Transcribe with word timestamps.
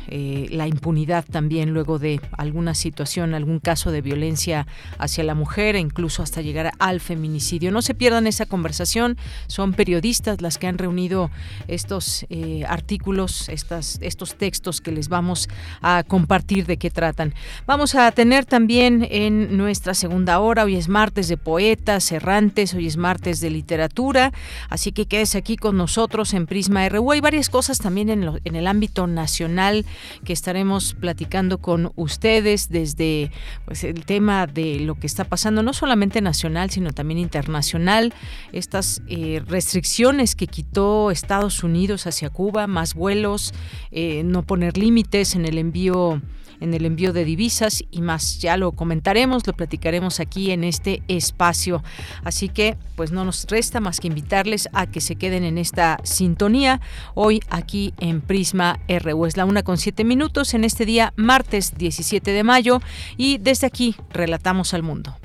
la 0.57 0.67
impunidad 0.67 1.25
también 1.25 1.73
luego 1.73 1.99
de 1.99 2.19
alguna 2.31 2.73
situación, 2.73 3.33
algún 3.33 3.59
caso 3.59 3.91
de 3.91 4.01
violencia 4.01 4.67
hacia 4.97 5.23
la 5.23 5.35
mujer 5.35 5.75
e 5.75 5.79
incluso 5.79 6.23
hasta 6.23 6.41
llegar 6.41 6.71
al 6.79 6.99
feminicidio. 6.99 7.71
No 7.71 7.81
se 7.81 7.93
pierdan 7.93 8.27
esa 8.27 8.45
conversación, 8.45 9.17
son 9.47 9.73
periodistas 9.73 10.41
las 10.41 10.57
que 10.57 10.67
han 10.67 10.77
reunido 10.77 11.29
estos 11.67 12.25
eh, 12.29 12.63
artículos, 12.67 13.49
estas, 13.49 13.99
estos 14.01 14.35
textos 14.35 14.81
que 14.81 14.91
les 14.91 15.09
vamos 15.09 15.47
a 15.81 16.03
compartir 16.03 16.65
de 16.65 16.77
qué 16.77 16.89
tratan. 16.89 17.33
Vamos 17.65 17.95
a 17.95 18.11
tener 18.11 18.45
también 18.45 19.07
en 19.09 19.57
nuestra 19.57 19.93
segunda 19.93 20.39
hora, 20.39 20.63
hoy 20.63 20.75
es 20.75 20.89
martes 20.89 21.27
de 21.27 21.37
poetas, 21.37 22.11
errantes, 22.11 22.73
hoy 22.73 22.87
es 22.87 22.97
martes 22.97 23.39
de 23.39 23.49
literatura, 23.49 24.33
así 24.69 24.91
que 24.91 25.05
quédese 25.05 25.37
aquí 25.37 25.55
con 25.57 25.77
nosotros 25.77 26.33
en 26.33 26.47
Prisma 26.47 26.87
RU. 26.89 27.11
Hay 27.11 27.21
varias 27.21 27.49
cosas 27.49 27.77
también 27.77 28.09
en, 28.09 28.39
en 28.43 28.55
el 28.55 28.67
ámbito 28.67 29.07
nacional 29.07 29.85
que 30.23 30.33
estaremos 30.33 30.46
estaremos 30.47 30.93
platicando 30.93 31.57
con 31.57 31.91
ustedes 31.97 32.69
desde 32.69 33.31
pues, 33.65 33.83
el 33.83 34.05
tema 34.05 34.47
de 34.47 34.79
lo 34.79 34.95
que 34.95 35.05
está 35.05 35.25
pasando, 35.25 35.61
no 35.61 35.73
solamente 35.73 36.21
nacional, 36.21 36.69
sino 36.69 36.93
también 36.93 37.17
internacional, 37.17 38.13
estas 38.53 39.01
eh, 39.09 39.41
restricciones 39.45 40.35
que 40.35 40.47
quitó 40.47 41.11
Estados 41.11 41.65
Unidos 41.65 42.07
hacia 42.07 42.29
Cuba, 42.29 42.65
más 42.65 42.93
vuelos, 42.93 43.53
eh, 43.91 44.23
no 44.23 44.41
poner 44.41 44.77
límites 44.77 45.35
en 45.35 45.45
el 45.45 45.57
envío 45.57 46.21
en 46.59 46.73
el 46.73 46.85
envío 46.85 47.13
de 47.13 47.25
divisas 47.25 47.83
y 47.91 48.01
más. 48.01 48.39
Ya 48.39 48.57
lo 48.57 48.71
comentaremos, 48.71 49.45
lo 49.45 49.53
platicaremos 49.53 50.19
aquí 50.19 50.51
en 50.51 50.63
este 50.63 51.01
espacio. 51.07 51.83
Así 52.23 52.49
que 52.49 52.77
pues 52.95 53.11
no 53.11 53.25
nos 53.25 53.45
resta 53.45 53.79
más 53.79 53.99
que 53.99 54.07
invitarles 54.07 54.69
a 54.73 54.87
que 54.87 55.01
se 55.01 55.15
queden 55.15 55.43
en 55.43 55.57
esta 55.57 55.97
sintonía 56.03 56.81
hoy 57.13 57.41
aquí 57.49 57.93
en 57.99 58.21
Prisma 58.21 58.79
RU. 58.87 59.25
Es 59.25 59.37
la 59.37 59.45
una 59.45 59.63
con 59.63 59.77
siete 59.77 60.03
minutos 60.03 60.53
en 60.53 60.63
este 60.63 60.85
día 60.85 61.13
martes 61.15 61.77
17 61.77 62.31
de 62.31 62.43
mayo 62.43 62.81
y 63.17 63.37
desde 63.37 63.67
aquí 63.67 63.95
relatamos 64.11 64.73
al 64.73 64.83
mundo. 64.83 65.17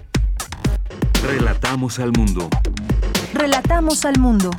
Relatamos 1.22 1.98
al 1.98 2.12
mundo. 2.12 2.48
Relatamos 3.32 4.04
al 4.04 4.18
mundo. 4.18 4.50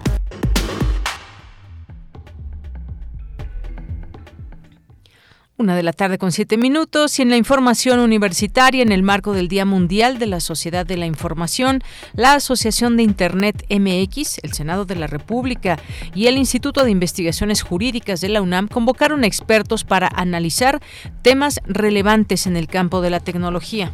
Una 5.64 5.78
de 5.78 5.84
la 5.84 5.94
tarde 5.94 6.18
con 6.18 6.34
siete 6.34 6.58
minutos 6.58 7.18
y 7.18 7.22
en 7.22 7.30
la 7.30 7.38
información 7.38 8.02
universitaria, 8.02 8.84
en 8.84 8.92
el 8.92 9.02
marco 9.02 9.32
del 9.32 9.48
Día 9.48 9.64
Mundial 9.64 10.20
de 10.20 10.26
la 10.26 10.42
Sociedad 10.42 10.86
de 10.86 10.98
la 10.98 11.06
Información, 11.06 11.82
la 12.16 12.34
Asociación 12.34 12.98
de 12.98 13.04
Internet 13.04 13.66
MX, 13.70 14.40
el 14.44 14.52
Senado 14.52 14.84
de 14.84 14.98
la 14.98 15.08
República 15.08 15.80
y 16.14 16.28
el 16.28 16.36
Instituto 16.36 16.84
de 16.84 16.92
Investigaciones 16.92 17.62
Jurídicas 17.62 18.20
de 18.20 18.28
la 18.28 18.42
UNAM 18.42 18.68
convocaron 18.68 19.24
expertos 19.24 19.86
para 19.86 20.10
analizar 20.14 20.82
temas 21.22 21.62
relevantes 21.64 22.46
en 22.46 22.58
el 22.58 22.68
campo 22.68 23.00
de 23.00 23.12
la 23.12 23.22
tecnología. 23.22 23.94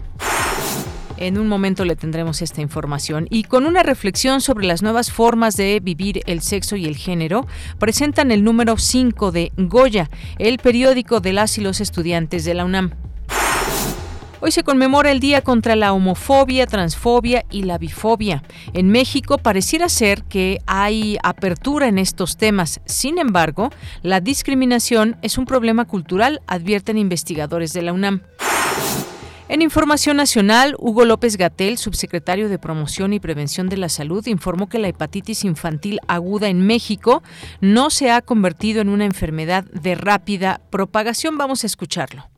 En 1.20 1.38
un 1.38 1.50
momento 1.50 1.84
le 1.84 1.98
tendremos 1.98 2.42
esta 2.42 2.62
información. 2.62 3.28
Y 3.30 3.44
con 3.44 3.66
una 3.66 3.84
reflexión 3.84 4.40
sobre 4.40 4.66
las 4.66 4.82
nuevas 4.82 5.12
formas 5.12 5.58
de 5.58 5.82
vivir 5.82 6.22
el 6.28 6.42
sexo 6.42 6.78
y 6.78 6.86
el 6.86 6.96
género, 6.96 7.46
presentan 7.78 8.32
el 8.32 8.42
número 8.42 8.78
5 8.78 9.34
de 9.34 9.52
Goya, 9.58 10.10
el 10.38 10.60
periódico 10.60 11.20
de 11.20 11.34
las 11.34 11.58
y 11.58 11.62
los 11.62 11.82
estudiantes 11.82 12.46
de 12.46 12.54
la 12.54 12.64
UNAM. 12.64 12.92
Hoy 14.40 14.52
se 14.52 14.64
conmemora 14.64 15.12
el 15.12 15.20
Día 15.20 15.42
contra 15.42 15.76
la 15.76 15.92
Homofobia, 15.92 16.66
Transfobia 16.66 17.44
y 17.52 17.64
la 17.64 17.78
Bifobia. 17.78 18.42
En 18.72 18.88
México 18.88 19.40
pareciera 19.40 19.90
ser 19.90 20.24
que 20.24 20.60
hay 20.68 21.18
apertura 21.22 21.90
en 21.90 22.00
estos 22.00 22.38
temas. 22.38 22.80
Sin 22.86 23.18
embargo, 23.18 23.72
la 24.04 24.22
discriminación 24.22 25.18
es 25.22 25.38
un 25.38 25.44
problema 25.44 25.84
cultural, 25.84 26.40
advierten 26.48 26.98
investigadores 26.98 27.74
de 27.74 27.82
la 27.82 27.92
UNAM. 27.92 28.22
En 29.52 29.64
Información 29.64 30.16
Nacional, 30.16 30.76
Hugo 30.78 31.06
López 31.06 31.36
Gatel, 31.36 31.80
subsecretario 31.80 32.50
de 32.50 32.60
Promoción 32.60 33.14
y 33.14 33.20
Prevención 33.20 33.68
de 33.68 33.78
la 33.78 33.90
Salud, 33.90 34.28
informó 34.28 34.70
que 34.70 34.78
la 34.78 34.90
hepatitis 34.90 35.44
infantil 35.44 36.00
aguda 36.08 36.50
en 36.50 36.62
México 36.68 37.24
no 37.60 37.90
se 37.90 38.12
ha 38.12 38.22
convertido 38.22 38.80
en 38.80 38.90
una 38.90 39.06
enfermedad 39.06 39.64
de 39.64 39.96
rápida 39.96 40.62
propagación. 40.70 41.40
Vamos 41.40 41.64
a 41.64 41.68
escucharlo. 41.68 42.30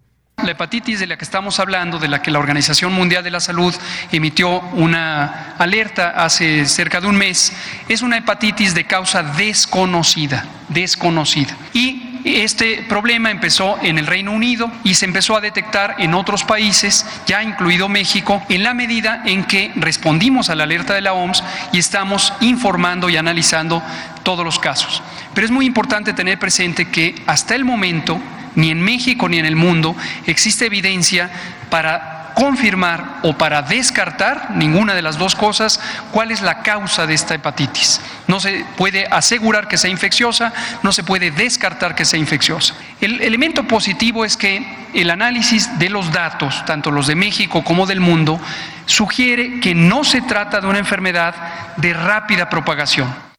La 0.41 0.51
hepatitis 0.51 1.01
de 1.01 1.07
la 1.07 1.17
que 1.17 1.25
estamos 1.25 1.59
hablando, 1.59 1.99
de 1.99 2.07
la 2.07 2.21
que 2.21 2.31
la 2.31 2.39
Organización 2.39 2.93
Mundial 2.93 3.25
de 3.25 3.31
la 3.31 3.41
Salud 3.41 3.75
emitió 4.13 4.61
una 4.71 5.55
alerta 5.57 6.11
hace 6.11 6.65
cerca 6.65 7.01
de 7.01 7.07
un 7.07 7.17
mes, 7.17 7.51
es 7.89 8.03
una 8.03 8.19
hepatitis 8.19 8.73
de 8.73 8.85
causa 8.85 9.21
desconocida, 9.21 10.45
desconocida. 10.69 11.57
Y 11.73 12.10
este 12.23 12.83
problema 12.87 13.31
empezó 13.31 13.77
en 13.81 13.97
el 13.97 14.07
Reino 14.07 14.31
Unido 14.31 14.71
y 14.83 14.95
se 14.95 15.05
empezó 15.05 15.35
a 15.35 15.41
detectar 15.41 15.95
en 15.97 16.13
otros 16.13 16.43
países, 16.43 17.05
ya 17.25 17.43
incluido 17.43 17.89
México, 17.89 18.43
en 18.49 18.63
la 18.63 18.73
medida 18.73 19.23
en 19.25 19.45
que 19.45 19.71
respondimos 19.75 20.49
a 20.49 20.55
la 20.55 20.63
alerta 20.63 20.93
de 20.93 21.01
la 21.01 21.13
OMS 21.13 21.43
y 21.71 21.79
estamos 21.79 22.33
informando 22.41 23.09
y 23.09 23.17
analizando 23.17 23.81
todos 24.23 24.45
los 24.45 24.59
casos. 24.59 25.01
Pero 25.33 25.45
es 25.45 25.51
muy 25.51 25.65
importante 25.65 26.13
tener 26.13 26.37
presente 26.39 26.89
que 26.89 27.15
hasta 27.25 27.55
el 27.55 27.65
momento, 27.65 28.19
ni 28.55 28.69
en 28.69 28.81
México 28.81 29.27
ni 29.29 29.37
en 29.37 29.45
el 29.45 29.55
mundo, 29.55 29.95
existe 30.25 30.65
evidencia 30.65 31.29
para 31.69 32.20
confirmar 32.33 33.19
o 33.23 33.33
para 33.37 33.61
descartar 33.61 34.51
ninguna 34.51 34.93
de 34.93 35.01
las 35.01 35.17
dos 35.17 35.35
cosas 35.35 35.79
cuál 36.11 36.31
es 36.31 36.41
la 36.41 36.61
causa 36.61 37.05
de 37.05 37.13
esta 37.13 37.35
hepatitis. 37.35 38.01
No 38.27 38.39
se 38.39 38.65
puede 38.77 39.07
asegurar 39.07 39.67
que 39.67 39.77
sea 39.77 39.89
infecciosa, 39.89 40.53
no 40.83 40.91
se 40.91 41.03
puede 41.03 41.31
descartar 41.31 41.95
que 41.95 42.05
sea 42.05 42.19
infecciosa. 42.19 42.75
El 42.99 43.21
elemento 43.21 43.63
positivo 43.63 44.25
es 44.25 44.37
que 44.37 44.65
el 44.93 45.09
análisis 45.09 45.79
de 45.79 45.89
los 45.89 46.11
datos, 46.11 46.65
tanto 46.65 46.91
los 46.91 47.07
de 47.07 47.15
México 47.15 47.63
como 47.63 47.85
del 47.85 47.99
mundo, 47.99 48.39
sugiere 48.85 49.59
que 49.59 49.73
no 49.73 50.03
se 50.03 50.21
trata 50.21 50.61
de 50.61 50.67
una 50.67 50.79
enfermedad 50.79 51.35
de 51.77 51.93
rápida 51.93 52.49
propagación. 52.49 53.30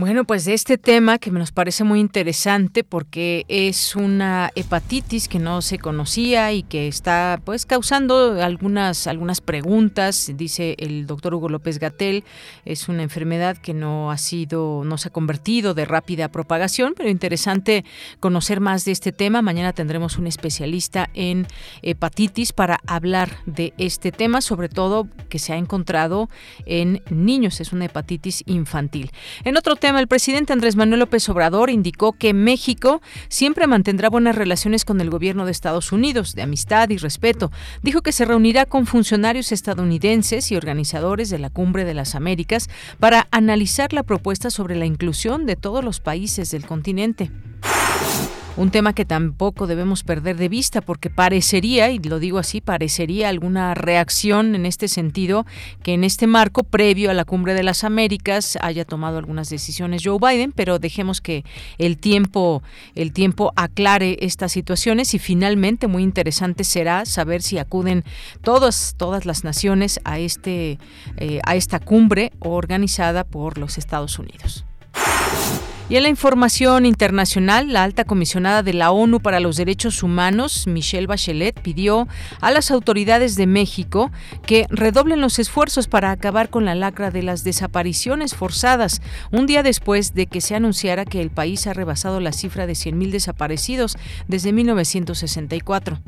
Bueno, 0.00 0.24
pues 0.24 0.46
de 0.46 0.54
este 0.54 0.78
tema 0.78 1.18
que 1.18 1.30
nos 1.30 1.52
parece 1.52 1.84
muy 1.84 2.00
interesante 2.00 2.84
porque 2.84 3.44
es 3.48 3.94
una 3.94 4.50
hepatitis 4.54 5.28
que 5.28 5.38
no 5.38 5.60
se 5.60 5.78
conocía 5.78 6.54
y 6.54 6.62
que 6.62 6.88
está 6.88 7.38
pues 7.44 7.66
causando 7.66 8.42
algunas 8.42 9.06
algunas 9.06 9.42
preguntas, 9.42 10.32
dice 10.36 10.74
el 10.78 11.06
doctor 11.06 11.34
Hugo 11.34 11.50
López 11.50 11.78
Gatel, 11.78 12.24
es 12.64 12.88
una 12.88 13.02
enfermedad 13.02 13.58
que 13.58 13.74
no 13.74 14.10
ha 14.10 14.16
sido 14.16 14.84
no 14.86 14.96
se 14.96 15.08
ha 15.08 15.12
convertido 15.12 15.74
de 15.74 15.84
rápida 15.84 16.28
propagación, 16.28 16.94
pero 16.96 17.10
interesante 17.10 17.84
conocer 18.20 18.60
más 18.60 18.86
de 18.86 18.92
este 18.92 19.12
tema. 19.12 19.42
Mañana 19.42 19.74
tendremos 19.74 20.16
un 20.16 20.26
especialista 20.26 21.10
en 21.12 21.46
hepatitis 21.82 22.54
para 22.54 22.80
hablar 22.86 23.36
de 23.44 23.74
este 23.76 24.12
tema, 24.12 24.40
sobre 24.40 24.70
todo 24.70 25.08
que 25.28 25.38
se 25.38 25.52
ha 25.52 25.56
encontrado 25.58 26.30
en 26.64 27.02
niños, 27.10 27.60
es 27.60 27.74
una 27.74 27.84
hepatitis 27.84 28.44
infantil. 28.46 29.10
En 29.44 29.58
otro 29.58 29.76
tema 29.76 29.89
el 29.98 30.08
presidente 30.08 30.52
Andrés 30.52 30.76
Manuel 30.76 31.00
López 31.00 31.28
Obrador 31.28 31.70
indicó 31.70 32.12
que 32.12 32.32
México 32.32 33.00
siempre 33.28 33.66
mantendrá 33.66 34.08
buenas 34.08 34.36
relaciones 34.36 34.84
con 34.84 35.00
el 35.00 35.10
gobierno 35.10 35.44
de 35.44 35.52
Estados 35.52 35.92
Unidos, 35.92 36.34
de 36.34 36.42
amistad 36.42 36.90
y 36.90 36.96
respeto. 36.96 37.50
Dijo 37.82 38.02
que 38.02 38.12
se 38.12 38.24
reunirá 38.24 38.66
con 38.66 38.86
funcionarios 38.86 39.52
estadounidenses 39.52 40.52
y 40.52 40.56
organizadores 40.56 41.30
de 41.30 41.38
la 41.38 41.50
Cumbre 41.50 41.84
de 41.84 41.94
las 41.94 42.14
Américas 42.14 42.68
para 42.98 43.26
analizar 43.30 43.92
la 43.92 44.02
propuesta 44.02 44.50
sobre 44.50 44.76
la 44.76 44.86
inclusión 44.86 45.46
de 45.46 45.56
todos 45.56 45.84
los 45.84 46.00
países 46.00 46.50
del 46.50 46.66
continente 46.66 47.30
un 48.56 48.70
tema 48.70 48.92
que 48.92 49.04
tampoco 49.04 49.66
debemos 49.66 50.02
perder 50.02 50.36
de 50.36 50.48
vista 50.48 50.80
porque 50.80 51.08
parecería, 51.08 51.90
y 51.90 51.98
lo 51.98 52.18
digo 52.18 52.38
así, 52.38 52.60
parecería 52.60 53.28
alguna 53.28 53.74
reacción 53.74 54.54
en 54.54 54.66
este 54.66 54.88
sentido 54.88 55.46
que 55.82 55.94
en 55.94 56.04
este 56.04 56.26
marco 56.26 56.62
previo 56.64 57.10
a 57.10 57.14
la 57.14 57.24
cumbre 57.24 57.54
de 57.54 57.62
las 57.62 57.84
Américas 57.84 58.58
haya 58.60 58.84
tomado 58.84 59.18
algunas 59.18 59.50
decisiones 59.50 60.02
Joe 60.04 60.18
Biden, 60.20 60.52
pero 60.52 60.78
dejemos 60.78 61.20
que 61.20 61.44
el 61.78 61.98
tiempo 61.98 62.62
el 62.94 63.12
tiempo 63.12 63.52
aclare 63.56 64.16
estas 64.20 64.52
situaciones 64.52 65.14
y 65.14 65.18
finalmente 65.18 65.86
muy 65.86 66.02
interesante 66.02 66.64
será 66.64 67.06
saber 67.06 67.42
si 67.42 67.58
acuden 67.58 68.04
todas 68.42 68.94
todas 68.96 69.26
las 69.26 69.44
naciones 69.44 70.00
a 70.04 70.18
este 70.18 70.78
eh, 71.16 71.40
a 71.44 71.56
esta 71.56 71.78
cumbre 71.78 72.32
organizada 72.40 73.24
por 73.24 73.58
los 73.58 73.78
Estados 73.78 74.18
Unidos. 74.18 74.64
Y 75.90 75.96
en 75.96 76.04
la 76.04 76.08
información 76.08 76.86
internacional, 76.86 77.72
la 77.72 77.82
alta 77.82 78.04
comisionada 78.04 78.62
de 78.62 78.72
la 78.72 78.92
ONU 78.92 79.18
para 79.18 79.40
los 79.40 79.56
Derechos 79.56 80.04
Humanos, 80.04 80.68
Michelle 80.68 81.08
Bachelet, 81.08 81.60
pidió 81.60 82.06
a 82.40 82.52
las 82.52 82.70
autoridades 82.70 83.34
de 83.34 83.48
México 83.48 84.12
que 84.46 84.66
redoblen 84.70 85.20
los 85.20 85.40
esfuerzos 85.40 85.88
para 85.88 86.12
acabar 86.12 86.48
con 86.48 86.64
la 86.64 86.76
lacra 86.76 87.10
de 87.10 87.24
las 87.24 87.42
desapariciones 87.42 88.36
forzadas, 88.36 89.02
un 89.32 89.46
día 89.46 89.64
después 89.64 90.14
de 90.14 90.28
que 90.28 90.40
se 90.40 90.54
anunciara 90.54 91.04
que 91.04 91.20
el 91.20 91.30
país 91.30 91.66
ha 91.66 91.72
rebasado 91.72 92.20
la 92.20 92.30
cifra 92.30 92.68
de 92.68 92.74
100.000 92.74 93.10
desaparecidos 93.10 93.98
desde 94.28 94.52
1964. 94.52 95.98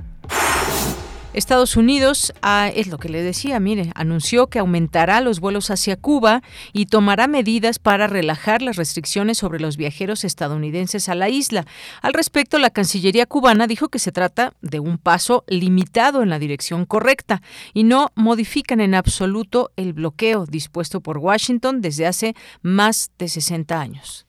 Estados 1.34 1.76
Unidos, 1.78 2.34
ah, 2.42 2.70
es 2.74 2.88
lo 2.88 2.98
que 2.98 3.08
le 3.08 3.22
decía, 3.22 3.58
mire, 3.58 3.90
anunció 3.94 4.48
que 4.48 4.58
aumentará 4.58 5.22
los 5.22 5.40
vuelos 5.40 5.70
hacia 5.70 5.96
Cuba 5.96 6.42
y 6.74 6.86
tomará 6.86 7.26
medidas 7.26 7.78
para 7.78 8.06
relajar 8.06 8.60
las 8.60 8.76
restricciones 8.76 9.38
sobre 9.38 9.58
los 9.58 9.78
viajeros 9.78 10.24
estadounidenses 10.24 11.08
a 11.08 11.14
la 11.14 11.30
isla. 11.30 11.64
Al 12.02 12.12
respecto, 12.12 12.58
la 12.58 12.68
Cancillería 12.68 13.24
cubana 13.24 13.66
dijo 13.66 13.88
que 13.88 13.98
se 13.98 14.12
trata 14.12 14.52
de 14.60 14.78
un 14.78 14.98
paso 14.98 15.44
limitado 15.46 16.22
en 16.22 16.28
la 16.28 16.38
dirección 16.38 16.84
correcta 16.84 17.40
y 17.72 17.84
no 17.84 18.10
modifican 18.14 18.80
en 18.80 18.94
absoluto 18.94 19.70
el 19.76 19.94
bloqueo 19.94 20.44
dispuesto 20.44 21.00
por 21.00 21.16
Washington 21.16 21.80
desde 21.80 22.06
hace 22.06 22.34
más 22.60 23.10
de 23.18 23.28
60 23.28 23.80
años. 23.80 24.26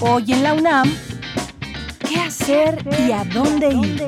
Hoy 0.00 0.32
en 0.32 0.42
la 0.42 0.54
UNAM, 0.54 0.92
¿Qué 2.14 2.20
hacer 2.20 2.78
y 3.08 3.10
a 3.10 3.24
dónde 3.24 3.70
ir? 3.70 4.06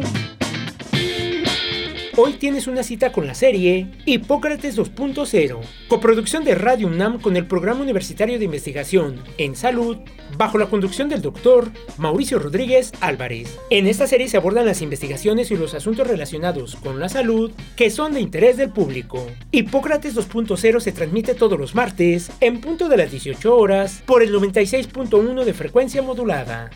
Hoy 2.17 2.35
tienes 2.35 2.69
una 2.69 2.85
cita 2.85 3.11
con 3.11 3.27
la 3.27 3.35
serie 3.35 3.89
Hipócrates 4.05 4.79
2.0, 4.79 5.59
coproducción 5.89 6.45
de 6.45 6.55
Radio 6.55 6.87
UNAM 6.87 7.21
con 7.21 7.37
el 7.37 7.49
Programa 7.49 7.81
Universitario 7.81 8.39
de 8.39 8.45
Investigación 8.45 9.21
en 9.39 9.57
Salud, 9.57 9.97
bajo 10.39 10.57
la 10.57 10.67
conducción 10.67 11.09
del 11.09 11.21
doctor 11.21 11.73
Mauricio 11.99 12.39
Rodríguez 12.39 12.93
Álvarez. 13.01 13.59
En 13.71 13.89
esta 13.89 14.07
serie 14.07 14.29
se 14.29 14.37
abordan 14.37 14.67
las 14.67 14.83
investigaciones 14.83 15.51
y 15.51 15.57
los 15.57 15.75
asuntos 15.75 16.07
relacionados 16.07 16.77
con 16.77 17.01
la 17.01 17.09
salud 17.09 17.51
que 17.75 17.91
son 17.91 18.15
de 18.15 18.21
interés 18.21 18.57
del 18.57 18.71
público. 18.71 19.27
Hipócrates 19.51 20.15
2.0 20.15 20.79
se 20.79 20.93
transmite 20.93 21.35
todos 21.35 21.59
los 21.59 21.75
martes 21.75 22.31
en 22.39 22.61
punto 22.61 22.89
de 22.89 22.99
las 22.99 23.11
18 23.11 23.57
horas 23.57 24.05
por 24.07 24.23
el 24.23 24.33
96.1 24.33 25.43
de 25.43 25.55
frecuencia 25.55 26.03
modulada. 26.03 26.71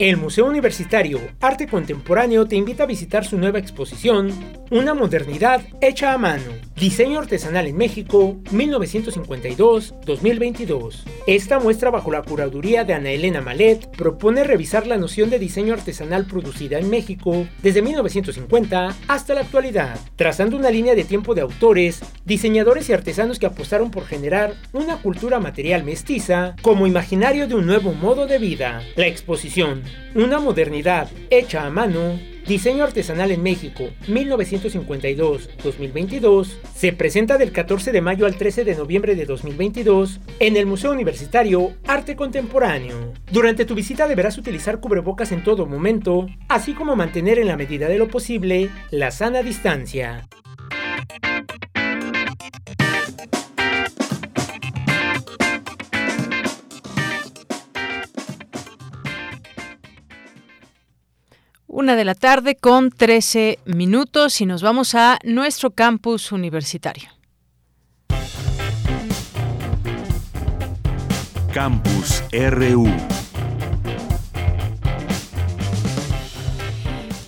El 0.00 0.16
Museo 0.16 0.46
Universitario 0.46 1.20
Arte 1.40 1.68
Contemporáneo 1.68 2.48
te 2.48 2.56
invita 2.56 2.82
a 2.82 2.86
visitar 2.86 3.24
su 3.24 3.38
nueva 3.38 3.60
exposición, 3.60 4.32
Una 4.70 4.92
modernidad 4.92 5.60
hecha 5.80 6.12
a 6.12 6.18
mano, 6.18 6.42
Diseño 6.74 7.20
Artesanal 7.20 7.68
en 7.68 7.76
México 7.76 8.34
1952-2022. 8.50 11.04
Esta 11.28 11.60
muestra 11.60 11.90
bajo 11.90 12.10
la 12.10 12.22
curaduría 12.22 12.82
de 12.82 12.94
Ana 12.94 13.12
Elena 13.12 13.40
Malet 13.40 13.88
propone 13.96 14.42
revisar 14.42 14.88
la 14.88 14.96
noción 14.96 15.30
de 15.30 15.38
diseño 15.38 15.74
artesanal 15.74 16.26
producida 16.26 16.80
en 16.80 16.90
México 16.90 17.46
desde 17.62 17.82
1950 17.82 18.96
hasta 19.06 19.34
la 19.34 19.42
actualidad, 19.42 19.96
trazando 20.16 20.56
una 20.56 20.70
línea 20.70 20.96
de 20.96 21.04
tiempo 21.04 21.36
de 21.36 21.42
autores, 21.42 22.00
diseñadores 22.24 22.88
y 22.88 22.92
artesanos 22.92 23.38
que 23.38 23.46
apostaron 23.46 23.92
por 23.92 24.06
generar 24.06 24.54
una 24.72 24.96
cultura 24.96 25.38
material 25.38 25.84
mestiza 25.84 26.56
como 26.62 26.88
imaginario 26.88 27.46
de 27.46 27.54
un 27.54 27.66
nuevo 27.66 27.92
modo 27.92 28.26
de 28.26 28.38
vida. 28.38 28.82
La 28.96 29.06
exposición 29.06 29.83
una 30.14 30.38
modernidad 30.38 31.08
hecha 31.30 31.66
a 31.66 31.70
mano, 31.70 32.18
Diseño 32.46 32.84
Artesanal 32.84 33.30
en 33.30 33.42
México 33.42 33.84
1952-2022 34.06 36.58
se 36.74 36.92
presenta 36.92 37.38
del 37.38 37.52
14 37.52 37.90
de 37.90 38.02
mayo 38.02 38.26
al 38.26 38.36
13 38.36 38.64
de 38.64 38.74
noviembre 38.74 39.14
de 39.14 39.24
2022 39.24 40.20
en 40.40 40.56
el 40.56 40.66
Museo 40.66 40.92
Universitario 40.92 41.72
Arte 41.86 42.16
Contemporáneo. 42.16 43.14
Durante 43.32 43.64
tu 43.64 43.74
visita 43.74 44.06
deberás 44.06 44.36
utilizar 44.36 44.78
cubrebocas 44.78 45.32
en 45.32 45.42
todo 45.42 45.64
momento, 45.64 46.26
así 46.48 46.74
como 46.74 46.96
mantener 46.96 47.38
en 47.38 47.46
la 47.46 47.56
medida 47.56 47.88
de 47.88 47.96
lo 47.96 48.08
posible 48.08 48.68
la 48.90 49.10
sana 49.10 49.42
distancia. 49.42 50.28
Una 61.76 61.96
de 61.96 62.04
la 62.04 62.14
tarde 62.14 62.54
con 62.54 62.90
13 62.90 63.58
minutos 63.64 64.40
y 64.40 64.46
nos 64.46 64.62
vamos 64.62 64.94
a 64.94 65.18
nuestro 65.24 65.72
campus 65.72 66.30
universitario. 66.30 67.08
Campus 71.52 72.22
RU. 72.32 72.86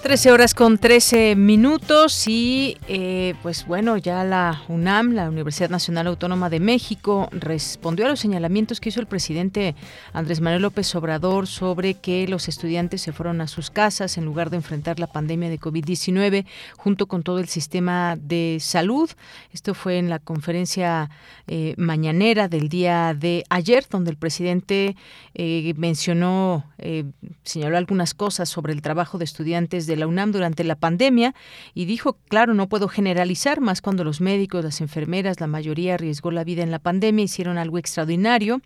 13 0.06 0.30
horas 0.30 0.54
con 0.54 0.78
13 0.78 1.34
minutos 1.34 2.28
y 2.28 2.76
eh, 2.86 3.34
pues 3.42 3.66
bueno, 3.66 3.96
ya 3.96 4.22
la 4.22 4.62
UNAM, 4.68 5.14
la 5.14 5.28
Universidad 5.28 5.68
Nacional 5.68 6.06
Autónoma 6.06 6.48
de 6.48 6.60
México, 6.60 7.28
respondió 7.32 8.06
a 8.06 8.10
los 8.10 8.20
señalamientos 8.20 8.78
que 8.78 8.90
hizo 8.90 9.00
el 9.00 9.08
presidente 9.08 9.74
Andrés 10.12 10.40
Manuel 10.40 10.62
López 10.62 10.94
Obrador 10.94 11.48
sobre 11.48 11.94
que 11.94 12.28
los 12.28 12.46
estudiantes 12.46 13.02
se 13.02 13.12
fueron 13.12 13.40
a 13.40 13.48
sus 13.48 13.72
casas 13.72 14.16
en 14.16 14.24
lugar 14.24 14.50
de 14.50 14.58
enfrentar 14.58 15.00
la 15.00 15.08
pandemia 15.08 15.48
de 15.48 15.58
COVID-19 15.58 16.46
junto 16.76 17.08
con 17.08 17.24
todo 17.24 17.40
el 17.40 17.48
sistema 17.48 18.14
de 18.14 18.58
salud. 18.60 19.10
Esto 19.52 19.74
fue 19.74 19.98
en 19.98 20.08
la 20.08 20.20
conferencia 20.20 21.10
eh, 21.48 21.74
mañanera 21.78 22.46
del 22.46 22.68
día 22.68 23.12
de 23.12 23.42
ayer, 23.50 23.84
donde 23.90 24.12
el 24.12 24.16
presidente 24.16 24.94
eh, 25.34 25.74
mencionó, 25.76 26.64
señaló 27.42 27.76
algunas 27.76 28.14
cosas 28.14 28.48
sobre 28.48 28.72
el 28.72 28.82
trabajo 28.82 29.18
de 29.18 29.24
estudiantes 29.24 29.88
de 29.88 29.95
la 29.96 30.06
UNAM 30.06 30.32
durante 30.32 30.64
la 30.64 30.76
pandemia 30.76 31.34
y 31.74 31.84
dijo, 31.84 32.16
claro, 32.28 32.54
no 32.54 32.68
puedo 32.68 32.88
generalizar, 32.88 33.60
más 33.60 33.80
cuando 33.80 34.04
los 34.04 34.20
médicos, 34.20 34.64
las 34.64 34.80
enfermeras, 34.80 35.40
la 35.40 35.46
mayoría 35.46 35.94
arriesgó 35.94 36.30
la 36.30 36.44
vida 36.44 36.62
en 36.62 36.70
la 36.70 36.78
pandemia, 36.78 37.24
hicieron 37.24 37.58
algo 37.58 37.78
extraordinario. 37.78 38.60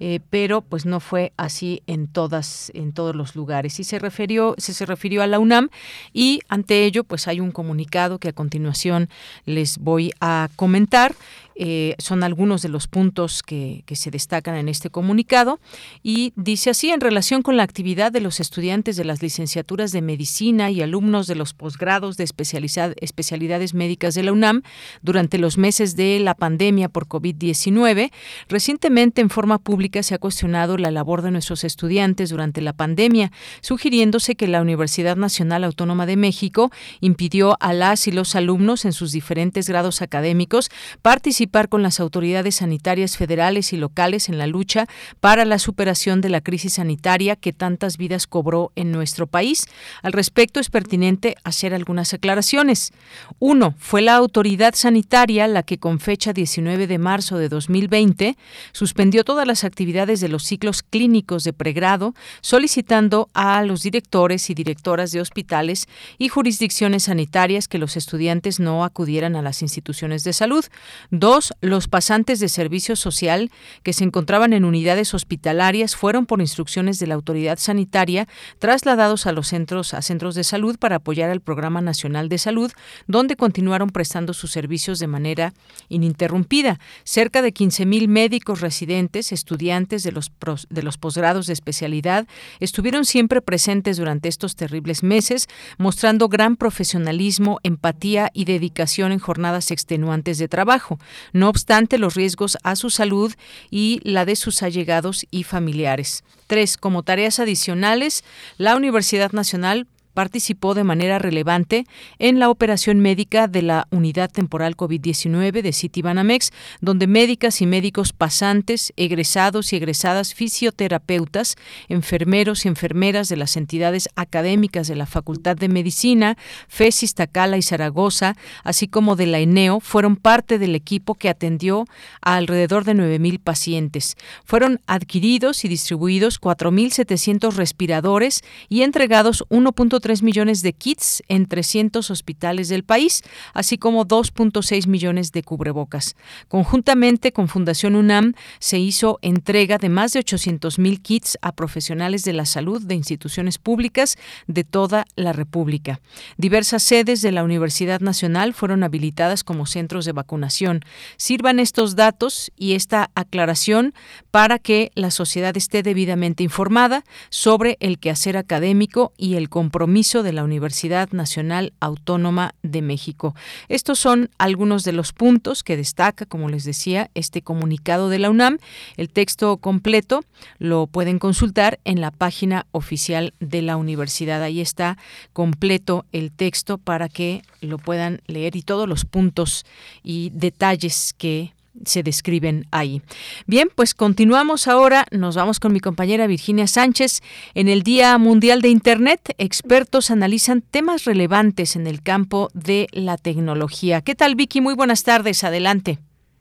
Eh, 0.00 0.20
pero 0.30 0.62
pues 0.62 0.84
no 0.84 0.98
fue 0.98 1.32
así 1.36 1.82
en 1.86 2.08
todas 2.08 2.72
en 2.74 2.92
todos 2.92 3.14
los 3.14 3.36
lugares 3.36 3.78
y 3.78 3.84
se 3.84 4.00
refirió 4.00 4.56
se, 4.58 4.74
se 4.74 4.84
refirió 4.84 5.22
a 5.22 5.28
la 5.28 5.38
UNAM 5.38 5.68
y 6.12 6.40
ante 6.48 6.86
ello 6.86 7.04
pues 7.04 7.28
hay 7.28 7.38
un 7.38 7.52
comunicado 7.52 8.18
que 8.18 8.30
a 8.30 8.32
continuación 8.32 9.08
les 9.44 9.78
voy 9.78 10.10
a 10.20 10.48
comentar 10.56 11.14
eh, 11.54 11.94
son 11.98 12.22
algunos 12.22 12.62
de 12.62 12.68
los 12.68 12.88
puntos 12.88 13.42
que, 13.42 13.84
se 13.92 14.10
destacan 14.10 14.56
en 14.56 14.68
este 14.68 14.88
comunicado. 14.88 15.60
Y 16.02 16.32
dice 16.34 16.70
así, 16.70 16.90
en 16.90 17.00
relación 17.00 17.42
con 17.42 17.58
la 17.58 17.62
actividad 17.62 18.10
de 18.10 18.20
los 18.20 18.40
estudiantes 18.40 18.96
de 18.96 19.04
las 19.04 19.20
licenciaturas 19.22 19.92
de 19.92 20.00
medicina 20.00 20.70
y 20.70 20.80
alumnos 20.80 21.26
de 21.26 21.34
los 21.34 21.52
posgrados 21.52 22.16
de 22.16 22.24
especialidades 22.24 23.74
médicas 23.74 24.14
de 24.14 24.22
la 24.22 24.32
UNAM 24.32 24.62
durante 25.02 25.36
los 25.36 25.58
meses 25.58 25.94
de 25.94 26.20
la 26.20 26.34
pandemia 26.34 26.88
por 26.88 27.06
COVID-19, 27.06 28.10
recientemente 28.48 29.20
en 29.20 29.28
forma 29.28 29.58
pública 29.58 30.02
se 30.02 30.14
ha 30.14 30.18
cuestionado 30.18 30.78
la 30.78 30.90
labor 30.90 31.20
de 31.20 31.30
nuestros 31.30 31.64
estudiantes 31.64 32.30
durante 32.30 32.62
la 32.62 32.72
pandemia, 32.72 33.30
sugiriéndose 33.60 34.36
que 34.36 34.48
la 34.48 34.62
Universidad 34.62 35.16
Nacional 35.16 35.64
Autónoma 35.64 36.06
de 36.06 36.16
México 36.16 36.70
impidió 37.00 37.56
a 37.60 37.74
las 37.74 38.08
y 38.08 38.12
los 38.12 38.34
alumnos 38.36 38.86
en 38.86 38.92
sus 38.92 39.12
diferentes 39.12 39.68
grados 39.68 40.00
académicos 40.00 40.70
participar 41.02 41.41
con 41.68 41.82
las 41.82 42.00
autoridades 42.00 42.56
sanitarias 42.56 43.16
federales 43.16 43.72
y 43.72 43.76
locales 43.76 44.28
en 44.28 44.38
la 44.38 44.46
lucha 44.46 44.86
para 45.20 45.44
la 45.44 45.58
superación 45.58 46.20
de 46.20 46.28
la 46.28 46.40
crisis 46.40 46.74
sanitaria 46.74 47.36
que 47.36 47.52
tantas 47.52 47.96
vidas 47.96 48.26
cobró 48.26 48.72
en 48.76 48.92
nuestro 48.92 49.26
país. 49.26 49.66
Al 50.02 50.12
respecto, 50.12 50.60
es 50.60 50.70
pertinente 50.70 51.34
hacer 51.44 51.74
algunas 51.74 52.14
aclaraciones. 52.14 52.92
Uno, 53.38 53.74
fue 53.78 54.02
la 54.02 54.14
autoridad 54.14 54.74
sanitaria 54.74 55.48
la 55.48 55.62
que 55.62 55.78
con 55.78 55.98
fecha 55.98 56.32
19 56.32 56.86
de 56.86 56.98
marzo 56.98 57.38
de 57.38 57.48
2020 57.48 58.36
suspendió 58.72 59.24
todas 59.24 59.46
las 59.46 59.64
actividades 59.64 60.20
de 60.20 60.28
los 60.28 60.44
ciclos 60.44 60.82
clínicos 60.82 61.44
de 61.44 61.52
pregrado, 61.52 62.14
solicitando 62.40 63.28
a 63.34 63.62
los 63.62 63.82
directores 63.82 64.48
y 64.48 64.54
directoras 64.54 65.12
de 65.12 65.20
hospitales 65.20 65.88
y 66.18 66.28
jurisdicciones 66.28 67.04
sanitarias 67.04 67.68
que 67.68 67.78
los 67.78 67.96
estudiantes 67.96 68.60
no 68.60 68.84
acudieran 68.84 69.36
a 69.36 69.42
las 69.42 69.62
instituciones 69.62 70.24
de 70.24 70.32
salud. 70.32 70.64
Dos, 71.10 71.31
los 71.60 71.88
pasantes 71.88 72.40
de 72.40 72.48
servicio 72.48 72.96
social 72.96 73.50
que 73.82 73.92
se 73.92 74.04
encontraban 74.04 74.52
en 74.52 74.64
unidades 74.64 75.14
hospitalarias 75.14 75.96
fueron 75.96 76.26
por 76.26 76.40
instrucciones 76.40 76.98
de 76.98 77.06
la 77.06 77.14
autoridad 77.14 77.58
sanitaria 77.58 78.28
trasladados 78.58 79.26
a 79.26 79.32
los 79.32 79.48
centros 79.48 79.94
a 79.94 80.02
centros 80.02 80.34
de 80.34 80.44
salud 80.44 80.78
para 80.78 80.96
apoyar 80.96 81.30
al 81.30 81.40
Programa 81.40 81.80
Nacional 81.80 82.28
de 82.28 82.38
Salud, 82.38 82.72
donde 83.06 83.36
continuaron 83.36 83.90
prestando 83.90 84.34
sus 84.34 84.50
servicios 84.50 84.98
de 84.98 85.06
manera 85.06 85.54
ininterrumpida. 85.88 86.78
Cerca 87.04 87.42
de 87.42 87.54
15.000 87.54 88.08
médicos 88.08 88.60
residentes, 88.60 89.32
estudiantes 89.32 90.02
de 90.02 90.12
los 90.12 90.30
de 90.70 90.82
los 90.82 90.98
posgrados 90.98 91.46
de 91.46 91.52
especialidad, 91.52 92.26
estuvieron 92.60 93.04
siempre 93.04 93.40
presentes 93.40 93.96
durante 93.96 94.28
estos 94.28 94.56
terribles 94.56 95.02
meses, 95.02 95.48
mostrando 95.78 96.28
gran 96.28 96.56
profesionalismo, 96.56 97.58
empatía 97.62 98.30
y 98.34 98.44
dedicación 98.44 99.12
en 99.12 99.18
jornadas 99.18 99.70
extenuantes 99.70 100.38
de 100.38 100.48
trabajo 100.48 100.98
no 101.32 101.48
obstante 101.48 101.98
los 101.98 102.14
riesgos 102.14 102.58
a 102.62 102.76
su 102.76 102.90
salud 102.90 103.32
y 103.70 104.00
la 104.04 104.24
de 104.24 104.36
sus 104.36 104.62
allegados 104.62 105.26
y 105.30 105.44
familiares. 105.44 106.24
Tres, 106.46 106.76
como 106.76 107.02
tareas 107.02 107.38
adicionales, 107.38 108.24
la 108.58 108.76
Universidad 108.76 109.32
Nacional 109.32 109.86
participó 110.12 110.74
de 110.74 110.84
manera 110.84 111.18
relevante 111.18 111.86
en 112.18 112.38
la 112.38 112.50
operación 112.50 113.00
médica 113.00 113.48
de 113.48 113.62
la 113.62 113.88
Unidad 113.90 114.30
Temporal 114.30 114.76
COVID-19 114.76 115.62
de 115.62 115.72
Citibanamex, 115.72 116.52
donde 116.80 117.06
médicas 117.06 117.60
y 117.60 117.66
médicos 117.66 118.12
pasantes, 118.12 118.92
egresados 118.96 119.72
y 119.72 119.76
egresadas 119.76 120.34
fisioterapeutas, 120.34 121.56
enfermeros 121.88 122.64
y 122.64 122.68
enfermeras 122.68 123.28
de 123.28 123.36
las 123.36 123.56
entidades 123.56 124.08
académicas 124.14 124.88
de 124.88 124.96
la 124.96 125.06
Facultad 125.06 125.56
de 125.56 125.68
Medicina, 125.68 126.36
FESIS, 126.68 127.14
Tacala 127.14 127.56
y 127.56 127.62
Zaragoza, 127.62 128.36
así 128.64 128.88
como 128.88 129.16
de 129.16 129.26
la 129.26 129.38
ENEO, 129.38 129.80
fueron 129.80 130.16
parte 130.16 130.58
del 130.58 130.74
equipo 130.74 131.14
que 131.14 131.28
atendió 131.28 131.86
a 132.20 132.36
alrededor 132.36 132.84
de 132.84 132.94
9.000 132.94 133.40
pacientes. 133.40 134.16
Fueron 134.44 134.80
adquiridos 134.86 135.64
y 135.64 135.68
distribuidos 135.68 136.40
4.700 136.40 137.54
respiradores 137.54 138.42
y 138.68 138.82
entregados 138.82 139.44
1.3 139.48 140.01
3 140.02 140.22
millones 140.22 140.60
de 140.60 140.74
kits 140.74 141.22
en 141.28 141.46
300 141.46 142.10
hospitales 142.10 142.68
del 142.68 142.84
país, 142.84 143.22
así 143.54 143.78
como 143.78 144.04
2.6 144.04 144.86
millones 144.86 145.32
de 145.32 145.42
cubrebocas. 145.42 146.16
Conjuntamente 146.48 147.32
con 147.32 147.48
Fundación 147.48 147.96
UNAM 147.96 148.34
se 148.58 148.78
hizo 148.78 149.18
entrega 149.22 149.78
de 149.78 149.88
más 149.88 150.12
de 150.12 150.18
800 150.18 150.78
mil 150.78 151.00
kits 151.00 151.38
a 151.40 151.52
profesionales 151.52 152.24
de 152.24 152.34
la 152.34 152.44
salud 152.44 152.82
de 152.82 152.94
instituciones 152.94 153.56
públicas 153.56 154.16
de 154.46 154.64
toda 154.64 155.06
la 155.16 155.32
República. 155.32 156.00
Diversas 156.36 156.82
sedes 156.82 157.22
de 157.22 157.32
la 157.32 157.44
Universidad 157.44 158.00
Nacional 158.00 158.52
fueron 158.52 158.82
habilitadas 158.82 159.44
como 159.44 159.66
centros 159.66 160.04
de 160.04 160.12
vacunación. 160.12 160.80
Sirvan 161.16 161.60
estos 161.60 161.94
datos 161.94 162.50
y 162.56 162.72
esta 162.72 163.10
aclaración 163.14 163.94
para 164.32 164.58
que 164.58 164.90
la 164.94 165.12
sociedad 165.12 165.56
esté 165.56 165.82
debidamente 165.82 166.42
informada 166.42 167.04
sobre 167.30 167.76
el 167.80 168.00
quehacer 168.00 168.36
académico 168.36 169.12
y 169.16 169.36
el 169.36 169.48
compromiso 169.48 169.91
de 169.92 170.32
la 170.32 170.42
Universidad 170.42 171.10
Nacional 171.10 171.74
Autónoma 171.78 172.54
de 172.62 172.80
México. 172.80 173.34
Estos 173.68 173.98
son 173.98 174.30
algunos 174.38 174.84
de 174.84 174.92
los 174.92 175.12
puntos 175.12 175.62
que 175.62 175.76
destaca, 175.76 176.24
como 176.24 176.48
les 176.48 176.64
decía, 176.64 177.10
este 177.14 177.42
comunicado 177.42 178.08
de 178.08 178.18
la 178.18 178.30
UNAM. 178.30 178.56
El 178.96 179.10
texto 179.10 179.58
completo 179.58 180.24
lo 180.58 180.86
pueden 180.86 181.18
consultar 181.18 181.78
en 181.84 182.00
la 182.00 182.10
página 182.10 182.66
oficial 182.72 183.34
de 183.38 183.60
la 183.60 183.76
universidad. 183.76 184.42
Ahí 184.42 184.62
está 184.62 184.96
completo 185.34 186.06
el 186.12 186.32
texto 186.32 186.78
para 186.78 187.10
que 187.10 187.42
lo 187.60 187.76
puedan 187.76 188.22
leer 188.26 188.56
y 188.56 188.62
todos 188.62 188.88
los 188.88 189.04
puntos 189.04 189.66
y 190.02 190.30
detalles 190.30 191.14
que 191.18 191.52
se 191.84 192.02
describen 192.02 192.64
ahí. 192.70 193.02
Bien, 193.46 193.68
pues 193.74 193.94
continuamos 193.94 194.68
ahora, 194.68 195.06
nos 195.10 195.36
vamos 195.36 195.60
con 195.60 195.72
mi 195.72 195.80
compañera 195.80 196.26
Virginia 196.26 196.66
Sánchez. 196.66 197.20
En 197.54 197.68
el 197.68 197.82
Día 197.82 198.16
Mundial 198.18 198.60
de 198.60 198.68
Internet, 198.68 199.34
expertos 199.38 200.10
analizan 200.10 200.62
temas 200.62 201.04
relevantes 201.04 201.76
en 201.76 201.86
el 201.86 202.02
campo 202.02 202.48
de 202.54 202.86
la 202.92 203.16
tecnología. 203.16 204.00
¿Qué 204.00 204.14
tal, 204.14 204.34
Vicky? 204.34 204.60
Muy 204.60 204.74
buenas 204.74 205.04
tardes, 205.04 205.44
adelante. 205.44 205.98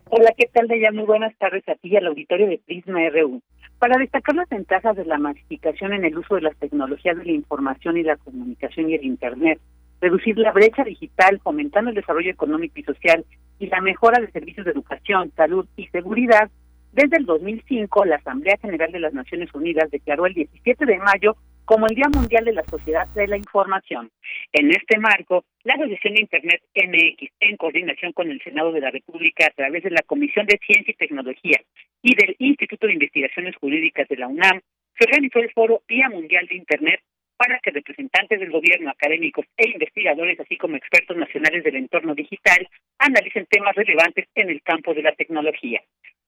Hola, 0.09 0.33
¿qué 0.37 0.49
tal, 0.53 0.67
Deya? 0.67 0.91
Muy 0.91 1.05
buenas 1.05 1.33
tardes 1.37 1.67
a 1.69 1.75
ti 1.75 1.87
y 1.89 1.95
al 1.95 2.07
auditorio 2.07 2.47
de 2.47 2.57
Prisma 2.57 2.99
RU. 3.09 3.41
Para 3.79 3.97
destacar 3.97 4.35
las 4.35 4.49
ventajas 4.49 4.95
de 4.95 5.05
la 5.05 5.17
masificación 5.17 5.93
en 5.93 6.03
el 6.05 6.17
uso 6.17 6.35
de 6.35 6.41
las 6.41 6.55
tecnologías 6.57 7.17
de 7.17 7.25
la 7.25 7.31
información 7.31 7.97
y 7.97 8.03
la 8.03 8.17
comunicación 8.17 8.89
y 8.89 8.95
el 8.95 9.05
Internet, 9.05 9.59
reducir 10.01 10.37
la 10.37 10.51
brecha 10.51 10.83
digital, 10.83 11.39
fomentando 11.43 11.89
el 11.89 11.95
desarrollo 11.95 12.31
económico 12.31 12.79
y 12.79 12.83
social 12.83 13.23
y 13.59 13.67
la 13.67 13.79
mejora 13.79 14.19
de 14.19 14.31
servicios 14.31 14.65
de 14.65 14.71
educación, 14.71 15.31
salud 15.35 15.65
y 15.77 15.87
seguridad, 15.87 16.49
desde 16.91 17.17
el 17.17 17.25
2005 17.25 18.03
la 18.03 18.17
Asamblea 18.17 18.57
General 18.61 18.91
de 18.91 18.99
las 18.99 19.13
Naciones 19.13 19.53
Unidas 19.53 19.89
declaró 19.91 20.25
el 20.25 20.33
17 20.33 20.85
de 20.85 20.97
mayo 20.97 21.37
como 21.63 21.87
el 21.87 21.95
Día 21.95 22.09
Mundial 22.13 22.43
de 22.43 22.51
la 22.51 22.65
Sociedad 22.65 23.07
de 23.15 23.27
la 23.27 23.37
Información. 23.37 24.11
En 24.51 24.71
este 24.71 24.97
marco, 24.97 25.45
la 25.63 25.75
Asociación 25.75 26.15
de 26.15 26.21
Internet 26.21 26.61
MX, 26.75 27.31
en 27.39 27.55
coordinación 27.55 28.11
con 28.11 28.29
el 28.29 28.41
Senado 28.41 28.73
de 28.73 28.81
la 28.81 28.91
República 28.91 29.45
a 29.45 29.55
través 29.55 29.83
de 29.83 29.91
la 29.91 30.01
Comisión 30.05 30.45
de 30.47 30.59
Ciencia 30.65 30.91
y 30.91 30.97
Tecnología 30.97 31.61
y 32.01 32.15
del 32.15 32.35
Instituto 32.39 32.87
de 32.87 32.93
Investigaciones 32.93 33.55
Jurídicas 33.55 34.09
de 34.09 34.17
la 34.17 34.27
UNAM, 34.27 34.59
se 34.99 35.05
organizó 35.05 35.39
el 35.39 35.51
foro 35.53 35.81
Día 35.87 36.09
Mundial 36.09 36.45
de 36.47 36.55
Internet 36.55 36.99
para 37.41 37.59
que 37.59 37.71
representantes 37.71 38.39
del 38.39 38.51
gobierno, 38.51 38.91
académicos 38.91 39.47
e 39.57 39.71
investigadores, 39.71 40.39
así 40.39 40.57
como 40.57 40.75
expertos 40.75 41.17
nacionales 41.17 41.63
del 41.63 41.75
entorno 41.75 42.13
digital, 42.13 42.67
analicen 42.99 43.47
temas 43.49 43.73
relevantes 43.75 44.27
en 44.35 44.51
el 44.51 44.61
campo 44.61 44.93
de 44.93 45.01
la 45.01 45.11
tecnología. 45.13 45.81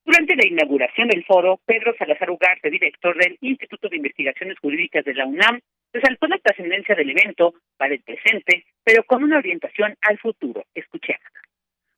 Durante 0.04 0.36
la 0.36 0.48
inauguración 0.48 1.10
del 1.10 1.24
foro, 1.24 1.60
Pedro 1.68 1.94
Salazar 2.00 2.32
Ugarte, 2.32 2.72
director 2.72 3.16
del 3.16 3.38
Instituto 3.42 3.90
de 3.90 3.98
Investigaciones 3.98 4.58
Jurídicas 4.58 5.06
de 5.06 5.14
la 5.14 5.28
UNAM, 5.28 5.60
resaltó 5.94 6.26
la 6.26 6.40
trascendencia 6.40 6.96
del 6.96 7.12
evento 7.12 7.54
para 7.78 7.94
el 7.94 8.02
presente, 8.02 8.66
pero 8.84 9.04
con 9.04 9.24
una 9.24 9.38
orientación 9.38 9.96
al 10.02 10.18
futuro. 10.18 10.66
Escuchemos. 10.74 11.22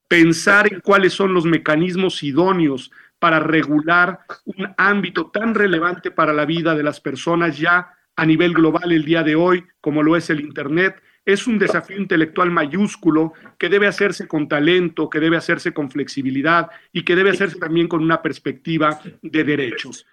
Pensar 0.10 0.67
en 0.74 0.81
cuáles 0.81 1.13
son 1.13 1.34
los 1.34 1.45
mecanismos 1.45 2.22
idóneos 2.22 2.91
para 3.17 3.39
regular 3.39 4.19
un 4.43 4.75
ámbito 4.77 5.31
tan 5.31 5.55
relevante 5.55 6.12
para 6.12 6.34
la 6.34 6.43
vida 6.43 6.75
de 6.75 6.84
las 6.84 7.00
personas 7.00 7.57
ya 7.57 7.95
a 8.15 8.25
nivel 8.25 8.53
global 8.53 8.91
el 8.91 9.05
día 9.05 9.24
de 9.24 9.36
hoy, 9.36 9.63
como 9.81 10.03
lo 10.03 10.15
es 10.15 10.29
el 10.29 10.41
Internet, 10.41 11.01
es 11.25 11.48
un 11.48 11.57
desafío 11.57 11.98
intelectual 11.98 12.51
mayúsculo 12.51 13.34
que 13.57 13.67
debe 13.67 13.88
hacerse 13.88 14.27
con 14.27 14.48
talento, 14.48 15.10
que 15.10 15.19
debe 15.19 15.38
hacerse 15.38 15.74
con 15.74 15.89
flexibilidad 15.89 16.69
y 16.91 17.03
que 17.03 17.15
debe 17.15 17.31
hacerse 17.31 17.60
también 17.60 17.88
con 17.88 18.03
una 18.03 18.22
perspectiva 18.22 19.00
de 19.22 19.43
derechos. 19.43 20.05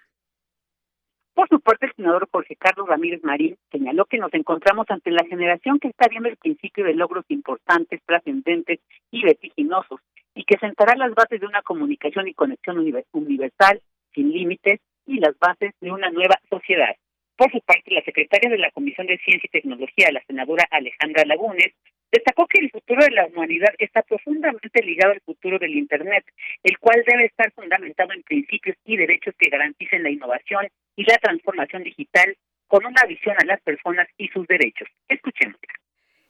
Por 1.35 1.47
su 1.49 1.59
parte, 1.61 1.87
el 1.87 1.93
senador 1.95 2.27
Jorge 2.31 2.55
Carlos 2.55 2.87
Ramírez 2.87 3.23
Marín 3.23 3.57
señaló 3.71 4.05
que 4.05 4.17
nos 4.17 4.33
encontramos 4.33 4.85
ante 4.89 5.11
la 5.11 5.25
generación 5.25 5.79
que 5.79 5.87
está 5.87 6.07
viendo 6.07 6.29
el 6.29 6.37
principio 6.37 6.83
de 6.83 6.93
logros 6.93 7.25
importantes, 7.29 8.01
trascendentes 8.05 8.79
y 9.11 9.23
vertiginosos, 9.23 9.99
y 10.35 10.43
que 10.43 10.57
sentará 10.57 10.95
las 10.95 11.13
bases 11.13 11.39
de 11.41 11.47
una 11.47 11.61
comunicación 11.61 12.27
y 12.27 12.33
conexión 12.33 12.77
universal, 13.11 13.81
sin 14.13 14.31
límites, 14.31 14.79
y 15.05 15.19
las 15.19 15.37
bases 15.39 15.73
de 15.81 15.91
una 15.91 16.09
nueva 16.11 16.39
sociedad. 16.49 16.95
Por 17.35 17.51
su 17.51 17.61
parte, 17.61 17.91
la 17.91 18.03
secretaria 18.03 18.49
de 18.49 18.57
la 18.59 18.71
Comisión 18.71 19.07
de 19.07 19.17
Ciencia 19.17 19.47
y 19.47 19.49
Tecnología, 19.49 20.11
la 20.11 20.23
senadora 20.25 20.67
Alejandra 20.69 21.25
Lagunes, 21.25 21.73
destacó 22.11 22.45
que 22.45 22.59
el 22.59 22.69
futuro 22.69 23.03
de 23.03 23.11
la 23.11 23.25
humanidad 23.25 23.73
está 23.79 24.03
profundamente 24.03 24.83
ligado 24.83 25.13
al 25.13 25.21
futuro 25.21 25.57
del 25.57 25.75
Internet, 25.75 26.23
el 26.61 26.77
cual 26.77 27.03
debe 27.07 27.25
estar 27.25 27.51
fundamentado 27.53 28.13
en 28.13 28.21
principios 28.21 28.77
y 28.85 28.97
derechos 28.97 29.33
que 29.37 29.49
garanticen 29.49 30.03
la 30.03 30.11
innovación 30.11 30.67
y 30.95 31.03
la 31.05 31.17
transformación 31.17 31.83
digital 31.83 32.37
con 32.67 32.85
una 32.85 33.03
visión 33.05 33.35
a 33.39 33.45
las 33.45 33.61
personas 33.61 34.07
y 34.17 34.27
sus 34.27 34.45
derechos. 34.45 34.87
Escuchemos. 35.07 35.59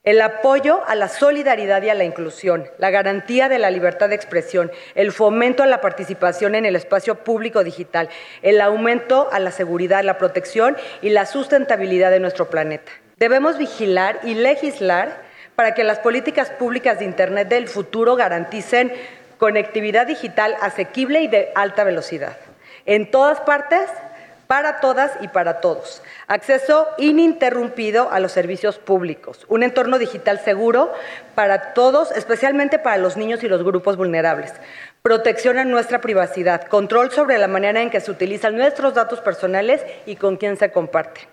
El 0.04 0.22
apoyo 0.22 0.82
a 0.86 0.96
la 0.96 1.08
solidaridad 1.08 1.82
y 1.82 1.90
a 1.90 1.94
la 1.94 2.04
inclusión, 2.04 2.70
la 2.78 2.90
garantía 2.90 3.48
de 3.48 3.58
la 3.58 3.72
libertad 3.72 4.10
de 4.10 4.16
expresión, 4.16 4.70
el 4.96 5.14
fomento 5.14 5.64
a 5.64 5.66
la 5.66 5.80
participación 5.80 6.56
en 6.56 6.66
el 6.66 6.76
espacio 6.76 7.24
público 7.24 7.64
digital, 7.64 8.10
el 8.42 8.60
aumento 8.60 9.30
a 9.32 9.40
la 9.40 9.52
seguridad, 9.52 10.04
la 10.04 10.18
protección 10.18 10.76
y 11.02 11.12
la 11.12 11.26
sustentabilidad 11.26 12.12
de 12.12 12.20
nuestro 12.20 12.50
planeta. 12.50 12.92
Debemos 13.16 13.58
vigilar 13.58 14.20
y 14.24 14.34
legislar 14.34 15.22
para 15.56 15.74
que 15.74 15.86
las 15.86 16.00
políticas 16.00 16.50
públicas 16.50 17.00
de 17.00 17.06
Internet 17.06 17.48
del 17.48 17.70
futuro 17.70 18.18
garanticen 18.18 18.92
conectividad 19.38 20.06
digital 20.06 20.58
asequible 20.60 21.22
y 21.22 21.28
de 21.30 21.54
alta 21.56 21.86
velocidad. 21.86 22.36
En 22.86 23.10
todas 23.10 23.40
partes 23.40 23.90
para 24.54 24.80
todas 24.82 25.18
y 25.20 25.30
para 25.30 25.62
todos. 25.62 26.04
Acceso 26.28 26.86
ininterrumpido 27.00 28.12
a 28.12 28.20
los 28.20 28.34
servicios 28.34 28.78
públicos. 28.78 29.48
Un 29.50 29.64
entorno 29.64 29.98
digital 29.98 30.38
seguro 30.38 30.94
para 31.34 31.74
todos, 31.74 32.12
especialmente 32.12 32.78
para 32.78 32.98
los 32.98 33.18
niños 33.18 33.44
y 33.44 33.50
los 33.50 33.64
grupos 33.64 33.98
vulnerables. 33.98 34.54
Protección 35.02 35.58
a 35.58 35.66
nuestra 35.66 36.02
privacidad. 36.02 36.68
Control 36.68 37.10
sobre 37.10 37.40
la 37.40 37.48
manera 37.48 37.82
en 37.82 37.90
que 37.90 38.00
se 38.00 38.12
utilizan 38.12 38.56
nuestros 38.56 38.94
datos 38.94 39.22
personales 39.22 39.84
y 40.06 40.18
con 40.18 40.38
quién 40.38 40.56
se 40.56 40.72
comparten. 40.72 41.24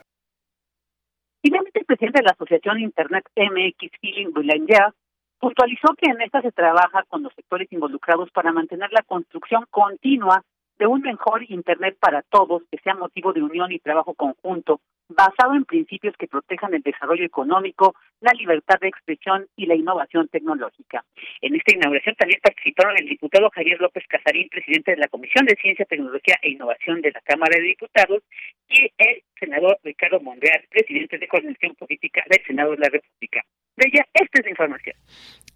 Finalmente, 1.43 1.81
el 1.81 1.85
presidente 1.85 2.21
de 2.21 2.25
la 2.25 2.33
Asociación 2.33 2.81
Internet 2.81 3.27
MX 3.37 3.93
Healing 4.00 4.33
Ya 4.67 4.95
puntualizó 5.39 5.93
que 5.99 6.11
en 6.11 6.23
esta 6.23 6.41
se 6.41 6.53
trabaja 6.53 7.03
con 7.11 7.23
los 7.23 7.35
sectores 7.35 7.71
involucrados 7.71 8.31
para 8.31 8.50
mantener 8.50 8.91
la 8.95 9.03
construcción 9.03 9.67
continua 9.69 10.43
de 10.80 10.87
un 10.87 11.02
mejor 11.02 11.44
Internet 11.49 11.96
para 12.00 12.22
todos, 12.22 12.62
que 12.70 12.78
sea 12.78 12.94
motivo 12.94 13.34
de 13.34 13.42
unión 13.42 13.70
y 13.70 13.78
trabajo 13.78 14.14
conjunto, 14.14 14.80
basado 15.08 15.54
en 15.54 15.64
principios 15.64 16.16
que 16.16 16.26
protejan 16.26 16.72
el 16.72 16.80
desarrollo 16.80 17.25
económico, 17.25 17.94
la 18.20 18.32
libertad 18.32 18.80
de 18.80 18.88
expresión 18.88 19.46
y 19.56 19.66
la 19.66 19.75
innovación 19.75 20.28
tecnológica. 20.28 21.04
En 21.42 21.54
esta 21.54 21.75
inauguración 21.75 22.14
también 22.16 22.40
participaron 22.42 22.96
el 22.96 23.08
diputado 23.08 23.50
Javier 23.50 23.78
López 23.78 24.04
Casarín, 24.08 24.49
presidente 24.49 24.92
de 24.92 24.96
la 24.96 25.08
Comisión 25.08 25.44
de 25.44 25.56
Ciencia, 25.60 25.84
Tecnología 25.84 26.38
e 26.42 26.50
Innovación 26.50 27.02
de 27.02 27.12
la 27.12 27.20
Cámara 27.20 27.56
de 27.56 27.62
Diputados, 27.62 28.22
y 28.68 28.90
el 28.96 29.22
senador 29.38 29.78
Ricardo 29.84 30.20
Monreal, 30.20 30.64
presidente 30.70 31.18
de 31.18 31.28
Coordinación 31.28 31.75
Política 31.75 32.25
del 32.30 32.42
Senado 32.46 32.70
de 32.70 32.78
la 32.78 32.88
República. 32.88 33.44
De 33.76 33.87
ella, 33.87 34.06
esta 34.14 34.38
es 34.40 34.44
la 34.44 34.50
información. 34.50 34.96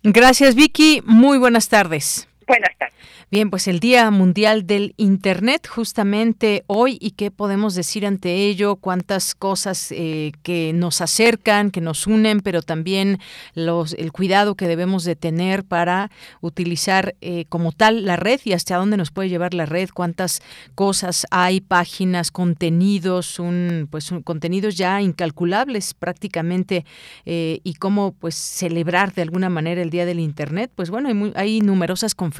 Gracias, 0.03 0.55
Vicky. 0.55 1.01
Muy 1.07 1.39
buenas 1.39 1.71
tardes. 1.71 2.29
Buenas 2.47 2.77
tardes. 2.79 2.95
Bien, 3.31 3.51
pues 3.51 3.67
el 3.69 3.81
Día 3.81 4.11
Mundial 4.11 4.67
del 4.67 4.95
Internet 4.97 5.67
justamente 5.67 6.63
hoy 6.67 6.99
y 7.01 7.13
qué 7.13 7.31
podemos 7.31 7.75
decir 7.75 8.07
ante 8.07 8.33
ello, 8.47 8.77
cuántas 8.77 9.35
cosas 9.35 9.91
eh, 9.93 10.33
que 10.43 10.73
nos 10.73 11.01
acercan, 11.01 11.71
que 11.71 11.81
nos 11.81 12.07
unen, 12.07 12.41
pero 12.41 12.63
también 12.63 13.19
los, 13.55 13.95
el 13.95 14.13
cuidado 14.13 14.55
que 14.55 14.69
debemos 14.69 15.05
de 15.05 15.17
tener 15.17 15.65
para 15.65 16.11
utilizar 16.43 17.17
eh, 17.23 17.47
como 17.49 17.73
tal 17.73 18.05
la 18.05 18.17
red 18.17 18.41
y 18.45 18.53
hasta 18.53 18.77
dónde 18.77 18.97
nos 18.97 19.11
puede 19.11 19.31
llevar 19.31 19.55
la 19.55 19.67
red, 19.67 19.89
cuántas 19.93 20.43
cosas 20.75 21.27
hay, 21.31 21.61
páginas, 21.61 22.31
contenidos, 22.31 23.39
un, 23.39 23.89
pues 23.91 24.13
contenidos 24.23 24.77
ya 24.77 25.01
incalculables 25.01 25.95
prácticamente 25.95 26.85
eh, 27.25 27.61
y 27.65 27.75
cómo 27.75 28.13
pues 28.13 28.35
celebrar 28.35 29.15
de 29.15 29.23
alguna 29.23 29.49
manera 29.49 29.83
el 29.83 29.91
Día 29.91 30.07
del 30.07 30.21
Internet. 30.21 30.71
Pues 30.75 30.91
bueno, 30.91 31.09
hay, 31.09 31.33
hay 31.35 31.61
numerosas 31.61 32.15
conferencias, 32.15 32.34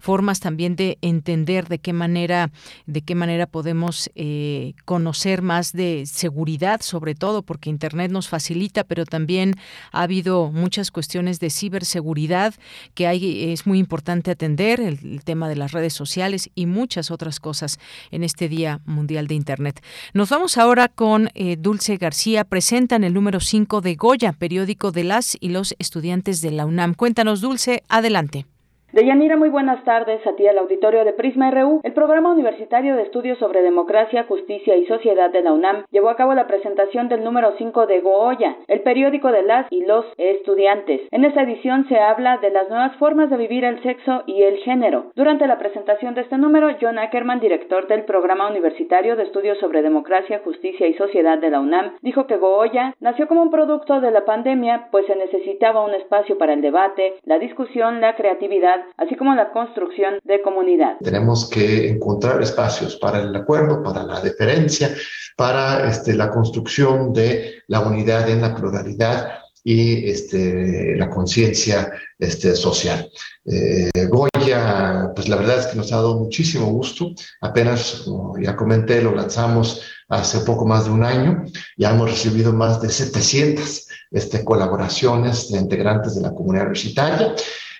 formas 0.00 0.40
también 0.40 0.76
de 0.76 0.98
entender 1.02 1.68
de 1.68 1.78
qué 1.78 1.92
manera, 1.92 2.50
de 2.86 3.02
qué 3.02 3.14
manera 3.14 3.46
podemos 3.46 4.10
eh, 4.14 4.74
conocer 4.84 5.42
más 5.42 5.72
de 5.72 6.04
seguridad, 6.06 6.80
sobre 6.80 7.14
todo 7.14 7.42
porque 7.42 7.70
Internet 7.70 8.10
nos 8.10 8.28
facilita, 8.28 8.84
pero 8.84 9.04
también 9.04 9.54
ha 9.92 10.02
habido 10.02 10.50
muchas 10.50 10.90
cuestiones 10.90 11.40
de 11.40 11.50
ciberseguridad 11.50 12.54
que 12.94 13.52
es 13.52 13.66
muy 13.66 13.78
importante 13.78 14.30
atender, 14.30 14.80
el, 14.80 15.22
tema 15.24 15.48
de 15.48 15.56
las 15.56 15.72
redes 15.72 15.92
sociales 15.92 16.50
y 16.54 16.66
muchas 16.66 17.10
otras 17.10 17.40
cosas 17.40 17.78
en 18.10 18.22
este 18.22 18.48
Día 18.48 18.80
Mundial 18.84 19.26
de 19.26 19.34
Internet. 19.34 19.82
Nos 20.12 20.30
vamos 20.30 20.56
ahora 20.58 20.88
con 20.88 21.30
eh, 21.34 21.56
Dulce 21.58 21.96
García, 21.96 22.44
presentan 22.44 23.04
el 23.04 23.14
número 23.14 23.40
5 23.40 23.80
de 23.80 23.94
Goya, 23.94 24.32
periódico 24.32 24.92
de 24.92 25.04
las 25.04 25.36
y 25.40 25.48
los 25.48 25.74
estudiantes 25.78 26.40
de 26.40 26.50
la 26.50 26.66
UNAM. 26.66 26.94
Cuéntanos, 26.94 27.40
Dulce, 27.40 27.82
adelante. 27.88 28.46
Deyanira, 28.92 29.36
muy 29.36 29.48
buenas 29.48 29.82
tardes 29.82 30.24
a 30.28 30.36
ti 30.36 30.46
al 30.46 30.58
auditorio 30.58 31.04
de 31.04 31.12
Prisma 31.12 31.50
RU. 31.50 31.80
El 31.82 31.92
programa 31.92 32.30
universitario 32.30 32.94
de 32.94 33.02
estudios 33.02 33.36
sobre 33.38 33.62
democracia, 33.62 34.24
justicia 34.28 34.76
y 34.76 34.86
sociedad 34.86 35.28
de 35.28 35.42
la 35.42 35.52
UNAM 35.52 35.86
llevó 35.90 36.08
a 36.08 36.14
cabo 36.14 36.34
la 36.34 36.46
presentación 36.46 37.08
del 37.08 37.24
número 37.24 37.52
5 37.58 37.86
de 37.88 38.00
Goya, 38.00 38.56
el 38.68 38.82
periódico 38.82 39.32
de 39.32 39.42
las 39.42 39.66
y 39.70 39.84
los 39.84 40.06
estudiantes. 40.18 41.00
En 41.10 41.24
esta 41.24 41.42
edición 41.42 41.88
se 41.88 41.98
habla 41.98 42.38
de 42.38 42.50
las 42.50 42.68
nuevas 42.68 42.94
formas 42.96 43.28
de 43.28 43.36
vivir 43.36 43.64
el 43.64 43.82
sexo 43.82 44.22
y 44.24 44.42
el 44.42 44.58
género. 44.58 45.06
Durante 45.16 45.48
la 45.48 45.58
presentación 45.58 46.14
de 46.14 46.20
este 46.20 46.38
número, 46.38 46.68
John 46.80 47.00
Ackerman, 47.00 47.40
director 47.40 47.88
del 47.88 48.04
programa 48.04 48.48
universitario 48.48 49.16
de 49.16 49.24
estudios 49.24 49.58
sobre 49.58 49.82
democracia, 49.82 50.42
justicia 50.44 50.86
y 50.86 50.94
sociedad 50.94 51.38
de 51.38 51.50
la 51.50 51.58
UNAM, 51.58 51.96
dijo 52.02 52.28
que 52.28 52.36
Goya 52.36 52.94
nació 53.00 53.26
como 53.26 53.42
un 53.42 53.50
producto 53.50 54.00
de 54.00 54.12
la 54.12 54.24
pandemia, 54.24 54.88
pues 54.92 55.06
se 55.06 55.16
necesitaba 55.16 55.84
un 55.84 55.94
espacio 55.94 56.38
para 56.38 56.52
el 56.52 56.62
debate, 56.62 57.14
la 57.24 57.40
discusión, 57.40 58.00
la 58.00 58.14
creatividad, 58.14 58.75
así 58.96 59.16
como 59.16 59.34
la 59.34 59.52
construcción 59.52 60.18
de 60.24 60.42
comunidad. 60.42 60.96
Tenemos 61.02 61.48
que 61.48 61.88
encontrar 61.88 62.42
espacios 62.42 62.96
para 62.96 63.20
el 63.20 63.34
acuerdo, 63.34 63.82
para 63.82 64.02
la 64.02 64.20
deferencia, 64.20 64.94
para 65.36 65.88
este, 65.88 66.14
la 66.14 66.30
construcción 66.30 67.12
de 67.12 67.62
la 67.68 67.80
unidad 67.80 68.28
en 68.28 68.42
la 68.42 68.54
pluralidad 68.54 69.40
y 69.62 70.08
este, 70.08 70.94
la 70.96 71.10
conciencia 71.10 71.90
este, 72.18 72.54
social. 72.54 73.10
Eh, 73.44 73.90
Goya, 74.08 75.10
pues 75.14 75.28
la 75.28 75.36
verdad 75.36 75.58
es 75.58 75.66
que 75.66 75.76
nos 75.76 75.92
ha 75.92 75.96
dado 75.96 76.18
muchísimo 76.18 76.66
gusto. 76.66 77.10
Apenas, 77.40 78.02
como 78.04 78.38
ya 78.38 78.54
comenté, 78.54 79.02
lo 79.02 79.12
lanzamos 79.12 79.82
hace 80.08 80.38
poco 80.40 80.66
más 80.66 80.84
de 80.84 80.92
un 80.92 81.04
año. 81.04 81.44
Ya 81.76 81.90
hemos 81.90 82.10
recibido 82.10 82.52
más 82.52 82.80
de 82.80 82.90
700 82.90 83.88
este, 84.12 84.44
colaboraciones 84.44 85.50
de 85.50 85.58
integrantes 85.58 86.14
de 86.14 86.22
la 86.22 86.30
comunidad 86.30 86.66
universitaria. 86.66 87.34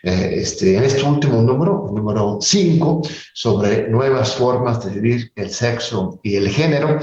Eh, 0.07 0.43
este, 0.43 0.77
en 0.77 0.85
este 0.85 1.03
último 1.03 1.43
número, 1.43 1.91
número 1.93 2.39
5, 2.41 3.03
sobre 3.35 3.89
nuevas 3.89 4.37
formas 4.37 4.85
de 4.85 5.01
vivir 5.01 5.33
el 5.35 5.51
sexo 5.51 6.21
y 6.23 6.37
el 6.37 6.49
género. 6.49 7.01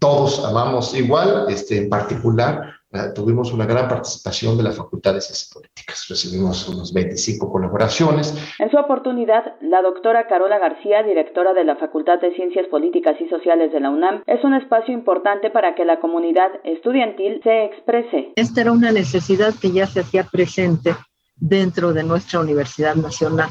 Todos 0.00 0.44
amamos 0.44 0.92
igual, 0.96 1.46
este, 1.48 1.76
en 1.76 1.88
particular 1.88 2.74
eh, 2.92 3.12
tuvimos 3.14 3.52
una 3.52 3.66
gran 3.66 3.86
participación 3.86 4.56
de 4.56 4.64
la 4.64 4.72
Facultad 4.72 5.14
de 5.14 5.20
Ciencias 5.20 5.48
Políticas. 5.54 6.06
Recibimos 6.08 6.68
unos 6.68 6.92
25 6.92 7.52
colaboraciones. 7.52 8.34
En 8.58 8.68
su 8.68 8.78
oportunidad, 8.78 9.54
la 9.60 9.80
doctora 9.80 10.26
Carola 10.26 10.58
García, 10.58 11.04
directora 11.04 11.54
de 11.54 11.62
la 11.62 11.76
Facultad 11.76 12.18
de 12.18 12.34
Ciencias 12.34 12.66
Políticas 12.66 13.14
y 13.20 13.28
Sociales 13.28 13.70
de 13.72 13.78
la 13.78 13.90
UNAM, 13.90 14.24
es 14.26 14.42
un 14.42 14.54
espacio 14.54 14.92
importante 14.92 15.50
para 15.50 15.76
que 15.76 15.84
la 15.84 16.00
comunidad 16.00 16.50
estudiantil 16.64 17.40
se 17.44 17.66
exprese. 17.66 18.32
Esta 18.34 18.62
era 18.62 18.72
una 18.72 18.90
necesidad 18.90 19.54
que 19.62 19.70
ya 19.70 19.86
se 19.86 20.00
hacía 20.00 20.24
presente 20.24 20.96
dentro 21.40 21.92
de 21.92 22.04
nuestra 22.04 22.40
Universidad 22.40 22.94
Nacional. 22.94 23.50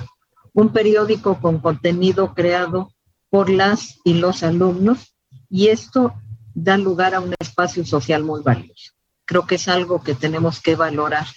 un 0.54 0.72
periódico 0.74 1.40
con 1.40 1.60
contenido 1.60 2.34
creado 2.34 2.92
por 3.30 3.50
las 3.50 4.00
y 4.04 4.16
los 4.16 4.44
alumnos 4.44 5.16
y 5.50 5.68
esto 5.68 6.14
da 6.54 6.78
lugar 6.78 7.14
a 7.14 7.20
un 7.20 7.34
espacio 7.40 7.86
social 7.86 8.24
muy 8.24 8.42
valioso. 8.42 8.94
Creo 9.26 9.46
que 9.46 9.56
es 9.56 9.68
algo 9.68 10.02
que 10.02 10.16
tenemos 10.16 10.60
que 10.60 10.76
valorar 10.76 11.28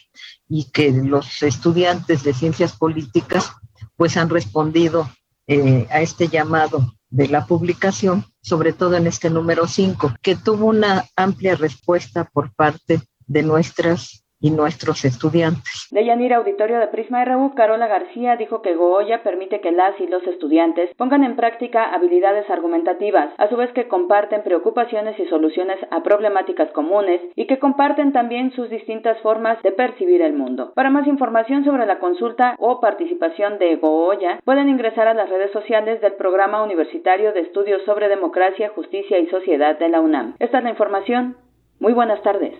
y 0.48 0.70
que 0.70 0.90
los 0.90 1.42
estudiantes 1.42 2.22
de 2.22 2.34
ciencias 2.34 2.76
políticas 2.76 3.52
pues 3.96 4.16
han 4.16 4.30
respondido 4.30 5.10
eh, 5.46 5.86
a 5.90 6.00
este 6.00 6.28
llamado 6.28 6.94
de 7.10 7.28
la 7.28 7.46
publicación, 7.46 8.24
sobre 8.40 8.72
todo 8.72 8.96
en 8.96 9.06
este 9.06 9.28
número 9.28 9.66
5, 9.66 10.14
que 10.22 10.36
tuvo 10.36 10.66
una 10.66 11.04
amplia 11.16 11.54
respuesta 11.54 12.24
por 12.32 12.54
parte 12.54 13.02
de 13.26 13.42
nuestras 13.42 14.21
y 14.42 14.50
nuestros 14.50 15.04
estudiantes. 15.04 15.88
De 15.90 16.04
Yanira 16.04 16.36
Auditorio 16.36 16.78
de 16.80 16.88
Prisma 16.88 17.24
RU, 17.24 17.54
Carola 17.54 17.86
García 17.86 18.36
dijo 18.36 18.60
que 18.60 18.74
Goya 18.74 19.22
permite 19.22 19.60
que 19.60 19.70
las 19.70 19.98
y 20.00 20.06
los 20.08 20.26
estudiantes 20.26 20.90
pongan 20.96 21.24
en 21.24 21.36
práctica 21.36 21.94
habilidades 21.94 22.50
argumentativas, 22.50 23.32
a 23.38 23.48
su 23.48 23.56
vez 23.56 23.72
que 23.72 23.88
comparten 23.88 24.42
preocupaciones 24.42 25.18
y 25.18 25.26
soluciones 25.26 25.78
a 25.90 26.02
problemáticas 26.02 26.70
comunes 26.72 27.20
y 27.36 27.46
que 27.46 27.58
comparten 27.58 28.12
también 28.12 28.52
sus 28.52 28.68
distintas 28.68 29.18
formas 29.20 29.62
de 29.62 29.72
percibir 29.72 30.20
el 30.20 30.32
mundo. 30.32 30.72
Para 30.74 30.90
más 30.90 31.06
información 31.06 31.64
sobre 31.64 31.86
la 31.86 32.00
consulta 32.00 32.56
o 32.58 32.80
participación 32.80 33.58
de 33.58 33.76
Goya, 33.76 34.40
pueden 34.44 34.68
ingresar 34.68 35.06
a 35.06 35.14
las 35.14 35.30
redes 35.30 35.52
sociales 35.52 36.00
del 36.00 36.14
Programa 36.14 36.62
Universitario 36.64 37.32
de 37.32 37.40
Estudios 37.40 37.82
sobre 37.84 38.08
Democracia, 38.08 38.72
Justicia 38.74 39.18
y 39.20 39.28
Sociedad 39.28 39.78
de 39.78 39.88
la 39.88 40.00
UNAM. 40.00 40.34
Esta 40.40 40.58
es 40.58 40.64
la 40.64 40.70
información. 40.70 41.36
Muy 41.78 41.92
buenas 41.92 42.22
tardes. 42.22 42.54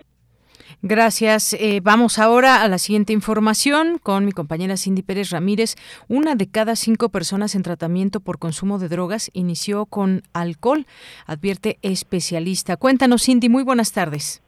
Gracias. 0.84 1.54
Eh, 1.54 1.80
vamos 1.80 2.18
ahora 2.18 2.60
a 2.60 2.66
la 2.66 2.76
siguiente 2.76 3.12
información 3.12 3.98
con 4.02 4.24
mi 4.24 4.32
compañera 4.32 4.76
Cindy 4.76 5.02
Pérez 5.02 5.30
Ramírez. 5.30 5.76
Una 6.08 6.34
de 6.34 6.50
cada 6.50 6.74
cinco 6.74 7.08
personas 7.08 7.54
en 7.54 7.62
tratamiento 7.62 8.18
por 8.18 8.40
consumo 8.40 8.80
de 8.80 8.88
drogas 8.88 9.30
inició 9.32 9.86
con 9.86 10.22
alcohol, 10.32 10.86
advierte 11.24 11.78
especialista. 11.82 12.76
Cuéntanos, 12.76 13.22
Cindy, 13.22 13.48
muy 13.48 13.62
buenas 13.62 13.92
tardes. 13.92 14.42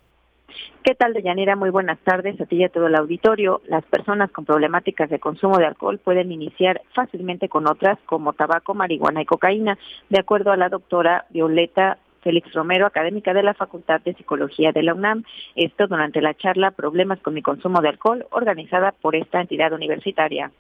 ¿Qué 0.83 0.95
tal, 0.95 1.15
Deyanira? 1.15 1.57
Muy 1.57 1.71
buenas 1.71 1.99
tardes 2.01 2.39
a 2.41 2.47
ti 2.47 2.57
y 2.57 2.65
a 2.65 2.69
todo 2.69 2.89
el 2.89 2.95
auditorio. 2.95 3.63
Las 3.69 3.85
personas 3.85 4.31
con 4.31 4.45
problemáticas 4.45 5.09
de 5.09 5.19
consumo 5.19 5.57
de 5.57 5.67
alcohol 5.67 5.99
pueden 5.99 6.31
iniciar 6.31 6.83
fácilmente 6.95 7.49
con 7.49 7.67
otras 7.67 7.99
como 8.07 8.35
tabaco, 8.35 8.75
marihuana 8.75 9.23
y 9.23 9.25
cocaína, 9.25 9.79
de 10.11 10.19
acuerdo 10.19 10.51
a 10.53 10.59
la 10.59 10.69
doctora 10.69 11.25
Violeta 11.31 11.99
Félix 12.25 12.53
Romero, 12.53 12.87
académica 12.87 13.33
de 13.33 13.45
la 13.45 13.55
Facultad 13.55 14.01
de 14.01 14.15
Psicología 14.15 14.73
de 14.73 14.83
la 14.83 14.95
UNAM. 14.95 15.23
Esto 15.55 15.87
durante 15.87 16.21
la 16.21 16.35
charla 16.35 16.73
Problemas 16.73 17.21
con 17.21 17.35
mi 17.35 17.43
consumo 17.43 17.81
de 17.83 17.91
alcohol, 17.91 18.27
organizada 18.31 18.93
por 18.93 19.15
esta 19.15 19.41
entidad 19.41 19.73
universitaria. 19.73 20.51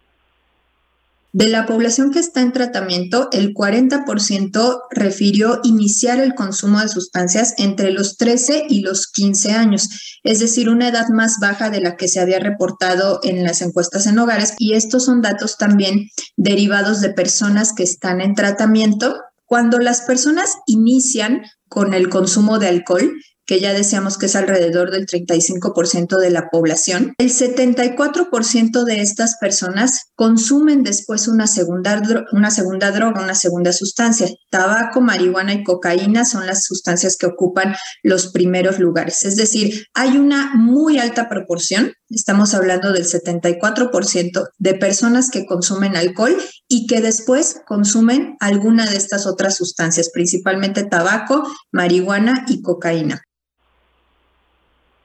De 1.34 1.48
la 1.48 1.66
población 1.66 2.12
que 2.12 2.20
está 2.20 2.42
en 2.42 2.52
tratamiento, 2.52 3.28
el 3.32 3.54
40% 3.54 4.82
refirió 4.92 5.58
iniciar 5.64 6.20
el 6.20 6.36
consumo 6.36 6.78
de 6.78 6.86
sustancias 6.86 7.54
entre 7.58 7.90
los 7.90 8.16
13 8.18 8.66
y 8.68 8.82
los 8.82 9.10
15 9.10 9.50
años, 9.50 10.20
es 10.22 10.38
decir, 10.38 10.68
una 10.68 10.86
edad 10.86 11.08
más 11.08 11.38
baja 11.40 11.70
de 11.70 11.80
la 11.80 11.96
que 11.96 12.06
se 12.06 12.20
había 12.20 12.38
reportado 12.38 13.18
en 13.24 13.42
las 13.42 13.62
encuestas 13.62 14.06
en 14.06 14.20
hogares. 14.20 14.54
Y 14.60 14.74
estos 14.74 15.06
son 15.06 15.22
datos 15.22 15.58
también 15.58 16.08
derivados 16.36 17.00
de 17.00 17.12
personas 17.12 17.72
que 17.72 17.82
están 17.82 18.20
en 18.20 18.36
tratamiento 18.36 19.16
cuando 19.46 19.78
las 19.78 20.02
personas 20.02 20.58
inician 20.66 21.44
con 21.68 21.94
el 21.94 22.08
consumo 22.08 22.58
de 22.58 22.68
alcohol, 22.68 23.12
que 23.46 23.60
ya 23.60 23.72
decíamos 23.72 24.18
que 24.18 24.26
es 24.26 24.36
alrededor 24.36 24.90
del 24.90 25.06
35% 25.06 26.18
de 26.18 26.30
la 26.30 26.48
población, 26.50 27.14
el 27.18 27.30
74% 27.30 28.84
de 28.84 29.00
estas 29.00 29.36
personas 29.40 30.10
consumen 30.14 30.82
después 30.82 31.28
una 31.28 31.46
segunda, 31.46 32.02
una 32.32 32.50
segunda 32.50 32.90
droga, 32.90 33.22
una 33.22 33.34
segunda 33.34 33.72
sustancia. 33.72 34.28
Tabaco, 34.50 35.00
marihuana 35.00 35.54
y 35.54 35.64
cocaína 35.64 36.24
son 36.24 36.46
las 36.46 36.64
sustancias 36.64 37.16
que 37.18 37.26
ocupan 37.26 37.74
los 38.02 38.28
primeros 38.28 38.78
lugares. 38.78 39.24
Es 39.24 39.36
decir, 39.36 39.86
hay 39.94 40.16
una 40.16 40.54
muy 40.54 40.98
alta 40.98 41.28
proporción, 41.28 41.92
estamos 42.08 42.54
hablando 42.54 42.92
del 42.92 43.04
74% 43.04 44.48
de 44.58 44.74
personas 44.74 45.30
que 45.30 45.46
consumen 45.46 45.96
alcohol 45.96 46.36
y 46.68 46.86
que 46.86 47.00
después 47.00 47.60
consumen 47.66 48.36
alguna 48.40 48.86
de 48.86 48.96
estas 48.96 49.26
otras 49.26 49.56
sustancias, 49.56 50.10
principalmente 50.12 50.84
tabaco, 50.84 51.42
marihuana 51.72 52.44
y 52.48 52.62
cocaína. 52.62 53.22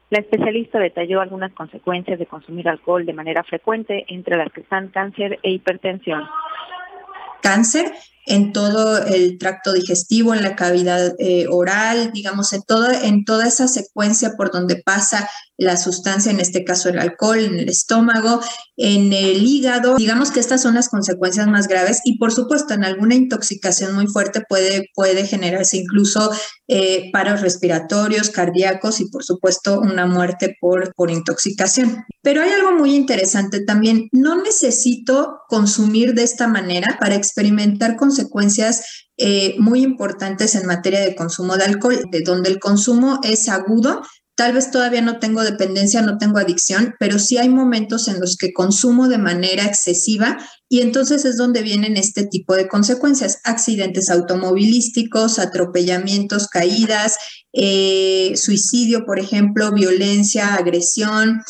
La 0.10 0.20
especialista 0.20 0.80
detalló 0.80 1.22
algunas 1.22 1.54
consecuencias 1.54 2.18
de 2.18 2.26
consumir 2.26 2.68
alcohol 2.68 3.06
de 3.06 3.14
manera 3.14 3.44
frecuente, 3.44 4.06
entre 4.08 4.38
las 4.38 4.52
que 4.52 4.62
están 4.62 4.88
cáncer 4.88 5.40
e 5.44 5.52
hipertensión. 5.52 6.28
Cáncer 7.42 7.92
en 8.30 8.54
todo 8.54 9.04
el 9.04 9.40
tracto 9.40 9.74
digestivo, 9.74 10.36
en 10.36 10.44
la 10.44 10.56
cavidad 10.56 11.16
eh, 11.18 11.48
oral, 11.50 12.12
digamos, 12.14 12.54
en, 12.54 12.62
todo, 12.62 12.92
en 12.92 13.26
toda 13.26 13.48
esa 13.48 13.68
secuencia 13.68 14.34
por 14.38 14.52
donde 14.52 14.82
pasa 14.86 15.28
la 15.58 15.76
sustancia, 15.76 16.32
en 16.32 16.40
este 16.40 16.64
caso 16.64 16.88
el 16.88 17.00
alcohol, 17.00 17.40
en 17.40 17.56
el 17.56 17.68
estómago, 17.68 18.40
en 18.78 19.12
el 19.12 19.44
hígado. 19.46 19.98
Digamos 19.98 20.32
que 20.32 20.40
estas 20.40 20.62
son 20.62 20.76
las 20.76 20.88
consecuencias 20.88 21.48
más 21.48 21.68
graves 21.68 22.00
y 22.06 22.18
por 22.18 22.32
supuesto 22.32 22.74
en 22.76 22.86
alguna 22.86 23.16
intoxicación 23.16 23.94
muy 23.94 24.08
fuerte 24.08 24.42
puede, 24.48 24.86
puede 24.94 25.26
generarse 25.26 25.78
incluso 25.78 26.32
eh, 26.68 27.10
paros 27.12 27.42
respiratorios, 27.42 28.30
cardíacos 28.30 29.02
y 29.02 29.10
por 29.10 29.26
supuesto 29.26 29.82
una 29.82 30.06
muerte 30.06 30.56
por, 30.62 30.94
por 30.96 31.12
intoxicación. 31.12 32.06
Pero 32.22 32.42
hay 32.42 32.52
algo 32.52 32.74
muy 32.74 32.96
interesante 32.96 33.66
también, 33.66 34.08
no 34.12 34.42
necesito 34.42 35.40
consumir 35.50 36.14
de 36.14 36.24
esta 36.24 36.48
manera 36.48 36.98
para 37.00 37.16
experimentar 37.16 37.98
consecuencias 37.98 38.19
eh, 39.18 39.56
muy 39.60 39.84
importantes 39.84 40.56
en 40.56 40.66
materia 40.66 41.02
de 41.02 41.16
consumo 41.16 41.58
de 41.58 41.66
alcohol, 41.66 42.02
de 42.12 42.22
donde 42.22 42.50
el 42.50 42.60
consumo 42.60 43.20
es 43.24 43.50
agudo, 43.50 44.02
Tal 44.40 44.54
vez 44.54 44.72
todavía 44.72 45.02
no 45.02 45.20
tengo 45.20 45.44
dependencia, 45.44 46.02
no 46.02 46.18
tengo 46.18 46.38
adicción, 46.38 46.96
pero 46.98 47.20
sí 47.20 47.38
hay 47.38 47.50
momentos 47.50 48.08
en 48.08 48.22
los 48.22 48.38
que 48.38 48.54
consumo 48.54 49.10
de 49.10 49.18
manera 49.18 49.66
excesiva 49.66 50.38
y 50.70 50.80
entonces 50.80 51.26
es 51.26 51.36
donde 51.36 51.62
vienen 51.62 51.98
este 51.98 52.26
tipo 52.26 52.56
de 52.56 52.70
consecuencias, 52.70 53.42
accidentes 53.44 54.10
automovilísticos, 54.10 55.40
atropellamientos, 55.40 56.48
caídas, 56.48 57.18
eh, 57.52 58.32
suicidio, 58.38 59.04
por 59.06 59.20
ejemplo, 59.20 59.74
violencia, 59.74 60.56
agresión, 60.56 61.42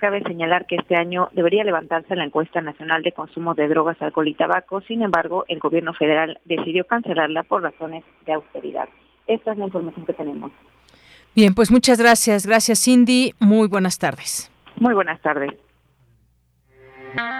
cabe 0.00 0.22
señalar 0.22 0.66
que 0.66 0.76
este 0.76 0.96
año 0.96 1.28
debería 1.32 1.62
levantarse 1.62 2.16
la 2.16 2.24
encuesta 2.24 2.60
nacional 2.60 3.02
de 3.02 3.12
consumo 3.12 3.54
de 3.54 3.68
drogas, 3.68 4.00
alcohol 4.02 4.26
y 4.26 4.34
tabaco. 4.34 4.80
Sin 4.80 5.02
embargo, 5.02 5.44
el 5.46 5.60
gobierno 5.60 5.94
federal 5.94 6.40
decidió 6.44 6.84
cancelarla 6.86 7.44
por 7.44 7.62
razones 7.62 8.02
de 8.26 8.32
austeridad. 8.32 8.88
Esta 9.28 9.52
es 9.52 9.58
la 9.58 9.66
información 9.66 10.04
que 10.06 10.14
tenemos. 10.14 10.50
Bien, 11.36 11.54
pues 11.54 11.70
muchas 11.70 12.00
gracias. 12.00 12.46
Gracias, 12.46 12.82
Cindy. 12.82 13.34
Muy 13.38 13.68
buenas 13.68 13.98
tardes. 13.98 14.50
Muy 14.76 14.94
buenas 14.94 15.20
tardes. 15.20 15.52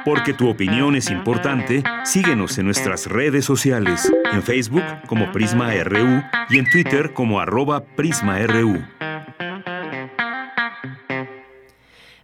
Porque 0.04 0.32
tu 0.32 0.48
opinión 0.48 0.96
es 0.96 1.10
importante, 1.10 1.82
síguenos 2.04 2.58
en 2.58 2.66
nuestras 2.66 3.06
redes 3.06 3.44
sociales, 3.44 4.12
en 4.32 4.42
Facebook 4.42 4.82
como 5.06 5.30
Prisma 5.32 5.72
RU 5.84 6.22
y 6.48 6.58
en 6.58 6.70
Twitter 6.70 7.12
como 7.12 7.40
arroba 7.40 7.84
PrismaRU. 7.96 8.80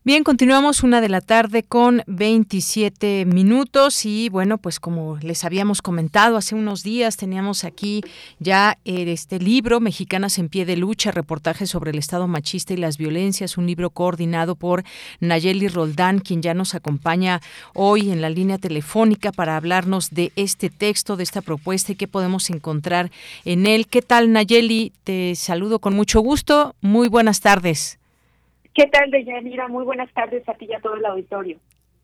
Bien, 0.06 0.22
continuamos 0.22 0.84
una 0.84 1.00
de 1.00 1.08
la 1.08 1.20
tarde 1.20 1.64
con 1.64 2.04
27 2.06 3.24
minutos 3.24 4.04
y 4.04 4.28
bueno, 4.28 4.56
pues 4.56 4.78
como 4.78 5.16
les 5.16 5.42
habíamos 5.42 5.82
comentado 5.82 6.36
hace 6.36 6.54
unos 6.54 6.84
días, 6.84 7.16
teníamos 7.16 7.64
aquí 7.64 8.02
ya 8.38 8.78
eh, 8.84 9.10
este 9.10 9.40
libro, 9.40 9.80
Mexicanas 9.80 10.38
en 10.38 10.48
pie 10.48 10.64
de 10.64 10.76
lucha, 10.76 11.10
reportaje 11.10 11.66
sobre 11.66 11.90
el 11.90 11.98
Estado 11.98 12.28
machista 12.28 12.72
y 12.72 12.76
las 12.76 12.98
violencias, 12.98 13.58
un 13.58 13.66
libro 13.66 13.90
coordinado 13.90 14.54
por 14.54 14.84
Nayeli 15.18 15.66
Roldán, 15.66 16.20
quien 16.20 16.40
ya 16.40 16.54
nos 16.54 16.76
acompaña 16.76 17.40
hoy 17.74 18.12
en 18.12 18.20
la 18.20 18.30
línea 18.30 18.58
telefónica 18.58 19.32
para 19.32 19.56
hablarnos 19.56 20.10
de 20.10 20.30
este 20.36 20.70
texto, 20.70 21.16
de 21.16 21.24
esta 21.24 21.42
propuesta 21.42 21.90
y 21.90 21.96
qué 21.96 22.06
podemos 22.06 22.48
encontrar 22.50 23.10
en 23.44 23.66
él. 23.66 23.88
¿Qué 23.88 24.02
tal, 24.02 24.30
Nayeli? 24.30 24.92
Te 25.02 25.34
saludo 25.34 25.80
con 25.80 25.96
mucho 25.96 26.20
gusto. 26.20 26.76
Muy 26.80 27.08
buenas 27.08 27.40
tardes. 27.40 27.98
¿Qué 28.76 28.86
tal, 28.88 29.10
Deyanira? 29.10 29.68
Muy 29.68 29.84
buenas 29.84 30.12
tardes 30.12 30.46
a 30.46 30.52
ti 30.52 30.66
y 30.66 30.74
a 30.74 30.80
todo 30.80 30.96
el 30.96 31.06
auditorio. 31.06 31.58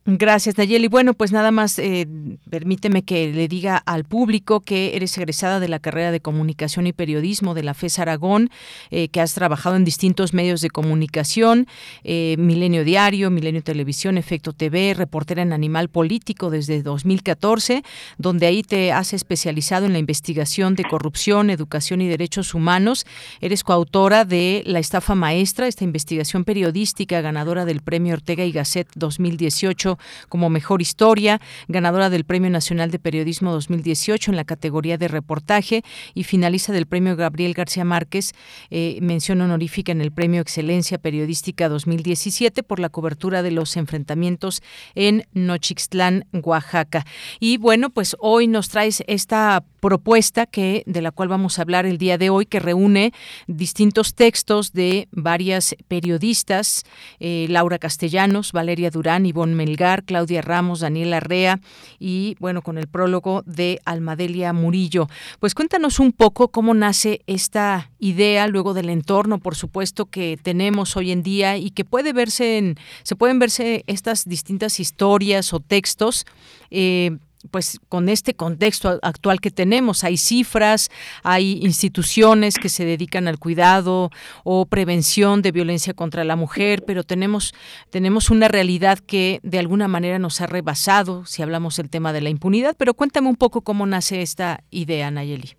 Gracias, 0.05 0.59
Nayeli. 0.59 0.89
Bueno, 0.89 1.15
pues 1.15 1.31
nada 1.31 1.53
más 1.53 1.79
eh, 1.79 2.09
permíteme 2.51 3.03
que 3.05 3.33
le 3.33 3.47
diga 3.47 3.77
al 3.77 4.03
público 4.03 4.59
que 4.59 4.97
eres 4.97 5.17
egresada 5.17 5.61
de 5.61 5.69
la 5.69 5.79
carrera 5.79 6.11
de 6.11 6.19
Comunicación 6.19 6.89
y 6.89 6.93
Periodismo 6.93 7.55
de 7.55 7.63
la 7.63 7.73
FES 7.73 8.01
Aragón, 8.01 8.51
eh, 8.91 9.07
que 9.07 9.21
has 9.21 9.33
trabajado 9.33 9.77
en 9.77 9.85
distintos 9.85 10.35
medios 10.35 10.61
de 10.61 10.71
comunicación, 10.71 11.69
eh, 12.03 12.35
Milenio 12.37 12.83
Diario, 12.83 13.31
Milenio 13.31 13.63
Televisión, 13.63 14.19
Efecto 14.19 14.53
TV, 14.53 14.93
reportera 14.95 15.43
en 15.43 15.53
Animal 15.53 15.89
Político 15.89 16.51
desde 16.51 16.83
2014, 16.83 17.85
donde 18.19 18.47
ahí 18.47 18.65
te 18.65 18.91
has 18.91 19.13
especializado 19.13 19.87
en 19.87 19.93
la 19.93 20.01
investigación 20.01 20.75
de 20.75 20.83
corrupción, 20.83 21.49
educación 21.49 22.01
y 22.01 22.09
derechos 22.09 22.55
humanos. 22.55 23.07
Eres 23.41 23.63
coautora 23.63 24.25
de 24.25 24.65
La 24.67 24.81
Estafa 24.81 25.15
Maestra, 25.15 25.69
esta 25.69 25.85
investigación 25.85 26.43
periodística 26.43 27.21
ganadora 27.21 27.65
del 27.65 27.83
Premio 27.83 28.15
Ortega 28.15 28.45
y 28.45 28.51
Gasset 28.51 28.89
2018 28.97 29.92
2018 29.93 30.13
como 30.29 30.51
Mejor 30.51 30.83
Historia, 30.83 31.41
ganadora 31.69 32.11
del 32.11 32.25
Premio 32.25 32.51
Nacional 32.51 32.91
de 32.91 32.99
Periodismo 32.99 33.53
2018 33.53 34.31
en 34.31 34.37
la 34.37 34.45
categoría 34.45 34.99
de 34.99 35.09
reportaje 35.09 35.83
y 36.15 36.25
finalista 36.25 36.73
del 36.73 36.87
Premio 36.87 37.17
Gabriel 37.17 37.55
García 37.55 37.85
Márquez, 37.85 38.33
eh, 38.71 38.99
mención 39.01 39.41
honorífica 39.41 39.93
en 39.93 40.01
el 40.01 40.13
Premio 40.13 40.41
Excelencia 40.41 40.99
Periodística 40.99 41.69
2017 41.69 42.63
por 42.63 42.79
la 42.79 42.89
cobertura 42.89 43.43
de 43.43 43.51
los 43.51 43.77
enfrentamientos 43.77 44.63
en 44.95 45.27
Nochixtlán, 45.33 46.27
Oaxaca. 46.33 47.05
Y 47.41 47.57
bueno, 47.57 47.91
pues 47.91 48.17
hoy 48.21 48.47
nos 48.47 48.69
traes 48.69 49.03
esta 49.07 49.65
propuesta 49.81 50.47
que 50.47 50.85
de 50.87 51.03
la 51.03 51.11
cual 51.11 51.29
vamos 51.29 51.59
a 51.59 51.63
hablar 51.63 51.87
el 51.87 51.99
día 51.99 52.17
de 52.17 52.31
hoy 52.31 52.47
que 52.47 52.61
reúne 52.61 53.13
distintos 53.49 54.15
textos 54.15 54.73
de 54.73 55.09
varias 55.11 55.75
periodistas 55.89 56.85
eh, 57.19 57.47
Laura 57.49 57.79
Castellanos, 57.79 58.53
Valeria 58.53 58.91
Durán, 58.91 59.27
Ivonne 59.27 59.55
Melgar, 59.55 59.82
Claudia 60.05 60.43
Ramos, 60.43 60.81
Daniela 60.81 61.21
Rea 61.21 61.61
y 61.99 62.37
bueno 62.39 62.63
con 62.63 62.79
el 62.79 62.87
prólogo 62.87 63.43
de 63.47 63.81
Almadelia 63.85 64.53
Murillo. 64.53 65.09
Pues 65.41 65.55
cuéntanos 65.55 65.99
un 65.99 66.13
poco 66.13 66.49
cómo 66.49 66.75
nace 66.75 67.21
esta 67.27 67.91
idea 67.99 68.47
luego 68.47 68.75
del 68.75 68.89
entorno, 68.91 69.39
por 69.39 69.57
supuesto 69.57 70.07
que 70.07 70.39
tenemos 70.43 70.97
hoy 70.97 71.11
en 71.11 71.23
día 71.23 71.57
y 71.57 71.71
que 71.71 71.85
puede 71.85 72.13
verse 72.13 72.59
en 72.59 72.77
se 73.03 73.17
pueden 73.17 73.39
verse 73.39 73.85
estas 73.87 74.25
distintas 74.25 74.81
historias 74.81 75.53
o 75.53 75.61
textos. 75.61 76.27
Eh, 76.71 77.19
pues 77.51 77.81
con 77.89 78.09
este 78.09 78.35
contexto 78.35 78.99
actual 79.03 79.41
que 79.41 79.51
tenemos. 79.51 80.05
Hay 80.05 80.17
cifras, 80.17 80.91
hay 81.23 81.59
instituciones 81.63 82.59
que 82.59 82.69
se 82.69 82.85
dedican 82.85 83.29
al 83.29 83.39
cuidado 83.39 84.11
o 84.45 84.67
prevención 84.67 85.43
de 85.43 85.53
violencia 85.53 85.95
contra 85.95 86.25
la 86.25 86.37
mujer, 86.37 86.85
pero 86.87 87.03
tenemos, 87.05 87.55
tenemos 87.91 88.31
una 88.31 88.49
realidad 88.49 88.99
que 88.99 89.41
de 89.43 89.59
alguna 89.59 89.89
manera 89.89 90.19
nos 90.19 90.41
ha 90.41 90.47
rebasado 90.47 91.25
si 91.27 91.43
hablamos 91.43 91.77
del 91.77 91.91
tema 91.91 92.13
de 92.13 92.21
la 92.21 92.31
impunidad. 92.31 92.75
Pero 92.79 92.95
cuéntame 92.95 93.29
un 93.29 93.37
poco 93.37 93.63
cómo 93.63 93.87
nace 93.87 94.23
esta 94.23 94.61
idea, 94.71 95.11
Nayeli. 95.11 95.57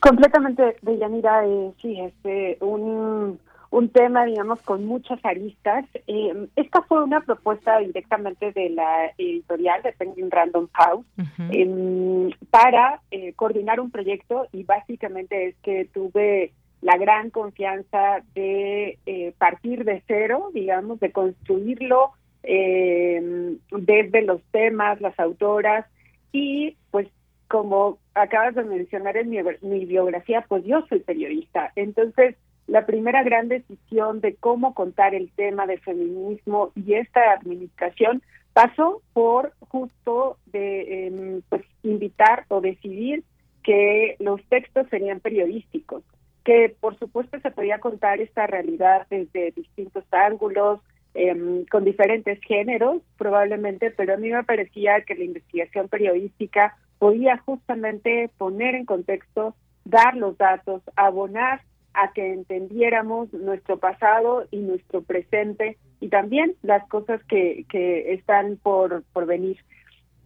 Completamente, 0.00 0.76
Deyanira, 0.82 1.46
eh, 1.46 1.72
sí, 1.80 2.00
este, 2.00 2.58
un 2.60 3.38
un 3.72 3.88
tema, 3.88 4.26
digamos, 4.26 4.60
con 4.60 4.84
muchas 4.84 5.18
aristas. 5.24 5.86
Eh, 6.06 6.46
esta 6.56 6.82
fue 6.82 7.02
una 7.02 7.22
propuesta 7.22 7.78
directamente 7.78 8.52
de 8.52 8.68
la 8.68 9.10
editorial 9.16 9.82
de 9.82 9.92
Penguin 9.92 10.30
Random 10.30 10.68
House 10.74 11.06
em, 11.50 12.30
para 12.50 13.00
eh, 13.10 13.32
coordinar 13.32 13.80
un 13.80 13.90
proyecto 13.90 14.46
y 14.52 14.64
básicamente 14.64 15.48
es 15.48 15.56
que 15.62 15.86
tuve 15.86 16.52
la 16.82 16.98
gran 16.98 17.30
confianza 17.30 18.22
de 18.34 18.98
eh, 19.06 19.32
partir 19.38 19.84
de 19.84 20.02
cero, 20.06 20.50
digamos, 20.52 21.00
de 21.00 21.10
construirlo 21.10 22.10
em, 22.42 23.56
desde 23.70 24.20
los 24.20 24.42
temas, 24.50 25.00
las 25.00 25.18
autoras 25.18 25.86
y 26.30 26.76
pues 26.90 27.08
como 27.48 27.98
acabas 28.14 28.54
de 28.54 28.64
mencionar 28.64 29.16
en 29.16 29.30
mi, 29.30 29.38
mi 29.62 29.86
biografía, 29.86 30.44
pues 30.46 30.62
yo 30.66 30.84
soy 30.88 31.00
periodista. 31.00 31.72
Entonces, 31.74 32.36
la 32.66 32.86
primera 32.86 33.22
gran 33.22 33.48
decisión 33.48 34.20
de 34.20 34.34
cómo 34.36 34.74
contar 34.74 35.14
el 35.14 35.30
tema 35.32 35.66
de 35.66 35.78
feminismo 35.78 36.72
y 36.74 36.94
esta 36.94 37.32
administración 37.32 38.22
pasó 38.52 39.02
por 39.12 39.52
justo 39.68 40.36
de 40.46 41.06
em, 41.06 41.42
pues, 41.48 41.62
invitar 41.82 42.44
o 42.48 42.60
decidir 42.60 43.24
que 43.62 44.16
los 44.18 44.42
textos 44.48 44.86
serían 44.90 45.20
periodísticos, 45.20 46.02
que 46.44 46.74
por 46.80 46.98
supuesto 46.98 47.38
se 47.40 47.50
podía 47.50 47.78
contar 47.78 48.20
esta 48.20 48.46
realidad 48.46 49.06
desde 49.08 49.52
distintos 49.52 50.04
ángulos, 50.10 50.80
em, 51.14 51.64
con 51.66 51.84
diferentes 51.84 52.40
géneros 52.42 53.02
probablemente, 53.16 53.90
pero 53.90 54.14
a 54.14 54.16
mí 54.16 54.30
me 54.30 54.44
parecía 54.44 55.02
que 55.02 55.14
la 55.14 55.24
investigación 55.24 55.88
periodística 55.88 56.76
podía 56.98 57.38
justamente 57.38 58.30
poner 58.38 58.74
en 58.74 58.86
contexto, 58.86 59.54
dar 59.84 60.16
los 60.16 60.36
datos, 60.38 60.82
abonar 60.96 61.62
a 61.94 62.12
que 62.12 62.32
entendiéramos 62.32 63.32
nuestro 63.32 63.78
pasado 63.78 64.46
y 64.50 64.58
nuestro 64.58 65.02
presente 65.02 65.78
y 66.00 66.08
también 66.08 66.54
las 66.62 66.86
cosas 66.88 67.22
que, 67.24 67.64
que 67.68 68.12
están 68.14 68.56
por, 68.56 69.02
por 69.12 69.26
venir. 69.26 69.58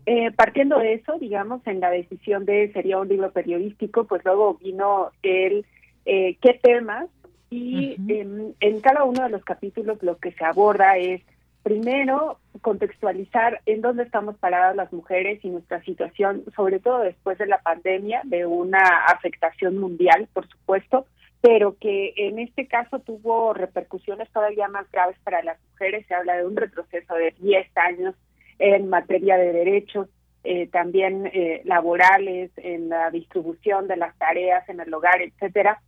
Eh, 0.06 0.30
partiendo 0.30 0.78
de 0.78 0.94
eso, 0.94 1.18
digamos, 1.18 1.66
en 1.66 1.80
la 1.80 1.90
decisión 1.90 2.44
de 2.44 2.72
sería 2.72 2.98
un 2.98 3.08
libro 3.08 3.32
periodístico, 3.32 4.04
pues 4.04 4.24
luego 4.24 4.54
vino 4.54 5.10
el 5.22 5.66
eh, 6.04 6.36
qué 6.40 6.54
temas 6.62 7.08
y 7.50 7.96
en, 8.08 8.54
en 8.60 8.80
cada 8.80 9.04
uno 9.04 9.24
de 9.24 9.30
los 9.30 9.44
capítulos 9.44 10.02
lo 10.02 10.18
que 10.18 10.32
se 10.32 10.44
aborda 10.44 10.96
es 10.96 11.22
primero 11.66 12.38
contextualizar 12.60 13.60
en 13.66 13.80
dónde 13.80 14.04
estamos 14.04 14.36
paradas 14.38 14.76
las 14.76 14.92
mujeres 14.92 15.44
y 15.44 15.48
nuestra 15.50 15.82
situación, 15.82 16.44
sobre 16.54 16.78
todo 16.78 17.00
después 17.00 17.38
de 17.38 17.46
la 17.46 17.58
pandemia, 17.58 18.20
de 18.22 18.46
una 18.46 19.06
afectación 19.08 19.76
mundial, 19.76 20.28
por 20.32 20.46
supuesto, 20.48 21.06
pero 21.40 21.76
que 21.78 22.12
en 22.16 22.38
este 22.38 22.66
caso 22.66 22.98
tuvo 23.00 23.54
repercusiones 23.54 24.30
todavía 24.30 24.68
más 24.68 24.90
graves 24.90 25.16
para 25.22 25.42
las 25.42 25.58
mujeres. 25.70 26.06
Se 26.06 26.14
habla 26.14 26.36
de 26.36 26.46
un 26.46 26.56
retroceso 26.56 27.14
de 27.14 27.34
10 27.38 27.76
años 27.76 28.14
en 28.58 28.88
materia 28.88 29.36
de 29.36 29.52
derechos, 29.52 30.08
eh, 30.44 30.68
también 30.68 31.26
eh, 31.26 31.62
laborales, 31.64 32.50
en 32.56 32.88
la 32.88 33.10
distribución 33.10 33.88
de 33.88 33.96
las 33.96 34.16
tareas 34.16 34.68
en 34.68 34.80
el 34.80 34.92
hogar, 34.94 35.20
etcétera, 35.20 35.82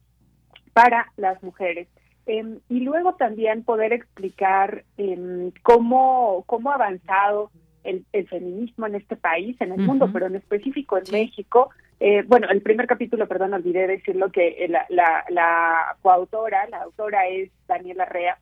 para 0.72 1.12
las 1.16 1.42
mujeres. 1.42 1.88
Em, 2.26 2.60
y 2.68 2.80
luego 2.80 3.14
también 3.14 3.64
poder 3.64 3.92
explicar 3.92 4.84
em, 4.98 5.50
cómo, 5.62 6.44
cómo 6.46 6.70
ha 6.70 6.74
avanzado 6.74 7.50
el, 7.84 8.04
feminismo 8.28 8.86
en 8.86 8.96
este 8.96 9.16
país, 9.16 9.56
en 9.60 9.72
el 9.72 9.80
mundo, 9.80 10.10
pero 10.12 10.26
en 10.26 10.36
específico 10.36 10.98
en 10.98 11.04
México, 11.10 11.70
eh, 12.00 12.22
bueno, 12.26 12.48
el 12.48 12.62
primer 12.62 12.86
capítulo, 12.86 13.26
perdón, 13.26 13.54
olvidé 13.54 13.86
decirlo 13.86 14.30
que 14.30 14.64
eh, 14.64 14.68
la, 14.68 14.86
la, 14.88 15.24
la 15.30 15.96
coautora, 16.00 16.68
la 16.68 16.82
autora 16.82 17.26
es 17.26 17.50
Daniela 17.66 18.04
Rea, 18.04 18.38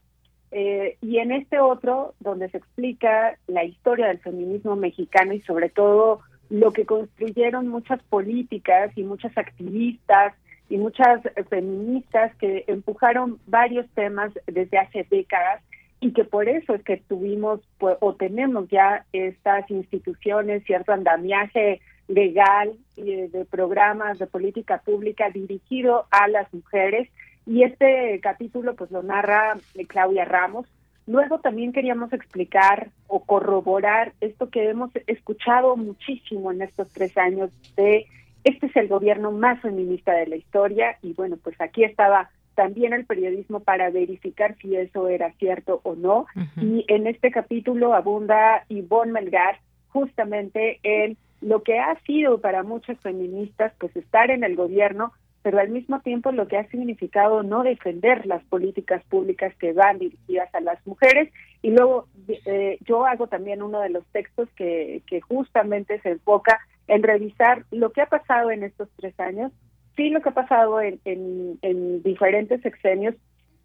eh, 0.51 0.97
y 1.01 1.17
en 1.17 1.31
este 1.31 1.59
otro, 1.59 2.13
donde 2.19 2.49
se 2.49 2.57
explica 2.57 3.37
la 3.47 3.63
historia 3.63 4.07
del 4.07 4.19
feminismo 4.19 4.75
mexicano 4.75 5.33
y 5.33 5.41
sobre 5.41 5.69
todo 5.69 6.21
lo 6.49 6.71
que 6.71 6.85
construyeron 6.85 7.67
muchas 7.67 8.01
políticas 8.03 8.91
y 8.95 9.03
muchas 9.03 9.35
activistas 9.37 10.33
y 10.69 10.77
muchas 10.77 11.21
feministas 11.49 12.33
que 12.35 12.63
empujaron 12.67 13.39
varios 13.47 13.87
temas 13.89 14.31
desde 14.45 14.77
hace 14.77 15.05
décadas 15.09 15.61
y 15.99 16.13
que 16.13 16.23
por 16.23 16.47
eso 16.47 16.75
es 16.75 16.83
que 16.83 16.97
tuvimos 16.97 17.59
pues, 17.79 17.97
o 17.99 18.13
tenemos 18.13 18.69
ya 18.69 19.05
estas 19.11 19.69
instituciones, 19.71 20.63
cierto 20.63 20.93
andamiaje 20.93 21.81
legal 22.07 22.73
y 22.95 23.27
de 23.27 23.45
programas 23.45 24.19
de 24.19 24.27
política 24.27 24.81
pública 24.83 25.29
dirigido 25.29 26.05
a 26.11 26.27
las 26.27 26.51
mujeres. 26.53 27.09
Y 27.45 27.63
este 27.63 28.19
capítulo 28.21 28.75
pues 28.75 28.91
lo 28.91 29.03
narra 29.03 29.57
Claudia 29.87 30.25
Ramos. 30.25 30.67
Luego 31.05 31.39
también 31.39 31.71
queríamos 31.71 32.11
explicar 32.11 32.89
o 33.07 33.23
corroborar 33.23 34.13
esto 34.19 34.49
que 34.49 34.69
hemos 34.69 34.91
escuchado 35.07 35.77
muchísimo 35.77 36.51
en 36.51 36.61
estos 36.61 36.89
tres 36.89 37.17
años 37.17 37.49
de 37.75 38.07
este 38.43 38.67
es 38.67 38.75
el 38.75 38.87
gobierno 38.87 39.31
más 39.31 39.61
feminista 39.61 40.13
de 40.13 40.27
la 40.27 40.35
historia. 40.35 40.97
Y 41.01 41.13
bueno 41.13 41.37
pues 41.41 41.59
aquí 41.61 41.83
estaba 41.83 42.29
también 42.55 42.91
el 42.91 43.05
periodismo 43.05 43.59
para 43.59 43.89
verificar 43.91 44.55
si 44.61 44.75
eso 44.75 45.07
era 45.07 45.31
cierto 45.33 45.79
o 45.83 45.95
no. 45.95 46.25
Y 46.59 46.85
en 46.87 47.07
este 47.07 47.31
capítulo 47.31 47.93
abunda 47.93 48.65
Ivonne 48.67 49.11
Melgar 49.11 49.59
justamente 49.89 50.79
en 50.83 51.17
lo 51.41 51.63
que 51.63 51.79
ha 51.79 51.99
sido 52.01 52.39
para 52.39 52.63
muchas 52.63 52.99
feministas 52.99 53.73
pues 53.79 53.95
estar 53.95 54.31
en 54.31 54.43
el 54.43 54.55
gobierno, 54.55 55.13
pero 55.43 55.59
al 55.59 55.69
mismo 55.69 56.01
tiempo 56.01 56.31
lo 56.31 56.47
que 56.47 56.57
ha 56.57 56.67
significado 56.69 57.43
no 57.43 57.63
defender 57.63 58.25
las 58.25 58.43
políticas 58.45 59.03
públicas 59.05 59.55
que 59.55 59.73
van 59.73 59.99
dirigidas 59.99 60.53
a 60.53 60.61
las 60.61 60.85
mujeres. 60.85 61.31
Y 61.61 61.71
luego 61.71 62.07
eh, 62.27 62.77
yo 62.85 63.05
hago 63.05 63.27
también 63.27 63.61
uno 63.61 63.79
de 63.79 63.89
los 63.89 64.05
textos 64.07 64.49
que, 64.55 65.01
que 65.07 65.21
justamente 65.21 66.01
se 66.01 66.11
enfoca 66.11 66.59
en 66.87 67.03
revisar 67.03 67.65
lo 67.71 67.91
que 67.91 68.01
ha 68.01 68.07
pasado 68.07 68.51
en 68.51 68.63
estos 68.63 68.89
tres 68.97 69.17
años, 69.19 69.51
sí 69.95 70.09
lo 70.09 70.21
que 70.21 70.29
ha 70.29 70.33
pasado 70.33 70.79
en, 70.79 70.99
en, 71.05 72.03
diferentes 72.03 72.61
sexenios 72.61 73.15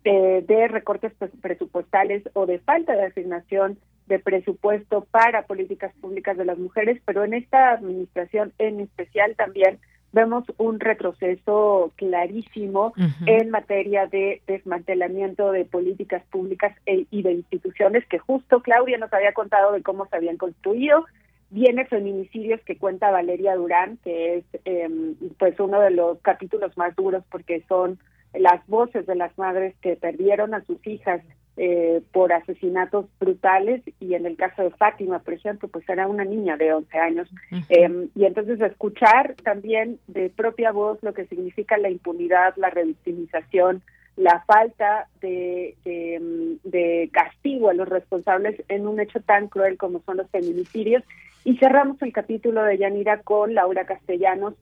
eh, 0.05 0.45
de 0.47 0.69
recortes 0.69 1.13
presupuestales 1.41 2.25
o 2.33 2.47
de 2.47 2.59
falta 2.59 2.95
de 2.95 3.05
asignación 3.05 3.79
de 4.07 4.19
presupuesto 4.19 5.07
para 5.11 5.47
políticas 5.47 5.93
públicas 6.01 6.37
de 6.37 6.45
las 6.45 6.59
mujeres, 6.59 7.01
pero 7.05 7.25
en 7.25 7.35
esta 7.35 7.73
administración 7.73 8.53
en 8.59 8.81
especial 8.81 9.35
también 9.37 9.79
vemos 10.13 10.45
un 10.59 10.79
retroceso 10.79 11.93
clarísimo 11.97 12.93
en 13.27 13.51
materia 13.51 14.07
de 14.07 14.43
desmantelamiento 14.47 15.53
de 15.53 15.65
políticas 15.65 16.23
públicas 16.31 16.77
e, 16.87 17.07
y 17.11 17.23
de 17.23 17.33
instituciones 17.33 18.07
que 18.07 18.19
justo 18.19 18.61
Claudia 18.61 18.99
nos 18.99 19.13
había 19.13 19.33
contado 19.33 19.73
de 19.73 19.83
cómo 19.83 20.07
se 20.07 20.17
habían 20.17 20.37
construido. 20.37 21.07
Viene 21.51 21.87
feminicidios 21.87 22.61
que 22.63 22.77
cuenta 22.77 23.11
Valeria 23.11 23.57
Durán, 23.57 23.99
que 24.05 24.37
es 24.37 24.45
em, 24.65 25.15
pues 25.39 25.59
uno 25.59 25.81
de 25.81 25.91
los 25.91 26.19
capítulos 26.21 26.77
más 26.77 26.95
duros 26.95 27.25
porque 27.31 27.65
son 27.69 27.99
las 28.35 28.67
voces 28.67 29.07
de 29.07 29.15
las 29.15 29.37
madres 29.39 29.75
que 29.81 29.97
perdieron 29.97 30.55
a 30.55 30.65
sus 30.65 30.87
hijas 30.87 31.23
eh, 31.59 32.01
por 32.13 32.33
asesinatos 32.33 33.07
brutales 33.21 33.83
y 34.01 34.15
en 34.15 34.25
el 34.25 34.37
caso 34.37 34.63
de 34.63 34.71
Fátima, 34.71 35.19
por 35.19 35.35
ejemplo, 35.35 35.69
pues 35.69 35.87
era 35.87 36.09
una 36.09 36.25
niña 36.25 36.57
de 36.57 36.73
11 36.73 36.99
años. 36.99 37.29
Em, 37.69 38.09
y 38.15 38.25
entonces 38.25 38.59
escuchar 38.61 39.35
también 39.43 39.99
de 40.07 40.31
propia 40.31 40.73
voz 40.73 40.99
lo 41.03 41.13
que 41.13 41.27
significa 41.27 41.77
la 41.77 41.91
impunidad, 41.91 42.55
la 42.57 42.71
revictimización, 42.71 43.83
la 44.17 44.43
falta 44.47 45.09
de, 45.21 45.77
de, 45.85 47.11
castigo 47.13 47.69
a 47.69 47.75
los 47.75 47.89
responsables 47.89 48.63
en 48.69 48.87
un 48.87 49.01
hecho 49.01 49.21
tan 49.21 49.49
cruel 49.49 49.77
como 49.77 50.01
son 50.07 50.17
los 50.19 50.31
feminicidios. 50.31 51.03
Y 51.45 51.59
cerramos 51.59 52.01
el 52.01 52.15
capítulo 52.15 52.63
de 52.63 52.79
Yanira 52.79 53.21
con 53.21 53.55
Laura 53.55 53.85
Castellanos, 53.85 54.55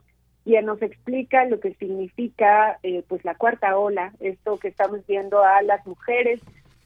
quien 0.44 0.66
nos 0.66 0.83
explica 0.83 1.44
lo 1.44 1.61
que 1.61 1.74
significa 1.74 2.79
eh, 2.83 3.05
pues 3.07 3.24
la 3.24 3.37
cuarta 3.37 3.79
ola, 3.79 4.12
esto 4.18 4.59
que 4.59 4.68
estamos 4.68 5.07
viendo 5.07 5.44
a 5.44 5.62
las 5.62 5.87
mujeres 5.87 6.40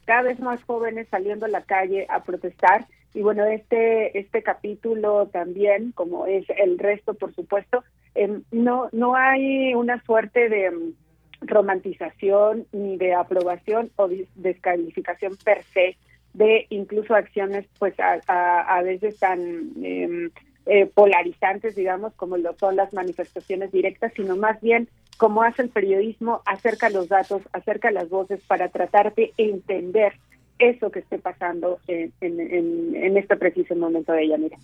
cada 0.05 0.23
vez 0.23 0.39
más 0.39 0.63
jóvenes 0.63 1.07
saliendo 1.09 1.45
a 1.45 1.49
la 1.49 1.61
calle 1.61 2.05
a 2.09 2.23
protestar. 2.23 2.85
Y 3.13 3.21
bueno 3.21 3.45
este 3.45 4.17
este 4.19 4.43
capítulo 4.43 5.27
también 5.27 5.91
como 5.93 6.25
es 6.25 6.45
el 6.49 6.77
resto 6.77 7.13
por 7.13 7.33
supuesto 7.33 7.83
em, 8.13 8.43
no 8.51 8.89
no 8.91 9.15
hay 9.15 9.73
una 9.73 10.03
suerte 10.03 10.49
de 10.49 10.65
em, 10.65 10.93
romantización 11.41 12.67
ni 12.73 12.97
de 12.97 13.13
aprobación 13.13 13.89
o 13.95 14.09
descalificación 14.35 15.37
per 15.45 15.63
se 15.63 15.95
de 16.33 16.67
incluso 16.69 17.15
acciones 17.15 17.65
pues 17.79 17.93
a, 17.99 18.81
veces 18.83 19.17
tan 19.17 19.71
em, 19.81 20.29
eh, 20.65 20.85
polarizantes 20.87 21.75
digamos 21.75 22.13
como 22.15 22.37
lo 22.37 22.55
son 22.57 22.75
las 22.75 22.93
manifestaciones 22.93 23.71
directas 23.71 24.13
sino 24.15 24.35
más 24.35 24.59
bien 24.61 24.89
como 25.17 25.43
hace 25.43 25.61
el 25.63 25.69
periodismo 25.69 26.41
acerca 26.45 26.89
los 26.89 27.07
datos 27.07 27.41
acerca 27.53 27.91
las 27.91 28.09
voces 28.09 28.41
para 28.47 28.69
tratar 28.69 29.13
de 29.15 29.33
entender 29.37 30.13
eso 30.59 30.89
que 30.89 30.99
esté 30.99 31.19
pasando 31.19 31.79
en, 31.87 32.13
en, 32.21 33.17
este 33.17 33.35
preciso 33.35 33.75
momento 33.75 34.13
de 34.13 34.23
ella, 34.23 34.37
mira. 34.37 34.57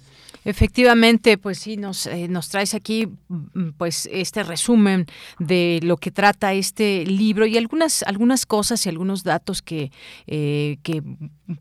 Efectivamente, 0.45 1.37
pues 1.37 1.59
sí, 1.59 1.77
nos, 1.77 2.07
eh, 2.07 2.27
nos 2.27 2.49
traes 2.49 2.73
aquí 2.73 3.07
mm, 3.27 3.71
pues 3.77 4.09
este 4.11 4.43
resumen 4.43 5.05
de 5.37 5.79
lo 5.83 5.97
que 5.97 6.09
trata 6.09 6.53
este 6.53 7.05
libro 7.05 7.45
y 7.45 7.57
algunas, 7.57 8.03
algunas 8.03 8.45
cosas 8.45 8.85
y 8.85 8.89
algunos 8.89 9.23
datos 9.23 9.61
que, 9.61 9.91
eh, 10.27 10.77
que 10.81 11.03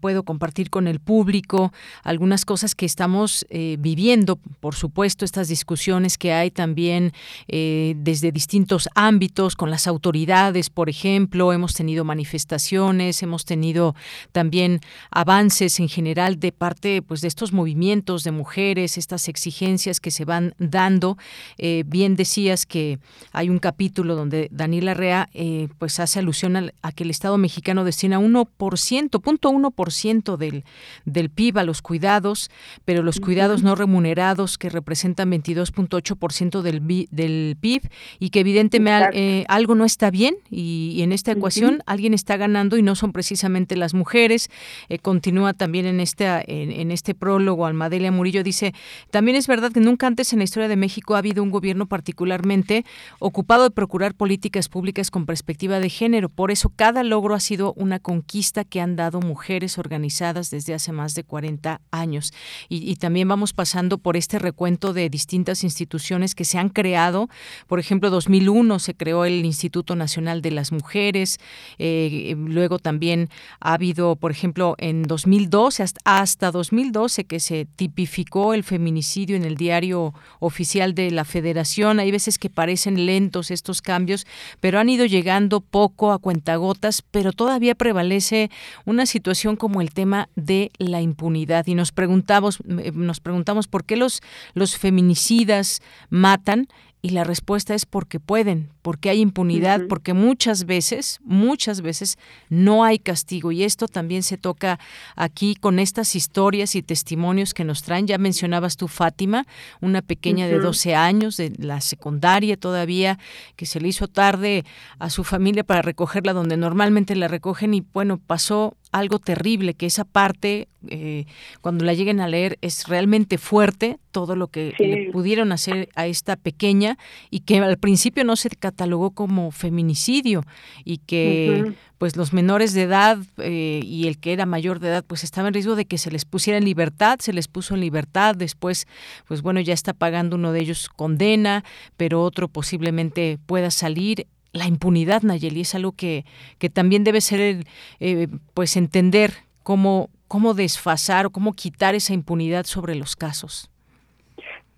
puedo 0.00 0.22
compartir 0.22 0.70
con 0.70 0.86
el 0.86 1.00
público, 1.00 1.72
algunas 2.04 2.44
cosas 2.44 2.74
que 2.74 2.86
estamos 2.86 3.44
eh, 3.50 3.76
viviendo, 3.80 4.36
por 4.60 4.76
supuesto, 4.76 5.24
estas 5.24 5.48
discusiones 5.48 6.16
que 6.16 6.32
hay 6.32 6.50
también 6.50 7.12
desde 7.48 8.32
distintos 8.32 8.88
ámbitos, 8.94 9.56
con 9.56 9.70
las 9.70 9.86
autoridades, 9.86 10.70
por 10.70 10.88
ejemplo, 10.88 11.52
hemos 11.52 11.74
tenido 11.74 12.04
manifestaciones, 12.04 13.22
hemos 13.22 13.44
tenido 13.44 13.94
también 14.32 14.80
avances 15.10 15.80
en 15.80 15.88
general 15.88 16.38
de 16.38 16.52
parte 16.52 17.02
pues 17.02 17.20
de 17.20 17.28
estos 17.28 17.52
movimientos 17.52 18.24
de 18.24 18.30
mujeres, 18.30 18.98
estas 18.98 19.28
exigencias 19.28 20.00
que 20.00 20.10
se 20.10 20.24
van 20.24 20.54
dando. 20.58 21.16
Eh, 21.58 21.84
bien 21.86 22.16
decías 22.16 22.66
que 22.66 22.98
hay 23.32 23.48
un 23.48 23.58
capítulo 23.58 24.14
donde 24.16 24.48
Daniela 24.50 24.94
Rea 24.94 25.28
eh, 25.34 25.68
pues 25.78 26.00
hace 26.00 26.18
alusión 26.18 26.56
a, 26.56 26.92
que 26.92 27.04
el 27.04 27.10
Estado 27.10 27.38
mexicano 27.38 27.84
destina 27.84 28.18
1%, 28.18 29.20
punto 29.20 29.50
1% 29.50 30.36
del, 30.36 30.64
del 31.04 31.30
PIB 31.30 31.58
a 31.58 31.64
los 31.64 31.82
cuidados, 31.82 32.50
pero 32.84 33.02
los 33.02 33.20
cuidados 33.20 33.62
no 33.62 33.74
remunerados 33.74 34.58
que 34.58 34.68
representan 34.68 35.30
22.8% 35.30 36.62
del, 36.62 37.08
del 37.10 37.56
PIB 37.60 37.82
y 38.18 38.30
que 38.30 38.40
evidentemente 38.40 38.80
eh, 39.12 39.44
algo 39.48 39.74
no 39.74 39.84
está 39.84 40.10
bien 40.10 40.36
y, 40.50 40.98
en 41.00 41.12
esta 41.12 41.32
ecuación 41.32 41.82
alguien 41.86 42.14
está 42.14 42.36
ganando 42.36 42.76
y 42.76 42.82
no 42.82 42.94
son 42.94 43.12
precisamente 43.12 43.76
las 43.76 43.94
mujeres 43.94 44.09
eh, 44.14 44.98
continúa 45.00 45.52
también 45.52 45.86
en 45.86 46.00
este, 46.00 46.26
en, 46.46 46.90
este 46.90 47.14
prólogo, 47.14 47.66
Almadelia 47.66 48.12
Murillo 48.12 48.42
dice, 48.42 48.74
también 49.10 49.36
es 49.36 49.46
verdad 49.46 49.72
que 49.72 49.80
nunca 49.80 50.06
antes 50.06 50.32
en 50.32 50.38
la 50.38 50.44
historia 50.44 50.68
de 50.68 50.76
México 50.76 51.14
ha 51.14 51.18
habido 51.18 51.42
un 51.42 51.50
gobierno 51.50 51.86
particularmente 51.86 52.84
ocupado 53.18 53.64
de 53.64 53.70
procurar 53.70 54.14
políticas 54.14 54.68
públicas 54.68 55.10
con 55.10 55.26
perspectiva 55.26 55.80
de 55.80 55.88
género. 55.88 56.28
Por 56.28 56.50
eso 56.50 56.70
cada 56.74 57.02
logro 57.02 57.34
ha 57.34 57.40
sido 57.40 57.72
una 57.74 57.98
conquista 57.98 58.64
que 58.64 58.80
han 58.80 58.96
dado 58.96 59.20
mujeres 59.20 59.78
organizadas 59.78 60.50
desde 60.50 60.74
hace 60.74 60.92
más 60.92 61.14
de 61.14 61.24
40 61.24 61.80
años. 61.90 62.32
Y, 62.68 62.96
también 62.96 63.28
vamos 63.28 63.52
pasando 63.52 63.98
por 63.98 64.16
este 64.16 64.38
recuento 64.38 64.92
de 64.92 65.08
distintas 65.08 65.64
instituciones 65.64 66.34
que 66.34 66.44
se 66.44 66.58
han 66.58 66.68
creado. 66.68 67.28
Por 67.66 67.78
ejemplo, 67.78 68.10
2001 68.10 68.78
se 68.78 68.94
creó 68.94 69.24
el 69.24 69.44
Instituto 69.44 69.96
Nacional 69.96 70.42
de 70.42 70.50
las 70.50 70.72
Mujeres. 70.72 71.38
Eh, 71.78 72.34
luego 72.36 72.78
también 72.78 73.30
ha 73.60 73.74
habido 73.74 73.99
por 74.20 74.30
ejemplo, 74.30 74.74
en 74.78 75.02
2012, 75.02 75.84
hasta 76.04 76.50
2012 76.50 77.24
que 77.24 77.40
se 77.40 77.66
tipificó 77.76 78.54
el 78.54 78.64
feminicidio 78.64 79.36
en 79.36 79.44
el 79.44 79.56
diario 79.56 80.14
oficial 80.38 80.94
de 80.94 81.10
la 81.10 81.24
Federación. 81.24 82.00
Hay 82.00 82.10
veces 82.10 82.38
que 82.38 82.50
parecen 82.50 83.06
lentos 83.06 83.50
estos 83.50 83.82
cambios, 83.82 84.26
pero 84.60 84.78
han 84.78 84.88
ido 84.88 85.06
llegando 85.06 85.60
poco 85.60 86.12
a 86.12 86.18
cuentagotas, 86.18 87.02
pero 87.10 87.32
todavía 87.32 87.74
prevalece 87.74 88.50
una 88.84 89.06
situación 89.06 89.56
como 89.56 89.80
el 89.80 89.92
tema 89.92 90.28
de 90.36 90.70
la 90.78 91.00
impunidad. 91.00 91.66
Y 91.66 91.74
nos 91.74 91.92
preguntamos, 91.92 92.58
eh, 92.68 92.92
nos 92.94 93.20
preguntamos 93.20 93.68
por 93.68 93.84
qué 93.84 93.96
los, 93.96 94.22
los 94.54 94.76
feminicidas 94.76 95.82
matan 96.08 96.68
y 97.02 97.10
la 97.10 97.24
respuesta 97.24 97.74
es 97.74 97.86
porque 97.86 98.20
pueden, 98.20 98.68
porque 98.82 99.10
hay 99.10 99.20
impunidad, 99.20 99.82
porque 99.88 100.14
muchas 100.14 100.64
veces, 100.64 101.20
muchas 101.22 101.80
veces 101.80 102.18
no 102.48 102.84
hay 102.84 102.98
castigo. 102.98 103.52
Y 103.52 103.64
esto 103.64 103.88
también 103.88 104.22
se 104.22 104.38
toca 104.38 104.78
aquí 105.16 105.54
con 105.54 105.78
estas 105.78 106.16
historias 106.16 106.74
y 106.74 106.82
testimonios 106.82 107.54
que 107.54 107.64
nos 107.64 107.82
traen. 107.82 108.06
Ya 108.06 108.18
mencionabas 108.18 108.76
tú, 108.76 108.88
Fátima, 108.88 109.46
una 109.80 110.02
pequeña 110.02 110.46
de 110.46 110.58
12 110.58 110.94
años, 110.94 111.36
de 111.36 111.52
la 111.58 111.80
secundaria 111.80 112.56
todavía, 112.56 113.18
que 113.56 113.66
se 113.66 113.80
le 113.80 113.88
hizo 113.88 114.08
tarde 114.08 114.64
a 114.98 115.10
su 115.10 115.24
familia 115.24 115.64
para 115.64 115.82
recogerla 115.82 116.32
donde 116.32 116.56
normalmente 116.56 117.14
la 117.16 117.28
recogen. 117.28 117.74
Y 117.74 117.84
bueno, 117.92 118.18
pasó 118.18 118.76
algo 118.92 119.18
terrible, 119.18 119.74
que 119.74 119.86
esa 119.86 120.04
parte, 120.04 120.68
eh, 120.88 121.26
cuando 121.60 121.84
la 121.84 121.94
lleguen 121.94 122.20
a 122.20 122.28
leer, 122.28 122.58
es 122.60 122.88
realmente 122.88 123.38
fuerte, 123.38 123.98
todo 124.10 124.34
lo 124.34 124.48
que 124.48 124.74
le 124.78 125.10
pudieron 125.12 125.52
hacer 125.52 125.88
a 125.94 126.06
esta 126.06 126.36
pequeña 126.36 126.98
y 127.30 127.40
que 127.40 127.58
al 127.58 127.78
principio 127.78 128.24
no 128.24 128.34
se 128.34 128.48
catalogó 128.70 129.10
como 129.10 129.50
feminicidio 129.50 130.44
y 130.84 130.98
que 130.98 131.74
pues 131.98 132.16
los 132.16 132.32
menores 132.32 132.72
de 132.72 132.82
edad 132.82 133.18
eh, 133.38 133.80
y 133.84 134.06
el 134.06 134.18
que 134.18 134.32
era 134.32 134.46
mayor 134.46 134.78
de 134.80 134.88
edad 134.88 135.04
pues 135.04 135.24
estaba 135.24 135.48
en 135.48 135.54
riesgo 135.54 135.76
de 135.76 135.84
que 135.84 135.98
se 135.98 136.10
les 136.10 136.24
pusiera 136.24 136.56
en 136.56 136.64
libertad, 136.64 137.18
se 137.20 137.32
les 137.32 137.48
puso 137.48 137.74
en 137.74 137.80
libertad, 137.80 138.36
después 138.36 138.86
pues 139.26 139.42
bueno 139.42 139.60
ya 139.60 139.74
está 139.74 139.92
pagando 139.92 140.36
uno 140.36 140.52
de 140.52 140.60
ellos 140.60 140.88
condena, 140.88 141.64
pero 141.96 142.22
otro 142.22 142.48
posiblemente 142.48 143.38
pueda 143.46 143.70
salir 143.70 144.26
la 144.52 144.66
impunidad, 144.66 145.22
Nayeli, 145.22 145.60
es 145.60 145.74
algo 145.74 145.92
que, 145.92 146.24
que 146.58 146.70
también 146.70 147.04
debe 147.04 147.20
ser, 147.20 147.64
eh, 148.00 148.28
pues, 148.54 148.76
entender 148.76 149.32
cómo, 149.62 150.10
cómo 150.26 150.54
desfasar 150.54 151.26
o 151.26 151.30
cómo 151.30 151.52
quitar 151.52 151.94
esa 151.94 152.14
impunidad 152.14 152.66
sobre 152.66 152.94
los 152.94 153.16
casos. 153.16 153.69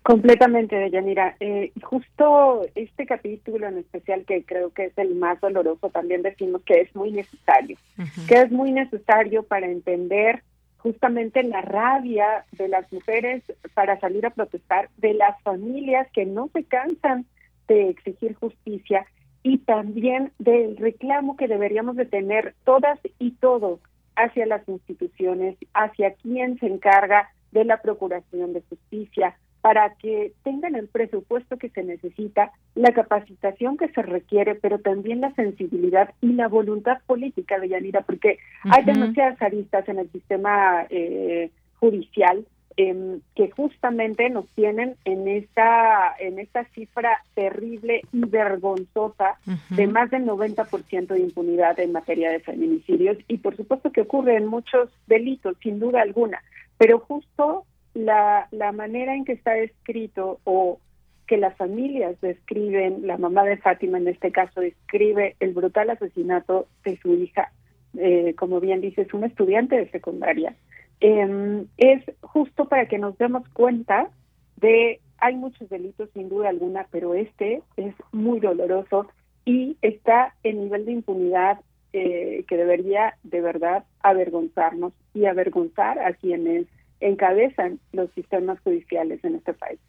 Completamente, 0.03 0.75
Deyanira. 0.75 1.37
Eh, 1.39 1.71
justo 1.81 2.65
este 2.75 3.05
capítulo 3.05 3.67
en 3.67 3.77
especial, 3.77 4.25
que 4.25 4.43
creo 4.43 4.71
que 4.71 4.85
es 4.85 4.97
el 4.97 5.15
más 5.15 5.39
doloroso, 5.39 5.89
también 5.89 6.21
decimos 6.21 6.61
que 6.63 6.81
es 6.81 6.93
muy 6.93 7.11
necesario, 7.11 7.77
que 8.27 8.41
es 8.41 8.51
muy 8.51 8.73
necesario 8.73 9.43
para 9.43 9.65
entender 9.65 10.43
justamente 10.77 11.41
la 11.43 11.61
rabia 11.61 12.43
de 12.51 12.67
las 12.67 12.91
mujeres 12.91 13.43
para 13.73 13.97
salir 14.01 14.25
a 14.25 14.31
protestar, 14.31 14.89
de 14.97 15.13
las 15.13 15.41
familias 15.41 16.09
que 16.11 16.25
no 16.25 16.49
se 16.51 16.65
cansan 16.65 17.25
de 17.69 17.87
exigir 17.89 18.35
justicia 18.35 19.05
y 19.41 19.59
también 19.59 20.33
del 20.37 20.75
reclamo 20.75 21.37
que 21.37 21.47
deberíamos 21.47 21.95
de 21.95 22.05
tener 22.05 22.55
todas 22.65 22.99
y 23.19 23.31
todos 23.31 23.79
hacia 24.17 24.45
las 24.45 24.67
instituciones, 24.67 25.55
hacia 25.73 26.13
quien 26.15 26.59
se 26.59 26.67
encarga 26.67 27.29
de 27.53 27.63
la 27.63 27.81
procuración 27.81 28.51
de 28.51 28.61
justicia, 28.67 29.37
para 29.63 29.95
que 29.95 30.33
tengan 30.43 30.75
el 30.75 30.87
presupuesto 30.87 31.57
que 31.57 31.69
se 31.69 31.83
necesita, 31.83 32.51
la 32.75 32.91
capacitación 32.91 33.77
que 33.77 33.87
se 33.87 34.03
requiere, 34.03 34.53
pero 34.53 34.77
también 34.77 35.21
la 35.21 35.33
sensibilidad 35.33 36.13
y 36.21 36.33
la 36.33 36.47
voluntad 36.47 36.99
política 37.07 37.57
de 37.57 37.69
Yanira, 37.69 38.01
porque 38.01 38.37
hay 38.63 38.83
demasiadas 38.83 39.41
aristas 39.41 39.89
en 39.89 39.97
el 39.97 40.11
sistema 40.11 40.85
eh, 40.91 41.49
judicial 41.79 42.45
Em, 42.75 43.21
que 43.35 43.51
justamente 43.51 44.31
nos 44.31 44.47
tienen 44.55 44.95
en 45.05 45.27
esta 45.27 46.15
en 46.17 46.39
esta 46.39 46.65
cifra 46.69 47.23
terrible 47.35 48.01
y 48.11 48.25
vergonzosa 48.25 49.37
de 49.69 49.85
más 49.85 50.09
del 50.09 50.25
90% 50.25 51.07
de 51.07 51.19
impunidad 51.19 51.79
en 51.79 51.91
materia 51.91 52.31
de 52.31 52.39
feminicidios. 52.39 53.17
Y 53.27 53.37
por 53.37 53.55
supuesto 53.55 53.91
que 53.91 54.01
ocurre 54.01 54.37
en 54.37 54.47
muchos 54.47 54.89
delitos 55.05 55.55
sin 55.61 55.79
duda 55.79 56.01
alguna. 56.01 56.41
Pero 56.79 56.97
justo 56.97 57.65
la, 57.93 58.47
la 58.51 58.71
manera 58.71 59.15
en 59.15 59.25
que 59.25 59.33
está 59.33 59.57
escrito 59.57 60.39
o 60.43 60.79
que 61.27 61.37
las 61.37 61.55
familias 61.55 62.19
describen, 62.21 63.07
la 63.07 63.17
mamá 63.17 63.43
de 63.43 63.57
Fátima 63.57 63.97
en 63.97 64.07
este 64.07 64.31
caso 64.31 64.61
describe 64.61 65.35
el 65.39 65.53
brutal 65.53 65.89
asesinato 65.89 66.67
de 66.83 66.97
su 66.97 67.13
hija, 67.13 67.51
eh, 67.97 68.33
como 68.37 68.59
bien 68.59 68.81
dices, 68.81 69.13
un 69.13 69.23
estudiante 69.23 69.75
de 69.77 69.89
secundaria, 69.89 70.55
em, 70.99 71.65
es 71.77 72.03
justo 72.21 72.67
para 72.67 72.87
que 72.87 72.97
nos 72.97 73.17
demos 73.17 73.47
cuenta 73.49 74.09
de, 74.57 74.99
hay 75.17 75.35
muchos 75.35 75.69
delitos 75.69 76.09
sin 76.13 76.29
duda 76.29 76.49
alguna, 76.49 76.87
pero 76.91 77.13
este 77.13 77.61
es 77.77 77.95
muy 78.11 78.39
doloroso 78.39 79.07
y 79.45 79.77
está 79.81 80.35
en 80.43 80.63
nivel 80.63 80.85
de 80.85 80.91
impunidad 80.93 81.59
eh, 81.93 82.43
que 82.47 82.57
debería 82.57 83.15
de 83.23 83.41
verdad 83.41 83.83
avergonzarnos 84.01 84.93
y 85.13 85.25
avergonzar 85.25 85.99
a 85.99 86.13
quienes 86.13 86.65
encabezan 86.99 87.79
los 87.91 88.11
sistemas 88.11 88.59
judiciales 88.61 89.23
en 89.23 89.35
este 89.35 89.53
país. 89.53 89.79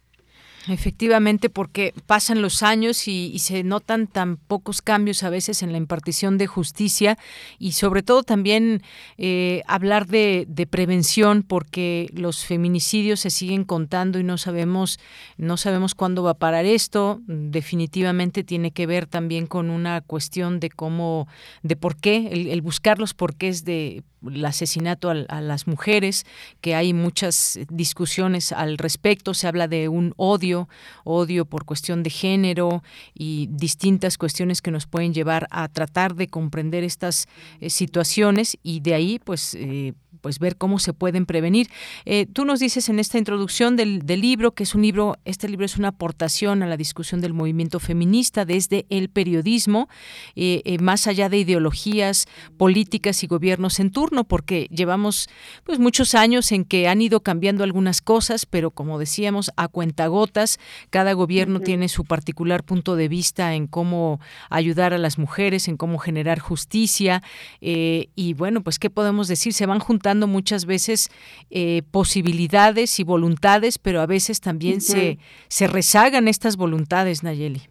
Efectivamente, 0.67 1.49
porque 1.49 1.93
pasan 2.07 2.41
los 2.41 2.63
años 2.63 3.07
y, 3.07 3.37
se 3.39 3.63
notan 3.63 4.07
tan 4.07 4.37
pocos 4.37 4.81
cambios 4.81 5.21
a 5.21 5.29
veces 5.29 5.61
en 5.61 5.71
la 5.71 5.77
impartición 5.77 6.39
de 6.39 6.47
justicia 6.47 7.17
y 7.59 7.73
sobre 7.73 8.01
todo 8.01 8.23
también 8.23 8.81
eh, 9.17 9.61
hablar 9.67 10.07
de, 10.07 10.47
prevención 10.69 11.43
porque 11.43 12.09
los 12.13 12.43
feminicidios 12.45 13.19
se 13.19 13.29
siguen 13.29 13.63
contando 13.65 14.17
y 14.17 14.23
no 14.23 14.37
sabemos 14.37 14.99
no 15.37 15.57
sabemos 15.57 15.93
cuándo 15.93 16.23
va 16.23 16.31
a 16.31 16.35
parar 16.35 16.65
esto. 16.65 17.21
Definitivamente 17.27 18.43
tiene 18.43 18.71
que 18.71 18.87
ver 18.87 19.05
también 19.05 19.45
con 19.45 19.69
una 19.69 20.01
cuestión 20.01 20.59
de 20.59 20.69
cómo, 20.69 21.27
de 21.61 21.75
por 21.75 21.95
qué, 21.95 22.29
el, 22.31 22.47
el 22.47 22.61
buscar 22.61 22.97
los 22.97 23.13
porqués 23.13 23.63
de 23.63 24.03
el 24.27 24.45
asesinato 24.45 25.09
a, 25.09 25.41
las 25.41 25.67
mujeres, 25.67 26.25
que 26.61 26.75
hay 26.75 26.93
muchas 26.93 27.59
discusiones 27.69 28.51
al 28.51 28.77
respecto, 28.77 29.33
se 29.33 29.47
habla 29.47 29.67
de 29.67 29.87
un 29.89 30.13
odio, 30.17 30.54
odio 31.03 31.45
por 31.45 31.65
cuestión 31.65 32.03
de 32.03 32.09
género 32.09 32.83
y 33.13 33.47
distintas 33.51 34.17
cuestiones 34.17 34.61
que 34.61 34.71
nos 34.71 34.85
pueden 34.87 35.13
llevar 35.13 35.47
a 35.51 35.67
tratar 35.67 36.15
de 36.15 36.27
comprender 36.27 36.83
estas 36.83 37.27
eh, 37.59 37.69
situaciones 37.69 38.57
y 38.63 38.79
de 38.79 38.93
ahí 38.93 39.19
pues 39.19 39.55
eh, 39.55 39.93
pues 40.25 40.39
ver 40.39 40.57
cómo 40.57 40.79
se 40.79 40.91
pueden 40.91 41.27
prevenir. 41.27 41.69
Eh, 42.03 42.25
tú 42.25 42.45
nos 42.45 42.59
dices 42.59 42.89
en 42.89 42.97
esta 42.97 43.19
introducción 43.19 43.75
del, 43.75 44.01
libro 44.07 44.55
que 44.55 44.63
es 44.63 44.73
un 44.73 44.81
libro, 44.81 45.17
este 45.23 45.47
libro 45.47 45.67
es 45.67 45.77
una 45.77 45.89
aportación 45.89 46.63
a 46.63 46.65
la 46.65 46.77
discusión 46.77 47.21
del 47.21 47.35
movimiento 47.35 47.79
feminista 47.79 48.43
desde 48.43 48.87
el 48.89 49.09
periodismo, 49.09 49.87
eh, 50.35 50.63
eh, 50.65 50.79
más 50.79 51.05
allá 51.05 51.29
de 51.29 51.37
ideologías 51.37 52.25
políticas 52.57 53.23
y 53.23 53.27
gobiernos 53.27 53.79
en 53.79 53.91
turno, 53.91 54.23
porque 54.23 54.67
llevamos 54.71 55.29
pues 55.63 55.77
muchos 55.77 56.15
años 56.15 56.51
en 56.51 56.65
que 56.65 56.87
han 56.87 57.03
ido 57.03 57.19
cambiando 57.19 57.63
algunas 57.63 58.01
cosas, 58.01 58.47
pero 58.47 58.71
como 58.71 58.97
decíamos, 58.97 59.51
a 59.57 59.67
cuentagotas, 59.67 60.59
cada 60.89 61.13
gobierno 61.13 61.59
tiene 61.59 61.87
su 61.87 62.03
particular 62.03 62.63
punto 62.63 62.95
de 62.95 63.09
vista 63.09 63.53
en 63.53 63.67
cómo 63.67 64.19
ayudar 64.49 64.91
a 64.91 64.97
las 64.97 65.19
mujeres, 65.19 65.67
en 65.67 65.77
cómo 65.77 65.99
generar 65.99 66.39
justicia, 66.39 67.21
y 67.61 68.33
bueno, 68.33 68.63
pues 68.63 68.79
qué 68.79 68.89
podemos 68.89 69.27
decir, 69.27 69.53
se 69.53 69.67
van 69.67 69.77
juntando 69.79 70.14
muchas 70.21 70.65
veces 70.65 71.09
eh, 71.49 71.81
posibilidades 71.91 72.99
y 72.99 73.03
voluntades, 73.03 73.77
pero 73.77 74.01
a 74.01 74.05
veces 74.05 74.41
también 74.41 74.81
se, 74.81 75.19
se 75.47 75.67
rezagan 75.67 76.27
estas 76.27 76.57
voluntades, 76.57 77.23
Nayeli. 77.23 77.63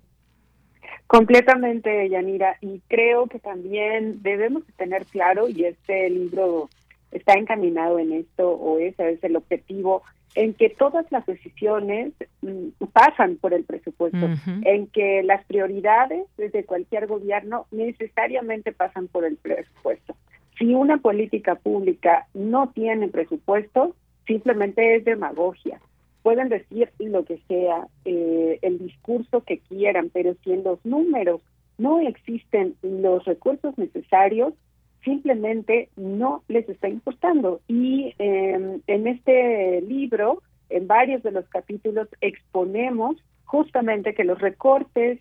Completamente, 1.06 2.08
Yanira, 2.08 2.56
y 2.60 2.80
creo 2.88 3.26
que 3.26 3.38
también 3.38 4.22
debemos 4.22 4.64
tener 4.76 5.04
claro, 5.06 5.48
y 5.48 5.64
este 5.64 6.08
libro 6.10 6.70
está 7.12 7.34
encaminado 7.34 7.98
en 7.98 8.12
esto, 8.12 8.50
o 8.50 8.78
ese 8.78 9.10
es 9.10 9.24
el 9.24 9.36
objetivo, 9.36 10.02
en 10.34 10.54
que 10.54 10.68
todas 10.68 11.10
las 11.12 11.24
decisiones 11.26 12.12
mm, 12.42 12.84
pasan 12.92 13.36
por 13.36 13.54
el 13.54 13.64
presupuesto, 13.64 14.28
en 14.64 14.88
que 14.88 15.22
las 15.22 15.44
prioridades 15.44 16.26
desde 16.36 16.64
cualquier 16.64 17.06
gobierno 17.06 17.66
necesariamente 17.70 18.72
pasan 18.72 19.06
por 19.06 19.24
el 19.24 19.36
presupuesto. 19.36 20.16
Si 20.58 20.72
una 20.74 20.98
política 20.98 21.56
pública 21.56 22.28
no 22.32 22.70
tiene 22.74 23.08
presupuesto, 23.08 23.94
simplemente 24.26 24.96
es 24.96 25.04
demagogia. 25.04 25.80
Pueden 26.22 26.48
decir 26.48 26.90
lo 27.00 27.24
que 27.24 27.38
sea, 27.48 27.86
eh, 28.04 28.58
el 28.62 28.78
discurso 28.78 29.42
que 29.42 29.58
quieran, 29.58 30.10
pero 30.12 30.34
si 30.42 30.52
en 30.52 30.62
los 30.62 30.84
números 30.84 31.40
no 31.76 32.00
existen 32.00 32.76
los 32.82 33.24
recursos 33.24 33.76
necesarios, 33.76 34.54
simplemente 35.04 35.88
no 35.96 36.42
les 36.48 36.68
está 36.68 36.88
importando. 36.88 37.60
Y 37.66 38.14
em, 38.18 38.80
en 38.86 39.06
este 39.08 39.82
libro, 39.82 40.40
en 40.70 40.86
varios 40.86 41.22
de 41.24 41.32
los 41.32 41.46
capítulos, 41.48 42.08
exponemos 42.20 43.16
justamente 43.44 44.14
que 44.14 44.24
los 44.24 44.40
recortes 44.40 45.18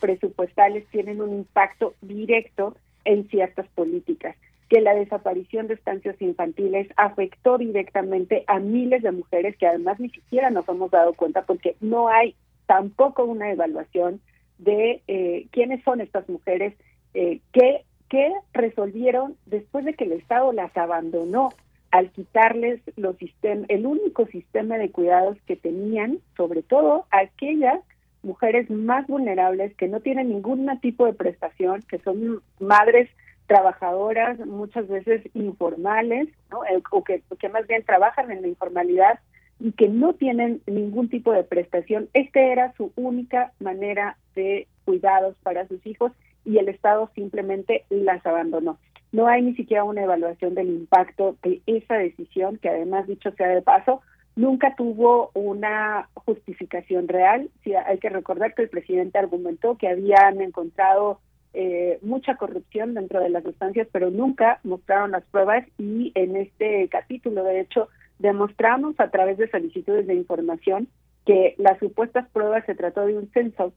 presupuestales 0.00 0.86
tienen 0.90 1.20
un 1.20 1.34
impacto 1.34 1.94
directo 2.00 2.76
en 3.04 3.28
ciertas 3.28 3.66
políticas 3.74 4.36
que 4.70 4.80
la 4.80 4.94
desaparición 4.94 5.66
de 5.66 5.74
estancias 5.74 6.14
infantiles 6.22 6.86
afectó 6.96 7.58
directamente 7.58 8.44
a 8.46 8.60
miles 8.60 9.02
de 9.02 9.10
mujeres 9.10 9.56
que 9.56 9.66
además 9.66 9.98
ni 9.98 10.10
siquiera 10.10 10.48
nos 10.50 10.66
hemos 10.68 10.92
dado 10.92 11.12
cuenta 11.14 11.42
porque 11.42 11.76
no 11.80 12.08
hay 12.08 12.36
tampoco 12.66 13.24
una 13.24 13.50
evaluación 13.50 14.20
de 14.58 15.02
eh, 15.08 15.48
quiénes 15.50 15.82
son 15.82 16.00
estas 16.00 16.28
mujeres 16.28 16.74
eh, 17.14 17.40
que, 17.52 17.84
que 18.08 18.32
resolvieron 18.52 19.36
después 19.46 19.84
de 19.84 19.94
que 19.94 20.04
el 20.04 20.12
Estado 20.12 20.52
las 20.52 20.74
abandonó 20.76 21.48
al 21.90 22.12
quitarles 22.12 22.80
los 22.94 23.16
sistemas, 23.16 23.68
el 23.68 23.86
único 23.86 24.26
sistema 24.26 24.78
de 24.78 24.92
cuidados 24.92 25.36
que 25.48 25.56
tenían, 25.56 26.20
sobre 26.36 26.62
todo 26.62 27.06
aquellas 27.10 27.80
mujeres 28.22 28.70
más 28.70 29.08
vulnerables 29.08 29.74
que 29.74 29.88
no 29.88 29.98
tienen 29.98 30.28
ningún 30.28 30.70
tipo 30.80 31.06
de 31.06 31.14
prestación, 31.14 31.82
que 31.88 31.98
son 31.98 32.40
madres 32.60 33.10
trabajadoras 33.50 34.38
muchas 34.46 34.86
veces 34.86 35.22
informales, 35.34 36.28
¿no? 36.52 36.64
Eh, 36.66 36.80
o 36.92 37.02
que, 37.02 37.48
más 37.48 37.66
bien 37.66 37.82
trabajan 37.82 38.30
en 38.30 38.42
la 38.42 38.46
informalidad 38.46 39.18
y 39.58 39.72
que 39.72 39.88
no 39.88 40.12
tienen 40.12 40.62
ningún 40.68 41.08
tipo 41.08 41.32
de 41.32 41.42
prestación. 41.42 42.08
Esta 42.14 42.38
era 42.38 42.72
su 42.76 42.92
única 42.94 43.50
manera 43.58 44.16
de 44.36 44.68
cuidados 44.84 45.34
para 45.42 45.66
sus 45.66 45.84
hijos 45.84 46.12
y 46.44 46.58
el 46.58 46.68
Estado 46.68 47.10
simplemente 47.16 47.86
las 47.90 48.24
abandonó. 48.24 48.78
No 49.10 49.26
hay 49.26 49.42
ni 49.42 49.56
siquiera 49.56 49.82
una 49.82 50.04
evaluación 50.04 50.54
del 50.54 50.68
impacto 50.68 51.36
de 51.42 51.60
esa 51.66 51.96
decisión, 51.96 52.56
que 52.58 52.68
además, 52.68 53.08
dicho 53.08 53.32
sea 53.32 53.48
de 53.48 53.62
paso, 53.62 54.00
nunca 54.36 54.76
tuvo 54.76 55.32
una 55.34 56.08
justificación 56.14 57.08
real. 57.08 57.50
Sí, 57.64 57.74
hay 57.74 57.98
que 57.98 58.10
recordar 58.10 58.54
que 58.54 58.62
el 58.62 58.68
presidente 58.68 59.18
argumentó 59.18 59.76
que 59.76 59.88
habían 59.88 60.40
encontrado 60.40 61.18
eh, 61.52 61.98
mucha 62.02 62.36
corrupción 62.36 62.94
dentro 62.94 63.20
de 63.20 63.30
las 63.30 63.44
estancias, 63.44 63.88
pero 63.90 64.10
nunca 64.10 64.60
mostraron 64.62 65.12
las 65.12 65.24
pruebas 65.24 65.66
y 65.78 66.12
en 66.14 66.36
este 66.36 66.88
capítulo, 66.88 67.42
de 67.44 67.60
hecho, 67.60 67.88
demostramos 68.18 68.98
a 69.00 69.10
través 69.10 69.38
de 69.38 69.50
solicitudes 69.50 70.06
de 70.06 70.14
información 70.14 70.88
que 71.26 71.54
las 71.58 71.78
supuestas 71.78 72.28
pruebas 72.30 72.64
se 72.66 72.74
trató 72.74 73.06
de 73.06 73.18
un 73.18 73.30
censo 73.32 73.72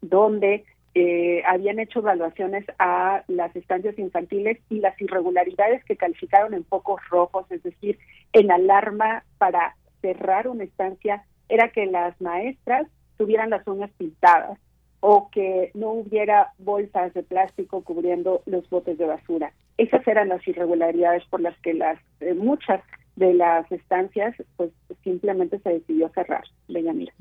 donde 0.00 0.64
eh, 0.94 1.42
habían 1.46 1.80
hecho 1.80 1.98
evaluaciones 1.98 2.64
a 2.78 3.24
las 3.26 3.54
estancias 3.56 3.98
infantiles 3.98 4.58
y 4.70 4.78
las 4.78 5.00
irregularidades 5.00 5.84
que 5.84 5.96
calificaron 5.96 6.54
en 6.54 6.64
focos 6.64 7.00
rojos, 7.10 7.46
es 7.50 7.62
decir, 7.62 7.98
en 8.32 8.52
alarma 8.52 9.24
para 9.38 9.76
cerrar 10.00 10.46
una 10.46 10.64
estancia, 10.64 11.24
era 11.48 11.70
que 11.70 11.86
las 11.86 12.20
maestras 12.20 12.86
tuvieran 13.16 13.50
las 13.50 13.66
uñas 13.66 13.90
pintadas, 13.98 14.58
o 15.06 15.28
que 15.28 15.70
no 15.74 15.90
hubiera 15.90 16.54
bolsas 16.56 17.12
de 17.12 17.22
plástico 17.22 17.84
cubriendo 17.84 18.40
los 18.46 18.70
botes 18.70 18.96
de 18.96 19.04
basura. 19.04 19.52
Esas 19.76 20.06
eran 20.08 20.30
las 20.30 20.48
irregularidades 20.48 21.22
por 21.26 21.42
las 21.42 21.54
que 21.58 21.74
las 21.74 21.98
eh, 22.20 22.32
muchas 22.32 22.80
de 23.16 23.32
las 23.32 23.70
estancias, 23.70 24.34
pues 24.56 24.70
simplemente 25.04 25.60
se 25.60 25.68
decidió 25.68 26.10
cerrar, 26.14 26.44
Leñamira. 26.66 27.12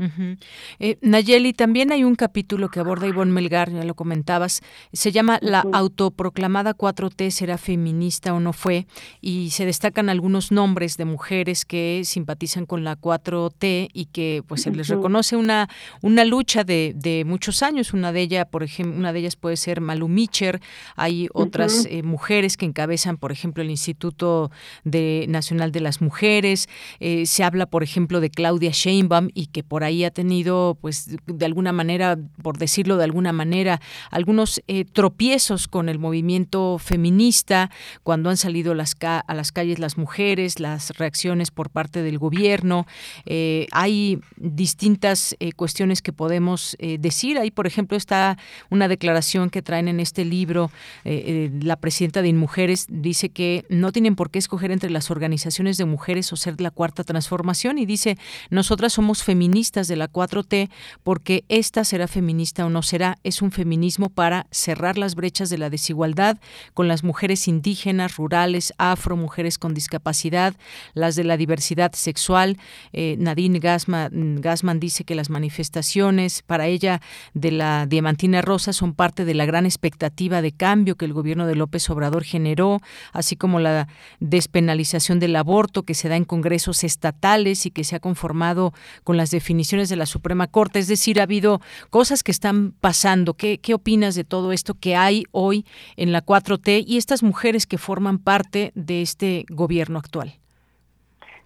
Eh, 0.80 0.98
Nayeli, 1.02 1.54
también 1.54 1.92
hay 1.92 2.04
un 2.04 2.16
capítulo 2.16 2.70
que 2.70 2.80
aborda 2.80 3.08
Ivonne 3.08 3.32
Melgar, 3.32 3.72
ya 3.72 3.84
lo 3.84 3.94
comentabas, 3.94 4.62
se 4.92 5.12
llama 5.12 5.38
La 5.42 5.64
autoproclamada 5.72 6.76
4T 6.76 7.30
será 7.30 7.58
feminista 7.58 8.34
o 8.34 8.40
no 8.40 8.54
fue, 8.54 8.88
y 9.22 9.52
se 9.52 9.66
destacan 9.66 10.10
algunos 10.10 10.52
nombres 10.52 10.98
de 10.98 11.06
mujeres 11.06 11.66
que 11.66 12.02
simpatizan 12.06 12.66
con 12.66 12.84
la 12.84 12.98
4T 12.98 13.90
y 13.94 14.06
que 14.06 14.42
pues 14.48 14.64
se 14.64 14.72
les 14.72 14.88
reconoce 14.88 15.36
una, 15.36 15.70
una 16.02 16.26
lucha 16.26 16.64
de, 16.64 16.94
de 16.96 17.24
muchos 17.26 17.62
años, 17.62 17.94
una 17.94 18.12
de 18.12 18.22
ellas, 18.22 18.48
por 18.48 18.64
ejemplo, 18.64 18.98
una 18.98 19.14
de 19.14 19.20
ellas 19.20 19.36
puede 19.36 19.58
ser 19.58 19.80
Malu 19.80 20.08
Micher, 20.08 20.60
hay 20.96 21.28
otras 21.34 21.86
eh, 21.86 22.02
mujeres 22.02 22.58
que 22.58 22.66
encabezan, 22.66 23.18
por 23.18 23.32
ejemplo, 23.32 23.62
el 23.62 23.70
Instituto 23.70 24.50
de 24.84 25.26
Nacional 25.30 25.72
de 25.72 25.83
las 25.84 26.02
mujeres, 26.02 26.68
eh, 27.00 27.26
se 27.26 27.44
habla 27.44 27.66
por 27.66 27.84
ejemplo, 27.84 28.20
de 28.20 28.30
Claudia 28.30 28.72
Sheinbaum 28.72 29.30
y 29.34 29.48
que 29.48 29.64
por 29.64 29.84
ahí 29.84 30.04
ha 30.04 30.12
tenido, 30.12 30.78
pues, 30.82 31.16
de 31.28 31.46
alguna 31.46 31.72
manera, 31.72 32.18
por 32.42 32.58
decirlo 32.58 32.98
de 32.98 33.04
alguna 33.04 33.34
manera, 33.34 33.80
algunos 34.10 34.62
eh, 34.68 34.86
tropiezos 34.86 35.68
con 35.68 35.90
el 35.90 36.00
movimiento 36.00 36.78
feminista, 36.80 37.70
cuando 38.04 38.30
han 38.30 38.38
salido 38.38 38.72
a 38.72 38.76
las 38.76 39.52
calles 39.52 39.80
las 39.80 39.98
mujeres, 39.98 40.60
las 40.60 40.92
reacciones 40.98 41.52
por 41.52 41.70
parte 41.70 42.02
del 42.02 42.18
gobierno. 42.18 42.88
Eh, 43.26 43.68
hay 43.72 44.20
distintas 44.38 45.36
cuestiones 45.56 46.02
que 46.02 46.14
podemos 46.14 46.78
decir. 46.80 47.38
Ahí, 47.38 47.52
por 47.52 47.68
ejemplo, 47.68 47.98
está 47.98 48.38
una 48.70 48.88
declaración 48.88 49.50
que 49.50 49.62
traen 49.62 49.88
en 49.88 50.00
este 50.00 50.26
libro 50.26 50.72
la 51.04 51.76
presidenta 51.76 52.22
de 52.22 52.30
Inmujeres, 52.30 52.88
dice 52.90 53.30
que 53.30 53.66
no 53.70 53.92
tienen 53.92 54.16
por 54.16 54.32
qué 54.32 54.40
escoger 54.40 54.72
entre 54.72 54.90
las 54.90 55.12
organizaciones 55.12 55.73
de 55.78 55.86
mujeres 55.86 56.32
o 56.34 56.36
ser 56.36 56.60
la 56.62 56.72
cuarta 56.72 57.04
transformación 57.04 57.78
y 57.78 57.86
dice, 57.86 58.18
nosotras 58.50 58.94
somos 58.94 59.24
feministas 59.24 59.88
de 59.88 59.96
la 59.96 60.12
4T 60.12 60.70
porque 61.04 61.46
esta 61.50 61.84
será 61.84 62.08
feminista 62.08 62.66
o 62.66 62.70
no 62.70 62.82
será, 62.82 63.18
es 63.24 63.42
un 63.42 63.52
feminismo 63.52 64.10
para 64.10 64.48
cerrar 64.52 64.98
las 64.98 65.16
brechas 65.16 65.50
de 65.50 65.58
la 65.58 65.70
desigualdad 65.70 66.38
con 66.74 66.88
las 66.88 67.04
mujeres 67.04 67.48
indígenas, 67.48 68.18
rurales, 68.18 68.74
afro, 68.78 69.16
mujeres 69.16 69.58
con 69.58 69.74
discapacidad, 69.74 70.56
las 70.94 71.16
de 71.16 71.24
la 71.24 71.38
diversidad 71.38 71.94
sexual. 71.94 72.58
Eh, 72.92 73.16
Nadine 73.20 73.60
Gassman, 73.60 74.42
Gassman 74.42 74.80
dice 74.80 75.04
que 75.04 75.16
las 75.16 75.30
manifestaciones 75.30 76.42
para 76.42 76.68
ella 76.68 77.02
de 77.34 77.52
la 77.52 77.86
Diamantina 77.86 78.42
Rosa 78.42 78.74
son 78.74 78.94
parte 78.94 79.26
de 79.26 79.34
la 79.34 79.46
gran 79.46 79.66
expectativa 79.66 80.42
de 80.42 80.52
cambio 80.52 80.96
que 80.96 81.06
el 81.06 81.14
gobierno 81.14 81.48
de 81.48 81.56
López 81.56 81.90
Obrador 81.90 82.24
generó, 82.24 82.82
así 83.12 83.36
como 83.36 83.60
la 83.60 83.88
despenalización 84.20 85.20
del 85.20 85.36
aborto 85.36 85.63
que 85.84 85.94
se 85.94 86.10
da 86.10 86.16
en 86.16 86.26
congresos 86.26 86.84
estatales 86.84 87.66
y 87.66 87.72
que 87.72 87.84
se 87.84 87.96
ha 87.96 88.00
conformado 88.00 88.74
con 89.04 89.18
las 89.18 89.32
definiciones 89.32 89.90
de 89.90 89.96
la 89.96 90.06
Suprema 90.06 90.48
Corte. 90.48 90.80
Es 90.80 90.88
decir, 90.88 91.20
ha 91.20 91.24
habido 91.24 91.62
cosas 91.90 92.24
que 92.24 92.32
están 92.32 92.74
pasando. 92.74 93.34
¿Qué, 93.34 93.60
qué 93.60 93.74
opinas 93.74 94.16
de 94.16 94.24
todo 94.24 94.52
esto 94.52 94.76
que 94.80 94.96
hay 94.96 95.24
hoy 95.32 95.66
en 95.96 96.12
la 96.12 96.26
4T 96.26 96.84
y 96.86 96.98
estas 96.98 97.24
mujeres 97.24 97.66
que 97.66 97.78
forman 97.78 98.20
parte 98.20 98.72
de 98.76 99.02
este 99.02 99.46
gobierno 99.50 100.00
actual? 100.00 100.34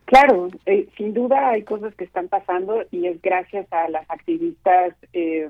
Claro, 0.05 0.47
eh, 0.65 0.88
sin 0.95 1.13
duda 1.13 1.49
hay 1.49 1.63
cosas 1.63 1.93
que 1.95 2.05
están 2.05 2.30
pasando 2.30 2.84
y 2.91 3.07
es 3.07 3.22
gracias 3.22 3.68
a 3.72 3.89
las 3.89 4.09
activistas 4.09 4.95
eh, 5.11 5.49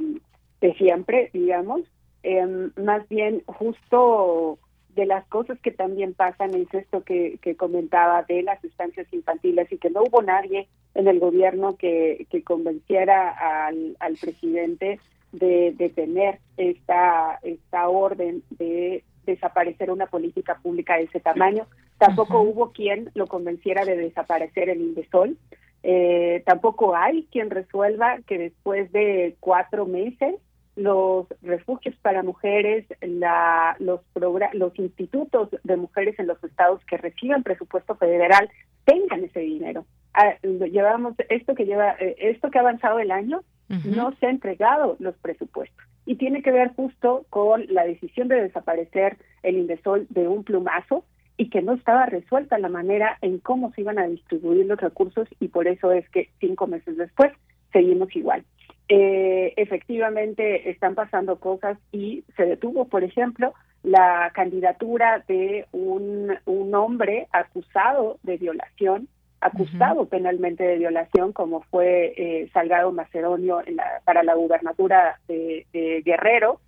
de 0.62 0.74
siempre, 0.74 1.30
digamos. 1.32 1.82
Eh, 2.24 2.70
más 2.76 3.08
bien, 3.08 3.44
justo 3.46 4.58
de 4.98 5.06
las 5.06 5.26
cosas 5.28 5.60
que 5.60 5.72
también 5.72 6.16
pasan 6.16 6.56
es 6.56 6.74
esto 6.74 7.04
que, 7.04 7.40
comentaba 7.56 8.24
de 8.24 8.42
las 8.42 8.62
estancias 8.64 9.08
infantiles 9.14 9.72
y 9.72 9.78
que 9.78 9.92
no 9.92 10.02
hubo 10.02 10.22
nadie 10.24 10.68
en 10.96 11.08
el 11.08 11.20
gobierno 11.20 11.78
que, 11.78 12.26
convenciera 12.44 13.30
al, 13.68 14.18
presidente 14.20 15.00
de, 15.32 15.74
de, 15.78 15.90
tener 15.90 16.40
esta, 16.58 17.40
esta 17.44 17.88
orden 17.88 18.42
de 18.50 19.04
desaparecer 19.26 19.92
una 19.92 20.08
política 20.08 20.58
pública 20.64 20.98
de 20.98 21.04
ese 21.04 21.20
tamaño. 21.20 21.68
Tampoco 22.00 22.42
hubo 22.42 22.72
quien 22.72 23.12
lo 23.14 23.28
convenciera 23.28 23.86
de 23.86 23.98
desaparecer 23.98 24.70
el 24.70 24.82
Indesol. 24.82 25.38
Eh, 25.84 26.42
tampoco 26.46 26.96
hay 26.96 27.28
quien 27.32 27.52
resuelva 27.52 28.18
que 28.26 28.40
después 28.40 28.92
de 28.92 29.36
cuatro 29.40 29.86
meses 29.86 30.36
los 30.78 31.26
refugios 31.42 31.96
para 32.02 32.24
mujeres, 32.24 32.86
la, 33.02 33.76
los, 33.80 34.02
los 34.54 34.80
institutos 34.80 35.50
de 35.64 35.76
mujeres 35.76 36.18
en 36.20 36.28
los 36.28 36.42
estados 36.44 36.80
que 36.86 36.98
reciben 36.98 37.44
presupuesto 37.44 37.96
federal 37.96 38.50
tengan 38.86 39.24
ese 39.24 39.40
dinero. 39.40 39.86
Ah, 40.14 40.36
llevamos 40.42 41.16
esto 41.30 41.56
que 41.56 41.66
lleva 41.66 41.96
eh, 42.00 42.16
esto 42.20 42.50
que 42.50 42.60
ha 42.60 42.62
avanzado 42.62 43.00
el 43.00 43.12
año 43.12 43.44
no 43.84 44.14
se 44.20 44.28
ha 44.28 44.30
entregado 44.30 44.96
los 45.00 45.16
presupuestos 45.18 45.84
y 46.06 46.16
tiene 46.16 46.42
que 46.42 46.52
ver 46.52 46.74
justo 46.74 47.26
con 47.30 47.66
la 47.68 47.84
decisión 47.84 48.30
de 48.30 48.42
desaparecer 48.42 49.18
el 49.44 49.58
Indesol 49.58 50.08
de 50.10 50.28
un 50.28 50.46
plumazo 50.46 51.04
y 51.36 51.50
que 51.50 51.62
no 51.62 51.74
estaba 51.74 52.06
resuelta 52.06 52.58
la 52.60 52.70
manera 52.70 53.18
en 53.22 53.40
cómo 53.40 53.74
se 53.74 53.82
iban 53.82 54.00
a 54.00 54.08
distribuir 54.08 54.66
los 54.66 54.80
recursos 54.80 55.28
y 55.40 55.50
por 55.50 55.68
eso 55.68 55.92
es 55.92 56.10
que 56.10 56.30
cinco 56.40 56.66
meses 56.66 56.96
después 56.98 57.34
seguimos 57.74 58.16
igual. 58.16 58.46
Eh, 58.90 59.54
efectivamente 59.58 60.70
están 60.70 60.96
pasando 60.96 61.40
cosas 61.40 61.78
y 61.92 62.24
se 62.38 62.46
detuvo, 62.46 62.86
por 62.86 63.04
ejemplo, 63.04 63.54
la 63.84 64.32
candidatura 64.34 65.24
de 65.28 65.66
un, 65.72 66.34
un 66.46 66.76
hombre 66.76 67.28
acusado 67.32 68.18
de 68.24 68.38
violación, 68.38 69.10
acusado 69.42 70.06
penalmente 70.06 70.64
de 70.64 70.78
violación, 70.78 71.32
como 71.32 71.62
fue 71.64 72.14
eh, 72.18 72.50
Salgado 72.54 72.92
Macedonio 72.92 73.62
para 74.04 74.24
la 74.24 74.36
gubernatura 74.36 75.20
de, 75.28 75.66
Guerrero, 76.04 76.60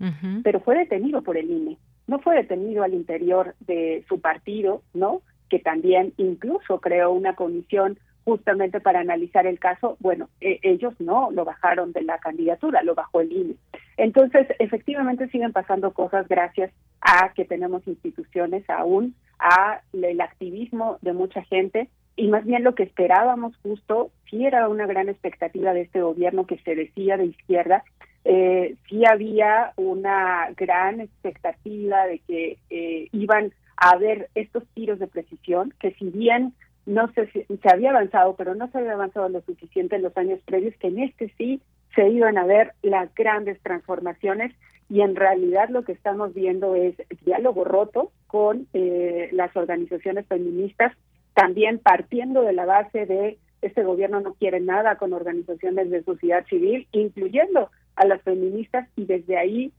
pero 0.44 0.60
fue 0.60 0.78
detenido 0.78 1.22
por 1.22 1.38
el 1.38 1.50
INE. 1.50 1.78
No 2.08 2.20
fue 2.20 2.36
detenido 2.36 2.84
al 2.84 2.94
interior 2.94 3.56
de 3.62 4.04
su 4.08 4.20
partido, 4.20 4.82
¿no? 4.94 5.22
Que 5.50 5.60
también 5.60 6.14
incluso 6.18 6.80
creó 6.80 7.12
una 7.12 7.36
comisión 7.36 7.98
justamente 8.26 8.80
para 8.80 9.00
analizar 9.00 9.48
el 9.48 9.60
caso, 9.60 9.98
bueno, 10.00 10.30
e, 10.42 10.60
ellos 10.64 10.94
no 11.00 11.32
lo 11.32 11.46
bajaron 11.46 11.92
de 11.92 12.04
la 12.04 12.18
candidatura, 12.20 12.84
lo 12.84 12.96
bajó 12.96 13.22
el 13.22 13.32
INE. 13.32 13.56
Entonces, 13.98 14.48
efectivamente 14.60 15.28
siguen 15.30 15.52
pasando 15.52 15.92
cosas 15.92 16.28
gracias 16.28 16.72
a 17.02 17.34
que 17.34 17.46
tenemos 17.46 17.88
instituciones 17.88 18.70
aún, 18.70 19.16
a 19.40 19.82
el 19.94 20.22
activismo 20.22 20.98
de 21.02 21.14
mucha 21.14 21.44
gente 21.44 21.90
y 22.20 22.28
más 22.28 22.44
bien 22.44 22.66
lo 22.66 22.76
que 22.76 22.84
esperábamos 22.84 23.56
justo, 23.64 24.12
sí 24.30 24.46
era 24.46 24.68
una 24.68 24.86
gran 24.86 25.08
expectativa 25.08 25.74
de 25.74 25.84
este 25.84 26.02
gobierno 26.02 26.46
que 26.46 26.58
se 26.58 26.76
decía 26.76 27.16
de 27.16 27.28
izquierda, 27.28 27.84
eh, 28.26 28.76
había 29.10 29.72
una 29.78 30.50
gran 30.58 31.00
expectativa 31.00 32.06
de 32.08 32.20
que 32.20 32.58
eh, 32.70 33.08
iban 33.14 33.54
a 33.78 33.92
haber 33.92 34.30
estos 34.36 34.68
tiros 34.74 35.00
de 35.00 35.08
precisión, 35.08 35.74
que 35.80 35.94
si 35.94 36.10
bien 36.10 36.54
no 36.90 37.12
se, 37.14 37.28
se 37.28 37.70
había 37.72 37.92
avanzado, 37.92 38.36
pero 38.36 38.56
no 38.56 38.70
se 38.72 38.80
había 38.80 38.94
avanzado 38.94 39.30
lo 39.30 39.42
suficiente 39.42 39.96
en 39.96 40.02
los 40.02 40.18
años 40.18 40.40
previos, 40.46 40.76
que 40.78 40.88
en 40.88 41.00
este 41.00 41.32
sí 41.38 41.62
se 41.96 42.10
iban 42.10 42.38
a 42.38 42.46
ver 42.46 42.74
las 42.82 43.14
grandes 43.14 43.62
transformaciones 43.62 44.54
y 44.90 45.02
en 45.02 45.16
realidad 45.16 45.70
lo 45.70 45.84
que 45.84 45.92
estamos 45.92 46.34
viendo 46.34 46.76
es 46.76 46.96
diálogo 47.24 47.64
roto 47.64 48.12
con 48.26 48.68
eh, 48.74 49.30
las 49.34 49.56
organizaciones 49.56 50.26
feministas, 50.26 50.94
también 51.36 51.78
partiendo 51.78 52.42
de 52.42 52.54
la 52.54 52.66
base 52.66 53.06
de 53.06 53.38
este 53.62 53.84
gobierno 53.84 54.22
no 54.22 54.34
quiere 54.34 54.60
nada 54.60 54.96
con 54.96 55.14
organizaciones 55.14 55.92
de 55.92 56.04
sociedad 56.04 56.44
civil, 56.48 56.88
incluyendo 56.92 57.70
a 57.98 58.06
las 58.06 58.22
feministas, 58.24 58.88
y 58.96 59.06
desde 59.06 59.38
ahí 59.38 59.74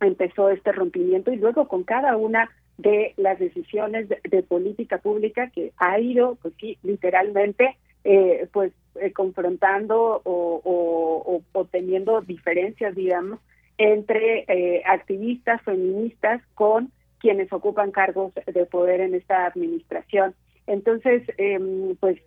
empezó 0.00 0.50
este 0.50 0.70
rompimiento 0.70 1.32
y 1.32 1.36
luego 1.36 1.66
con 1.66 1.82
cada 1.82 2.16
una 2.16 2.50
de 2.78 3.14
las 3.16 3.38
decisiones 3.38 4.08
de, 4.08 4.42
política 4.42 4.98
pública 4.98 5.50
que 5.50 5.72
ha 5.78 5.98
ido, 5.98 6.36
pues 6.42 6.54
sí, 6.60 6.78
literalmente, 6.82 7.76
eh, 8.04 8.48
pues 8.52 8.72
eh, 9.00 9.12
confrontando 9.12 10.20
o, 10.24 11.42
o, 11.52 11.64
teniendo 11.66 12.20
diferencias, 12.20 12.94
digamos, 12.94 13.40
entre 13.78 14.44
eh, 14.48 14.82
activistas 14.86 15.60
feministas 15.62 16.42
con 16.54 16.92
quienes 17.18 17.52
ocupan 17.52 17.90
cargos 17.90 18.32
de 18.46 18.66
poder 18.66 19.00
en 19.00 19.14
esta 19.14 19.46
administración. 19.46 20.34
Entonces, 20.66 21.22
em, 21.38 21.96
pues, 21.96 22.18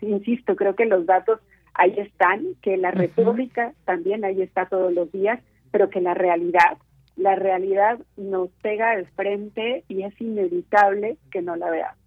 insisto, 0.00 0.56
creo 0.56 0.74
que 0.74 0.86
los 0.86 1.06
datos 1.06 1.40
ahí 1.74 1.94
están, 1.98 2.54
que 2.62 2.76
la 2.76 2.90
retórica 2.90 3.72
también 3.84 4.24
ahí 4.24 4.42
está 4.42 4.66
todos 4.66 4.92
los 4.92 5.10
días, 5.12 5.40
pero 5.70 5.90
que 5.90 6.00
la 6.00 6.14
realidad 6.14 6.78
la 7.20 7.36
realidad 7.36 7.98
nos 8.16 8.48
pega 8.62 8.96
de 8.96 9.04
frente 9.04 9.84
y 9.88 10.02
es 10.02 10.18
inevitable 10.20 11.18
que 11.30 11.42
no 11.42 11.54
la 11.54 11.70
veamos. 11.70 11.99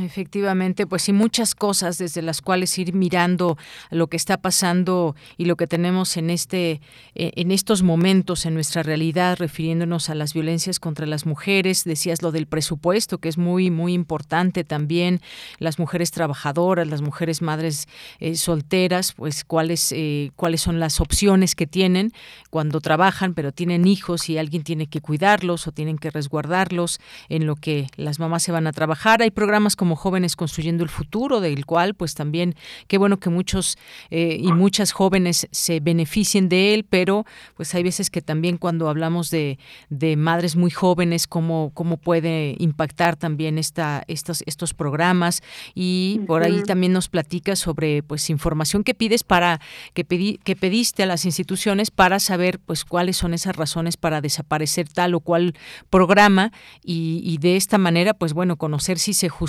Efectivamente, 0.00 0.86
pues 0.86 1.02
sí, 1.02 1.12
muchas 1.12 1.54
cosas 1.54 1.98
desde 1.98 2.22
las 2.22 2.40
cuales 2.40 2.76
ir 2.78 2.94
mirando 2.94 3.58
lo 3.90 4.06
que 4.06 4.16
está 4.16 4.38
pasando 4.38 5.14
y 5.36 5.44
lo 5.44 5.56
que 5.56 5.66
tenemos 5.66 6.16
en 6.16 6.30
este, 6.30 6.80
eh, 7.14 7.32
en 7.36 7.50
estos 7.50 7.82
momentos 7.82 8.46
en 8.46 8.54
nuestra 8.54 8.82
realidad, 8.82 9.36
refiriéndonos 9.38 10.08
a 10.08 10.14
las 10.14 10.32
violencias 10.32 10.80
contra 10.80 11.06
las 11.06 11.26
mujeres. 11.26 11.84
Decías 11.84 12.22
lo 12.22 12.32
del 12.32 12.46
presupuesto, 12.46 13.18
que 13.18 13.28
es 13.28 13.36
muy, 13.36 13.70
muy 13.70 13.92
importante 13.92 14.64
también. 14.64 15.20
Las 15.58 15.78
mujeres 15.78 16.12
trabajadoras, 16.12 16.88
las 16.88 17.02
mujeres 17.02 17.42
madres 17.42 17.88
eh, 18.20 18.36
solteras, 18.36 19.12
pues 19.12 19.44
cuáles, 19.44 19.92
eh, 19.92 20.30
cuáles 20.34 20.62
son 20.62 20.80
las 20.80 21.00
opciones 21.00 21.54
que 21.54 21.66
tienen 21.66 22.12
cuando 22.50 22.80
trabajan, 22.80 23.34
pero 23.34 23.52
tienen 23.52 23.86
hijos 23.86 24.30
y 24.30 24.38
alguien 24.38 24.64
tiene 24.64 24.86
que 24.86 25.02
cuidarlos 25.02 25.66
o 25.66 25.72
tienen 25.72 25.98
que 25.98 26.10
resguardarlos 26.10 27.00
en 27.28 27.46
lo 27.46 27.54
que 27.54 27.88
las 27.96 28.18
mamás 28.18 28.42
se 28.42 28.52
van 28.52 28.66
a 28.66 28.72
trabajar. 28.72 29.20
Hay 29.20 29.30
programas 29.30 29.57
programas 29.58 29.74
como 29.74 29.96
Jóvenes 29.96 30.36
Construyendo 30.36 30.84
el 30.84 30.88
Futuro, 30.88 31.40
del 31.40 31.66
cual 31.66 31.94
pues 31.94 32.14
también 32.14 32.54
qué 32.86 32.96
bueno 32.96 33.18
que 33.18 33.28
muchos 33.28 33.76
eh, 34.08 34.38
y 34.40 34.52
muchas 34.52 34.92
jóvenes 34.92 35.48
se 35.50 35.80
beneficien 35.80 36.48
de 36.48 36.74
él, 36.74 36.84
pero 36.88 37.24
pues 37.56 37.74
hay 37.74 37.82
veces 37.82 38.08
que 38.08 38.22
también 38.22 38.56
cuando 38.56 38.88
hablamos 38.88 39.30
de, 39.30 39.58
de 39.90 40.16
madres 40.16 40.54
muy 40.54 40.70
jóvenes, 40.70 41.26
cómo, 41.26 41.72
cómo 41.74 41.96
puede 41.96 42.54
impactar 42.60 43.16
también 43.16 43.58
esta, 43.58 44.04
estos, 44.06 44.44
estos 44.46 44.74
programas. 44.74 45.42
Y 45.74 46.20
por 46.28 46.44
ahí 46.44 46.62
también 46.62 46.92
nos 46.92 47.08
platica 47.08 47.56
sobre 47.56 48.04
pues 48.04 48.30
información 48.30 48.84
que 48.84 48.94
pides 48.94 49.24
para 49.24 49.60
que, 49.92 50.04
pedí, 50.04 50.38
que 50.44 50.54
pediste 50.54 51.02
a 51.02 51.06
las 51.06 51.24
instituciones 51.24 51.90
para 51.90 52.20
saber 52.20 52.60
pues 52.60 52.84
cuáles 52.84 53.16
son 53.16 53.34
esas 53.34 53.56
razones 53.56 53.96
para 53.96 54.20
desaparecer 54.20 54.88
tal 54.88 55.14
o 55.14 55.20
cual 55.20 55.54
programa. 55.90 56.52
Y, 56.84 57.38
de 57.38 57.56
esta 57.56 57.78
manera 57.78 58.14
pues 58.14 58.32
bueno 58.32 58.56
conocer 58.56 58.98
si 58.98 59.14
se 59.14 59.28
justifica 59.28 59.47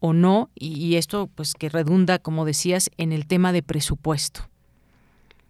o 0.00 0.12
no 0.12 0.50
y, 0.54 0.96
esto 0.96 1.28
pues 1.34 1.54
que 1.54 1.68
redunda 1.68 2.18
como 2.18 2.44
decías 2.44 2.90
en 2.98 3.12
el 3.12 3.26
tema 3.26 3.52
de 3.52 3.62
presupuesto. 3.62 4.40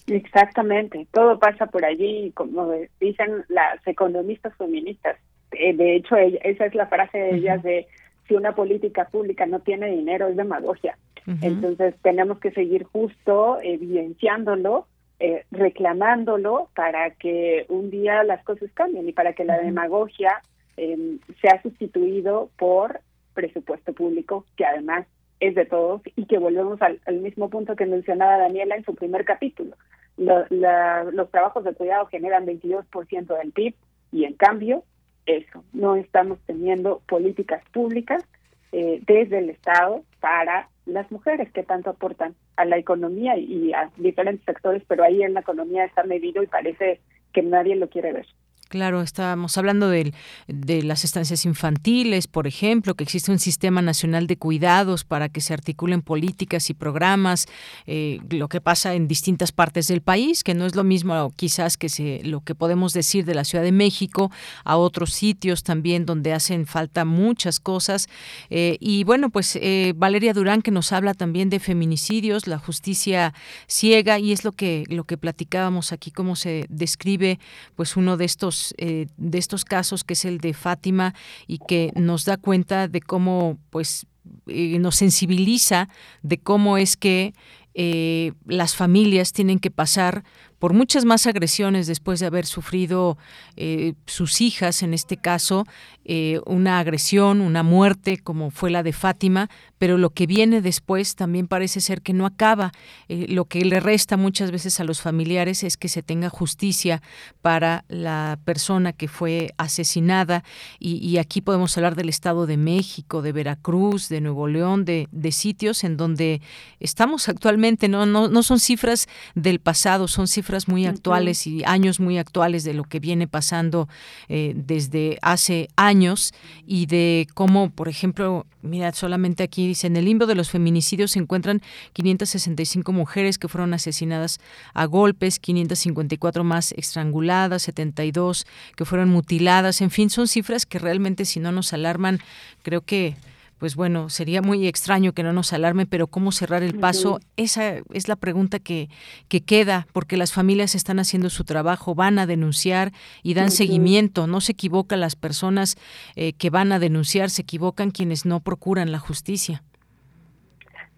Exactamente, 0.07 1.07
todo 1.13 1.39
pasa 1.39 1.67
por 1.67 1.85
allí, 1.85 2.33
como 2.35 2.73
dicen 3.01 3.45
las 3.49 3.87
economistas 3.87 4.55
feministas. 4.57 5.17
Eh, 5.53 5.75
de 5.75 5.97
hecho, 5.97 6.17
esa 6.17 6.67
es 6.67 6.75
la 6.75 6.87
frase 6.87 7.19
de 7.19 7.37
ellas 7.37 7.63
de 7.63 7.87
si 8.27 8.35
una 8.35 8.55
política 8.55 9.07
pública 9.07 9.47
no 9.47 9.61
tiene 9.61 9.87
dinero 9.91 10.29
es 10.29 10.37
demagogia. 10.37 10.97
Entonces 11.43 11.95
tenemos 12.01 12.39
que 12.39 12.53
seguir 12.53 12.85
justo 12.85 13.59
evidenciándolo, 13.61 14.87
eh, 15.21 15.45
reclamándolo 15.51 16.71
para 16.75 17.11
que 17.11 17.67
un 17.69 17.91
día 17.91 18.23
las 18.23 18.43
cosas 18.45 18.71
cambien 18.73 19.07
y 19.07 19.13
para 19.13 19.35
que 19.35 19.45
la 19.45 19.59
demagogia 19.59 20.41
eh, 20.79 21.19
sea 21.43 21.61
sustituido 21.61 22.49
por 22.57 23.01
presupuesto 23.39 23.93
público, 23.93 24.45
que 24.57 24.65
además 24.65 25.07
es 25.39 25.55
de 25.55 25.65
todos 25.65 26.03
y 26.17 26.27
que 26.27 26.39
volvemos 26.39 26.83
al, 26.83 26.99
mismo 27.21 27.49
punto 27.49 27.77
que 27.77 27.87
mencionaba 27.87 28.37
Daniela 28.37 28.75
en 28.75 28.85
su 28.85 28.97
primer 28.97 29.25
capítulo. 29.25 29.77
los 30.17 31.31
trabajos 31.31 31.63
de 31.63 31.73
cuidado 31.73 32.07
generan 32.07 32.47
22% 32.47 33.39
del 33.39 33.53
PIB 33.53 33.75
y 34.11 34.25
en 34.25 34.35
cambio 34.35 34.83
eso, 35.27 35.63
no 35.73 35.95
estamos 35.95 36.41
teniendo 36.47 37.01
políticas 37.07 37.63
públicas 37.73 38.25
eh, 38.73 39.01
desde 39.07 39.39
el 39.39 39.51
Estado 39.51 40.03
para 40.19 40.69
las 40.85 41.09
mujeres 41.13 41.49
que 41.53 41.63
tanto 41.63 41.91
aportan 41.91 42.35
a 42.57 42.65
la 42.65 42.77
economía 42.77 43.37
y 43.37 43.73
a 43.73 43.89
diferentes 43.99 44.45
sectores, 44.47 44.83
pero 44.89 45.05
ahí 45.05 45.23
en 45.23 45.35
la 45.35 45.41
economía 45.41 45.85
está 45.85 46.03
medido 46.03 46.43
y 46.43 46.49
parece 46.49 47.01
que 47.33 47.43
nadie 47.43 47.77
lo 47.77 47.89
quiere 47.89 48.13
ver. 48.13 48.27
Claro, 48.69 49.01
estábamos 49.01 49.57
hablando 49.57 49.89
de, 49.89 50.13
de, 50.47 50.83
las 50.83 51.03
estancias 51.03 51.47
infantiles, 51.47 52.27
por 52.27 52.47
ejemplo, 52.47 52.95
que 52.95 53.03
existe 53.03 53.33
un 53.33 53.39
sistema 53.39 53.81
nacional 53.81 54.27
de 54.27 54.37
cuidados 54.37 55.05
para 55.05 55.31
que 55.31 55.41
se 55.41 55.55
articulen 55.55 56.03
políticas 56.03 56.69
y 56.69 56.75
programas, 56.75 57.47
eh, 57.87 58.21
lo 58.29 58.49
que 58.49 58.61
pasa 58.61 58.95
en 58.95 59.09
distintas 59.09 59.53
partes 59.53 59.89
del 59.89 60.03
país, 60.03 60.45
que 60.45 60.53
no 60.53 60.67
es 60.67 60.75
lo 60.75 60.85
mismo 60.85 61.33
quizás 61.35 61.79
que 61.79 61.89
se, 61.89 62.21
lo 62.25 62.43
que 62.43 62.55
podemos 62.55 62.93
decir 62.93 63.25
de 63.25 63.35
la 63.35 63.45
Ciudad 63.45 63.65
de 63.65 63.73
México 63.73 64.31
a 64.65 64.77
otros 64.77 65.15
sitios 65.15 65.63
también 65.63 66.05
donde 66.05 66.35
hacen 66.35 66.67
falta 66.67 67.07
muchas 67.07 67.61
cosas. 67.61 68.07
Eh, 68.51 68.77
y 68.81 69.05
bueno, 69.05 69.31
pues 69.31 69.57
eh, 69.57 69.95
Valeria 69.97 70.35
Durán 70.35 70.61
que 70.61 70.71
nos 70.71 70.93
habla 70.93 71.15
también 71.15 71.49
de 71.49 71.59
feminicidios, 71.59 72.47
la 72.47 72.59
justicia 72.59 73.33
ciega 73.67 74.19
y 74.19 74.33
es 74.33 74.45
lo 74.45 74.53
que 74.53 74.85
lo 74.89 75.05
que 75.05 75.17
platicábamos 75.17 75.93
aquí, 75.93 76.11
cómo 76.11 76.37
se 76.37 76.67
describe 76.69 77.39
pues 77.75 77.97
uno 77.97 78.19
de 78.19 78.27
estos 78.27 78.58
eh, 78.79 79.07
de 79.17 79.39
estos 79.39 79.65
casos, 79.65 80.05
que 80.05 80.15
es 80.15 80.25
el 80.25 80.39
de 80.39 80.55
Fátima, 80.55 81.15
y 81.47 81.59
que 81.59 81.93
nos 81.95 82.25
da 82.25 82.37
cuenta 82.37 82.89
de 82.89 83.01
cómo, 83.01 83.59
pues, 83.71 84.07
eh, 84.47 84.79
nos 84.79 84.97
sensibiliza 84.97 85.89
de 86.23 86.39
cómo 86.39 86.79
es 86.79 86.97
que 86.97 87.33
eh, 87.75 88.33
las 88.47 88.75
familias 88.75 89.33
tienen 89.33 89.61
que 89.61 89.71
pasar 89.71 90.25
por 90.59 90.73
muchas 90.73 91.05
más 91.05 91.27
agresiones 91.27 91.87
después 91.87 92.19
de 92.21 92.27
haber 92.27 92.45
sufrido 92.45 93.17
eh, 93.57 93.95
sus 94.07 94.41
hijas, 94.41 94.83
en 94.83 94.93
este 94.93 95.17
caso, 95.17 95.67
eh, 96.05 96.41
una 96.47 96.81
agresión, 96.81 97.41
una 97.41 97.63
muerte, 97.63 98.19
como 98.19 98.51
fue 98.51 98.71
la 98.71 98.83
de 98.83 98.93
Fátima, 98.93 99.49
pero 99.79 99.99
lo 99.99 100.11
que 100.11 100.27
viene 100.27 100.61
después 100.61 101.15
también 101.15 101.47
parece 101.47 101.81
ser 101.81 102.03
que 102.03 102.13
no 102.13 102.27
acaba. 102.27 102.73
Eh, 103.09 103.27
lo 103.29 103.45
que 103.45 103.65
le 103.65 103.79
resta 103.79 104.17
muchas 104.17 104.51
veces 104.51 104.81
a 104.81 104.85
los 104.85 105.01
familiares 105.01 105.63
es 105.63 105.77
que 105.77 105.89
se 105.89 106.03
tenga 106.03 106.29
justicia 106.29 107.03
para 107.41 107.85
la 107.89 108.39
persona 108.45 108.93
que 108.93 109.07
fue 109.07 109.55
asesinada. 109.59 110.43
Y, 110.81 111.19
aquí 111.19 111.41
podemos 111.41 111.77
hablar 111.77 111.95
del 111.95 112.09
Estado 112.09 112.47
de 112.47 112.57
México, 112.57 113.23
de 113.23 113.33
Veracruz, 113.33 114.09
de 114.09 114.21
Nuevo 114.21 114.49
León, 114.49 114.85
de, 114.85 115.09
sitios 115.29 115.85
en 115.85 115.99
donde 115.99 116.41
estamos 116.81 117.29
actualmente. 117.29 117.87
No, 117.89 118.07
no, 118.07 118.29
no 118.29 118.43
son 118.43 118.59
cifras 118.59 119.09
del 119.35 119.61
pasado, 119.61 120.09
son 120.09 120.27
cifras 120.27 120.48
muy 120.69 120.87
actuales 120.87 121.47
y 121.47 121.63
años 121.65 122.01
muy 122.01 122.19
actuales 122.19 122.65
de 122.65 122.75
lo 122.75 122.85
que 122.85 123.01
viene 123.01 123.27
pasando 123.27 123.89
eh, 124.29 124.55
desde 124.57 125.19
hace 125.23 125.69
años 125.77 126.33
y 126.67 126.87
de 126.87 127.27
cómo, 127.35 127.71
por 127.71 127.89
ejemplo, 127.89 128.47
mira, 128.63 128.93
solamente 128.93 129.43
aquí 129.43 129.67
dice, 129.67 129.87
en 129.87 129.97
el 129.97 130.07
limbo 130.07 130.27
de 130.27 130.35
los 130.35 130.51
feminicidios 130.51 131.13
se 131.13 131.19
encuentran 131.19 131.61
565 131.93 132.93
mujeres 132.93 133.39
que 133.39 133.49
fueron 133.49 133.75
asesinadas 133.75 134.41
a 134.75 134.87
golpes, 134.87 135.39
554 135.39 136.45
más 136.45 136.73
estranguladas, 136.73 137.63
72 137.63 138.47
que 138.77 138.85
fueron 138.85 139.11
mutiladas, 139.11 139.81
en 139.81 139.91
fin, 139.91 140.11
son 140.11 140.29
cifras 140.29 140.67
que 140.67 140.79
realmente 140.79 141.25
si 141.25 141.41
no 141.41 141.53
nos 141.53 141.73
alarman, 141.73 142.21
creo 142.63 142.81
que 142.81 143.17
pues 143.59 143.77
bueno, 143.77 144.09
sería 144.09 144.43
muy 144.43 144.67
extraño 144.67 145.13
que 145.13 145.23
no 145.23 145.33
nos 145.33 145.53
alarme, 145.53 145.87
pero 145.87 146.07
¿cómo 146.07 146.33
cerrar 146.33 146.63
el 146.63 146.79
paso? 146.79 147.21
Esa 147.37 147.79
es 147.93 148.09
la 148.09 148.17
pregunta 148.17 148.59
que, 148.59 148.89
que 149.29 149.43
queda, 149.43 149.87
porque 149.93 150.17
las 150.17 150.33
familias 150.33 150.75
están 150.75 150.99
haciendo 150.99 151.31
su 151.31 151.45
trabajo, 151.45 151.95
van 151.95 152.19
a 152.19 152.27
denunciar 152.27 152.93
y 153.23 153.35
dan 153.35 153.51
seguimiento. 153.51 154.27
No 154.27 154.41
se 154.41 154.53
equivocan 154.53 155.01
las 155.01 155.17
personas 155.17 155.77
eh, 156.17 156.33
que 156.35 156.51
van 156.51 156.73
a 156.73 156.79
denunciar, 156.79 157.31
se 157.31 157.43
equivocan 157.43 157.91
quienes 157.91 158.25
no 158.25 158.41
procuran 158.41 158.93
la 158.93 158.99
justicia. 158.99 159.63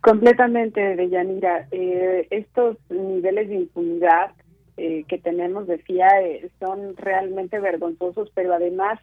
Completamente, 0.00 0.96
Deyanira. 0.96 1.66
Eh, 1.70 2.26
estos 2.30 2.78
niveles 2.88 3.48
de 3.48 3.56
impunidad 3.56 4.32
eh, 4.76 5.04
que 5.08 5.18
tenemos, 5.18 5.66
decía, 5.66 6.08
eh, 6.22 6.50
son 6.58 6.96
realmente 6.96 7.58
vergonzosos, 7.58 8.30
pero 8.34 8.54
además 8.54 8.98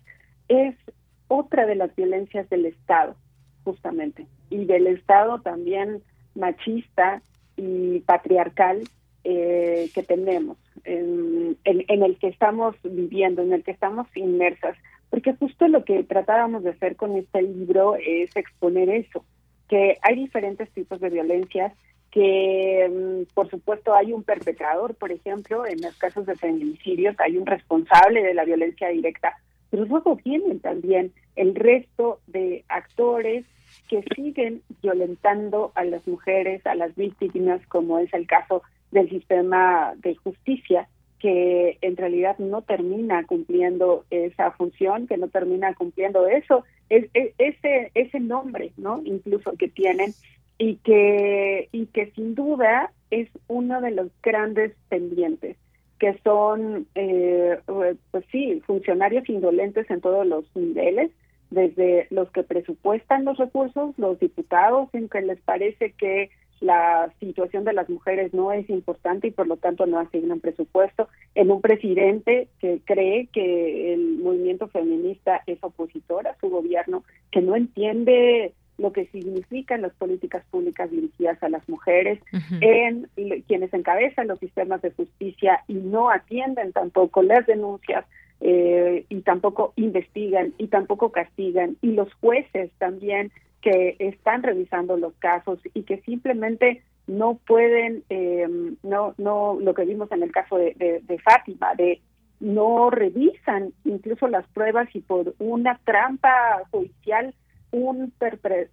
es 0.47 0.75
otra 1.27 1.67
de 1.67 1.75
las 1.75 1.95
violencias 1.95 2.49
del 2.49 2.65
Estado 2.65 3.15
justamente, 3.67 4.25
y 4.49 4.63
del 4.63 4.87
Estado 4.87 5.41
también 5.41 6.01
machista 6.35 7.21
y 7.57 7.99
patriarcal 7.99 8.83
eh, 9.25 9.89
que 9.93 10.03
tenemos, 10.03 10.57
en, 10.85 11.57
el 11.65 12.17
que 12.17 12.29
estamos 12.29 12.77
viviendo, 12.81 13.41
en 13.41 13.51
el 13.51 13.63
que 13.63 13.71
estamos 13.71 14.07
inmersas, 14.15 14.77
porque 15.09 15.33
justo 15.33 15.67
lo 15.67 15.83
que 15.83 16.05
tratábamos 16.05 16.63
de 16.63 16.69
hacer 16.69 16.95
con 16.95 17.17
este 17.17 17.41
libro 17.41 17.97
es 17.97 18.33
exponer 18.37 18.87
eso, 18.89 19.25
que 19.67 19.97
hay 20.01 20.15
diferentes 20.15 20.69
tipos 20.69 21.01
de 21.01 21.09
violencias, 21.09 21.73
que 22.09 22.89
mm, 22.89 23.33
por 23.33 23.49
supuesto 23.49 23.93
hay 23.93 24.13
un 24.13 24.23
perpetrador, 24.23 24.95
por 24.95 25.11
ejemplo, 25.11 25.65
en 25.65 25.81
los 25.81 25.97
casos 25.97 26.25
de 26.25 26.37
feminicidios 26.37 27.19
hay 27.19 27.37
un 27.37 27.45
responsable 27.45 28.23
de 28.23 28.33
la 28.33 28.45
violencia 28.45 28.87
directa, 28.87 29.35
pero 29.69 29.83
luego 29.83 30.15
vienen 30.23 30.61
también 30.61 31.11
el 31.35 31.53
resto 31.53 32.21
de 32.27 32.63
actores 32.69 33.45
que 33.87 34.03
siguen 34.15 34.61
violentando 34.81 35.71
a 35.75 35.83
las 35.83 36.05
mujeres, 36.07 36.65
a 36.65 36.75
las 36.75 36.95
víctimas, 36.95 37.65
como 37.67 37.99
es 37.99 38.13
el 38.13 38.27
caso 38.27 38.63
del 38.91 39.09
sistema 39.09 39.93
de 39.97 40.15
justicia, 40.15 40.87
que 41.19 41.77
en 41.81 41.97
realidad 41.97 42.37
no 42.37 42.61
termina 42.61 43.23
cumpliendo 43.25 44.05
esa 44.11 44.51
función, 44.51 45.07
que 45.07 45.17
no 45.17 45.27
termina 45.29 45.73
cumpliendo 45.73 46.27
eso, 46.27 46.63
es, 46.89 47.09
ese 47.13 47.91
ese 47.95 48.19
nombre, 48.19 48.71
¿no? 48.77 49.01
Incluso 49.03 49.53
que 49.57 49.67
tienen 49.67 50.13
y 50.57 50.75
que 50.77 51.69
y 51.71 51.87
que 51.87 52.11
sin 52.11 52.35
duda 52.35 52.91
es 53.09 53.29
uno 53.47 53.81
de 53.81 53.91
los 53.91 54.09
grandes 54.21 54.73
pendientes 54.89 55.57
que 55.99 56.19
son, 56.23 56.87
eh, 56.95 57.59
pues 57.65 58.25
sí, 58.31 58.61
funcionarios 58.65 59.27
indolentes 59.29 59.89
en 59.89 60.01
todos 60.01 60.25
los 60.25 60.45
niveles, 60.55 61.11
desde 61.49 62.07
los 62.09 62.29
que 62.31 62.43
presupuestan 62.43 63.25
los 63.25 63.37
recursos, 63.37 63.97
los 63.97 64.19
diputados, 64.19 64.89
en 64.93 65.09
que 65.09 65.21
les 65.21 65.39
parece 65.41 65.91
que 65.91 66.29
la 66.59 67.11
situación 67.19 67.63
de 67.65 67.73
las 67.73 67.89
mujeres 67.89 68.33
no 68.33 68.51
es 68.51 68.69
importante 68.69 69.27
y 69.27 69.31
por 69.31 69.47
lo 69.47 69.57
tanto 69.57 69.85
no 69.85 69.99
asignan 69.99 70.39
presupuesto, 70.39 71.07
en 71.35 71.51
un 71.51 71.61
presidente 71.61 72.47
que 72.59 72.81
cree 72.83 73.27
que 73.27 73.93
el 73.93 74.17
movimiento 74.17 74.67
feminista 74.67 75.41
es 75.45 75.59
opositor 75.61 76.27
a 76.27 76.37
su 76.39 76.49
gobierno, 76.49 77.03
que 77.31 77.41
no 77.41 77.55
entiende 77.55 78.53
lo 78.77 78.91
que 78.91 79.07
significan 79.07 79.81
las 79.81 79.93
políticas 79.93 80.43
públicas 80.51 80.89
dirigidas 80.91 81.41
a 81.41 81.49
las 81.49 81.67
mujeres, 81.67 82.19
en 82.61 83.07
quienes 83.47 83.73
encabezan 83.73 84.27
los 84.27 84.39
sistemas 84.39 84.81
de 84.81 84.91
justicia 84.91 85.63
y 85.67 85.73
no 85.73 86.09
atienden 86.09 86.73
tampoco 86.73 87.23
las 87.23 87.45
denuncias 87.47 88.05
eh, 88.41 89.05
y 89.09 89.21
tampoco 89.21 89.73
investigan 89.75 90.53
y 90.57 90.67
tampoco 90.67 91.11
castigan 91.11 91.77
y 91.81 91.93
los 91.93 92.13
jueces 92.15 92.71
también 92.77 93.31
que 93.61 93.95
están 93.99 94.43
revisando 94.43 94.95
los 94.97 95.13
casos 95.15 95.59
y 95.73 95.83
que 95.83 96.01
simplemente 96.01 96.83
no 97.07 97.39
pueden, 97.47 98.03
eh, 98.09 98.47
no, 98.83 99.15
no, 99.17 99.57
lo 99.59 99.73
que 99.73 99.85
vimos 99.85 100.11
en 100.11 100.23
el 100.23 100.31
caso 100.31 100.57
de, 100.57 101.01
de, 101.03 101.19
Fátima, 101.19 101.73
de 101.75 102.01
no 102.39 102.89
revisan 102.89 103.73
incluso 103.85 104.27
las 104.27 104.45
pruebas 104.49 104.87
y 104.93 104.99
por 104.99 105.33
una 105.39 105.79
trampa 105.85 106.61
judicial 106.69 107.33
un, 107.71 108.13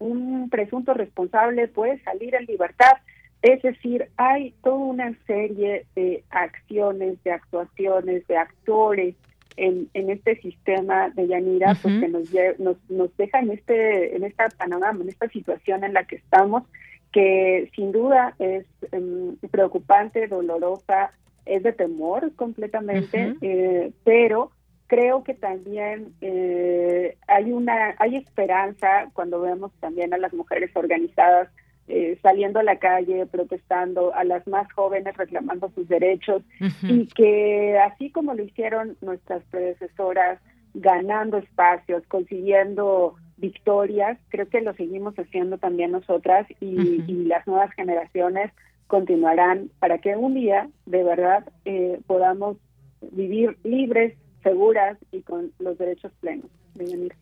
un 0.00 0.50
presunto 0.50 0.94
responsable 0.94 1.68
puede 1.68 2.02
salir 2.02 2.34
en 2.34 2.44
libertad. 2.44 2.92
Es 3.40 3.62
decir, 3.62 4.08
hay 4.16 4.52
toda 4.62 4.76
una 4.76 5.18
serie 5.26 5.86
de 5.94 6.24
acciones, 6.30 7.22
de 7.24 7.32
actuaciones, 7.32 8.26
de 8.26 8.36
actores 8.36 9.14
en, 9.57 9.88
en 9.94 10.11
este 10.11 10.36
sistema 10.40 11.11
de 11.11 11.26
Yanira, 11.26 11.76
pues 11.80 12.00
que 12.00 12.09
nos, 12.09 12.28
nos, 12.59 12.76
nos 12.90 13.16
deja 13.16 13.40
en 13.40 13.50
este, 13.50 14.16
en 14.16 14.24
esta 14.24 14.48
panorama, 14.48 15.02
en 15.02 15.09
esta 15.09 15.28
situación 15.28 15.84
en 15.84 15.94
la 15.94 16.05
que 16.05 16.16
estamos, 16.16 16.64
que 17.12 17.70
sin 17.76 17.92
duda 17.92 18.34
es 18.38 18.66
em, 18.92 19.36
preocupante, 19.50 20.26
dolorosa, 20.26 21.12
es 21.46 21.62
de 21.62 21.72
temor 21.72 22.32
completamente, 22.34 23.36
eh, 23.40 23.92
pero 24.02 24.50
creo 24.86 25.22
que 25.24 25.34
también 25.34 26.14
eh, 26.20 27.16
hay 27.26 27.52
una 27.52 27.94
hay 27.98 28.16
esperanza 28.16 29.11
cuando 29.12 29.40
vemos 29.40 29.72
también 29.80 30.12
a 30.14 30.18
las 30.18 30.32
mujeres 30.32 30.70
organizadas 30.74 31.48
eh, 31.87 32.18
saliendo 32.22 32.61
a 32.61 32.62
la 32.62 32.78
calle, 32.78 33.26
protestando, 33.26 34.14
a 34.14 34.24
las 34.24 34.47
más 34.47 34.72
jóvenes 34.72 35.16
reclamando 35.16 35.70
sus 35.74 35.87
derechos 35.87 36.43
y 36.82 37.07
que 37.09 37.78
así 37.78 38.11
como 38.11 38.32
lo 38.35 38.43
hicieron 38.43 38.97
nuestras 39.03 39.43
predecesoras, 39.51 40.41
ganando 40.72 41.37
espacios, 41.37 42.03
consiguiendo 42.09 43.16
victorias, 43.37 44.18
creo 44.28 44.49
que 44.49 44.61
lo 44.61 44.74
seguimos 44.74 45.14
haciendo 45.18 45.59
también 45.59 45.93
nosotras 45.93 46.47
y, 46.61 46.74
las 47.24 47.47
nuevas 47.47 47.72
generaciones 47.74 48.53
continuarán 48.87 49.70
para 49.78 49.99
que 49.99 50.16
un 50.16 50.35
día 50.35 50.68
de 50.87 51.03
verdad 51.05 51.45
eh, 51.64 52.01
podamos 52.07 52.57
vivir 53.12 53.57
libres, 53.64 54.14
seguras 54.43 54.99
y 55.11 55.22
con 55.22 55.53
los 55.59 55.76
derechos 55.78 56.12
plenos. 56.20 56.51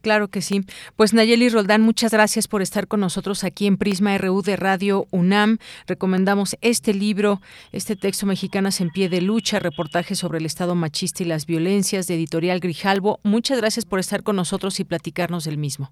Claro 0.01 0.29
que 0.29 0.41
sí. 0.41 0.63
Pues 0.97 1.13
Nayeli 1.15 1.49
Roldán, 1.49 1.83
muchas 1.83 2.13
gracias 2.13 2.49
por 2.49 2.63
estar 2.63 2.87
con 2.89 3.01
nosotros 3.01 3.45
aquí 3.45 3.67
en 3.67 3.77
Prisma 3.77 4.17
RU 4.19 4.43
de 4.43 4.57
Radio 4.57 5.07
UNAM. 5.11 5.59
Recomendamos 5.87 6.57
este 6.61 6.95
libro, 6.95 7.41
este 7.73 7.97
texto 7.97 8.27
Mexicanas 8.27 8.81
en 8.81 8.91
pie 8.91 9.09
de 9.09 9.21
lucha, 9.21 9.59
reportaje 9.59 10.15
sobre 10.15 10.39
el 10.39 10.47
Estado 10.47 10.75
machista 10.75 11.23
y 11.23 11.27
las 11.27 11.47
violencias 11.47 12.07
de 12.07 12.15
Editorial 12.15 12.61
Grijalvo. 12.61 13.21
Muchas 13.23 13.59
gracias 13.59 13.85
por 13.85 13.99
estar 13.99 14.23
con 14.23 14.37
nosotros 14.37 14.81
y 14.81 14.85
platicarnos 14.85 15.45
del 15.45 15.59
mismo. 15.59 15.91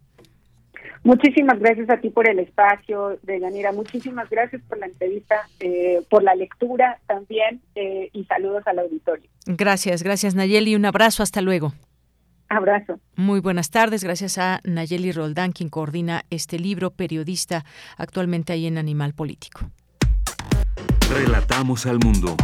Muchísimas 1.03 1.59
gracias 1.59 1.89
a 1.89 1.97
ti 1.97 2.11
por 2.11 2.29
el 2.29 2.39
espacio, 2.41 3.19
de 3.23 3.41
Yanira. 3.41 3.73
Muchísimas 3.73 4.29
gracias 4.29 4.61
por 4.69 4.79
la 4.79 4.87
entrevista, 4.87 5.49
eh, 5.61 6.03
por 6.11 6.23
la 6.23 6.35
lectura 6.35 6.99
también 7.07 7.63
eh, 7.75 8.11
y 8.13 8.25
saludos 8.25 8.67
al 8.67 8.81
auditorio. 8.81 9.29
Gracias, 9.47 10.03
gracias 10.03 10.35
Nayeli. 10.35 10.77
Un 10.77 10.85
abrazo, 10.85 11.23
hasta 11.23 11.41
luego. 11.41 11.73
Abrazo. 12.51 12.99
Muy 13.17 13.41
buenas 13.41 13.71
tardes. 13.71 14.03
Gracias 14.03 14.37
a 14.37 14.61
Nayeli 14.65 15.13
Roldán, 15.13 15.53
quien 15.53 15.71
coordina 15.71 16.25
este 16.31 16.59
libro, 16.59 16.91
periodista 16.91 17.65
actualmente 17.97 18.53
ahí 18.53 18.67
en 18.67 18.77
Animal 18.77 19.15
Político. 19.15 19.71
Relatamos 21.11 21.87
al 21.87 22.01
mundo. 22.01 22.37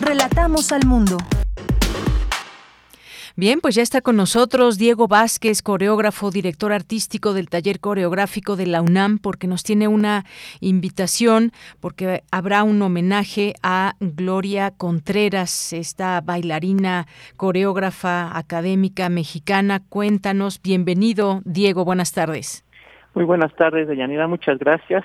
Relatamos 0.00 0.72
al 0.72 0.84
mundo. 0.84 1.16
Bien, 3.36 3.60
pues 3.60 3.76
ya 3.76 3.82
está 3.82 4.00
con 4.00 4.16
nosotros 4.16 4.76
Diego 4.76 5.06
Vázquez, 5.06 5.62
coreógrafo, 5.62 6.30
director 6.30 6.72
artístico 6.72 7.32
del 7.32 7.48
taller 7.48 7.78
coreográfico 7.78 8.56
de 8.56 8.66
la 8.66 8.82
UNAM, 8.82 9.18
porque 9.18 9.46
nos 9.46 9.62
tiene 9.62 9.86
una 9.86 10.24
invitación, 10.60 11.52
porque 11.80 12.22
habrá 12.32 12.64
un 12.64 12.82
homenaje 12.82 13.54
a 13.62 13.94
Gloria 14.00 14.72
Contreras, 14.76 15.72
esta 15.72 16.20
bailarina, 16.20 17.06
coreógrafa, 17.36 18.36
académica 18.36 19.08
mexicana. 19.08 19.80
Cuéntanos, 19.88 20.60
bienvenido, 20.60 21.40
Diego, 21.44 21.84
buenas 21.84 22.12
tardes. 22.12 22.64
Muy 23.14 23.24
buenas 23.24 23.54
tardes, 23.54 23.86
Deyanira, 23.86 24.26
muchas 24.26 24.58
gracias. 24.58 25.04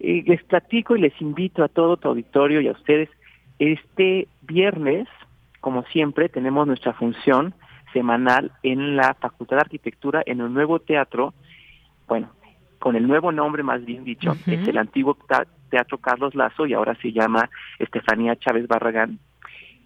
Les 0.00 0.42
platico 0.44 0.96
y 0.96 1.00
les 1.02 1.20
invito 1.20 1.62
a 1.62 1.68
todo 1.68 1.98
tu 1.98 2.08
auditorio 2.08 2.62
y 2.62 2.68
a 2.68 2.72
ustedes 2.72 3.10
este 3.58 4.26
viernes 4.40 5.06
como 5.62 5.84
siempre, 5.84 6.28
tenemos 6.28 6.66
nuestra 6.66 6.92
función 6.92 7.54
semanal 7.92 8.50
en 8.64 8.96
la 8.96 9.14
Facultad 9.14 9.58
de 9.58 9.62
Arquitectura 9.62 10.20
en 10.26 10.42
un 10.42 10.52
nuevo 10.52 10.80
teatro, 10.80 11.34
bueno, 12.08 12.30
con 12.80 12.96
el 12.96 13.06
nuevo 13.06 13.30
nombre 13.30 13.62
más 13.62 13.84
bien 13.84 14.02
dicho, 14.02 14.32
es 14.48 14.66
el 14.66 14.76
antiguo 14.76 15.16
Teatro 15.70 15.98
Carlos 15.98 16.34
Lazo 16.34 16.66
y 16.66 16.74
ahora 16.74 16.96
se 16.96 17.12
llama 17.12 17.48
Estefanía 17.78 18.34
Chávez 18.34 18.66
Barragán. 18.66 19.20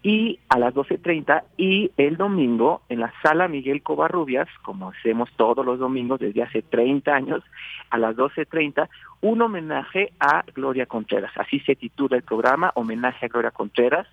Y 0.02 0.38
a 0.48 0.58
las 0.58 0.72
12.30 0.72 1.42
y 1.58 1.90
el 1.98 2.16
domingo 2.16 2.80
en 2.88 3.00
la 3.00 3.12
sala 3.22 3.46
Miguel 3.46 3.82
Covarrubias, 3.82 4.48
como 4.62 4.90
hacemos 4.90 5.28
todos 5.36 5.66
los 5.66 5.78
domingos 5.78 6.20
desde 6.20 6.42
hace 6.42 6.62
30 6.62 7.14
años, 7.14 7.44
a 7.90 7.98
las 7.98 8.16
12.30, 8.16 8.88
un 9.20 9.42
homenaje 9.42 10.12
a 10.20 10.42
Gloria 10.54 10.86
Contreras. 10.86 11.32
Así 11.36 11.60
se 11.60 11.76
titula 11.76 12.16
el 12.16 12.22
programa, 12.22 12.72
homenaje 12.76 13.26
a 13.26 13.28
Gloria 13.28 13.50
Contreras 13.50 14.06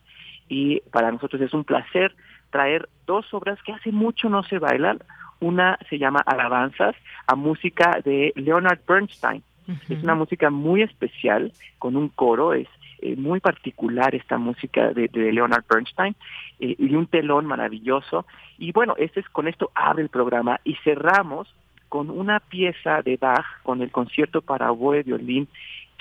y 0.50 0.82
para 0.92 1.12
nosotros 1.12 1.42
es 1.42 1.54
un 1.54 1.64
placer 1.64 2.16
traer 2.54 2.88
dos 3.08 3.34
obras 3.34 3.62
que 3.64 3.74
hace 3.74 3.92
mucho 3.92 4.30
no 4.30 4.44
se 4.44 4.60
bailan. 4.60 5.00
Una 5.40 5.78
se 5.90 5.98
llama 5.98 6.22
Alabanzas 6.26 6.96
a 7.28 7.36
música 7.36 8.00
de 8.06 8.32
Leonard 8.36 8.80
Bernstein. 8.88 9.44
Es 9.90 10.04
una 10.04 10.16
música 10.16 10.50
muy 10.50 10.82
especial 10.82 11.54
con 11.80 11.96
un 11.96 12.10
coro, 12.10 12.54
es 12.54 12.68
eh, 13.00 13.16
muy 13.16 13.40
particular 13.40 14.14
esta 14.14 14.38
música 14.38 14.94
de, 14.94 15.10
Leonard 15.14 15.64
Bernstein 15.70 16.16
eh, 16.60 16.76
y 16.78 16.96
un 16.96 17.08
telón 17.08 17.46
maravilloso. 17.46 18.26
Y 18.58 18.72
bueno, 18.72 18.96
este 18.98 19.22
es 19.22 19.30
con 19.30 19.48
esto 19.48 19.72
abre 19.74 20.04
el 20.04 20.10
programa 20.10 20.60
y 20.64 20.76
cerramos 20.84 21.54
con 21.90 22.10
una 22.10 22.40
pieza 22.40 23.02
de 23.02 23.18
Bach 23.18 23.46
con 23.64 23.82
el 23.82 23.92
concierto 23.92 24.42
para 24.42 24.72
oboe, 24.72 25.04
violín, 25.04 25.48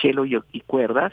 cello 0.01 0.25
y, 0.25 0.39
y 0.53 0.61
cuerdas. 0.61 1.13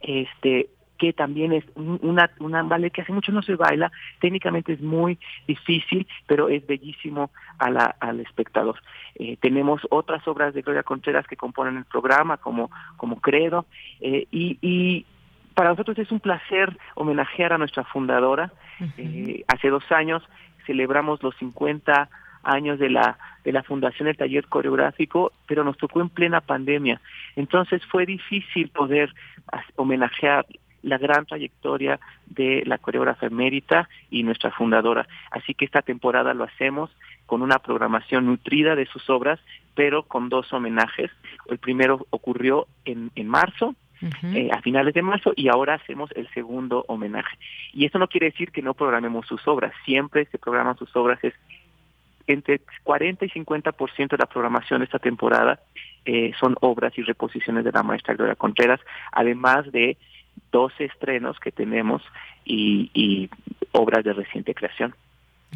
Este, 0.00 0.68
que 1.04 1.12
también 1.12 1.52
es 1.52 1.64
una, 1.74 2.30
una 2.40 2.62
ballet 2.62 2.90
que 2.90 3.02
hace 3.02 3.12
mucho 3.12 3.30
no 3.30 3.42
se 3.42 3.56
baila, 3.56 3.92
técnicamente 4.20 4.72
es 4.72 4.80
muy 4.80 5.18
difícil, 5.46 6.06
pero 6.26 6.48
es 6.48 6.66
bellísimo 6.66 7.30
a 7.58 7.68
la, 7.68 7.94
al 8.00 8.20
espectador. 8.20 8.80
Eh, 9.16 9.36
tenemos 9.38 9.82
otras 9.90 10.26
obras 10.26 10.54
de 10.54 10.62
Gloria 10.62 10.82
Contreras 10.82 11.26
que 11.26 11.36
componen 11.36 11.76
el 11.76 11.84
programa, 11.84 12.38
como, 12.38 12.70
como 12.96 13.20
Credo, 13.20 13.66
eh, 14.00 14.26
y, 14.30 14.56
y 14.62 15.04
para 15.52 15.68
nosotros 15.68 15.98
es 15.98 16.10
un 16.10 16.20
placer 16.20 16.74
homenajear 16.94 17.52
a 17.52 17.58
nuestra 17.58 17.84
fundadora. 17.84 18.50
Eh, 18.96 19.44
hace 19.46 19.68
dos 19.68 19.84
años 19.92 20.22
celebramos 20.64 21.22
los 21.22 21.36
50 21.36 22.08
años 22.44 22.78
de 22.78 22.88
la 22.88 23.18
de 23.44 23.52
la 23.52 23.62
fundación 23.62 24.06
del 24.06 24.16
taller 24.16 24.46
coreográfico, 24.46 25.32
pero 25.46 25.64
nos 25.64 25.76
tocó 25.76 26.00
en 26.00 26.08
plena 26.08 26.40
pandemia. 26.40 26.98
Entonces 27.36 27.84
fue 27.90 28.06
difícil 28.06 28.70
poder 28.70 29.14
homenajear 29.76 30.46
la 30.84 30.98
gran 30.98 31.26
trayectoria 31.26 31.98
de 32.26 32.62
la 32.66 32.78
coreógrafa 32.78 33.26
emérita 33.26 33.88
y 34.10 34.22
nuestra 34.22 34.50
fundadora. 34.50 35.08
Así 35.30 35.54
que 35.54 35.64
esta 35.64 35.82
temporada 35.82 36.34
lo 36.34 36.44
hacemos 36.44 36.90
con 37.26 37.42
una 37.42 37.58
programación 37.58 38.26
nutrida 38.26 38.76
de 38.76 38.86
sus 38.86 39.08
obras, 39.08 39.40
pero 39.74 40.02
con 40.04 40.28
dos 40.28 40.52
homenajes. 40.52 41.10
El 41.48 41.58
primero 41.58 42.06
ocurrió 42.10 42.66
en, 42.84 43.10
en 43.14 43.28
marzo, 43.28 43.74
eh, 44.34 44.50
a 44.52 44.60
finales 44.60 44.92
de 44.92 45.00
marzo 45.00 45.32
y 45.34 45.48
ahora 45.48 45.74
hacemos 45.74 46.10
el 46.14 46.28
segundo 46.34 46.84
homenaje. 46.88 47.38
Y 47.72 47.86
eso 47.86 47.98
no 47.98 48.08
quiere 48.08 48.26
decir 48.26 48.50
que 48.50 48.60
no 48.60 48.74
programemos 48.74 49.26
sus 49.26 49.46
obras, 49.48 49.72
siempre 49.86 50.26
se 50.26 50.38
programan 50.38 50.76
sus 50.76 50.94
obras, 50.94 51.18
es 51.24 51.32
entre 52.26 52.60
40 52.82 53.24
y 53.24 53.28
50% 53.30 54.08
de 54.08 54.16
la 54.18 54.26
programación 54.26 54.80
de 54.80 54.84
esta 54.84 54.98
temporada 54.98 55.60
eh, 56.06 56.32
son 56.38 56.54
obras 56.60 56.96
y 56.98 57.02
reposiciones 57.02 57.64
de 57.64 57.72
la 57.72 57.82
maestra 57.82 58.14
Gloria 58.14 58.34
Contreras, 58.34 58.80
además 59.12 59.70
de 59.72 59.96
dos 60.52 60.72
estrenos 60.78 61.38
que 61.40 61.52
tenemos 61.52 62.02
y, 62.44 62.90
y 62.94 63.30
obras 63.72 64.04
de 64.04 64.12
reciente 64.12 64.54
creación. 64.54 64.94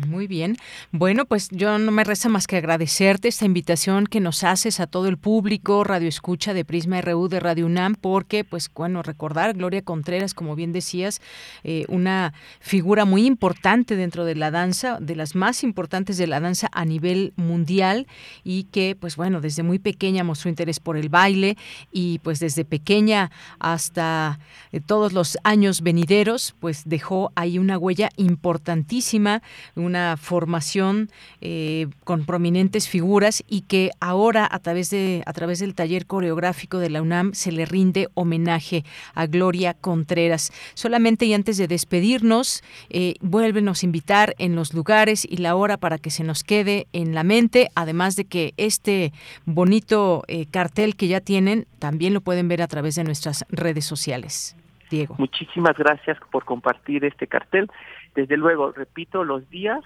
Muy 0.07 0.29
bien. 0.29 0.57
Bueno, 0.93 1.25
pues 1.25 1.49
yo 1.51 1.77
no 1.79 1.91
me 1.91 2.05
resta 2.05 2.29
más 2.29 2.47
que 2.47 2.57
agradecerte 2.57 3.27
esta 3.27 3.47
invitación 3.47 4.07
que 4.07 4.21
nos 4.21 4.45
haces 4.45 4.79
a 4.79 4.87
todo 4.87 5.09
el 5.09 5.19
público, 5.19 5.83
Radio 5.83 6.09
Escucha 6.09 6.55
de 6.55 6.65
Prisma 6.65 7.01
RU 7.01 7.29
de 7.29 7.41
Radio 7.41 7.67
UNAM, 7.67 7.97
porque, 7.97 8.45
pues, 8.45 8.71
bueno, 8.73 9.03
recordar, 9.03 9.55
Gloria 9.55 9.83
Contreras, 9.83 10.35
como 10.35 10.55
bien 10.55 10.73
decías, 10.73 11.21
eh, 11.65 11.85
una 11.89 12.33
figura 12.61 13.07
muy 13.07 13.27
importante 13.27 13.97
dentro 13.97 14.25
de 14.25 14.37
la 14.37 14.53
danza, 14.53 14.99
de 15.01 15.17
las 15.17 15.35
más 15.35 15.65
importantes 15.65 16.17
de 16.17 16.29
la 16.29 16.39
danza 16.39 16.69
a 16.73 16.85
nivel 16.85 17.33
mundial 17.37 18.07
y 18.45 18.65
que, 18.65 18.95
pues, 18.95 19.17
bueno, 19.17 19.41
desde 19.41 19.65
muy 19.65 19.81
pequeña 19.81 20.23
mostró 20.23 20.49
interés 20.49 20.79
por 20.79 20.97
el 20.97 21.09
baile 21.09 21.57
y, 21.91 22.21
pues, 22.21 22.39
desde 22.39 22.65
pequeña 22.65 23.33
hasta 23.59 24.39
eh, 24.71 24.81
todos 24.81 25.13
los 25.13 25.39
años 25.43 25.81
venideros, 25.81 26.55
pues, 26.61 26.83
dejó 26.85 27.33
ahí 27.35 27.59
una 27.59 27.79
huella 27.79 28.11
importantísima, 28.17 29.43
una 29.75 29.88
formación 30.17 31.11
eh, 31.41 31.87
con 32.05 32.25
prominentes 32.25 32.89
figuras 32.89 33.43
y 33.49 33.63
que 33.63 33.91
ahora 34.01 34.49
a 34.51 34.59
través 34.59 34.91
de 34.91 35.23
a 35.27 35.33
través 35.33 35.61
del 35.61 35.75
taller 35.75 36.07
coreográfico 36.07 36.79
de 36.79 36.91
la 36.91 37.03
UNAM 37.03 37.33
se 37.33 37.53
le 37.53 37.65
rinde 37.65 38.09
homenaje 38.15 38.85
a 39.15 39.27
Gloria 39.27 39.75
Contreras. 39.75 40.53
Solamente 40.75 41.27
y 41.27 41.35
antes 41.35 41.57
de 41.57 41.69
despedirnos, 41.69 42.63
eh, 42.91 43.15
vuélvenos 43.21 43.83
a 43.83 43.87
invitar 43.87 44.35
en 44.39 44.55
los 44.55 44.75
lugares 44.75 45.27
y 45.29 45.39
la 45.39 45.57
hora 45.57 45.77
para 45.77 45.99
que 45.99 46.11
se 46.11 46.25
nos 46.25 46.45
quede 46.45 46.87
en 46.93 47.15
la 47.15 47.25
mente, 47.25 47.69
además 47.75 48.17
de 48.17 48.25
que 48.25 48.55
este 48.57 49.13
bonito 49.45 50.25
eh, 50.29 50.47
cartel 50.47 50.97
que 50.97 51.09
ya 51.09 51.21
tienen 51.21 51.67
también 51.79 52.15
lo 52.15 52.21
pueden 52.21 52.49
ver 52.49 52.63
a 52.63 52.69
través 52.69 52.95
de 52.95 53.05
nuestras 53.05 53.45
redes 53.51 53.85
sociales. 53.85 54.57
Diego. 54.91 55.15
Muchísimas 55.19 55.77
gracias 55.77 56.19
por 56.31 56.45
compartir 56.45 57.05
este 57.05 57.27
cartel. 57.27 57.71
Desde 58.15 58.37
luego, 58.37 58.73
repito, 58.73 59.25
los 59.25 59.49
días, 59.51 59.81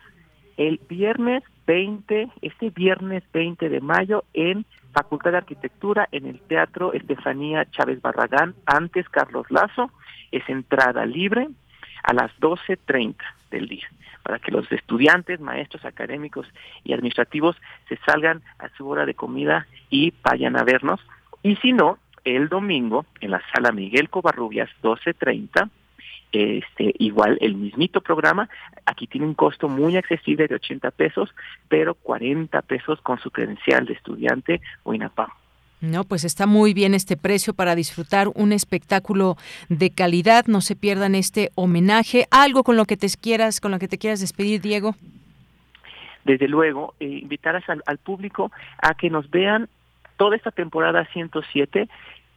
el 0.57 0.81
viernes 0.89 1.43
20, 1.66 2.29
este 2.43 2.70
viernes 2.70 3.23
20 3.33 3.68
de 3.68 3.81
mayo 3.81 4.25
en 4.35 4.64
Facultad 4.93 5.33
de 5.33 5.39
Arquitectura, 5.39 6.09
en 6.12 6.27
el 6.27 6.41
Teatro 6.41 6.93
Estefanía 6.93 7.64
Chávez 7.70 8.01
Barragán, 8.03 8.55
antes 8.66 9.09
Carlos 9.09 9.51
Lazo, 9.51 9.91
es 10.31 10.47
entrada 10.49 11.07
libre 11.07 11.49
a 12.03 12.12
las 12.12 12.31
12.30 12.41 13.16
del 13.51 13.68
día, 13.68 13.89
para 14.23 14.39
que 14.39 14.51
los 14.51 14.70
estudiantes, 14.70 15.41
maestros 15.41 15.85
académicos 15.85 16.47
y 16.85 16.93
administrativos 16.93 17.57
se 17.89 17.97
salgan 18.05 18.43
a 18.59 18.68
su 18.77 18.89
hora 18.89 19.07
de 19.07 19.14
comida 19.14 19.66
y 19.89 20.12
vayan 20.23 20.57
a 20.57 20.64
vernos. 20.64 21.01
Y 21.43 21.57
si 21.57 21.73
no, 21.73 21.99
el 22.25 22.49
domingo 22.49 23.07
en 23.20 23.31
la 23.31 23.43
sala 23.53 23.73
Miguel 23.73 24.11
Covarrubias 24.11 24.68
1230 24.83 25.68
este 26.33 26.95
igual 26.99 27.39
el 27.41 27.55
mismito 27.55 28.01
programa 28.01 28.49
aquí 28.87 29.07
tiene 29.07 29.26
un 29.26 29.35
costo 29.35 29.68
muy 29.68 29.97
accesible 29.97 30.49
de 30.49 30.55
80 30.57 30.91
pesos 30.93 31.35
pero 31.68 31.95
40 31.95 32.62
pesos 32.62 33.01
con 33.03 33.18
su 33.18 33.30
credencial 33.30 33.87
de 33.87 33.95
estudiante 33.95 34.61
o 34.83 34.95
INAPAM 34.95 35.28
no, 35.83 36.05
pues 36.05 36.22
está 36.22 36.47
muy 36.47 36.74
bien 36.74 36.95
este 36.95 37.16
precio 37.16 37.55
para 37.55 37.74
disfrutar 37.74 38.28
un 38.37 38.53
espectáculo 38.53 39.37
de 39.68 39.91
calidad. 39.91 40.47
No 40.47 40.61
se 40.61 40.76
pierdan 40.76 41.16
este 41.16 41.51
homenaje. 41.57 42.28
Algo 42.30 42.62
con 42.62 42.76
lo 42.76 42.85
que 42.85 42.97
te 42.97 43.09
quieras, 43.20 43.61
con 43.61 43.72
lo 43.72 43.80
que 43.80 43.89
te 43.89 43.99
quieras 43.99 44.20
despedir, 44.20 44.61
Diego. 44.61 44.95
Desde 46.24 46.47
luego, 46.47 46.95
eh, 47.01 47.07
invitar 47.07 47.57
al, 47.66 47.83
al, 47.85 47.99
público 47.99 48.53
a 48.80 48.95
que 48.95 49.11
nos 49.11 49.28
vean 49.28 49.68
toda 50.16 50.37
esta 50.37 50.53
temporada 50.53 51.05
107 51.12 51.89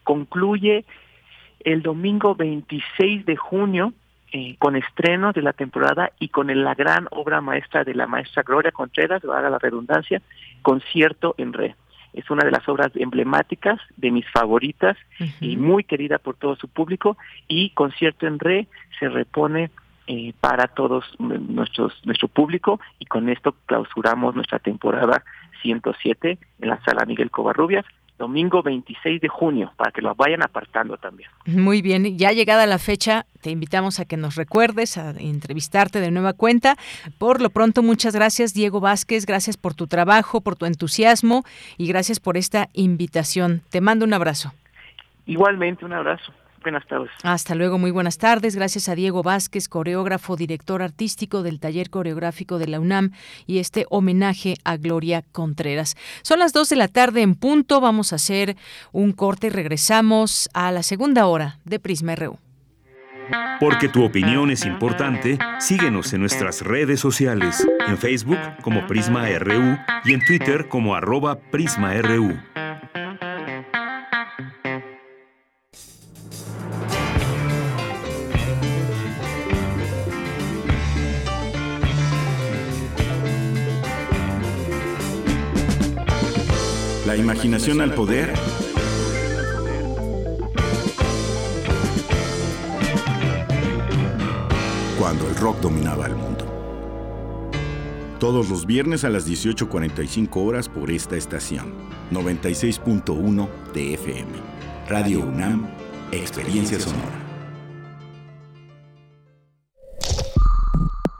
concluye 0.03 0.83
el 1.65 1.81
domingo 1.81 2.35
26 2.35 3.25
de 3.25 3.35
junio 3.35 3.93
eh, 4.31 4.55
con 4.59 4.75
estrenos 4.75 5.33
de 5.33 5.41
la 5.41 5.53
temporada 5.53 6.11
y 6.19 6.29
con 6.29 6.47
la 6.63 6.75
gran 6.75 7.07
obra 7.11 7.41
maestra 7.41 7.83
de 7.83 7.95
la 7.95 8.07
maestra 8.07 8.43
Gloria 8.43 8.71
Contreras, 8.71 9.23
haga 9.25 9.49
la 9.49 9.59
redundancia, 9.59 10.21
concierto 10.61 11.35
en 11.37 11.53
red. 11.53 11.71
Es 12.13 12.29
una 12.29 12.45
de 12.45 12.51
las 12.51 12.67
obras 12.69 12.91
emblemáticas, 12.95 13.79
de 13.97 14.11
mis 14.11 14.25
favoritas 14.31 14.95
y 15.41 15.57
muy 15.57 15.83
querida 15.83 16.17
por 16.17 16.35
todo 16.35 16.55
su 16.55 16.69
público. 16.69 17.17
Y 17.49 17.71
concierto 17.71 18.25
en 18.25 18.39
re 18.39 18.67
se 18.99 19.09
repone 19.09 19.69
eh, 20.07 20.33
para 20.39 20.67
todos 20.67 21.03
nuestros 21.19 21.93
nuestro 22.05 22.27
público 22.27 22.79
y 22.99 23.05
con 23.05 23.27
esto 23.27 23.55
clausuramos 23.65 24.35
nuestra 24.35 24.59
temporada 24.59 25.23
107 25.61 26.37
en 26.61 26.69
la 26.69 26.79
sala 26.83 27.05
Miguel 27.05 27.31
Covarrubias 27.31 27.85
domingo 28.17 28.63
26 28.63 29.21
de 29.21 29.27
junio, 29.27 29.71
para 29.75 29.91
que 29.91 30.01
lo 30.01 30.15
vayan 30.15 30.43
apartando 30.43 30.97
también. 30.97 31.29
Muy 31.45 31.81
bien, 31.81 32.17
ya 32.17 32.31
llegada 32.31 32.65
la 32.65 32.79
fecha, 32.79 33.25
te 33.41 33.49
invitamos 33.49 33.99
a 33.99 34.05
que 34.05 34.17
nos 34.17 34.35
recuerdes, 34.35 34.97
a 34.97 35.11
entrevistarte 35.11 35.99
de 35.99 36.11
nueva 36.11 36.33
cuenta. 36.33 36.77
Por 37.17 37.41
lo 37.41 37.49
pronto, 37.49 37.83
muchas 37.83 38.15
gracias, 38.15 38.53
Diego 38.53 38.79
Vázquez, 38.79 39.25
gracias 39.25 39.57
por 39.57 39.73
tu 39.73 39.87
trabajo, 39.87 40.41
por 40.41 40.55
tu 40.55 40.65
entusiasmo 40.65 41.43
y 41.77 41.87
gracias 41.87 42.19
por 42.19 42.37
esta 42.37 42.69
invitación. 42.73 43.61
Te 43.69 43.81
mando 43.81 44.05
un 44.05 44.13
abrazo. 44.13 44.53
Igualmente, 45.25 45.85
un 45.85 45.93
abrazo. 45.93 46.31
Buenas 46.65 46.87
tardes. 46.87 47.11
Hasta 47.21 47.53
luego, 47.53 47.77
muy 47.77 47.91
buenas 47.91 48.17
tardes. 48.17 48.55
Gracias 48.55 48.89
a 48.89 48.95
Diego 48.95 49.21
Vázquez, 49.21 49.69
coreógrafo, 49.69 50.35
director 50.35 50.81
artístico 50.81 51.43
del 51.43 51.59
taller 51.59 51.91
coreográfico 51.91 52.57
de 52.57 52.65
la 52.65 52.79
UNAM 52.79 53.11
y 53.45 53.59
este 53.59 53.85
homenaje 53.91 54.55
a 54.63 54.75
Gloria 54.77 55.23
Contreras. 55.31 55.95
Son 56.23 56.39
las 56.39 56.53
dos 56.53 56.69
de 56.69 56.77
la 56.77 56.87
tarde 56.87 57.21
en 57.21 57.35
punto. 57.35 57.81
Vamos 57.81 58.13
a 58.13 58.15
hacer 58.15 58.57
un 58.91 59.11
corte 59.11 59.45
y 59.45 59.49
regresamos 59.51 60.49
a 60.55 60.71
la 60.71 60.81
segunda 60.81 61.27
hora 61.27 61.59
de 61.65 61.79
Prisma 61.79 62.15
RU. 62.15 62.39
Porque 63.59 63.87
tu 63.87 64.03
opinión 64.03 64.49
es 64.49 64.65
importante, 64.65 65.37
síguenos 65.59 66.13
en 66.13 66.21
nuestras 66.21 66.61
redes 66.61 66.99
sociales, 66.99 67.63
en 67.87 67.99
Facebook 67.99 68.39
como 68.63 68.87
Prisma 68.87 69.27
RU 69.37 69.77
y 70.03 70.13
en 70.13 70.25
Twitter 70.25 70.67
como 70.67 70.95
arroba 70.95 71.37
PrismaRU. 71.51 72.39
La 87.15 87.21
imaginación 87.21 87.79
al 87.79 87.93
poder. 87.93 88.33
Cuando 94.99 95.25
el 95.29 95.35
rock 95.37 95.61
dominaba 95.61 96.07
el 96.07 96.15
mundo. 96.15 96.45
Todos 98.19 98.49
los 98.49 98.65
viernes 98.65 99.05
a 99.05 99.09
las 99.09 99.25
18.45 99.29 100.45
horas 100.45 100.67
por 100.67 100.91
esta 100.91 101.15
estación. 101.15 101.73
96.1 102.11 103.47
de 103.73 103.93
FM. 103.93 104.31
Radio 104.89 105.21
UNAM, 105.21 105.69
Experiencia 106.11 106.81
Sonora. 106.81 107.23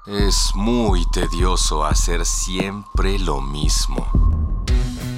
Es 0.07 0.51
muy 0.55 1.05
tedioso 1.13 1.85
hacer 1.85 2.25
siempre 2.25 3.17
lo 3.17 3.39
mismo. 3.39 4.44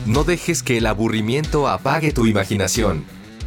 No 0.08 0.24
dejes 0.24 0.64
que 0.64 0.78
el 0.78 0.86
aburrimiento 0.86 1.68
apague 1.68 2.14
tu 2.14 2.26
imaginación. 2.28 3.03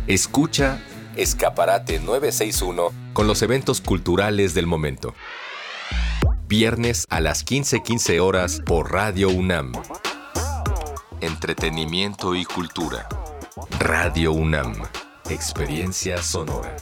Escucha 0.06 0.78
Escaparate 1.16 2.00
961 2.00 2.90
con 3.14 3.26
los 3.26 3.40
eventos 3.40 3.80
culturales 3.80 4.52
del 4.52 4.66
momento. 4.66 5.14
Viernes 6.48 7.06
a 7.08 7.20
las 7.20 7.46
15:15 7.46 8.20
horas 8.20 8.60
por 8.66 8.92
Radio 8.92 9.30
UNAM. 9.30 9.72
Entretenimiento 11.22 12.34
y 12.34 12.44
cultura. 12.44 13.08
Radio 13.78 14.32
UNAM. 14.32 14.74
Experiencia 15.30 16.22
sonora. 16.22 16.76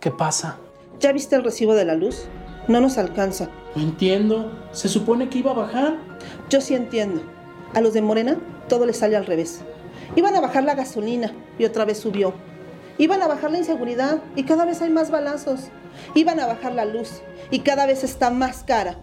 ¿Qué 0.00 0.10
pasa? 0.10 0.58
¿Ya 0.98 1.12
viste 1.12 1.36
el 1.36 1.44
recibo 1.44 1.74
de 1.74 1.84
la 1.84 1.94
luz? 1.94 2.24
No 2.66 2.80
nos 2.80 2.98
alcanza. 2.98 3.50
No 3.76 3.82
entiendo. 3.82 4.50
Se 4.72 4.88
supone 4.88 5.28
que 5.28 5.38
iba 5.38 5.52
a 5.52 5.54
bajar. 5.54 6.09
Yo 6.50 6.60
sí 6.60 6.74
entiendo. 6.74 7.22
A 7.74 7.80
los 7.80 7.94
de 7.94 8.02
Morena 8.02 8.36
todo 8.68 8.84
les 8.84 8.98
sale 8.98 9.16
al 9.16 9.24
revés. 9.24 9.60
Iban 10.16 10.34
a 10.34 10.40
bajar 10.40 10.64
la 10.64 10.74
gasolina 10.74 11.32
y 11.58 11.64
otra 11.64 11.84
vez 11.84 11.98
subió. 11.98 12.34
Iban 12.98 13.22
a 13.22 13.28
bajar 13.28 13.52
la 13.52 13.58
inseguridad 13.58 14.18
y 14.34 14.42
cada 14.42 14.64
vez 14.64 14.82
hay 14.82 14.90
más 14.90 15.12
balazos. 15.12 15.68
Iban 16.14 16.40
a 16.40 16.46
bajar 16.46 16.74
la 16.74 16.84
luz 16.84 17.22
y 17.52 17.60
cada 17.60 17.86
vez 17.86 18.02
está 18.02 18.30
más 18.30 18.64
cara. 18.64 18.98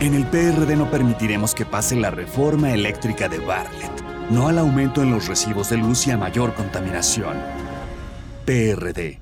En 0.00 0.14
el 0.14 0.26
PRD 0.26 0.74
no 0.74 0.90
permitiremos 0.90 1.54
que 1.54 1.64
pase 1.64 1.94
la 1.94 2.10
reforma 2.10 2.72
eléctrica 2.72 3.28
de 3.28 3.38
Bartlett, 3.38 4.02
no 4.30 4.48
al 4.48 4.58
aumento 4.58 5.00
en 5.00 5.12
los 5.12 5.28
recibos 5.28 5.70
de 5.70 5.76
luz 5.76 6.08
y 6.08 6.10
a 6.10 6.16
mayor 6.16 6.54
contaminación. 6.54 7.36
PRD. 8.44 9.21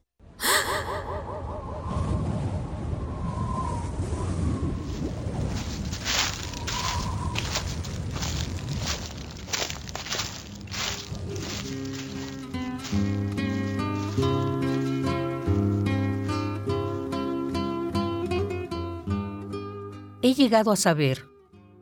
He 20.23 20.35
llegado 20.35 20.71
a 20.71 20.75
saber, 20.75 21.25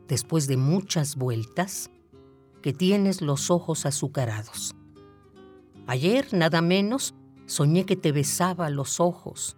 después 0.08 0.46
de 0.46 0.56
muchas 0.56 1.14
vueltas, 1.14 1.90
que 2.62 2.72
tienes 2.72 3.20
los 3.20 3.50
ojos 3.50 3.86
azucarados. 3.86 4.74
Ayer, 5.86 6.26
nada 6.32 6.62
menos, 6.62 7.14
soñé 7.50 7.84
que 7.84 7.96
te 7.96 8.12
besaba 8.12 8.70
los 8.70 9.00
ojos, 9.00 9.56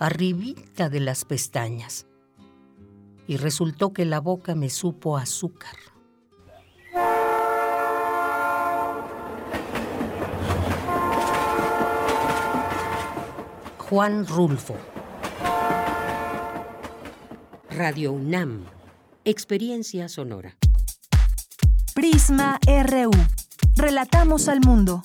arribita 0.00 0.88
de 0.88 0.98
las 0.98 1.24
pestañas, 1.24 2.06
y 3.28 3.36
resultó 3.36 3.92
que 3.92 4.04
la 4.04 4.18
boca 4.18 4.56
me 4.56 4.68
supo 4.68 5.16
azúcar. 5.16 5.76
Juan 13.78 14.26
Rulfo. 14.26 14.76
Radio 17.70 18.12
UNAM. 18.12 18.64
Experiencia 19.24 20.08
sonora. 20.08 20.56
Prisma 21.94 22.58
RU. 22.66 23.10
Relatamos 23.76 24.48
al 24.48 24.60
mundo. 24.60 25.04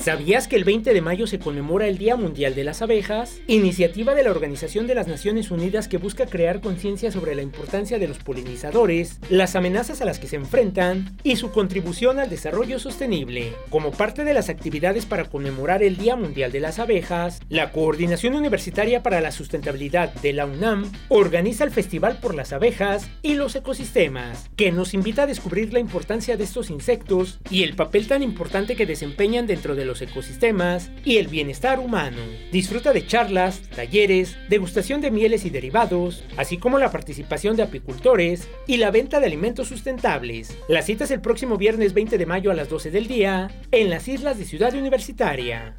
¿Sabías 0.00 0.48
que 0.48 0.56
el 0.56 0.64
20 0.64 0.94
de 0.94 1.02
mayo 1.02 1.26
se 1.26 1.38
conmemora 1.38 1.86
el 1.86 1.98
Día 1.98 2.16
Mundial 2.16 2.54
de 2.54 2.64
las 2.64 2.80
Abejas? 2.80 3.42
Iniciativa 3.46 4.14
de 4.14 4.22
la 4.22 4.30
Organización 4.30 4.86
de 4.86 4.94
las 4.94 5.06
Naciones 5.06 5.50
Unidas 5.50 5.88
que 5.88 5.98
busca 5.98 6.24
crear 6.24 6.62
conciencia 6.62 7.12
sobre 7.12 7.34
la 7.34 7.42
importancia 7.42 7.98
de 7.98 8.08
los 8.08 8.16
polinizadores, 8.16 9.20
las 9.28 9.56
amenazas 9.56 10.00
a 10.00 10.06
las 10.06 10.18
que 10.18 10.26
se 10.26 10.36
enfrentan 10.36 11.18
y 11.22 11.36
su 11.36 11.50
contribución 11.50 12.18
al 12.18 12.30
desarrollo 12.30 12.78
sostenible. 12.78 13.52
Como 13.68 13.90
parte 13.90 14.24
de 14.24 14.32
las 14.32 14.48
actividades 14.48 15.04
para 15.04 15.26
conmemorar 15.26 15.82
el 15.82 15.98
Día 15.98 16.16
Mundial 16.16 16.50
de 16.50 16.60
las 16.60 16.78
Abejas, 16.78 17.40
la 17.50 17.70
Coordinación 17.70 18.34
Universitaria 18.34 19.02
para 19.02 19.20
la 19.20 19.32
Sustentabilidad 19.32 20.14
de 20.14 20.32
la 20.32 20.46
UNAM 20.46 20.90
organiza 21.10 21.64
el 21.64 21.72
Festival 21.72 22.20
por 22.20 22.34
las 22.34 22.54
Abejas 22.54 23.10
y 23.20 23.34
los 23.34 23.54
Ecosistemas, 23.54 24.48
que 24.56 24.72
nos 24.72 24.94
invita 24.94 25.24
a 25.24 25.26
descubrir 25.26 25.74
la 25.74 25.78
importancia 25.78 26.38
de 26.38 26.44
estos 26.44 26.70
insectos 26.70 27.38
y 27.50 27.64
el 27.64 27.76
papel 27.76 28.06
tan 28.06 28.22
importante 28.22 28.76
que 28.76 28.86
desempeñan 28.86 29.46
dentro 29.46 29.74
de 29.74 29.89
los 29.90 30.00
ecosistemas 30.00 30.90
y 31.04 31.18
el 31.18 31.28
bienestar 31.28 31.80
humano. 31.80 32.16
Disfruta 32.52 32.92
de 32.92 33.06
charlas, 33.06 33.60
talleres, 33.74 34.38
degustación 34.48 35.00
de 35.00 35.10
mieles 35.10 35.44
y 35.44 35.50
derivados, 35.50 36.24
así 36.36 36.56
como 36.56 36.78
la 36.78 36.92
participación 36.92 37.56
de 37.56 37.64
apicultores 37.64 38.48
y 38.66 38.76
la 38.76 38.90
venta 38.90 39.20
de 39.20 39.26
alimentos 39.26 39.68
sustentables. 39.68 40.56
La 40.68 40.82
cita 40.82 41.04
es 41.04 41.10
el 41.10 41.20
próximo 41.20 41.56
viernes 41.56 41.92
20 41.92 42.16
de 42.16 42.26
mayo 42.26 42.50
a 42.50 42.54
las 42.54 42.68
12 42.68 42.90
del 42.90 43.08
día 43.08 43.50
en 43.72 43.90
las 43.90 44.06
islas 44.08 44.38
de 44.38 44.44
Ciudad 44.44 44.74
Universitaria. 44.74 45.76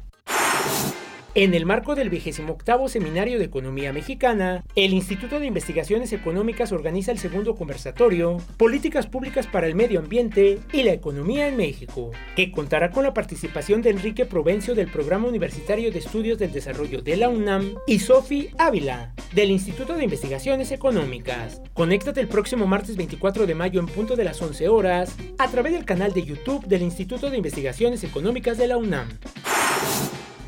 En 1.34 1.54
el 1.54 1.64
marco 1.64 1.94
del 1.94 2.10
28 2.10 2.88
Seminario 2.88 3.38
de 3.38 3.46
Economía 3.46 3.90
Mexicana, 3.94 4.62
el 4.76 4.92
Instituto 4.92 5.40
de 5.40 5.46
Investigaciones 5.46 6.12
Económicas 6.12 6.72
organiza 6.72 7.10
el 7.10 7.18
segundo 7.18 7.54
conversatorio 7.54 8.36
Políticas 8.58 9.06
Públicas 9.06 9.46
para 9.46 9.66
el 9.66 9.74
Medio 9.74 10.00
Ambiente 10.00 10.58
y 10.74 10.82
la 10.82 10.92
Economía 10.92 11.48
en 11.48 11.56
México, 11.56 12.10
que 12.36 12.52
contará 12.52 12.90
con 12.90 13.04
la 13.04 13.14
participación 13.14 13.80
de 13.80 13.88
Enrique 13.88 14.26
Provencio 14.26 14.74
del 14.74 14.88
Programa 14.88 15.26
Universitario 15.26 15.90
de 15.90 16.00
Estudios 16.00 16.38
del 16.38 16.52
Desarrollo 16.52 17.00
de 17.00 17.16
la 17.16 17.30
UNAM 17.30 17.76
y 17.86 18.00
Sofi 18.00 18.50
Ávila, 18.58 19.14
del 19.34 19.52
Instituto 19.52 19.94
de 19.94 20.04
Investigaciones 20.04 20.70
Económicas. 20.70 21.62
Conéctate 21.72 22.20
el 22.20 22.28
próximo 22.28 22.66
martes 22.66 22.98
24 22.98 23.46
de 23.46 23.54
mayo 23.54 23.80
en 23.80 23.86
punto 23.86 24.16
de 24.16 24.24
las 24.24 24.42
11 24.42 24.68
horas 24.68 25.16
a 25.38 25.48
través 25.48 25.72
del 25.72 25.86
canal 25.86 26.12
de 26.12 26.24
YouTube 26.24 26.66
del 26.66 26.82
Instituto 26.82 27.30
de 27.30 27.38
Investigaciones 27.38 28.04
Económicas 28.04 28.58
de 28.58 28.68
la 28.68 28.76
UNAM 28.76 29.08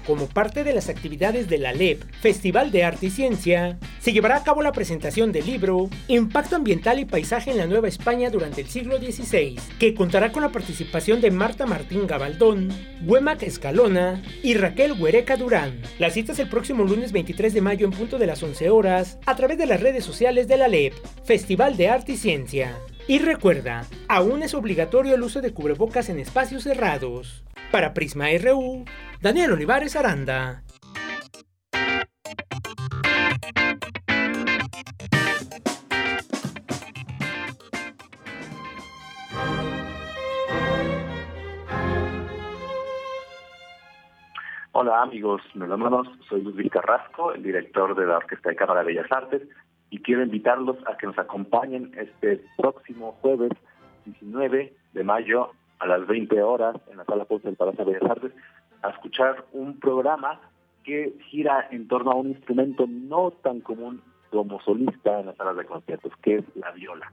como 0.06 0.28
parte 0.28 0.64
de 0.64 0.72
las 0.72 0.88
actividades 0.88 1.48
de 1.48 1.58
la 1.58 1.72
LEP, 1.72 2.02
Festival 2.20 2.70
de 2.70 2.84
Arte 2.84 3.06
y 3.06 3.10
Ciencia, 3.10 3.78
se 4.00 4.12
llevará 4.12 4.36
a 4.36 4.44
cabo 4.44 4.62
la 4.62 4.72
presentación 4.72 5.32
del 5.32 5.46
libro 5.46 5.88
Impacto 6.08 6.56
Ambiental 6.56 6.98
y 6.98 7.04
Paisaje 7.04 7.50
en 7.50 7.58
la 7.58 7.66
Nueva 7.66 7.88
España 7.88 8.30
durante 8.30 8.60
el 8.60 8.68
siglo 8.68 8.98
XVI, 8.98 9.58
que 9.78 9.94
contará 9.94 10.32
con 10.32 10.42
la 10.42 10.52
participación 10.52 11.20
de 11.20 11.30
Marta 11.30 11.66
Martín 11.66 12.06
Gabaldón, 12.06 12.68
Huemac 13.04 13.42
Escalona 13.42 14.22
y 14.42 14.54
Raquel 14.54 14.92
Huereca 14.92 15.36
Durán. 15.36 15.80
La 15.98 16.10
cita 16.10 16.32
es 16.32 16.38
el 16.38 16.48
próximo 16.48 16.84
lunes 16.84 17.12
23 17.12 17.54
de 17.54 17.60
mayo 17.60 17.86
en 17.86 17.92
punto 17.92 18.18
de 18.18 18.26
las 18.26 18.42
11 18.42 18.70
horas 18.70 19.18
a 19.26 19.36
través 19.36 19.58
de 19.58 19.66
las 19.66 19.80
redes 19.80 20.04
sociales 20.04 20.48
de 20.48 20.56
la 20.56 20.68
LEP, 20.68 20.94
Festival 21.24 21.76
de 21.76 21.88
Arte 21.88 22.12
y 22.12 22.16
Ciencia. 22.16 22.76
Y 23.06 23.18
recuerda, 23.18 23.86
aún 24.08 24.42
es 24.42 24.54
obligatorio 24.54 25.14
el 25.14 25.22
uso 25.22 25.42
de 25.42 25.52
cubrebocas 25.52 26.08
en 26.08 26.18
espacios 26.18 26.62
cerrados. 26.62 27.44
Para 27.70 27.92
Prisma 27.92 28.28
RU, 28.38 28.84
Daniel 29.24 29.52
Olivares 29.52 29.96
Aranda. 29.96 30.62
Hola 44.72 45.00
amigos, 45.00 45.40
melómanos, 45.54 46.06
soy 46.28 46.42
Luis 46.42 46.70
Carrasco, 46.70 47.32
el 47.32 47.42
director 47.42 47.94
de 47.94 48.04
la 48.04 48.18
Orquesta 48.18 48.50
de 48.50 48.56
Cámara 48.56 48.80
de 48.80 48.88
Bellas 48.88 49.10
Artes, 49.10 49.40
y 49.88 50.02
quiero 50.02 50.22
invitarlos 50.22 50.76
a 50.86 50.98
que 50.98 51.06
nos 51.06 51.18
acompañen 51.18 51.92
este 51.96 52.44
próximo 52.58 53.12
jueves 53.22 53.52
19 54.04 54.74
de 54.92 55.02
mayo 55.02 55.52
a 55.78 55.86
las 55.86 56.06
20 56.06 56.42
horas 56.42 56.76
en 56.90 56.98
la 56.98 57.04
sala 57.06 57.24
Ponce 57.24 57.48
del 57.48 57.56
Palacio 57.56 57.86
de 57.86 57.92
Bellas 57.92 58.10
Artes 58.10 58.32
a 58.84 58.90
escuchar 58.90 59.44
un 59.52 59.78
programa 59.78 60.40
que 60.84 61.16
gira 61.30 61.66
en 61.70 61.88
torno 61.88 62.12
a 62.12 62.16
un 62.16 62.28
instrumento 62.28 62.86
no 62.86 63.30
tan 63.30 63.60
común 63.60 64.02
como 64.30 64.60
solista 64.60 65.20
en 65.20 65.26
las 65.26 65.36
salas 65.36 65.56
de 65.56 65.64
conciertos, 65.64 66.12
que 66.22 66.36
es 66.36 66.44
la 66.56 66.70
viola. 66.72 67.10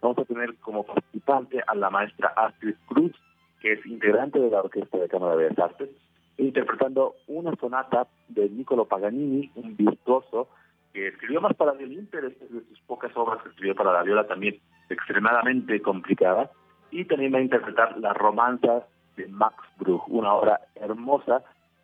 Vamos 0.00 0.18
a 0.18 0.24
tener 0.24 0.56
como 0.56 0.84
participante 0.84 1.62
a 1.66 1.74
la 1.74 1.90
maestra 1.90 2.32
Astrid 2.36 2.74
Cruz, 2.86 3.12
que 3.60 3.74
es 3.74 3.86
integrante 3.86 4.40
de 4.40 4.50
la 4.50 4.60
Orquesta 4.60 4.98
de 4.98 5.08
Cámara 5.08 5.36
de 5.36 5.44
Bellas 5.44 5.58
Artes, 5.58 5.90
interpretando 6.38 7.14
una 7.28 7.54
sonata 7.56 8.08
de 8.28 8.48
Niccolo 8.50 8.86
Paganini, 8.86 9.50
un 9.54 9.76
virtuoso 9.76 10.48
que 10.92 11.08
escribió 11.08 11.40
más 11.40 11.54
para 11.54 11.72
violín, 11.72 12.08
pero 12.10 12.28
es 12.28 12.40
de 12.40 12.48
sus 12.48 12.80
pocas 12.86 13.16
obras 13.16 13.42
que 13.42 13.50
escribió 13.50 13.76
para 13.76 13.92
la 13.92 14.02
viola 14.02 14.26
también 14.26 14.58
extremadamente 14.90 15.80
complicada. 15.80 16.50
Y 16.90 17.04
también 17.04 17.32
va 17.32 17.38
a 17.38 17.42
interpretar 17.42 17.96
la 17.98 18.12
romanza 18.12 18.86
de 19.16 19.28
Max 19.28 19.56
Bruch, 19.78 20.02
una 20.08 20.34
obra 20.34 20.60
hermosa 20.74 21.42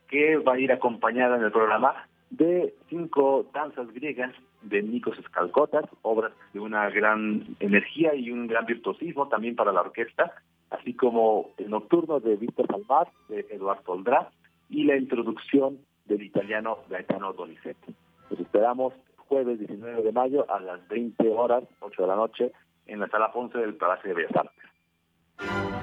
que 0.08 0.36
va 0.38 0.54
a 0.54 0.58
ir 0.58 0.72
acompañada 0.72 1.36
en 1.36 1.44
el 1.44 1.52
programa 1.52 2.08
de 2.30 2.74
cinco 2.88 3.46
danzas 3.52 3.92
griegas 3.92 4.34
de 4.62 4.82
Nikos 4.82 5.18
Escalcotas, 5.18 5.84
obras 6.02 6.32
de 6.52 6.60
una 6.60 6.88
gran 6.90 7.56
energía 7.60 8.14
y 8.14 8.30
un 8.30 8.46
gran 8.46 8.66
virtuosismo 8.66 9.28
también 9.28 9.56
para 9.56 9.72
la 9.72 9.82
orquesta, 9.82 10.32
así 10.70 10.94
como 10.94 11.50
el 11.58 11.70
nocturno 11.70 12.20
de 12.20 12.36
Víctor 12.36 12.66
Salvar, 12.66 13.08
de 13.28 13.46
Eduardo 13.50 13.92
Oldrá, 13.92 14.30
y 14.68 14.84
la 14.84 14.96
introducción 14.96 15.78
del 16.06 16.22
italiano 16.22 16.78
Gaetano 16.88 17.32
Donizetti. 17.32 17.94
Los 18.30 18.40
esperamos 18.40 18.94
jueves 19.16 19.58
19 19.58 20.02
de 20.02 20.12
mayo 20.12 20.50
a 20.50 20.60
las 20.60 20.86
20 20.88 21.28
horas, 21.30 21.64
8 21.80 22.02
de 22.02 22.08
la 22.08 22.16
noche, 22.16 22.52
en 22.86 23.00
la 23.00 23.08
sala 23.08 23.30
Ponce 23.32 23.58
del 23.58 23.74
Palacio 23.74 24.08
de 24.08 24.14
Bellas 24.14 24.36
Artes. 24.36 25.77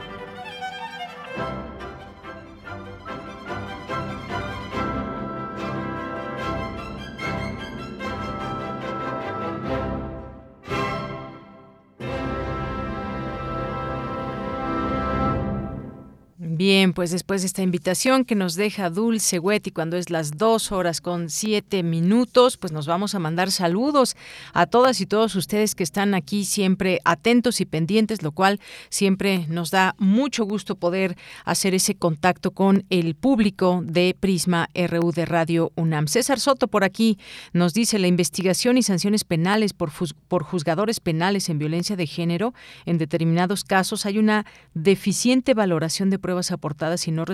Bien, 16.58 16.94
pues 16.94 17.12
después 17.12 17.42
de 17.42 17.48
esta 17.48 17.64
invitación 17.64 18.24
que 18.24 18.34
nos 18.34 18.56
deja 18.56 18.90
Dulce 18.90 19.42
y 19.66 19.72
cuando 19.72 19.98
es 19.98 20.10
las 20.10 20.38
dos 20.38 20.72
horas 20.72 21.02
con 21.02 21.30
siete 21.30 21.84
minutos, 21.84 22.56
pues 22.56 22.72
nos 22.72 22.88
vamos 22.88 23.14
a 23.14 23.20
mandar 23.20 23.52
saludos 23.52 24.16
a 24.54 24.66
todas 24.66 25.02
y 25.02 25.06
todos 25.06 25.36
ustedes 25.36 25.76
que 25.76 25.84
están 25.84 26.14
aquí 26.14 26.46
siempre 26.46 27.02
atentos 27.04 27.60
y 27.60 27.66
pendientes, 27.66 28.24
lo 28.24 28.32
cual 28.32 28.62
siempre 28.88 29.46
nos 29.50 29.70
da 29.70 29.96
mucho 29.98 30.46
gusto 30.46 30.76
poder 30.78 31.18
hacer 31.44 31.74
ese 31.74 31.96
contacto 31.96 32.52
con 32.52 32.86
el 32.90 33.16
público 33.16 33.82
de 33.84 34.16
Prisma 34.18 34.70
RU 34.74 35.12
de 35.12 35.26
Radio 35.26 35.74
UNAM. 35.76 36.08
César 36.08 36.40
Soto 36.40 36.70
por 36.70 36.86
aquí 36.86 37.20
nos 37.52 37.74
dice 37.74 38.00
la 38.00 38.08
investigación 38.08 38.78
y 38.78 38.84
sanciones 38.84 39.26
penales 39.26 39.74
por, 39.74 39.92
por 40.30 40.44
juzgadores 40.44 41.02
penales 41.02 41.50
en 41.50 41.60
violencia 41.60 41.98
de 41.98 42.08
género. 42.08 42.54
En 42.86 42.98
determinados 42.98 43.66
casos 43.66 44.06
hay 44.06 44.20
una 44.20 44.46
deficiente 44.74 45.54
valoración 45.54 46.10
de 46.10 46.18
pruebas 46.18 46.45
aportadas 46.52 47.08
y 47.08 47.12
no, 47.12 47.26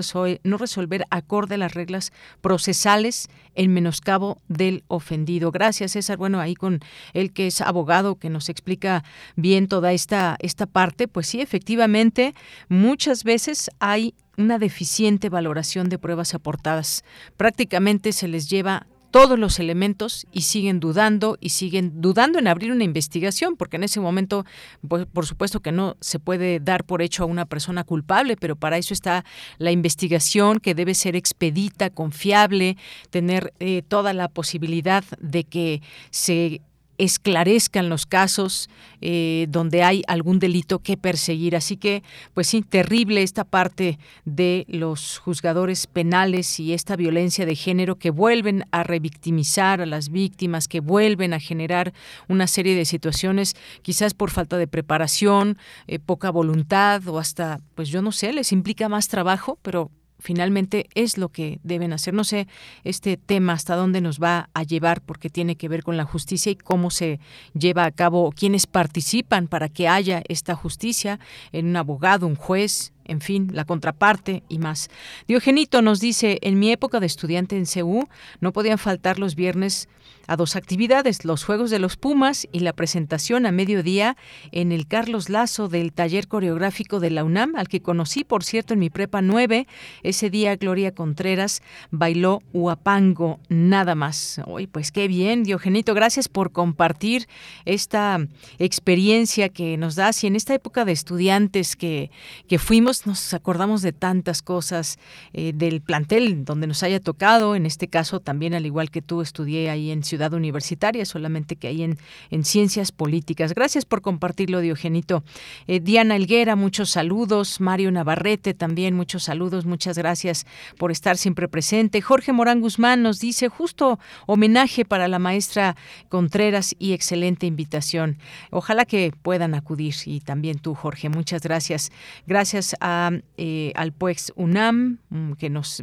no 0.44 0.58
resolver 0.58 1.04
acorde 1.10 1.54
a 1.54 1.58
las 1.58 1.74
reglas 1.74 2.12
procesales 2.40 3.28
en 3.54 3.72
menoscabo 3.72 4.38
del 4.48 4.84
ofendido. 4.88 5.50
Gracias, 5.50 5.92
César. 5.92 6.16
Bueno, 6.16 6.40
ahí 6.40 6.54
con 6.54 6.80
el 7.12 7.32
que 7.32 7.46
es 7.46 7.60
abogado, 7.60 8.16
que 8.16 8.30
nos 8.30 8.48
explica 8.48 9.04
bien 9.36 9.68
toda 9.68 9.92
esta, 9.92 10.36
esta 10.40 10.66
parte, 10.66 11.08
pues 11.08 11.26
sí, 11.26 11.40
efectivamente, 11.40 12.34
muchas 12.68 13.24
veces 13.24 13.70
hay 13.78 14.14
una 14.36 14.58
deficiente 14.58 15.28
valoración 15.28 15.88
de 15.88 15.98
pruebas 15.98 16.34
aportadas. 16.34 17.04
Prácticamente 17.36 18.12
se 18.12 18.28
les 18.28 18.48
lleva 18.48 18.86
todos 19.12 19.38
los 19.38 19.60
elementos 19.60 20.26
y 20.32 20.40
siguen 20.40 20.80
dudando 20.80 21.36
y 21.40 21.50
siguen 21.50 22.00
dudando 22.00 22.38
en 22.38 22.48
abrir 22.48 22.72
una 22.72 22.82
investigación, 22.82 23.56
porque 23.56 23.76
en 23.76 23.84
ese 23.84 24.00
momento, 24.00 24.44
pues, 24.88 25.06
por 25.06 25.26
supuesto 25.26 25.60
que 25.60 25.70
no 25.70 25.96
se 26.00 26.18
puede 26.18 26.58
dar 26.58 26.82
por 26.82 27.02
hecho 27.02 27.22
a 27.22 27.26
una 27.26 27.44
persona 27.44 27.84
culpable, 27.84 28.36
pero 28.36 28.56
para 28.56 28.78
eso 28.78 28.94
está 28.94 29.24
la 29.58 29.70
investigación 29.70 30.58
que 30.58 30.74
debe 30.74 30.94
ser 30.94 31.14
expedita, 31.14 31.90
confiable, 31.90 32.78
tener 33.10 33.52
eh, 33.60 33.82
toda 33.86 34.14
la 34.14 34.28
posibilidad 34.28 35.04
de 35.20 35.44
que 35.44 35.82
se 36.10 36.62
esclarezcan 37.02 37.88
los 37.88 38.06
casos 38.06 38.70
eh, 39.00 39.46
donde 39.48 39.82
hay 39.82 40.04
algún 40.06 40.38
delito 40.38 40.78
que 40.78 40.96
perseguir. 40.96 41.56
Así 41.56 41.76
que, 41.76 42.04
pues 42.32 42.46
sí, 42.46 42.62
terrible 42.62 43.24
esta 43.24 43.42
parte 43.42 43.98
de 44.24 44.64
los 44.68 45.18
juzgadores 45.18 45.88
penales 45.88 46.60
y 46.60 46.72
esta 46.72 46.94
violencia 46.94 47.44
de 47.44 47.56
género 47.56 47.96
que 47.96 48.10
vuelven 48.10 48.64
a 48.70 48.84
revictimizar 48.84 49.80
a 49.80 49.86
las 49.86 50.10
víctimas, 50.10 50.68
que 50.68 50.78
vuelven 50.78 51.34
a 51.34 51.40
generar 51.40 51.92
una 52.28 52.46
serie 52.46 52.76
de 52.76 52.84
situaciones, 52.84 53.56
quizás 53.82 54.14
por 54.14 54.30
falta 54.30 54.56
de 54.56 54.68
preparación, 54.68 55.58
eh, 55.88 55.98
poca 55.98 56.30
voluntad 56.30 57.06
o 57.08 57.18
hasta, 57.18 57.58
pues 57.74 57.88
yo 57.88 58.00
no 58.00 58.12
sé, 58.12 58.32
les 58.32 58.52
implica 58.52 58.88
más 58.88 59.08
trabajo, 59.08 59.58
pero 59.62 59.90
finalmente 60.22 60.88
es 60.94 61.18
lo 61.18 61.28
que 61.28 61.58
deben 61.64 61.92
hacer. 61.92 62.14
No 62.14 62.24
sé 62.24 62.46
este 62.84 63.16
tema 63.16 63.52
hasta 63.52 63.76
dónde 63.76 64.00
nos 64.00 64.20
va 64.20 64.48
a 64.54 64.62
llevar 64.62 65.02
porque 65.02 65.28
tiene 65.28 65.56
que 65.56 65.68
ver 65.68 65.82
con 65.82 65.96
la 65.96 66.04
justicia 66.04 66.52
y 66.52 66.56
cómo 66.56 66.90
se 66.90 67.18
lleva 67.52 67.84
a 67.84 67.90
cabo, 67.90 68.32
quiénes 68.32 68.66
participan 68.66 69.48
para 69.48 69.68
que 69.68 69.88
haya 69.88 70.22
esta 70.28 70.54
justicia 70.54 71.18
en 71.50 71.66
un 71.66 71.76
abogado, 71.76 72.26
un 72.26 72.36
juez, 72.36 72.92
en 73.04 73.20
fin, 73.20 73.50
la 73.52 73.64
contraparte 73.64 74.44
y 74.48 74.58
más. 74.58 74.88
Diogenito 75.26 75.82
nos 75.82 75.98
dice, 76.00 76.38
en 76.42 76.58
mi 76.58 76.70
época 76.70 77.00
de 77.00 77.06
estudiante 77.06 77.56
en 77.56 77.66
CEU 77.66 78.08
no 78.40 78.52
podían 78.52 78.78
faltar 78.78 79.18
los 79.18 79.34
viernes 79.34 79.88
a 80.26 80.36
dos 80.36 80.56
actividades, 80.56 81.24
los 81.24 81.44
Juegos 81.44 81.70
de 81.70 81.78
los 81.78 81.96
Pumas 81.96 82.46
y 82.52 82.60
la 82.60 82.72
presentación 82.72 83.46
a 83.46 83.52
mediodía 83.52 84.16
en 84.50 84.72
el 84.72 84.86
Carlos 84.86 85.28
Lazo 85.28 85.68
del 85.68 85.92
taller 85.92 86.28
coreográfico 86.28 87.00
de 87.00 87.10
la 87.10 87.24
UNAM, 87.24 87.56
al 87.56 87.68
que 87.68 87.80
conocí, 87.80 88.24
por 88.24 88.44
cierto, 88.44 88.74
en 88.74 88.80
mi 88.80 88.90
prepa 88.90 89.22
9. 89.22 89.66
Ese 90.02 90.30
día 90.30 90.56
Gloria 90.56 90.94
Contreras 90.94 91.62
bailó 91.90 92.40
Huapango, 92.52 93.40
nada 93.48 93.94
más. 93.94 94.40
Hoy, 94.46 94.66
pues 94.66 94.92
qué 94.92 95.08
bien, 95.08 95.42
Diogenito, 95.44 95.94
gracias 95.94 96.28
por 96.28 96.52
compartir 96.52 97.28
esta 97.64 98.18
experiencia 98.58 99.48
que 99.48 99.76
nos 99.76 99.94
das 99.94 100.22
y 100.24 100.26
en 100.26 100.36
esta 100.36 100.54
época 100.54 100.84
de 100.84 100.92
estudiantes 100.92 101.76
que, 101.76 102.10
que 102.48 102.58
fuimos, 102.58 103.06
nos 103.06 103.34
acordamos 103.34 103.82
de 103.82 103.92
tantas 103.92 104.42
cosas 104.42 104.98
eh, 105.32 105.52
del 105.54 105.80
plantel 105.80 106.44
donde 106.44 106.66
nos 106.66 106.82
haya 106.82 107.00
tocado, 107.00 107.54
en 107.56 107.66
este 107.66 107.88
caso 107.88 108.20
también 108.20 108.54
al 108.54 108.66
igual 108.66 108.90
que 108.90 109.02
tú 109.02 109.22
estudié 109.22 109.70
ahí 109.70 109.90
en 109.90 110.04
Ciudad 110.12 110.32
Universitaria, 110.32 111.04
solamente 111.04 111.56
que 111.56 111.68
ahí 111.68 111.82
en, 111.82 111.98
en 112.30 112.44
Ciencias 112.44 112.92
Políticas. 112.92 113.54
Gracias 113.54 113.84
por 113.84 114.00
compartirlo, 114.00 114.60
Diogenito. 114.60 115.24
Eh, 115.66 115.80
Diana 115.80 116.16
Elguera, 116.16 116.56
muchos 116.56 116.90
saludos. 116.90 117.60
Mario 117.60 117.90
Navarrete 117.90 118.54
también, 118.54 118.94
muchos 118.94 119.24
saludos. 119.24 119.66
Muchas 119.66 119.98
gracias 119.98 120.46
por 120.78 120.90
estar 120.90 121.16
siempre 121.16 121.48
presente. 121.48 122.00
Jorge 122.00 122.32
Morán 122.32 122.60
Guzmán 122.60 123.02
nos 123.02 123.20
dice 123.20 123.48
justo 123.48 123.98
homenaje 124.26 124.84
para 124.84 125.08
la 125.08 125.18
maestra 125.18 125.76
Contreras 126.08 126.74
y 126.78 126.92
excelente 126.92 127.46
invitación. 127.46 128.18
Ojalá 128.50 128.84
que 128.84 129.12
puedan 129.22 129.54
acudir 129.54 129.94
y 130.06 130.20
también 130.20 130.58
tú, 130.58 130.74
Jorge. 130.74 131.08
Muchas 131.08 131.42
gracias. 131.42 131.90
Gracias 132.26 132.76
a, 132.80 133.10
eh, 133.36 133.72
al 133.74 133.92
PUEX 133.92 134.32
UNAM, 134.36 134.98
mm, 135.10 135.32
que 135.32 135.50
nos 135.50 135.82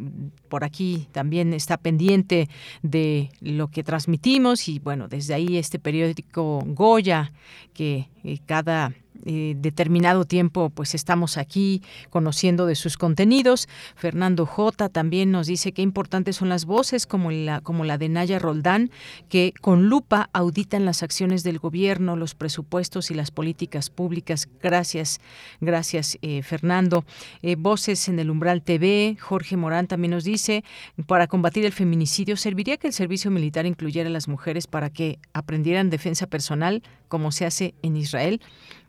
por 0.50 0.64
aquí 0.64 1.08
también 1.12 1.54
está 1.54 1.78
pendiente 1.78 2.50
de 2.82 3.30
lo 3.40 3.68
que 3.70 3.84
transmitimos 3.84 4.68
y 4.68 4.80
bueno, 4.80 5.08
desde 5.08 5.34
ahí 5.34 5.58
este 5.58 5.80
periódico 5.80 6.62
Goya, 6.66 7.32
que 7.74 8.10
eh, 8.24 8.40
cada 8.46 8.94
eh, 9.26 9.56
determinado 9.58 10.26
tiempo 10.26 10.70
pues 10.70 10.96
estamos 10.96 11.38
aquí 11.38 11.82
conociendo 12.10 12.66
de 12.66 12.76
sus 12.76 12.98
contenidos. 12.98 13.68
Fernando 13.96 14.46
J 14.46 14.90
también 14.90 15.32
nos 15.32 15.48
dice 15.48 15.72
qué 15.72 15.82
importantes 15.82 16.38
son 16.38 16.50
las 16.50 16.66
voces 16.66 17.06
como 17.06 17.32
la, 17.32 17.62
como 17.62 17.86
la 17.86 17.98
de 17.98 18.10
Naya 18.10 18.40
Roldán, 18.40 18.92
que 19.30 19.54
con 19.62 19.90
lupa 19.90 20.30
auditan 20.34 20.86
las 20.86 21.04
acciones 21.04 21.44
del 21.44 21.60
gobierno, 21.60 22.16
los 22.16 22.36
presupuestos 22.36 23.12
y 23.12 23.14
las 23.14 23.32
políticas 23.32 23.90
públicas. 23.90 24.48
Gracias, 24.62 25.20
gracias 25.62 26.18
eh, 26.22 26.42
Fernando. 26.44 27.06
Eh, 27.42 27.56
voces 27.56 28.08
en 28.10 28.20
el 28.20 28.30
umbral 28.30 28.62
TV, 28.62 29.18
Jorge 29.20 29.58
Morán 29.58 29.88
también 29.88 30.12
nos 30.12 30.24
dice, 30.24 30.64
para 31.08 31.28
combatir 31.28 31.66
el 31.66 31.74
feminicidio, 31.74 32.38
¿serviría 32.38 32.78
que 32.78 32.88
el 32.88 32.94
servicio 32.94 33.32
militar 33.32 33.66
incluyera 33.66 34.10
a 34.10 34.12
las 34.12 34.28
mujeres 34.28 34.68
para 34.68 34.90
que 34.90 35.20
aprendieran 35.34 35.90
defensa 35.90 36.28
personal 36.28 36.84
como 37.08 37.32
se 37.32 37.46
hace 37.46 37.74
en 37.82 37.98
Israel? 37.98 38.42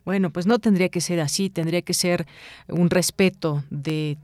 Bueno, 0.05 0.31
pues 0.31 0.47
no 0.47 0.59
tendría 0.59 0.89
que 0.89 1.01
ser 1.01 1.19
así, 1.19 1.49
tendría 1.49 1.81
que 1.81 1.93
ser 1.93 2.25
un 2.67 2.89
respeto 2.89 3.63
de 3.69 4.17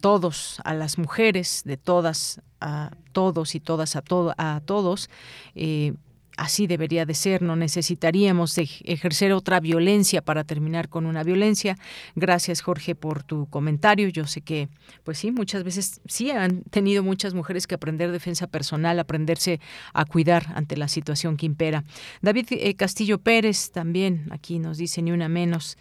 todos 0.00 0.60
a 0.64 0.74
las 0.74 0.98
mujeres, 0.98 1.62
de 1.64 1.76
todas 1.76 2.40
a 2.60 2.90
todos 3.12 3.54
y 3.54 3.60
todas 3.60 3.94
a, 3.96 4.02
a 4.38 4.60
todos, 4.64 5.10
eh, 5.54 5.92
así 6.36 6.66
debería 6.66 7.06
de 7.06 7.14
ser, 7.14 7.42
no 7.42 7.56
necesitaríamos 7.56 8.56
ejercer 8.58 9.32
otra 9.32 9.60
violencia 9.60 10.22
para 10.22 10.44
terminar 10.44 10.88
con 10.88 11.06
una 11.06 11.22
violencia. 11.22 11.76
Gracias 12.14 12.60
Jorge 12.60 12.94
por 12.94 13.22
tu 13.22 13.46
comentario. 13.46 14.08
Yo 14.08 14.26
sé 14.26 14.40
que, 14.40 14.68
pues 15.04 15.18
sí, 15.18 15.30
muchas 15.30 15.64
veces 15.64 16.00
sí 16.06 16.30
han 16.30 16.62
tenido 16.64 17.02
muchas 17.02 17.34
mujeres 17.34 17.66
que 17.66 17.74
aprender 17.74 18.12
defensa 18.12 18.46
personal, 18.46 18.98
aprenderse 18.98 19.60
a 19.92 20.04
cuidar 20.04 20.46
ante 20.54 20.76
la 20.76 20.88
situación 20.88 21.36
que 21.36 21.46
impera. 21.46 21.84
David 22.22 22.46
eh, 22.50 22.74
Castillo 22.74 23.18
Pérez 23.18 23.70
también 23.70 24.26
aquí 24.30 24.58
nos 24.58 24.78
dice 24.78 25.02
ni 25.02 25.12
una 25.12 25.28
menos. 25.28 25.76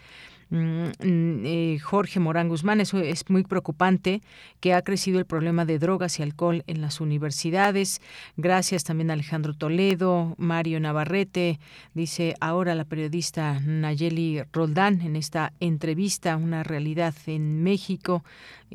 Mm, 0.50 0.90
eh, 1.00 1.80
Jorge 1.82 2.20
Morán 2.20 2.50
Guzmán, 2.50 2.82
eso 2.82 3.00
es 3.00 3.30
muy 3.30 3.44
preocupante 3.44 4.22
que 4.60 4.74
ha 4.74 4.82
crecido 4.82 5.20
el 5.20 5.26
problema 5.26 5.66
de 5.66 5.80
drogas 5.80 6.20
y 6.20 6.24
alcohol 6.24 6.64
en 6.68 6.82
las 6.82 7.02
universidades. 7.02 8.02
Gracias 8.38 8.84
también 8.84 9.10
a 9.10 9.14
Alejandro 9.14 9.54
Toledo, 9.54 10.36
Mario 10.38 10.80
Navarrete, 10.80 11.60
dice 11.94 12.36
ahora 12.40 12.76
la 12.76 12.86
periodista 12.86 13.60
Nayeli 13.62 14.42
Roldán 14.52 15.02
en 15.02 15.16
esta 15.16 15.54
entrevista, 15.60 16.38
una 16.38 16.64
realidad 16.64 17.14
en 17.28 17.64
México. 17.64 18.24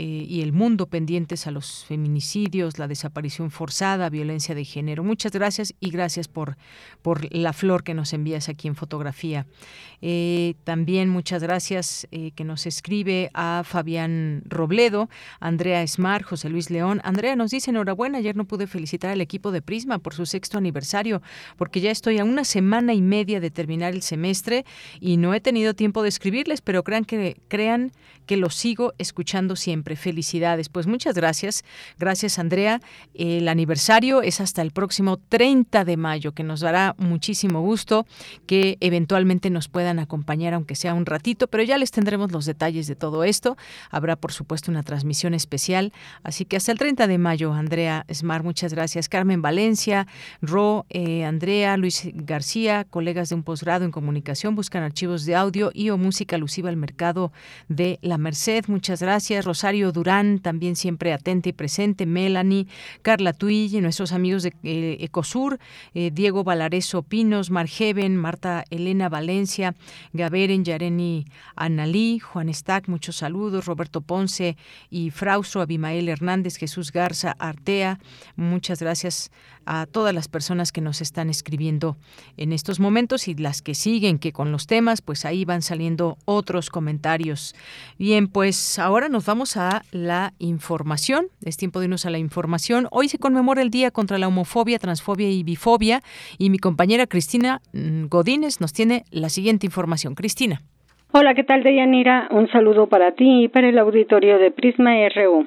Eh, 0.00 0.26
y 0.28 0.42
el 0.42 0.52
mundo 0.52 0.86
pendientes 0.86 1.48
a 1.48 1.50
los 1.50 1.84
feminicidios, 1.84 2.78
la 2.78 2.86
desaparición 2.86 3.50
forzada, 3.50 4.08
violencia 4.08 4.54
de 4.54 4.64
género. 4.64 5.02
Muchas 5.02 5.32
gracias 5.32 5.74
y 5.80 5.90
gracias 5.90 6.28
por, 6.28 6.56
por 7.02 7.34
la 7.34 7.52
flor 7.52 7.82
que 7.82 7.94
nos 7.94 8.12
envías 8.12 8.48
aquí 8.48 8.68
en 8.68 8.76
fotografía. 8.76 9.44
Eh, 10.00 10.54
también 10.62 11.08
muchas 11.08 11.42
gracias 11.42 11.57
eh, 11.60 12.30
que 12.36 12.44
nos 12.44 12.66
escribe 12.66 13.30
a 13.34 13.62
Fabián 13.64 14.42
Robledo, 14.46 15.08
Andrea 15.40 15.82
Esmar, 15.82 16.22
José 16.22 16.48
Luis 16.48 16.70
León. 16.70 17.00
Andrea 17.02 17.34
nos 17.34 17.50
dice 17.50 17.70
enhorabuena, 17.70 18.18
ayer 18.18 18.36
no 18.36 18.44
pude 18.44 18.66
felicitar 18.66 19.10
al 19.10 19.20
equipo 19.20 19.50
de 19.50 19.60
Prisma 19.60 19.98
por 19.98 20.14
su 20.14 20.24
sexto 20.24 20.56
aniversario, 20.56 21.20
porque 21.56 21.80
ya 21.80 21.90
estoy 21.90 22.18
a 22.18 22.24
una 22.24 22.44
semana 22.44 22.94
y 22.94 23.02
media 23.02 23.40
de 23.40 23.50
terminar 23.50 23.92
el 23.92 24.02
semestre 24.02 24.64
y 25.00 25.16
no 25.16 25.34
he 25.34 25.40
tenido 25.40 25.74
tiempo 25.74 26.02
de 26.02 26.10
escribirles, 26.10 26.60
pero 26.60 26.84
crean 26.84 27.04
que 27.04 27.36
crean 27.48 27.92
que 28.26 28.36
los 28.36 28.54
sigo 28.54 28.92
escuchando 28.98 29.56
siempre. 29.56 29.96
Felicidades. 29.96 30.68
Pues 30.68 30.86
muchas 30.86 31.14
gracias. 31.14 31.64
Gracias, 31.98 32.38
Andrea. 32.38 32.80
El 33.14 33.48
aniversario 33.48 34.22
es 34.22 34.40
hasta 34.40 34.62
el 34.62 34.70
próximo 34.70 35.16
30 35.16 35.84
de 35.84 35.96
mayo, 35.96 36.32
que 36.32 36.44
nos 36.44 36.60
dará 36.60 36.94
muchísimo 36.98 37.62
gusto 37.62 38.06
que 38.46 38.76
eventualmente 38.80 39.50
nos 39.50 39.68
puedan 39.68 39.98
acompañar, 39.98 40.54
aunque 40.54 40.76
sea 40.76 40.94
un 40.94 41.06
ratito, 41.06 41.47
pero 41.50 41.62
ya 41.62 41.78
les 41.78 41.90
tendremos 41.90 42.32
los 42.32 42.44
detalles 42.46 42.86
de 42.86 42.94
todo 42.94 43.24
esto. 43.24 43.56
Habrá, 43.90 44.16
por 44.16 44.32
supuesto, 44.32 44.70
una 44.70 44.82
transmisión 44.82 45.34
especial. 45.34 45.92
Así 46.22 46.44
que 46.44 46.56
hasta 46.56 46.72
el 46.72 46.78
30 46.78 47.06
de 47.06 47.18
mayo, 47.18 47.52
Andrea 47.52 48.04
Smar, 48.12 48.42
muchas 48.42 48.74
gracias. 48.74 49.08
Carmen 49.08 49.42
Valencia, 49.42 50.06
Ro, 50.42 50.86
eh, 50.90 51.24
Andrea, 51.24 51.76
Luis 51.76 52.08
García, 52.14 52.84
colegas 52.84 53.28
de 53.28 53.34
un 53.34 53.42
posgrado 53.42 53.84
en 53.84 53.90
comunicación, 53.90 54.54
buscan 54.54 54.82
archivos 54.82 55.24
de 55.24 55.34
audio 55.34 55.70
y 55.74 55.90
o 55.90 55.98
música 55.98 56.36
alusiva 56.36 56.68
al 56.68 56.76
mercado 56.76 57.32
de 57.68 57.98
la 58.02 58.18
Merced, 58.18 58.64
muchas 58.68 59.00
gracias. 59.02 59.44
Rosario 59.44 59.92
Durán, 59.92 60.40
también 60.40 60.76
siempre 60.76 61.12
atenta 61.12 61.48
y 61.48 61.52
presente. 61.52 62.06
Melanie, 62.06 62.66
Carla 63.02 63.32
Tuy, 63.32 63.68
nuestros 63.80 64.12
amigos 64.12 64.42
de 64.42 64.52
eh, 64.62 64.96
Ecosur, 65.00 65.58
eh, 65.94 66.10
Diego 66.12 66.44
Valareso 66.44 67.02
Pinos, 67.02 67.50
Margeven, 67.50 68.16
Marta 68.16 68.64
Elena 68.70 69.08
Valencia, 69.08 69.74
Gaberen, 70.12 70.64
Yareni 70.64 71.26
Analí, 71.56 72.18
Juan 72.18 72.52
Stack, 72.52 72.88
muchos 72.88 73.16
saludos, 73.16 73.66
Roberto 73.66 74.00
Ponce 74.00 74.56
y 74.90 75.10
Fraustro, 75.10 75.60
Abimael 75.60 76.08
Hernández, 76.08 76.56
Jesús 76.56 76.92
Garza, 76.92 77.34
Artea, 77.38 77.98
muchas 78.36 78.80
gracias 78.80 79.30
a 79.68 79.84
todas 79.84 80.14
las 80.14 80.28
personas 80.28 80.72
que 80.72 80.80
nos 80.80 81.02
están 81.02 81.28
escribiendo 81.28 81.98
en 82.38 82.54
estos 82.54 82.80
momentos 82.80 83.28
y 83.28 83.34
las 83.34 83.60
que 83.60 83.74
siguen, 83.74 84.18
que 84.18 84.32
con 84.32 84.50
los 84.50 84.66
temas, 84.66 85.02
pues 85.02 85.26
ahí 85.26 85.44
van 85.44 85.60
saliendo 85.60 86.16
otros 86.24 86.70
comentarios. 86.70 87.54
Bien, 87.98 88.28
pues 88.28 88.78
ahora 88.78 89.10
nos 89.10 89.26
vamos 89.26 89.58
a 89.58 89.84
la 89.92 90.32
información. 90.38 91.28
Es 91.44 91.58
tiempo 91.58 91.80
de 91.80 91.84
irnos 91.84 92.06
a 92.06 92.10
la 92.10 92.18
información. 92.18 92.88
Hoy 92.90 93.10
se 93.10 93.18
conmemora 93.18 93.60
el 93.60 93.70
Día 93.70 93.90
contra 93.90 94.16
la 94.16 94.28
Homofobia, 94.28 94.78
Transfobia 94.78 95.30
y 95.30 95.42
Bifobia 95.42 96.02
y 96.38 96.48
mi 96.48 96.58
compañera 96.58 97.06
Cristina 97.06 97.60
mm, 97.74 98.06
Godínez 98.06 98.60
nos 98.60 98.72
tiene 98.72 99.04
la 99.10 99.28
siguiente 99.28 99.66
información. 99.66 100.14
Cristina. 100.14 100.62
Hola, 101.10 101.32
¿qué 101.32 101.42
tal, 101.42 101.62
Deyanira? 101.62 102.28
Un 102.30 102.48
saludo 102.48 102.86
para 102.86 103.12
ti 103.12 103.44
y 103.44 103.48
para 103.48 103.70
el 103.70 103.78
auditorio 103.78 104.38
de 104.38 104.50
Prisma 104.50 104.92
RU. 105.08 105.46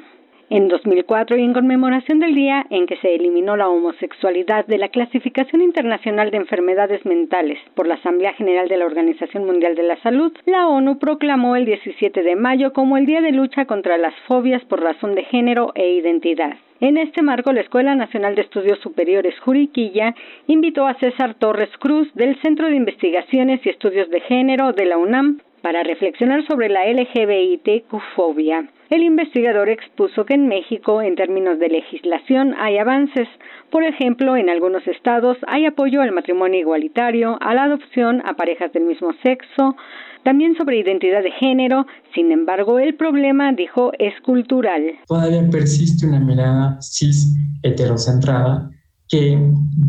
En 0.49 0.67
2004 0.67 1.37
y 1.37 1.43
en 1.43 1.53
conmemoración 1.53 2.19
del 2.19 2.33
día 2.33 2.65
en 2.71 2.87
que 2.87 2.97
se 2.97 3.13
eliminó 3.13 3.55
la 3.55 3.69
homosexualidad 3.69 4.65
de 4.65 4.79
la 4.79 4.89
Clasificación 4.89 5.61
Internacional 5.61 6.31
de 6.31 6.37
Enfermedades 6.37 7.05
Mentales 7.05 7.59
por 7.75 7.85
la 7.85 7.93
Asamblea 7.93 8.33
General 8.33 8.67
de 8.69 8.77
la 8.77 8.87
Organización 8.87 9.45
Mundial 9.45 9.75
de 9.75 9.83
la 9.83 10.01
Salud, 10.01 10.33
la 10.47 10.67
ONU 10.67 10.97
proclamó 10.97 11.55
el 11.55 11.65
17 11.65 12.23
de 12.23 12.35
mayo 12.35 12.73
como 12.73 12.97
el 12.97 13.05
Día 13.05 13.21
de 13.21 13.31
Lucha 13.31 13.65
contra 13.65 13.99
las 13.99 14.15
Fobias 14.27 14.65
por 14.65 14.81
razón 14.81 15.13
de 15.13 15.25
género 15.25 15.73
e 15.75 15.91
identidad. 15.91 16.57
En 16.79 16.97
este 16.97 17.21
marco, 17.21 17.53
la 17.53 17.61
Escuela 17.61 17.93
Nacional 17.93 18.33
de 18.33 18.41
Estudios 18.41 18.79
Superiores 18.79 19.39
Juriquilla 19.41 20.15
invitó 20.47 20.87
a 20.87 20.95
César 20.95 21.35
Torres 21.35 21.69
Cruz 21.79 22.11
del 22.15 22.35
Centro 22.41 22.67
de 22.67 22.77
Investigaciones 22.77 23.63
y 23.63 23.69
Estudios 23.69 24.09
de 24.09 24.21
Género 24.21 24.73
de 24.73 24.85
la 24.85 24.97
UNAM 24.97 25.37
para 25.61 25.83
reflexionar 25.83 26.45
sobre 26.47 26.69
la 26.69 26.85
LGBTQ-fobia. 26.87 28.69
El 28.89 29.03
investigador 29.03 29.69
expuso 29.69 30.25
que 30.25 30.33
en 30.33 30.47
México, 30.47 31.01
en 31.01 31.15
términos 31.15 31.59
de 31.59 31.69
legislación, 31.69 32.53
hay 32.59 32.77
avances. 32.77 33.27
Por 33.69 33.83
ejemplo, 33.83 34.35
en 34.35 34.49
algunos 34.49 34.85
estados 34.85 35.37
hay 35.47 35.65
apoyo 35.65 36.01
al 36.01 36.11
matrimonio 36.11 36.59
igualitario, 36.59 37.37
a 37.41 37.53
la 37.53 37.63
adopción 37.63 38.21
a 38.25 38.33
parejas 38.33 38.73
del 38.73 38.83
mismo 38.83 39.13
sexo, 39.23 39.77
también 40.23 40.55
sobre 40.57 40.79
identidad 40.79 41.23
de 41.23 41.31
género. 41.31 41.85
Sin 42.13 42.31
embargo, 42.33 42.79
el 42.79 42.95
problema, 42.95 43.53
dijo, 43.53 43.93
es 43.97 44.19
cultural. 44.21 44.83
Todavía 45.07 45.49
persiste 45.49 46.05
una 46.05 46.19
mirada 46.19 46.77
cis 46.81 47.33
heterocentrada 47.63 48.71
que 49.07 49.37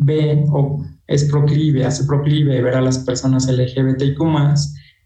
ve 0.04 0.44
o 0.52 0.80
es 1.08 1.24
proclive, 1.30 1.84
hace 1.84 2.04
proclive 2.04 2.62
ver 2.62 2.74
a 2.74 2.80
las 2.80 2.98
personas 2.98 3.48
LGBTIQ 3.48 4.18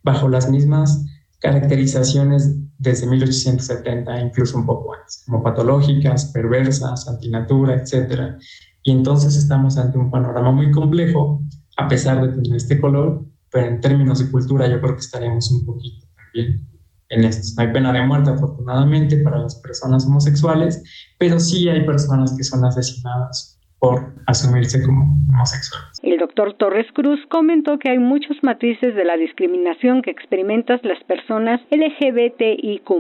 bajo 0.06 0.28
las 0.28 0.48
mismas 0.48 1.04
caracterizaciones 1.40 2.56
desde 2.78 3.08
1870, 3.08 4.20
incluso 4.20 4.56
un 4.56 4.64
poco 4.64 4.94
antes, 4.94 5.24
como 5.26 5.42
patológicas, 5.42 6.26
perversas, 6.26 7.08
antinatura, 7.08 7.74
etc. 7.74 8.36
Y 8.84 8.92
entonces 8.92 9.36
estamos 9.36 9.76
ante 9.76 9.98
un 9.98 10.10
panorama 10.10 10.52
muy 10.52 10.70
complejo, 10.70 11.42
a 11.76 11.88
pesar 11.88 12.22
de 12.22 12.40
tener 12.40 12.56
este 12.56 12.80
color, 12.80 13.26
pero 13.50 13.66
en 13.66 13.80
términos 13.80 14.20
de 14.20 14.30
cultura 14.30 14.68
yo 14.68 14.80
creo 14.80 14.94
que 14.94 15.00
estaremos 15.00 15.50
un 15.50 15.66
poquito 15.66 16.06
también 16.14 16.68
en 17.08 17.24
esto. 17.24 17.48
No 17.56 17.66
hay 17.66 17.72
pena 17.72 17.92
de 17.92 18.06
muerte, 18.06 18.30
afortunadamente, 18.30 19.16
para 19.18 19.40
las 19.40 19.56
personas 19.56 20.06
homosexuales, 20.06 20.82
pero 21.18 21.40
sí 21.40 21.68
hay 21.68 21.84
personas 21.84 22.32
que 22.36 22.44
son 22.44 22.64
asesinadas 22.64 23.55
por 23.78 24.14
asumirse 24.26 24.82
como 24.82 25.02
homosexuales. 25.30 25.98
El 26.02 26.18
doctor 26.18 26.54
Torres 26.54 26.86
Cruz 26.94 27.20
comentó 27.28 27.78
que 27.78 27.90
hay 27.90 27.98
muchos 27.98 28.36
matices 28.42 28.94
de 28.94 29.04
la 29.04 29.16
discriminación 29.16 30.02
que 30.02 30.10
experimentan 30.10 30.80
las 30.82 31.02
personas 31.04 31.60
LGBTIQ, 31.70 32.90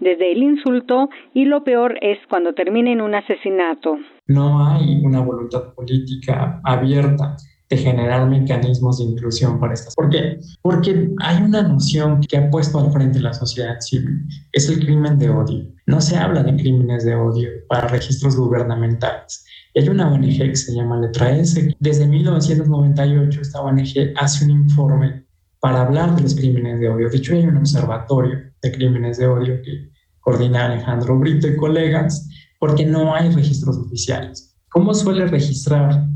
desde 0.00 0.32
el 0.32 0.42
insulto 0.42 1.08
y 1.34 1.44
lo 1.44 1.64
peor 1.64 1.98
es 2.00 2.18
cuando 2.28 2.54
termina 2.54 2.90
en 2.90 3.00
un 3.00 3.14
asesinato. 3.14 3.96
No 4.26 4.66
hay 4.66 5.00
una 5.04 5.20
voluntad 5.20 5.74
política 5.74 6.60
abierta 6.64 7.36
de 7.68 7.78
generar 7.78 8.28
mecanismos 8.28 8.98
de 8.98 9.04
inclusión 9.04 9.58
para 9.58 9.72
estas. 9.72 9.94
¿Por 9.94 10.10
qué? 10.10 10.38
Porque 10.60 11.08
hay 11.20 11.42
una 11.42 11.62
noción 11.62 12.20
que 12.20 12.36
ha 12.36 12.50
puesto 12.50 12.78
al 12.78 12.92
frente 12.92 13.18
la 13.18 13.32
sociedad 13.32 13.80
civil, 13.80 14.26
es 14.52 14.68
el 14.68 14.84
crimen 14.84 15.18
de 15.18 15.30
odio. 15.30 15.64
No 15.86 16.00
se 16.02 16.18
habla 16.18 16.42
de 16.42 16.54
crímenes 16.54 17.04
de 17.06 17.14
odio 17.14 17.48
para 17.68 17.88
registros 17.88 18.36
gubernamentales 18.36 19.46
hay 19.74 19.88
una 19.88 20.12
ONG 20.12 20.38
que 20.38 20.56
se 20.56 20.74
llama 20.74 21.00
Letra 21.00 21.36
S. 21.36 21.74
Desde 21.78 22.06
1998 22.06 23.40
esta 23.40 23.60
ONG 23.60 24.12
hace 24.16 24.44
un 24.44 24.50
informe 24.50 25.24
para 25.60 25.82
hablar 25.82 26.14
de 26.14 26.22
los 26.22 26.34
crímenes 26.34 26.80
de 26.80 26.88
odio. 26.88 27.08
De 27.08 27.16
hecho, 27.16 27.34
hay 27.34 27.46
un 27.46 27.56
observatorio 27.56 28.38
de 28.60 28.72
crímenes 28.72 29.18
de 29.18 29.26
odio 29.26 29.62
que 29.62 29.90
coordina 30.20 30.66
Alejandro 30.66 31.18
Brito 31.18 31.48
y 31.48 31.56
colegas, 31.56 32.28
porque 32.58 32.84
no 32.84 33.14
hay 33.14 33.30
registros 33.30 33.78
oficiales. 33.78 34.56
¿Cómo 34.70 34.92
suele 34.94 35.26
registrar 35.26 36.06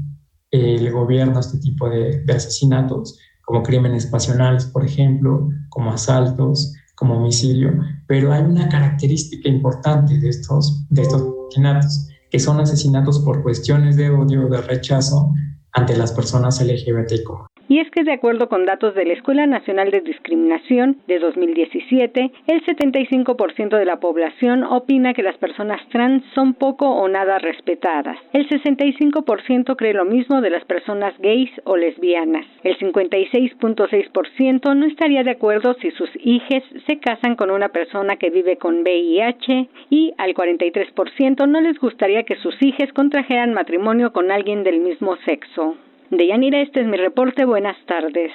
el 0.50 0.90
gobierno 0.92 1.40
este 1.40 1.58
tipo 1.58 1.88
de, 1.88 2.22
de 2.24 2.32
asesinatos? 2.32 3.18
Como 3.44 3.62
crímenes 3.62 4.06
pasionales, 4.06 4.66
por 4.66 4.84
ejemplo, 4.84 5.48
como 5.70 5.92
asaltos, 5.92 6.72
como 6.96 7.18
homicidio, 7.18 7.72
pero 8.06 8.32
hay 8.32 8.42
una 8.42 8.68
característica 8.68 9.48
importante 9.48 10.18
de 10.18 10.28
estos, 10.28 10.86
de 10.88 11.02
estos 11.02 11.22
asesinatos 11.48 12.08
que 12.30 12.38
son 12.38 12.60
asesinatos 12.60 13.20
por 13.20 13.42
cuestiones 13.42 13.96
de 13.96 14.10
odio 14.10 14.48
de 14.48 14.60
rechazo 14.60 15.32
ante 15.72 15.96
las 15.96 16.12
personas 16.12 16.60
LGBTQ. 16.60 17.55
Y 17.68 17.80
es 17.80 17.90
que 17.90 18.04
de 18.04 18.12
acuerdo 18.12 18.48
con 18.48 18.64
datos 18.64 18.94
de 18.94 19.04
la 19.04 19.14
Escuela 19.14 19.46
Nacional 19.46 19.90
de 19.90 20.00
Discriminación 20.00 20.98
de 21.08 21.18
2017, 21.18 22.30
el 22.46 22.64
75% 22.64 23.76
de 23.76 23.84
la 23.84 23.98
población 23.98 24.62
opina 24.62 25.14
que 25.14 25.22
las 25.22 25.36
personas 25.38 25.80
trans 25.88 26.22
son 26.34 26.54
poco 26.54 26.88
o 26.88 27.08
nada 27.08 27.38
respetadas. 27.38 28.18
El 28.32 28.48
65% 28.48 29.76
cree 29.76 29.94
lo 29.94 30.04
mismo 30.04 30.40
de 30.40 30.50
las 30.50 30.64
personas 30.64 31.14
gays 31.18 31.50
o 31.64 31.76
lesbianas. 31.76 32.46
El 32.62 32.78
56.6% 32.78 34.76
no 34.76 34.86
estaría 34.86 35.24
de 35.24 35.32
acuerdo 35.32 35.74
si 35.80 35.90
sus 35.92 36.10
hijos 36.22 36.62
se 36.86 36.98
casan 36.98 37.34
con 37.34 37.50
una 37.50 37.70
persona 37.70 38.16
que 38.16 38.30
vive 38.30 38.58
con 38.58 38.82
VIH 38.82 39.68
y 39.90 40.14
al 40.18 40.34
43% 40.34 41.48
no 41.48 41.60
les 41.60 41.78
gustaría 41.78 42.22
que 42.22 42.36
sus 42.36 42.54
hijos 42.62 42.92
contrajeran 42.94 43.54
matrimonio 43.54 44.12
con 44.12 44.30
alguien 44.30 44.62
del 44.62 44.80
mismo 44.80 45.16
sexo. 45.24 45.76
Deyanira, 46.10 46.60
este 46.60 46.80
es 46.80 46.86
mi 46.86 46.96
reporte. 46.96 47.44
Buenas 47.44 47.76
tardes. 47.86 48.32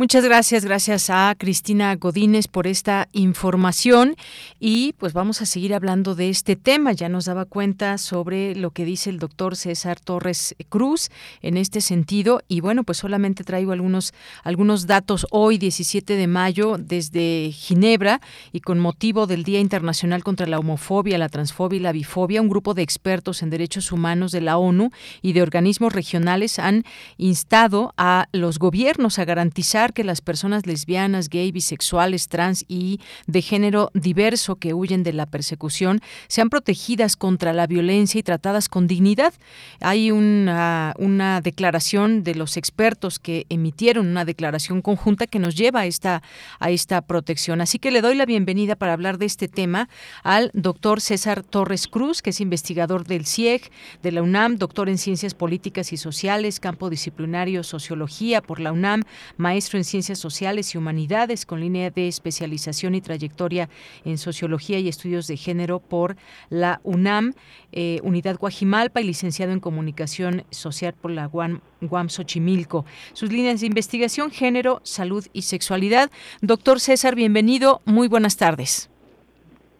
Muchas 0.00 0.22
gracias, 0.22 0.64
gracias 0.64 1.10
a 1.10 1.34
Cristina 1.36 1.96
Godínez 1.96 2.46
por 2.46 2.68
esta 2.68 3.08
información. 3.10 4.14
Y 4.60 4.92
pues 4.92 5.12
vamos 5.12 5.42
a 5.42 5.44
seguir 5.44 5.74
hablando 5.74 6.14
de 6.14 6.28
este 6.28 6.54
tema. 6.54 6.92
Ya 6.92 7.08
nos 7.08 7.24
daba 7.24 7.46
cuenta 7.46 7.98
sobre 7.98 8.54
lo 8.54 8.70
que 8.70 8.84
dice 8.84 9.10
el 9.10 9.18
doctor 9.18 9.56
César 9.56 9.98
Torres 9.98 10.54
Cruz 10.68 11.10
en 11.42 11.56
este 11.56 11.80
sentido. 11.80 12.42
Y 12.46 12.60
bueno, 12.60 12.84
pues 12.84 12.98
solamente 12.98 13.42
traigo 13.42 13.72
algunos, 13.72 14.14
algunos 14.44 14.86
datos. 14.86 15.26
Hoy, 15.32 15.58
17 15.58 16.14
de 16.14 16.26
mayo, 16.28 16.76
desde 16.78 17.50
Ginebra 17.50 18.20
y 18.52 18.60
con 18.60 18.78
motivo 18.78 19.26
del 19.26 19.42
Día 19.42 19.58
Internacional 19.58 20.22
contra 20.22 20.46
la 20.46 20.60
Homofobia, 20.60 21.18
la 21.18 21.28
Transfobia 21.28 21.78
y 21.78 21.82
la 21.82 21.90
Bifobia, 21.90 22.40
un 22.40 22.48
grupo 22.48 22.72
de 22.72 22.82
expertos 22.82 23.42
en 23.42 23.50
derechos 23.50 23.90
humanos 23.90 24.30
de 24.30 24.42
la 24.42 24.58
ONU 24.58 24.92
y 25.22 25.32
de 25.32 25.42
organismos 25.42 25.92
regionales 25.92 26.60
han 26.60 26.84
instado 27.16 27.94
a 27.96 28.28
los 28.30 28.60
gobiernos 28.60 29.18
a 29.18 29.24
garantizar 29.24 29.87
que 29.92 30.04
las 30.04 30.20
personas 30.20 30.66
lesbianas, 30.66 31.28
gay, 31.28 31.52
bisexuales, 31.52 32.28
trans 32.28 32.64
y 32.68 33.00
de 33.26 33.42
género 33.42 33.90
diverso 33.94 34.56
que 34.56 34.74
huyen 34.74 35.02
de 35.02 35.12
la 35.12 35.26
persecución 35.26 36.00
sean 36.28 36.50
protegidas 36.50 37.16
contra 37.16 37.52
la 37.52 37.66
violencia 37.66 38.18
y 38.18 38.22
tratadas 38.22 38.68
con 38.68 38.86
dignidad. 38.86 39.34
Hay 39.80 40.10
una, 40.10 40.94
declaración 41.42 42.22
de 42.24 42.34
los 42.34 42.56
expertos 42.56 43.18
que 43.18 43.46
emitieron 43.48 44.06
una 44.06 44.24
declaración 44.24 44.82
conjunta 44.82 45.26
que 45.26 45.38
nos 45.38 45.54
lleva 45.54 45.80
a 45.80 45.86
esta, 45.86 46.22
a 46.58 46.70
esta 46.70 47.02
protección. 47.02 47.60
Así 47.60 47.78
que 47.78 47.90
le 47.90 48.00
doy 48.00 48.14
la 48.14 48.26
bienvenida 48.26 48.76
para 48.76 48.92
hablar 48.92 49.18
de 49.18 49.26
este 49.26 49.48
tema 49.48 49.88
al 50.22 50.50
doctor 50.54 51.00
César 51.00 51.42
Torres 51.42 51.88
Cruz, 51.88 52.22
que 52.22 52.30
es 52.30 52.40
investigador 52.40 53.04
del 53.04 53.26
CIEG, 53.26 53.70
de 54.02 54.12
la 54.12 54.22
UNAM, 54.22 54.56
doctor 54.56 54.88
en 54.88 54.98
Ciencias 54.98 55.34
Políticas 55.34 55.92
y 55.92 55.96
Sociales, 55.96 56.60
campo 56.60 56.90
disciplinario 56.90 57.62
Sociología 57.62 58.42
por 58.42 58.60
la 58.60 58.72
UNAM, 58.72 59.02
maestro 59.36 59.77
en 59.78 59.84
Ciencias 59.84 60.18
Sociales 60.18 60.74
y 60.74 60.78
Humanidades 60.78 61.46
con 61.46 61.60
línea 61.60 61.90
de 61.90 62.08
especialización 62.08 62.94
y 62.94 63.00
trayectoria 63.00 63.68
en 64.04 64.18
Sociología 64.18 64.78
y 64.78 64.88
Estudios 64.88 65.26
de 65.26 65.36
Género 65.36 65.78
por 65.78 66.16
la 66.50 66.80
UNAM, 66.84 67.32
eh, 67.72 68.00
Unidad 68.02 68.36
Guajimalpa 68.36 69.00
y 69.00 69.04
licenciado 69.04 69.52
en 69.52 69.60
Comunicación 69.60 70.44
Social 70.50 70.94
por 70.94 71.12
la 71.12 71.28
UAM, 71.28 71.60
Xochimilco. 72.08 72.84
Sus 73.12 73.32
líneas 73.32 73.60
de 73.60 73.66
investigación, 73.68 74.30
género, 74.30 74.80
salud 74.82 75.24
y 75.32 75.42
sexualidad. 75.42 76.10
Doctor 76.42 76.80
César, 76.80 77.14
bienvenido. 77.14 77.80
Muy 77.84 78.08
buenas 78.08 78.36
tardes. 78.36 78.90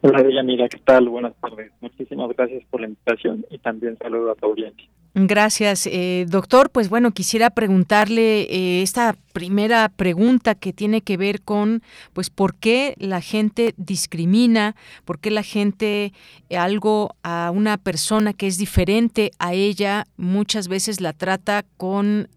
Hola, 0.01 0.43
Mira, 0.43 0.69
¿qué 0.69 0.77
tal? 0.77 1.09
Buenas 1.09 1.35
tardes. 1.41 1.71
Muchísimas 1.81 2.29
gracias 2.35 2.63
por 2.69 2.79
la 2.79 2.87
invitación 2.87 3.45
y 3.49 3.57
también 3.57 3.97
saludo 3.97 4.31
a 4.31 4.35
tu 4.35 4.45
audiencia. 4.45 4.87
Gracias, 5.15 5.87
eh, 5.87 6.25
doctor. 6.29 6.69
Pues 6.69 6.87
bueno, 6.87 7.11
quisiera 7.11 7.49
preguntarle 7.49 8.41
eh, 8.41 8.83
esta 8.83 9.15
primera 9.33 9.89
pregunta 9.89 10.53
que 10.53 10.71
tiene 10.71 11.01
que 11.01 11.17
ver 11.17 11.41
con, 11.41 11.81
pues, 12.13 12.29
por 12.29 12.55
qué 12.55 12.93
la 12.99 13.19
gente 13.21 13.73
discrimina, 13.77 14.75
por 15.05 15.19
qué 15.19 15.31
la 15.31 15.41
gente 15.41 16.13
eh, 16.49 16.57
algo 16.57 17.15
a 17.23 17.51
una 17.53 17.77
persona 17.77 18.33
que 18.33 18.45
es 18.45 18.57
diferente 18.57 19.31
a 19.39 19.53
ella 19.53 20.05
muchas 20.17 20.67
veces 20.67 21.01
la 21.01 21.13
trata 21.13 21.65
con, 21.77 22.29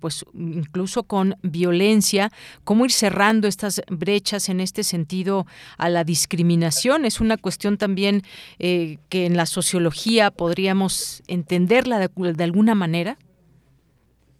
pues, 0.00 0.24
incluso 0.34 1.04
con 1.04 1.36
violencia. 1.42 2.30
¿Cómo 2.64 2.84
ir 2.84 2.92
cerrando 2.92 3.48
estas 3.48 3.80
brechas 3.88 4.48
en 4.48 4.60
este 4.60 4.84
sentido 4.84 5.46
a 5.76 5.88
la 5.88 6.04
discriminación? 6.04 7.04
Es 7.04 7.20
una 7.20 7.36
cuestión 7.36 7.78
también 7.78 8.22
que 8.58 8.98
en 9.10 9.36
la 9.36 9.46
sociología 9.46 10.30
podríamos 10.30 11.22
entenderla 11.28 11.98
de 11.98 12.08
de 12.18 12.44
alguna 12.44 12.74
manera? 12.74 13.16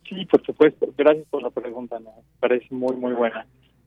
Sí, 0.08 0.24
por 0.26 0.44
supuesto. 0.44 0.88
Gracias 0.96 1.26
por 1.28 1.42
la 1.42 1.50
pregunta, 1.50 1.98
me 2.00 2.10
parece 2.40 2.66
muy, 2.70 2.96
muy 2.96 3.12
buena. 3.12 3.46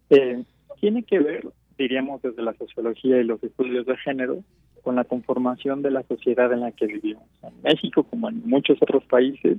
Eh, 0.10 0.44
tiene 0.80 1.04
que 1.04 1.20
ver, 1.20 1.48
diríamos, 1.78 2.22
desde 2.22 2.42
la 2.42 2.54
sociología 2.54 3.20
y 3.20 3.24
los 3.24 3.42
estudios 3.44 3.86
de 3.86 3.98
género, 3.98 4.44
con 4.84 4.96
la 4.96 5.04
conformación 5.04 5.82
de 5.82 5.92
la 5.92 6.04
sociedad 6.04 6.52
en 6.52 6.62
la 6.62 6.72
que 6.72 6.88
vivimos. 6.88 7.24
En 7.44 7.62
México, 7.62 8.04
como 8.04 8.30
en 8.30 8.42
muchos 8.48 8.78
otros 8.82 9.04
países, 9.06 9.58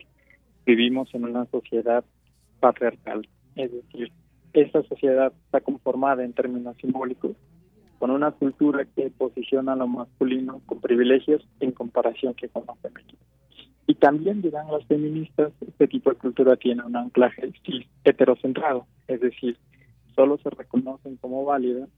vivimos 0.66 1.12
en 1.14 1.24
una 1.24 1.46
sociedad 1.46 2.04
patriarcal. 2.60 3.28
Es 3.56 3.72
decir, 3.72 4.12
esta 4.52 4.82
sociedad 4.84 5.32
está 5.46 5.60
conformada 5.60 6.24
en 6.24 6.32
términos 6.32 6.76
simbólicos 6.80 7.36
con 7.98 8.10
una 8.10 8.32
cultura 8.32 8.84
que 8.96 9.10
posiciona 9.10 9.74
a 9.74 9.76
lo 9.76 9.86
masculino 9.86 10.60
con 10.66 10.80
privilegios 10.80 11.46
en 11.60 11.70
comparación 11.70 12.34
que 12.34 12.48
con 12.48 12.64
lo 12.66 12.74
femenino. 12.76 13.18
Y 13.86 13.94
también 13.94 14.42
dirán 14.42 14.70
las 14.70 14.84
feministas, 14.86 15.52
este 15.60 15.88
tipo 15.88 16.10
de 16.10 16.16
cultura 16.16 16.56
tiene 16.56 16.84
un 16.84 16.96
anclaje 16.96 17.52
heterocentrado, 18.04 18.86
es 19.08 19.20
decir, 19.20 19.56
solo 20.14 20.38
se 20.38 20.50
reconocen 20.50 21.16
como 21.16 21.44
válidas 21.44 21.88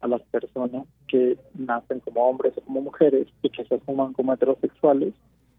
a 0.00 0.08
las 0.08 0.22
personas 0.22 0.86
que 1.06 1.36
nacen 1.54 2.00
como 2.00 2.28
hombres 2.28 2.54
o 2.56 2.60
como 2.62 2.82
mujeres 2.82 3.28
y 3.42 3.50
que 3.50 3.64
se 3.64 3.74
asuman 3.74 4.12
como 4.12 4.32
heterosexuales 4.32 5.14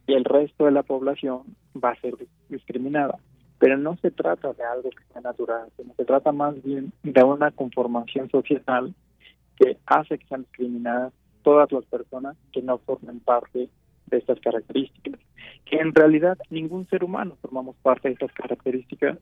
y 0.08 0.14
el 0.14 0.26
resto 0.26 0.66
de 0.66 0.72
la 0.72 0.84
población 0.84 1.44
va 1.82 1.92
a 1.92 2.02
ser 2.02 2.16
discriminada. 2.50 3.20
Pero 3.60 3.78
no 3.78 3.98
se 3.98 4.12
trata 4.12 4.54
de 4.54 4.64
algo 4.64 4.90
que 4.90 5.04
sea 5.12 5.22
natural, 5.22 5.68
sino 5.76 5.94
se 5.96 6.06
trata 6.06 6.32
más 6.32 6.62
bien 6.64 6.94
de 7.04 7.24
una 7.24 7.52
conformación 7.52 8.30
social 8.30 8.64
que 9.58 9.78
hace 9.86 10.18
que 10.18 10.26
sean 10.28 10.44
discriminadas 10.44 11.14
todas 11.44 11.72
las 11.72 11.86
personas 11.86 12.38
que 12.54 12.62
no 12.62 12.78
formen 12.80 13.20
parte 13.20 13.70
de 14.10 14.18
estas 14.18 14.40
características 14.40 15.20
que 15.70 15.78
en 15.78 15.94
realidad 15.94 16.38
ningún 16.50 16.88
ser 16.88 17.04
humano 17.04 17.38
formamos 17.42 17.76
parte 17.78 18.08
de 18.08 18.14
estas 18.14 18.32
características, 18.34 19.18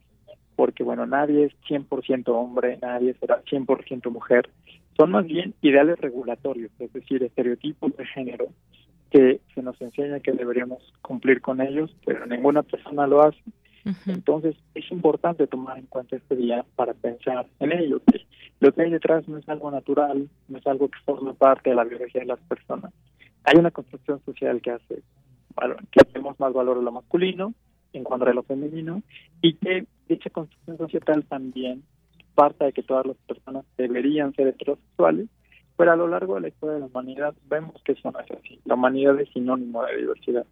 porque 0.56 0.82
bueno, 0.82 1.06
nadie 1.06 1.44
es 1.44 1.52
100% 1.68 2.28
hombre, 2.28 2.78
nadie 2.80 3.14
será 3.20 3.42
100% 3.44 4.10
mujer, 4.10 4.48
son 4.96 5.10
más 5.12 5.26
bien 5.26 5.54
ideales 5.62 5.98
regulatorios, 6.00 6.70
es 6.78 6.92
decir, 6.92 7.22
estereotipos 7.22 7.96
de 7.96 8.06
género 8.06 8.46
que 9.10 9.40
se 9.54 9.62
nos 9.62 9.80
enseña 9.80 10.20
que 10.20 10.32
deberíamos 10.32 10.82
cumplir 11.02 11.40
con 11.40 11.60
ellos, 11.60 11.94
pero 12.04 12.26
ninguna 12.26 12.62
persona 12.62 13.06
lo 13.06 13.22
hace. 13.22 13.38
Entonces 14.06 14.54
es 14.74 14.90
importante 14.90 15.46
tomar 15.46 15.78
en 15.78 15.86
cuenta 15.86 16.16
este 16.16 16.36
día 16.36 16.64
para 16.76 16.92
pensar 16.92 17.46
en 17.58 17.72
ello. 17.72 18.02
lo 18.60 18.72
que 18.72 18.82
hay 18.82 18.90
detrás 18.90 19.26
no 19.28 19.38
es 19.38 19.48
algo 19.48 19.70
natural, 19.70 20.28
no 20.48 20.58
es 20.58 20.66
algo 20.66 20.88
que 20.88 20.98
forma 21.06 21.32
parte 21.32 21.70
de 21.70 21.76
la 21.76 21.84
biología 21.84 22.20
de 22.20 22.26
las 22.26 22.40
personas. 22.40 22.92
Hay 23.44 23.58
una 23.58 23.70
construcción 23.70 24.20
social 24.24 24.60
que 24.60 24.72
hace 24.72 25.02
que 25.90 26.00
hacemos 26.00 26.38
más 26.38 26.52
valor 26.52 26.78
a 26.78 26.82
lo 26.82 26.92
masculino 26.92 27.52
en 27.92 28.04
cuanto 28.04 28.26
a 28.26 28.32
lo 28.32 28.44
femenino 28.44 29.02
y 29.42 29.54
que 29.54 29.86
dicha 30.08 30.30
construcción 30.30 30.78
social 30.78 31.24
también 31.28 31.82
parte 32.34 32.66
de 32.66 32.72
que 32.72 32.84
todas 32.84 33.04
las 33.04 33.16
personas 33.16 33.64
deberían 33.76 34.32
ser 34.34 34.46
heterosexuales, 34.46 35.28
pero 35.76 35.90
a 35.90 35.96
lo 35.96 36.06
largo 36.06 36.36
de 36.36 36.42
la 36.42 36.48
historia 36.48 36.74
de 36.74 36.80
la 36.80 36.86
humanidad 36.86 37.34
vemos 37.48 37.82
que 37.82 37.92
eso 37.92 38.12
no 38.12 38.20
es 38.20 38.30
así. 38.30 38.60
La 38.64 38.74
humanidad 38.74 39.18
es 39.20 39.28
sinónimo 39.30 39.84
de 39.84 39.96
diversidad. 39.96 40.46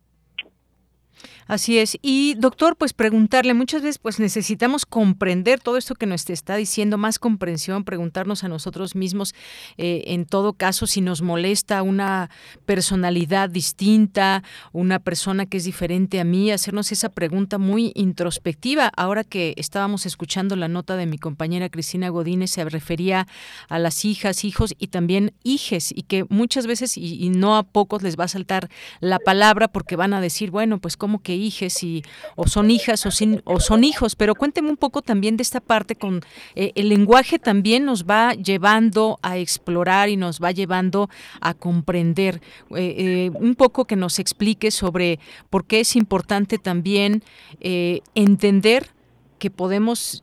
Así 1.47 1.79
es. 1.79 1.97
Y 2.03 2.35
doctor, 2.35 2.77
pues 2.77 2.93
preguntarle, 2.93 3.55
muchas 3.55 3.83
veces 3.83 3.99
pues 3.99 4.19
necesitamos 4.19 4.85
comprender 4.85 5.61
todo 5.61 5.77
esto 5.77 5.95
que 5.95 6.07
nos 6.07 6.29
está 6.29 6.57
diciendo, 6.57 6.99
más 6.99 7.21
comprensión, 7.21 7.85
preguntarnos 7.85 8.43
a 8.43 8.49
nosotros 8.49 8.97
mismos, 8.97 9.33
eh, 9.77 10.03
en 10.09 10.25
todo 10.27 10.55
caso, 10.55 10.89
si 10.89 11.01
nos 11.01 11.23
molesta 11.23 11.83
una 11.83 12.31
personalidad 12.65 13.49
distinta, 13.49 14.43
una 14.73 14.99
persona 14.99 15.47
que 15.47 15.59
es 15.59 15.65
diferente 15.65 16.19
a 16.19 16.25
mí, 16.25 16.51
hacernos 16.51 16.91
esa 16.91 17.11
pregunta 17.11 17.59
muy 17.59 17.93
introspectiva. 17.95 18.91
Ahora 18.97 19.23
que 19.23 19.55
estábamos 19.57 20.05
escuchando 20.05 20.57
la 20.57 20.67
nota 20.67 20.97
de 20.97 21.07
mi 21.07 21.19
compañera 21.19 21.69
Cristina 21.69 22.09
Godínez, 22.09 22.51
se 22.51 22.65
refería 22.65 23.29
a 23.69 23.79
las 23.79 24.05
hijas, 24.05 24.45
hijos 24.45 24.75
y 24.79 24.89
también 24.89 25.33
hijes, 25.45 25.93
y 25.95 26.03
que 26.03 26.25
muchas 26.29 26.67
veces, 26.67 26.97
y, 26.97 27.25
y 27.25 27.31
no 27.31 27.57
a 27.57 27.63
pocos 27.63 28.03
les 28.03 28.19
va 28.19 28.25
a 28.25 28.29
saltar 28.29 28.69
la 28.99 29.21
palabra 29.21 29.69
porque 29.69 29.95
van 29.95 30.13
a 30.13 30.21
decir, 30.21 30.51
bueno, 30.51 30.81
pues 30.81 30.97
como 30.97 31.21
que 31.21 31.36
hijes 31.37 31.83
y, 31.83 32.03
o 32.35 32.47
son 32.47 32.71
hijas 32.71 33.07
o, 33.07 33.11
sin, 33.11 33.43
o 33.45 33.61
son 33.61 33.85
hijos, 33.85 34.17
pero 34.17 34.35
cuénteme 34.35 34.71
un 34.71 34.77
poco 34.77 35.03
también 35.03 35.37
de 35.37 35.43
esta 35.43 35.61
parte 35.61 35.97
con 35.97 36.23
eh, 36.55 36.73
el 36.75 36.89
lenguaje 36.89 37.39
también 37.39 37.85
nos 37.85 38.05
va 38.05 38.35
llevando 38.35 39.19
a 39.23 39.39
explorar 39.39 40.09
y 40.09 40.17
nos 40.17 40.41
va 40.41 40.51
llevando 40.51 41.09
a 41.41 41.55
comprender 41.55 42.41
eh, 42.71 42.95
eh, 42.99 43.31
un 43.35 43.55
poco 43.55 43.85
que 43.85 43.97
nos 43.97 44.19
explique 44.19 44.71
sobre 44.71 45.19
por 45.51 45.67
qué 45.67 45.81
es 45.81 45.97
importante 45.97 46.59
también 46.59 47.23
entender 47.61 48.91
que 49.39 49.51
podemos 49.51 50.23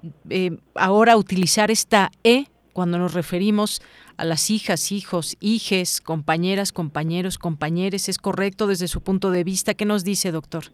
ahora 0.76 1.18
utilizar 1.18 1.72
esta 1.72 2.12
E 2.24 2.46
cuando 2.74 2.98
nos 2.98 3.14
referimos 3.14 3.82
a 4.18 4.26
las 4.26 4.50
hijas, 4.50 4.92
hijos, 4.92 5.38
hijes, 5.40 6.02
compañeras, 6.02 6.72
compañeros, 6.72 7.38
compañeres. 7.38 8.10
¿Es 8.10 8.18
correcto 8.18 8.68
desde 8.68 8.88
su 8.88 9.02
punto 9.02 9.32
de 9.32 9.44
vista? 9.44 9.74
¿Qué 9.74 9.86
nos 9.86 10.04
dice, 10.04 10.32
doctor? 10.32 10.72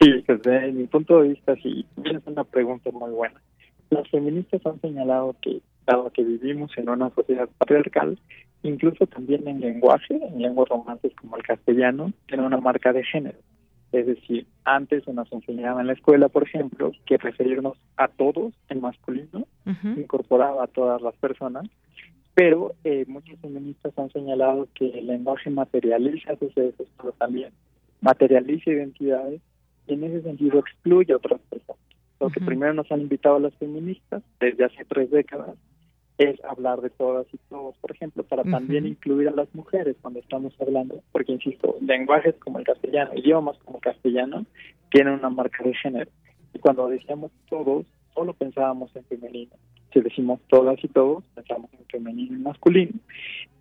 Sí, 0.00 0.24
desde 0.26 0.72
mi 0.72 0.86
punto 0.86 1.20
de 1.20 1.28
vista, 1.28 1.54
sí, 1.56 1.84
es 2.04 2.26
una 2.26 2.44
pregunta 2.44 2.90
muy 2.90 3.10
buena. 3.10 3.38
Las 3.90 4.08
feministas 4.08 4.64
han 4.64 4.80
señalado 4.80 5.36
que, 5.42 5.60
dado 5.86 6.10
que 6.10 6.24
vivimos 6.24 6.70
en 6.78 6.88
una 6.88 7.10
sociedad 7.10 7.50
patriarcal, 7.58 8.18
incluso 8.62 9.06
también 9.06 9.46
en 9.46 9.60
lenguaje, 9.60 10.14
en 10.14 10.40
lenguas 10.40 10.70
romances 10.70 11.12
como 11.16 11.36
el 11.36 11.42
castellano, 11.42 12.14
tiene 12.26 12.46
una 12.46 12.56
marca 12.56 12.94
de 12.94 13.04
género. 13.04 13.36
Es 13.92 14.06
decir, 14.06 14.46
antes 14.64 15.04
se 15.04 15.12
nos 15.12 15.30
enseñaba 15.32 15.82
en 15.82 15.88
la 15.88 15.92
escuela, 15.92 16.28
por 16.28 16.44
ejemplo, 16.44 16.92
que 17.04 17.18
referirnos 17.18 17.76
a 17.98 18.08
todos 18.08 18.54
en 18.68 18.80
masculino 18.80 19.46
incorporaba 19.96 20.64
a 20.64 20.68
todas 20.68 21.02
las 21.02 21.14
personas, 21.16 21.68
pero 22.34 22.72
eh, 22.84 23.04
muchos 23.06 23.38
feministas 23.40 23.92
han 23.98 24.10
señalado 24.10 24.66
que 24.74 24.88
el 24.98 25.08
lenguaje 25.08 25.50
materializa 25.50 26.36
sucesos, 26.36 26.88
pero 26.96 27.12
también 27.12 27.52
materializa 28.00 28.70
identidades 28.70 29.42
en 29.94 30.04
ese 30.04 30.22
sentido 30.22 30.58
excluye 30.58 31.12
a 31.12 31.16
otras 31.16 31.40
personas. 31.42 31.82
Lo 32.20 32.28
que 32.28 32.40
primero 32.40 32.74
nos 32.74 32.90
han 32.92 33.00
invitado 33.00 33.36
a 33.36 33.40
las 33.40 33.54
feministas 33.54 34.22
desde 34.38 34.64
hace 34.64 34.84
tres 34.84 35.10
décadas 35.10 35.56
es 36.18 36.38
hablar 36.44 36.82
de 36.82 36.90
todas 36.90 37.26
y 37.32 37.38
todos, 37.48 37.74
por 37.78 37.92
ejemplo, 37.92 38.22
para 38.24 38.44
también 38.44 38.86
incluir 38.86 39.28
a 39.28 39.30
las 39.30 39.52
mujeres 39.54 39.96
cuando 40.02 40.20
estamos 40.20 40.52
hablando, 40.60 41.02
porque 41.12 41.32
insisto, 41.32 41.76
lenguajes 41.80 42.34
como 42.34 42.58
el 42.58 42.66
castellano, 42.66 43.12
idiomas 43.14 43.56
como 43.64 43.78
el 43.78 43.82
castellano, 43.82 44.44
tienen 44.90 45.14
una 45.14 45.30
marca 45.30 45.64
de 45.64 45.74
género. 45.74 46.10
Y 46.52 46.58
cuando 46.58 46.88
decíamos 46.88 47.30
todos, 47.48 47.86
solo 48.14 48.34
pensábamos 48.34 48.94
en 48.96 49.04
femenino. 49.04 49.52
Si 49.94 50.00
decimos 50.02 50.40
todas 50.48 50.82
y 50.84 50.88
todos, 50.88 51.24
pensamos 51.34 51.70
en 51.72 51.86
femenino 51.86 52.36
y 52.36 52.40
masculino. 52.42 52.92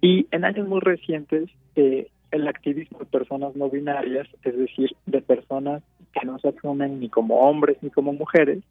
Y 0.01 0.27
en 0.31 0.43
años 0.43 0.67
muy 0.67 0.81
recientes, 0.81 1.49
eh, 1.77 2.09
el 2.31 2.47
activismo 2.47 2.99
de 2.99 3.05
personas 3.05 3.55
no 3.55 3.69
binarias, 3.69 4.27
es 4.43 4.57
decir, 4.57 4.95
de 5.05 5.21
personas 5.21 5.83
que 6.13 6.25
no 6.25 6.39
se 6.39 6.49
asumen 6.49 6.99
ni 6.99 7.09
como 7.09 7.49
hombres 7.49 7.77
ni 7.81 7.89
como 7.89 8.13
mujeres, 8.13 8.63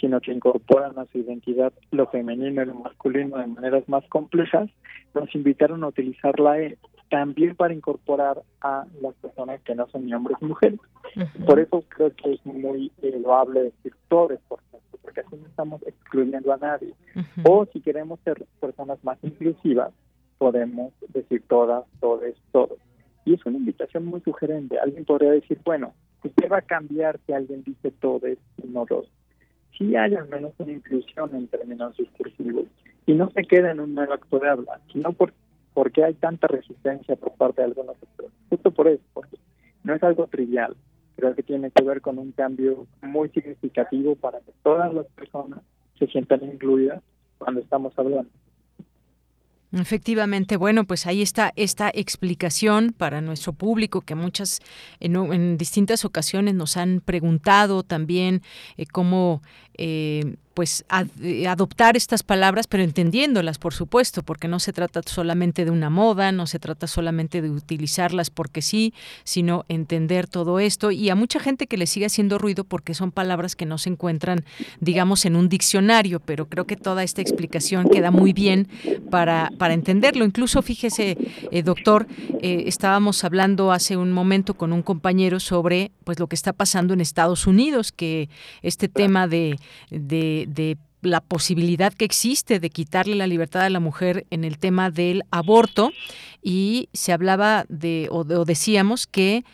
sino 0.00 0.20
que 0.20 0.32
incorporan 0.32 0.98
a 0.98 1.06
su 1.06 1.18
identidad 1.18 1.72
lo 1.90 2.06
femenino 2.06 2.62
y 2.62 2.66
lo 2.66 2.74
masculino 2.74 3.36
de 3.36 3.46
maneras 3.46 3.88
más 3.88 4.04
complejas, 4.08 4.70
nos 5.14 5.34
invitaron 5.34 5.84
a 5.84 5.88
utilizar 5.88 6.40
la 6.40 6.58
E 6.58 6.78
también 7.10 7.56
para 7.56 7.74
incorporar 7.74 8.40
a 8.62 8.86
las 9.02 9.14
personas 9.16 9.60
que 9.62 9.74
no 9.74 9.86
son 9.88 10.06
ni 10.06 10.14
hombres 10.14 10.38
ni 10.40 10.48
mujeres. 10.48 10.80
Por 11.44 11.58
eso 11.58 11.84
creo 11.88 12.14
que 12.14 12.34
es 12.34 12.46
muy 12.46 12.90
loable 13.02 13.64
decir 13.64 13.92
todos, 14.08 14.38
por 14.48 14.60
ejemplo, 14.60 14.98
porque 15.02 15.20
así 15.20 15.36
no 15.36 15.46
estamos 15.46 15.82
excluyendo 15.82 16.52
a 16.52 16.56
nadie. 16.56 16.94
O 17.42 17.66
si 17.72 17.80
queremos 17.80 18.20
ser 18.20 18.46
personas 18.60 19.02
más 19.04 19.18
inclusivas, 19.22 19.92
podemos 20.38 20.92
decir 21.08 21.42
todas, 21.48 21.84
todes, 22.00 22.36
todos. 22.52 22.78
Y 23.24 23.34
es 23.34 23.44
una 23.46 23.58
invitación 23.58 24.06
muy 24.06 24.20
sugerente. 24.20 24.78
Alguien 24.78 25.04
podría 25.04 25.32
decir, 25.32 25.58
bueno, 25.64 25.94
¿qué 26.22 26.48
va 26.48 26.58
a 26.58 26.62
cambiar 26.62 27.18
si 27.26 27.32
alguien 27.32 27.62
dice 27.62 27.90
todo 27.90 28.26
y 28.28 28.38
no 28.66 28.86
dos? 28.86 29.10
Si 29.76 29.96
hay 29.96 30.14
al 30.14 30.28
menos 30.28 30.52
una 30.58 30.72
inclusión 30.72 31.34
en 31.34 31.48
términos 31.48 31.96
discursivos 31.96 32.66
y 33.06 33.14
no 33.14 33.30
se 33.30 33.44
queda 33.44 33.70
en 33.70 33.80
un 33.80 33.94
nuevo 33.94 34.12
acto 34.12 34.38
de 34.38 34.48
habla, 34.48 34.80
sino 34.92 35.12
por, 35.12 35.32
porque 35.74 36.04
hay 36.04 36.14
tanta 36.14 36.46
resistencia 36.46 37.16
por 37.16 37.32
parte 37.32 37.62
de 37.62 37.68
algunos 37.68 37.96
sectores. 37.98 38.32
Justo 38.48 38.70
por 38.70 38.88
eso, 38.88 39.02
porque 39.14 39.36
no 39.84 39.94
es 39.94 40.02
algo 40.02 40.26
trivial 40.26 40.76
creo 41.20 41.34
que 41.34 41.42
tiene 41.42 41.70
que 41.70 41.84
ver 41.84 42.00
con 42.00 42.18
un 42.18 42.32
cambio 42.32 42.86
muy 43.02 43.28
significativo 43.28 44.16
para 44.16 44.40
que 44.40 44.52
todas 44.62 44.92
las 44.92 45.06
personas 45.08 45.60
se 45.98 46.06
sientan 46.06 46.42
incluidas 46.42 47.02
cuando 47.38 47.60
estamos 47.60 47.92
hablando. 47.98 48.30
Efectivamente, 49.72 50.56
bueno, 50.56 50.84
pues 50.84 51.06
ahí 51.06 51.22
está 51.22 51.52
esta 51.54 51.90
explicación 51.94 52.92
para 52.96 53.20
nuestro 53.20 53.52
público 53.52 54.00
que 54.00 54.16
muchas 54.16 54.60
en, 54.98 55.58
distintas 55.58 56.04
ocasiones 56.04 56.54
nos 56.56 56.76
han 56.76 57.00
preguntado 57.00 57.84
también 57.84 58.42
eh, 58.76 58.86
cómo 58.86 59.42
eh, 59.74 60.34
pues 60.54 60.84
eh, 61.22 61.46
adoptar 61.46 61.96
estas 61.96 62.22
palabras, 62.22 62.66
pero 62.66 62.82
entendiéndolas, 62.82 63.58
por 63.58 63.72
supuesto, 63.72 64.22
porque 64.22 64.48
no 64.48 64.58
se 64.58 64.72
trata 64.72 65.00
solamente 65.06 65.64
de 65.64 65.70
una 65.70 65.90
moda, 65.90 66.32
no 66.32 66.46
se 66.46 66.58
trata 66.58 66.86
solamente 66.86 67.40
de 67.40 67.50
utilizarlas 67.50 68.30
porque 68.30 68.62
sí, 68.62 68.92
sino 69.24 69.64
entender 69.68 70.26
todo 70.26 70.58
esto 70.58 70.90
y 70.90 71.08
a 71.10 71.14
mucha 71.14 71.40
gente 71.40 71.66
que 71.66 71.76
le 71.76 71.86
sigue 71.86 72.06
haciendo 72.06 72.38
ruido 72.38 72.64
porque 72.64 72.94
son 72.94 73.12
palabras 73.12 73.56
que 73.56 73.66
no 73.66 73.78
se 73.78 73.90
encuentran, 73.90 74.44
digamos, 74.80 75.24
en 75.24 75.36
un 75.36 75.48
diccionario, 75.48 76.20
pero 76.20 76.48
creo 76.48 76.66
que 76.66 76.76
toda 76.76 77.02
esta 77.02 77.22
explicación 77.22 77.88
queda 77.88 78.10
muy 78.10 78.32
bien 78.32 78.68
para, 79.10 79.50
para 79.58 79.74
entenderlo. 79.74 80.24
Incluso, 80.24 80.62
fíjese, 80.62 81.16
eh, 81.50 81.62
doctor, 81.62 82.06
eh, 82.42 82.64
estábamos 82.66 83.24
hablando 83.24 83.72
hace 83.72 83.96
un 83.96 84.12
momento 84.12 84.54
con 84.54 84.72
un 84.72 84.82
compañero 84.82 85.40
sobre 85.40 85.92
pues 86.04 86.18
lo 86.18 86.26
que 86.26 86.34
está 86.34 86.52
pasando 86.52 86.94
en 86.94 87.00
Estados 87.00 87.46
Unidos, 87.46 87.92
que 87.92 88.28
este 88.62 88.88
tema 88.88 89.28
de, 89.28 89.58
de 89.90 90.39
de 90.46 90.78
la 91.02 91.20
posibilidad 91.20 91.92
que 91.92 92.04
existe 92.04 92.60
de 92.60 92.70
quitarle 92.70 93.14
la 93.14 93.26
libertad 93.26 93.62
a 93.62 93.70
la 93.70 93.80
mujer 93.80 94.26
en 94.30 94.44
el 94.44 94.58
tema 94.58 94.90
del 94.90 95.22
aborto. 95.30 95.92
Y 96.42 96.88
se 96.92 97.12
hablaba 97.12 97.64
de 97.68 98.08
o, 98.10 98.20
o 98.20 98.44
decíamos 98.44 99.06
que 99.06 99.44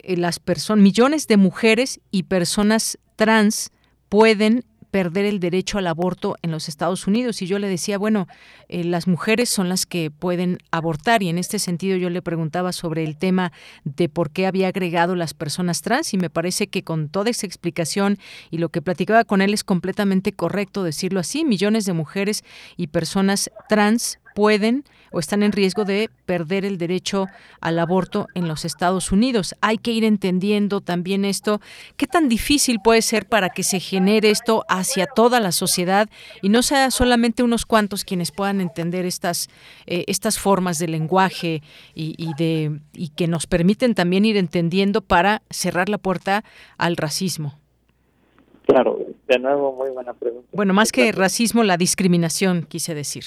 eh, 0.00 0.16
las 0.16 0.38
personas 0.38 0.82
millones 0.82 1.26
de 1.26 1.36
mujeres 1.36 2.00
y 2.10 2.24
personas 2.24 2.98
trans 3.16 3.70
pueden 4.08 4.64
perder 4.96 5.26
el 5.26 5.40
derecho 5.40 5.76
al 5.76 5.88
aborto 5.88 6.36
en 6.40 6.50
los 6.50 6.70
Estados 6.70 7.06
Unidos. 7.06 7.42
Y 7.42 7.46
yo 7.46 7.58
le 7.58 7.68
decía, 7.68 7.98
bueno, 7.98 8.28
eh, 8.70 8.82
las 8.82 9.06
mujeres 9.06 9.50
son 9.50 9.68
las 9.68 9.84
que 9.84 10.10
pueden 10.10 10.56
abortar. 10.70 11.22
Y 11.22 11.28
en 11.28 11.36
este 11.36 11.58
sentido 11.58 11.98
yo 11.98 12.08
le 12.08 12.22
preguntaba 12.22 12.72
sobre 12.72 13.04
el 13.04 13.18
tema 13.18 13.52
de 13.84 14.08
por 14.08 14.30
qué 14.30 14.46
había 14.46 14.68
agregado 14.68 15.14
las 15.14 15.34
personas 15.34 15.82
trans. 15.82 16.14
Y 16.14 16.16
me 16.16 16.30
parece 16.30 16.68
que 16.68 16.82
con 16.82 17.10
toda 17.10 17.28
esa 17.28 17.44
explicación 17.44 18.16
y 18.50 18.56
lo 18.56 18.70
que 18.70 18.80
platicaba 18.80 19.24
con 19.24 19.42
él 19.42 19.52
es 19.52 19.64
completamente 19.64 20.32
correcto 20.32 20.82
decirlo 20.82 21.20
así. 21.20 21.44
Millones 21.44 21.84
de 21.84 21.92
mujeres 21.92 22.42
y 22.78 22.86
personas 22.86 23.50
trans 23.68 24.18
pueden 24.36 24.84
o 25.10 25.18
están 25.18 25.42
en 25.42 25.50
riesgo 25.50 25.86
de 25.86 26.10
perder 26.26 26.66
el 26.66 26.76
derecho 26.76 27.26
al 27.62 27.78
aborto 27.78 28.26
en 28.34 28.48
los 28.48 28.66
Estados 28.66 29.10
Unidos. 29.10 29.54
Hay 29.62 29.78
que 29.78 29.92
ir 29.92 30.04
entendiendo 30.04 30.82
también 30.82 31.24
esto. 31.24 31.62
¿Qué 31.96 32.06
tan 32.06 32.28
difícil 32.28 32.80
puede 32.84 33.00
ser 33.00 33.26
para 33.26 33.48
que 33.48 33.62
se 33.62 33.80
genere 33.80 34.28
esto 34.28 34.62
hacia 34.68 35.06
toda 35.06 35.40
la 35.40 35.52
sociedad 35.52 36.10
y 36.42 36.50
no 36.50 36.60
sea 36.62 36.90
solamente 36.90 37.42
unos 37.42 37.64
cuantos 37.64 38.04
quienes 38.04 38.30
puedan 38.30 38.60
entender 38.60 39.06
estas, 39.06 39.48
eh, 39.86 40.04
estas 40.06 40.38
formas 40.38 40.78
de 40.78 40.88
lenguaje 40.88 41.62
y, 41.94 42.14
y, 42.18 42.34
de, 42.34 42.80
y 42.92 43.08
que 43.08 43.28
nos 43.28 43.46
permiten 43.46 43.94
también 43.94 44.26
ir 44.26 44.36
entendiendo 44.36 45.00
para 45.00 45.40
cerrar 45.48 45.88
la 45.88 45.96
puerta 45.96 46.44
al 46.76 46.98
racismo? 46.98 47.54
Claro, 48.66 48.98
de 49.28 49.38
nuevo, 49.38 49.72
muy 49.72 49.88
buena 49.90 50.12
pregunta. 50.12 50.46
Bueno, 50.52 50.74
más 50.74 50.92
que 50.92 51.10
racismo, 51.12 51.62
la 51.62 51.78
discriminación, 51.78 52.66
quise 52.68 52.94
decir. 52.94 53.24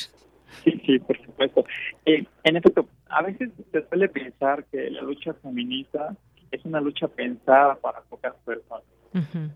Sí, 0.69 0.81
sí, 0.85 0.99
por 0.99 1.17
supuesto. 1.25 1.65
Eh, 2.05 2.25
en 2.43 2.55
efecto, 2.55 2.87
a 3.09 3.23
veces 3.23 3.49
se 3.71 3.87
suele 3.87 4.09
pensar 4.09 4.65
que 4.65 4.89
la 4.89 5.01
lucha 5.01 5.33
feminista 5.33 6.15
es 6.51 6.63
una 6.65 6.81
lucha 6.81 7.07
pensada 7.07 7.75
para 7.75 8.01
pocas 8.01 8.35
personas. 8.45 8.83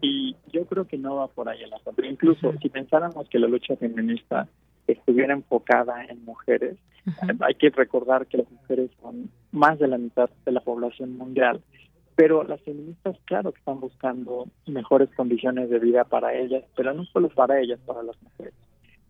Y 0.02 0.36
yo 0.52 0.66
creo 0.66 0.86
que 0.86 0.98
no 0.98 1.18
va 1.18 1.28
por 1.28 1.48
ahí 1.48 1.62
el 1.62 1.72
asunto. 1.74 2.04
Incluso 2.04 2.54
si 2.60 2.70
pensáramos 2.70 3.30
que 3.30 3.38
la 3.38 3.48
lucha 3.48 3.76
feminista 3.76 4.48
estuviera 4.88 5.34
enfocada 5.34 6.04
en 6.06 6.26
mujeres, 6.26 6.78
hay 7.40 7.54
que 7.56 7.70
recordar 7.70 8.26
que 8.26 8.38
las 8.38 8.50
mujeres 8.50 8.90
son 9.00 9.30
más 9.52 9.78
de 9.78 9.88
la 9.88 10.00
mitad 10.00 10.30
de 10.46 10.52
la 10.52 10.62
población 10.62 11.18
mundial. 11.18 11.62
Pero 12.16 12.44
las 12.44 12.62
feministas, 12.62 13.16
claro 13.26 13.52
que 13.52 13.60
están 13.60 13.80
buscando 13.80 14.48
mejores 14.66 15.10
condiciones 15.16 15.70
de 15.70 15.80
vida 15.80 16.04
para 16.04 16.34
ellas, 16.34 16.64
pero 16.76 16.94
no 16.94 17.06
solo 17.06 17.30
para 17.30 17.60
ellas, 17.60 17.80
para 17.86 18.02
las 18.02 18.20
mujeres, 18.24 18.54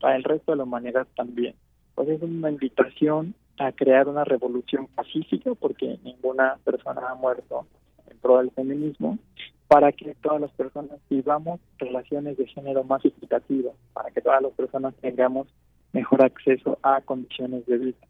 para 0.02 0.18
el 0.18 0.24
resto 0.24 0.52
de 0.52 0.58
la 0.58 0.64
humanidad 0.64 1.08
también 1.16 1.56
pues 1.96 2.10
es 2.10 2.22
una 2.22 2.50
invitación 2.50 3.36
a 3.58 3.72
crear 3.72 4.08
una 4.08 4.24
revolución 4.24 4.88
pacífica, 4.88 5.54
porque 5.56 6.00
ninguna 6.04 6.58
persona 6.64 7.02
ha 7.10 7.16
muerto 7.16 7.66
en 8.10 8.18
pro 8.18 8.40
del 8.40 8.52
feminismo, 8.52 9.20
para 9.68 9.92
que 9.92 10.16
todas 10.22 10.42
las 10.42 10.52
personas 10.52 11.00
vivamos 11.10 11.60
relaciones 11.78 12.38
de 12.38 12.48
género 12.48 12.84
más 12.84 13.04
equitativas, 13.06 13.74
para 13.94 14.12
que 14.12 14.22
todas 14.22 14.42
las 14.42 14.54
personas 14.54 14.94
tengamos 14.96 15.48
mejor 15.94 16.24
acceso 16.24 16.78
a 16.84 17.02
condiciones 17.02 17.66
de 17.66 17.78
vida. 17.78 18.08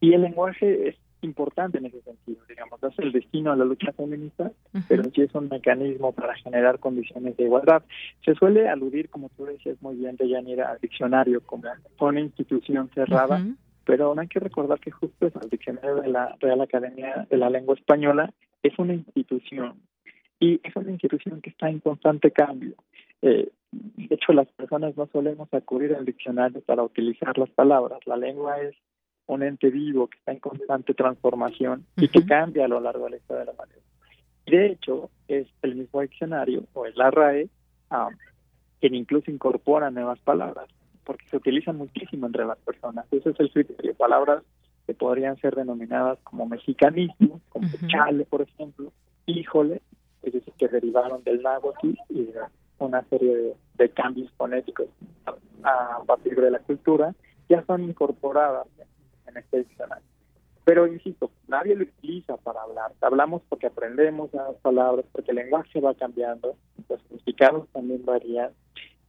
Y 0.00 0.12
el 0.12 0.22
lenguaje 0.22 0.88
es 0.88 0.96
importante 1.24 1.78
en 1.78 1.86
ese 1.86 2.00
sentido, 2.02 2.40
digamos, 2.48 2.82
es 2.82 2.98
el 2.98 3.12
destino 3.12 3.52
de 3.52 3.58
la 3.58 3.64
lucha 3.64 3.92
feminista, 3.92 4.52
pero 4.88 5.04
sí 5.04 5.22
es 5.22 5.34
un 5.34 5.48
mecanismo 5.48 6.12
para 6.12 6.34
generar 6.36 6.78
condiciones 6.78 7.36
de 7.36 7.44
igualdad. 7.44 7.82
Se 8.24 8.34
suele 8.34 8.68
aludir, 8.68 9.08
como 9.08 9.30
tú 9.30 9.46
decías 9.46 9.80
muy 9.82 9.96
bien, 9.96 10.16
de 10.16 10.28
Yanira, 10.28 10.70
al 10.70 10.78
diccionario 10.78 11.40
como 11.44 11.68
una 12.00 12.20
institución 12.20 12.90
cerrada, 12.94 13.44
pero 13.84 14.14
hay 14.18 14.28
que 14.28 14.40
recordar 14.40 14.78
que 14.80 14.90
justo 14.90 15.26
el 15.26 15.50
diccionario 15.50 15.96
de 15.96 16.08
la 16.08 16.36
Real 16.40 16.60
Academia 16.60 17.26
de 17.28 17.36
la 17.36 17.50
Lengua 17.50 17.74
Española 17.74 18.32
es 18.62 18.78
una 18.78 18.94
institución 18.94 19.74
y 20.40 20.60
es 20.62 20.74
una 20.76 20.90
institución 20.90 21.40
que 21.40 21.50
está 21.50 21.68
en 21.68 21.80
constante 21.80 22.30
cambio. 22.30 22.74
Eh, 23.22 23.50
de 23.72 24.14
hecho, 24.14 24.32
las 24.32 24.48
personas 24.48 24.96
no 24.96 25.06
solemos 25.06 25.52
acudir 25.52 25.94
al 25.94 26.04
diccionario 26.04 26.60
para 26.60 26.82
utilizar 26.82 27.36
las 27.38 27.50
palabras. 27.50 28.00
La 28.06 28.16
lengua 28.16 28.60
es 28.60 28.74
un 29.26 29.42
ente 29.42 29.70
vivo 29.70 30.08
que 30.08 30.18
está 30.18 30.32
en 30.32 30.40
constante 30.40 30.94
transformación 30.94 31.86
y 31.96 32.08
que 32.08 32.24
cambia 32.24 32.66
a 32.66 32.68
lo 32.68 32.80
largo 32.80 33.04
de 33.04 33.10
la 33.10 33.16
historia 33.16 33.40
de 33.40 33.46
la 33.46 33.52
humanidad. 33.52 33.80
De 34.46 34.66
hecho, 34.66 35.10
es 35.28 35.48
el 35.62 35.76
mismo 35.76 36.00
diccionario 36.02 36.64
o 36.74 36.84
el 36.84 36.94
RAE 36.94 37.48
um, 37.90 38.14
quien 38.80 38.94
incluso 38.94 39.30
incorpora 39.30 39.90
nuevas 39.90 40.18
palabras, 40.20 40.68
porque 41.04 41.26
se 41.30 41.38
utilizan 41.38 41.78
muchísimo 41.78 42.26
entre 42.26 42.44
las 42.44 42.58
personas. 42.58 43.06
Ese 43.10 43.30
es 43.30 43.40
el 43.40 43.50
criterio. 43.50 43.94
Palabras 43.94 44.42
que 44.86 44.92
podrían 44.92 45.38
ser 45.38 45.54
denominadas 45.54 46.18
como 46.24 46.44
mexicanismo, 46.44 47.40
como 47.48 47.66
chale, 47.86 48.26
por 48.26 48.42
ejemplo, 48.42 48.92
híjole, 49.24 49.80
es 50.22 50.34
decir, 50.34 50.52
que 50.58 50.68
derivaron 50.68 51.24
del 51.24 51.42
náhuatl 51.42 51.92
y 52.10 52.24
de 52.24 52.40
una 52.78 53.02
serie 53.04 53.54
de, 53.74 53.88
cambios 53.90 54.30
fonéticos 54.32 54.88
a, 55.62 55.96
a 55.96 56.04
partir 56.04 56.38
de 56.38 56.50
la 56.50 56.58
cultura, 56.58 57.14
ya 57.48 57.64
son 57.64 57.84
incorporadas 57.84 58.66
en 59.34 59.42
este 59.42 59.58
diccionario. 59.58 60.04
Pero 60.64 60.86
insisto, 60.86 61.30
nadie 61.46 61.74
lo 61.74 61.84
utiliza 61.84 62.36
para 62.38 62.62
hablar. 62.62 62.92
Hablamos 63.02 63.42
porque 63.48 63.66
aprendemos 63.66 64.32
las 64.32 64.54
palabras, 64.56 65.04
porque 65.12 65.32
el 65.32 65.36
lenguaje 65.36 65.80
va 65.80 65.94
cambiando, 65.94 66.56
los 66.88 67.00
significados 67.02 67.68
también 67.68 68.04
varían. 68.04 68.50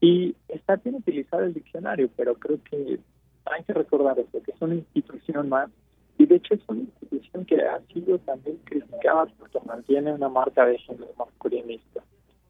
Y 0.01 0.35
está 0.49 0.75
bien 0.75 0.95
utilizar 0.95 1.41
el 1.43 1.53
diccionario, 1.53 2.09
pero 2.17 2.35
creo 2.35 2.59
que 2.69 2.99
hay 3.45 3.63
que 3.63 3.73
recordar 3.73 4.19
esto, 4.19 4.41
que 4.43 4.51
es 4.51 4.61
una 4.61 4.75
institución 4.75 5.47
más. 5.47 5.69
Y 6.17 6.25
de 6.25 6.35
hecho 6.35 6.55
es 6.55 6.61
una 6.67 6.81
institución 6.81 7.45
que 7.45 7.61
ha 7.61 7.79
sido 7.93 8.19
también 8.19 8.57
criticada 8.65 9.25
porque 9.37 9.59
mantiene 9.65 10.13
una 10.13 10.29
marca 10.29 10.65
de 10.65 10.77
género 10.79 11.13
masculinista. 11.17 12.01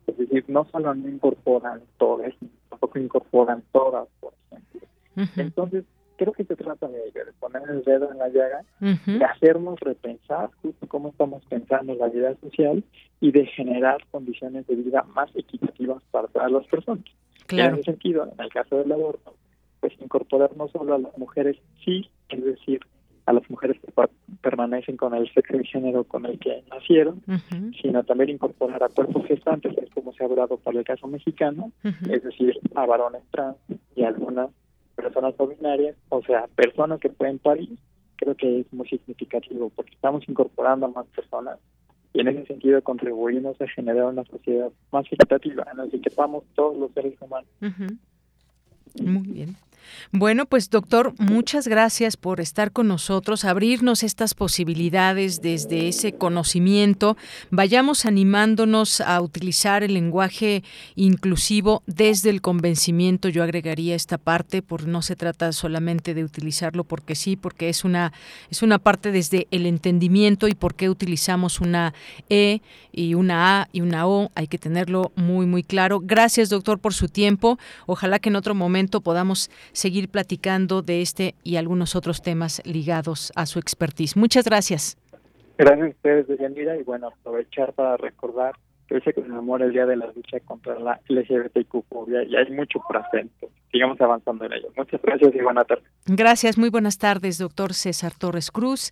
Es 0.08 0.18
decir, 0.18 0.46
no 0.48 0.66
solo 0.72 0.94
no 0.96 1.10
incorporan 1.10 1.82
todas, 1.98 2.34
tampoco 2.70 3.00
incorporan 3.00 3.64
todas, 3.72 4.08
por 4.20 4.34
ejemplo. 4.52 4.82
Entonces, 5.38 5.84
creo 6.16 6.34
que 6.34 6.44
se 6.44 6.56
trata 6.56 6.88
de, 6.88 7.12
poner 7.40 7.64
el 7.70 7.84
dedo 7.84 8.12
en 8.12 8.18
la 8.18 8.30
llaga, 8.30 8.64
de 8.80 9.26
hacernos 9.26 9.80
repensar 9.80 10.50
justo 10.62 10.88
cómo 10.88 11.10
estamos 11.10 11.44
pensando 11.46 11.94
en 11.94 12.00
la 12.00 12.08
vida 12.08 12.36
social 12.42 12.84
y 13.22 13.32
de 13.32 13.46
generar 13.48 14.06
condiciones 14.12 14.68
de 14.68 14.76
vida 14.76 15.04
más 15.14 15.30
equitativas 15.36 16.04
para 16.12 16.28
todas 16.28 16.52
las 16.52 16.66
personas. 16.68 17.06
En 17.50 17.60
ese 17.60 17.84
sentido, 17.84 18.24
en 18.24 18.44
el 18.44 18.50
caso 18.50 18.78
del 18.78 18.92
aborto, 18.92 19.36
pues 19.80 19.94
incorporar 20.02 20.56
no 20.58 20.68
solo 20.70 20.96
a 20.96 21.00
las 21.00 21.18
mujeres 21.18 21.58
sí, 21.84 22.10
es 22.30 22.44
decir, 22.44 22.80
a 23.26 23.34
las 23.34 23.50
mujeres 23.50 23.78
que 23.82 23.92
permanecen 24.42 24.98
con 24.98 25.14
el 25.16 25.32
sexo 25.34 25.60
y 25.60 25.66
género 25.66 26.04
con 26.04 26.26
el 26.26 26.38
que 26.40 26.64
nacieron, 26.70 27.24
sino 27.82 28.04
también 28.04 28.32
incorporar 28.32 28.84
a 28.84 28.90
cuerpos 28.90 29.26
gestantes, 29.26 29.74
como 29.94 30.14
se 30.14 30.24
ha 30.24 30.28
hablado 30.28 30.58
para 30.58 30.80
el 30.80 30.86
caso 30.86 31.08
mexicano, 31.08 31.72
es 31.84 32.24
decir, 32.24 32.60
a 32.76 32.86
varones 32.86 33.24
trans 33.32 33.58
y 33.96 34.04
algunas 34.04 34.50
personas 34.96 35.36
no 35.38 35.48
binarias, 35.48 35.96
o 36.10 36.22
sea, 36.24 36.48
personas 36.56 37.00
que 37.00 37.10
pueden 37.10 37.40
parir, 37.40 37.78
creo 38.16 38.36
que 38.36 38.62
es 38.62 38.74
muy 38.74 38.88
significativo 38.88 39.70
porque 39.76 39.94
estamos 39.94 40.28
incorporando 40.28 40.86
a 40.86 40.90
más 40.90 41.06
personas 41.08 41.60
y 42.14 42.22
en 42.22 42.30
ese 42.30 42.46
sentido 42.46 42.82
contribuimos 42.82 43.60
a 43.60 43.68
generar 43.68 44.06
una 44.06 44.24
sociedad 44.24 44.72
más 44.92 45.06
equitativa 45.06 45.66
en 45.70 45.78
la 45.78 45.88
que 45.90 46.00
quepamos 46.00 46.46
todos 46.56 46.78
los 46.78 46.92
seres 46.94 47.14
humanos. 47.20 47.50
Muy 49.02 49.28
bien. 49.28 49.56
Bueno, 50.12 50.45
pues 50.45 50.70
doctor, 50.70 51.14
muchas 51.18 51.68
gracias 51.68 52.18
por 52.18 52.40
estar 52.40 52.72
con 52.72 52.88
nosotros, 52.88 53.45
abrirnos 53.45 54.03
estas 54.03 54.34
posibilidades 54.34 55.41
desde 55.41 55.88
ese 55.88 56.14
conocimiento. 56.14 57.18
Vayamos 57.52 58.06
animándonos 58.06 59.02
a 59.02 59.22
utilizar 59.22 59.84
el 59.84 59.94
lenguaje 59.94 60.64
inclusivo 60.95 61.84
desde 61.86 62.30
el 62.30 62.41
convencimiento. 62.41 63.30
Yo 63.30 63.44
agregaría 63.44 63.95
esta 63.95 64.18
parte, 64.18 64.62
por 64.62 64.88
no 64.88 65.02
se 65.02 65.16
trata 65.16 65.52
solamente 65.52 66.14
de 66.14 66.24
utilizarlo 66.24 66.84
porque 66.84 67.16
sí, 67.16 67.36
porque 67.36 67.70
es 67.70 67.84
una 67.84 68.14
es 68.49 68.62
una 68.62 68.80
parte 68.80 69.12
desde 69.12 69.48
el 69.52 69.66
entendimiento 69.66 70.48
y 70.48 70.56
por 70.56 70.76
qué 70.76 70.90
utilizamos 70.90 71.60
una 71.60 71.94
e 72.30 72.62
y 72.91 73.14
una 73.14 73.62
a 73.62 73.70
y 73.72 73.82
una 73.82 74.07
o. 74.07 74.32
Hay 74.36 74.48
que 74.48 74.57
tenerlo 74.57 75.12
muy 75.16 75.45
muy 75.45 75.64
claro. 75.64 75.99
Gracias, 76.02 76.49
doctor, 76.49 76.80
por 76.80 76.94
su 76.94 77.07
tiempo. 77.07 77.57
Ojalá 77.86 78.20
que 78.20 78.30
en 78.30 78.36
otro 78.36 78.56
momento 78.56 79.02
podamos 79.02 79.49
seguir 79.76 80.10
platicando 80.10 80.82
de 80.82 81.02
este 81.02 81.36
y 81.44 81.58
algunos 81.58 81.96
otros 81.96 82.22
temas 82.22 82.62
ligados 82.66 83.32
a 83.36 83.46
su 83.46 83.60
expertise. 83.60 84.18
Muchas 84.18 84.46
gracias. 84.46 84.98
Gracias 85.58 85.88
a 85.88 85.90
ustedes, 85.90 86.28
Deyanira, 86.28 86.76
y 86.78 86.84
bueno, 86.84 87.08
aprovechar 87.08 87.74
para 87.74 87.98
recordar 87.98 88.56
que 88.88 88.96
hoy 88.96 89.02
se 89.02 89.14
conmemora 89.14 89.66
el 89.66 89.72
Día 89.72 89.86
de 89.86 89.96
la 89.96 90.08
Lucha 90.08 90.40
contra 90.42 90.78
la 90.80 91.00
LGBTQ-fobia 91.08 92.24
y 92.24 92.36
hay 92.36 92.52
mucho 92.52 92.80
por 92.88 92.98
hacer. 92.98 93.28
Sigamos 93.72 94.00
avanzando 94.00 94.46
en 94.46 94.54
ello. 94.54 94.68
Muchas 94.76 95.02
gracias 95.02 95.34
y 95.34 95.42
buenas 95.42 95.68
tardes. 95.68 95.86
Gracias, 96.06 96.58
muy 96.58 96.70
buenas 96.70 96.98
tardes, 96.98 97.38
doctor 97.38 97.74
César 97.74 98.14
Torres 98.18 98.52
Cruz 98.52 98.92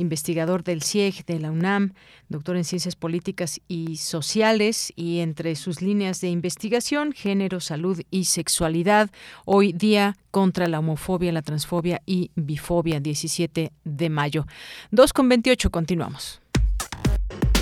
investigador 0.00 0.64
del 0.64 0.82
CIEG 0.82 1.24
de 1.26 1.38
la 1.38 1.50
UNAM, 1.50 1.92
doctor 2.28 2.56
en 2.56 2.64
Ciencias 2.64 2.96
Políticas 2.96 3.60
y 3.68 3.96
Sociales 3.96 4.92
y 4.96 5.20
entre 5.20 5.54
sus 5.54 5.82
líneas 5.82 6.20
de 6.20 6.28
investigación, 6.28 7.12
género, 7.12 7.60
salud 7.60 8.00
y 8.10 8.24
sexualidad. 8.24 9.10
Hoy 9.44 9.72
día 9.72 10.16
contra 10.30 10.66
la 10.66 10.78
homofobia, 10.78 11.32
la 11.32 11.42
transfobia 11.42 12.02
y 12.06 12.30
bifobia, 12.34 13.00
17 13.00 13.72
de 13.84 14.10
mayo. 14.10 14.46
2 14.90 15.12
con 15.12 15.28
28, 15.28 15.70
continuamos. 15.70 16.40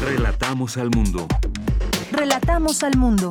Relatamos 0.01 0.77
al 0.77 0.91
mundo. 0.91 1.27
Relatamos 2.13 2.83
al 2.83 2.97
mundo. 2.97 3.29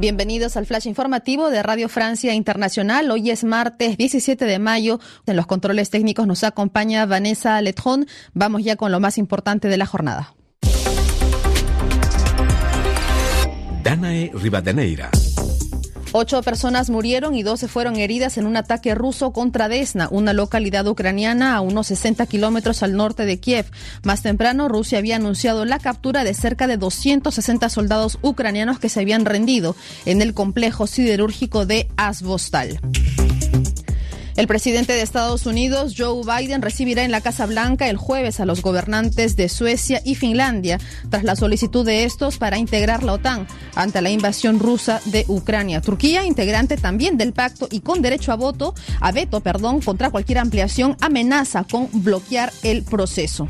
Bienvenidos 0.00 0.56
al 0.56 0.64
flash 0.64 0.86
informativo 0.86 1.50
de 1.50 1.62
Radio 1.62 1.86
Francia 1.90 2.32
Internacional. 2.32 3.10
Hoy 3.10 3.30
es 3.30 3.44
martes 3.44 3.98
17 3.98 4.46
de 4.46 4.58
mayo. 4.58 4.98
En 5.26 5.36
los 5.36 5.46
controles 5.46 5.90
técnicos 5.90 6.26
nos 6.26 6.42
acompaña 6.42 7.04
Vanessa 7.04 7.60
Letron. 7.60 8.06
Vamos 8.32 8.64
ya 8.64 8.76
con 8.76 8.92
lo 8.92 8.98
más 8.98 9.18
importante 9.18 9.68
de 9.68 9.76
la 9.76 9.84
jornada. 9.84 10.34
Danae 13.82 14.30
Rivadeneira. 14.32 15.10
Ocho 16.12 16.42
personas 16.42 16.90
murieron 16.90 17.36
y 17.36 17.44
doce 17.44 17.68
fueron 17.68 17.94
heridas 17.94 18.36
en 18.36 18.46
un 18.46 18.56
ataque 18.56 18.96
ruso 18.96 19.32
contra 19.32 19.68
Desna, 19.68 20.08
una 20.10 20.32
localidad 20.32 20.86
ucraniana 20.88 21.54
a 21.54 21.60
unos 21.60 21.86
60 21.86 22.26
kilómetros 22.26 22.82
al 22.82 22.96
norte 22.96 23.26
de 23.26 23.38
Kiev. 23.38 23.66
Más 24.02 24.22
temprano, 24.22 24.68
Rusia 24.68 24.98
había 24.98 25.16
anunciado 25.16 25.64
la 25.64 25.78
captura 25.78 26.24
de 26.24 26.34
cerca 26.34 26.66
de 26.66 26.78
260 26.78 27.68
soldados 27.68 28.18
ucranianos 28.22 28.80
que 28.80 28.88
se 28.88 29.00
habían 29.00 29.24
rendido 29.24 29.76
en 30.04 30.20
el 30.20 30.34
complejo 30.34 30.88
siderúrgico 30.88 31.64
de 31.64 31.88
Azvostal. 31.96 32.80
El 34.40 34.46
presidente 34.46 34.94
de 34.94 35.02
Estados 35.02 35.44
Unidos, 35.44 35.96
Joe 35.98 36.22
Biden, 36.24 36.62
recibirá 36.62 37.04
en 37.04 37.10
la 37.10 37.20
Casa 37.20 37.44
Blanca 37.44 37.90
el 37.90 37.98
jueves 37.98 38.40
a 38.40 38.46
los 38.46 38.62
gobernantes 38.62 39.36
de 39.36 39.50
Suecia 39.50 40.00
y 40.02 40.14
Finlandia 40.14 40.80
tras 41.10 41.24
la 41.24 41.36
solicitud 41.36 41.84
de 41.84 42.04
estos 42.04 42.38
para 42.38 42.56
integrar 42.56 43.02
la 43.02 43.12
OTAN 43.12 43.46
ante 43.74 44.00
la 44.00 44.08
invasión 44.08 44.58
rusa 44.58 45.02
de 45.04 45.26
Ucrania. 45.28 45.82
Turquía, 45.82 46.24
integrante 46.24 46.78
también 46.78 47.18
del 47.18 47.34
pacto 47.34 47.68
y 47.70 47.80
con 47.80 48.00
derecho 48.00 48.32
a 48.32 48.36
voto, 48.36 48.74
a 49.02 49.12
veto, 49.12 49.40
perdón, 49.40 49.82
contra 49.82 50.08
cualquier 50.08 50.38
ampliación, 50.38 50.96
amenaza 51.02 51.64
con 51.70 51.90
bloquear 51.92 52.50
el 52.62 52.82
proceso. 52.82 53.46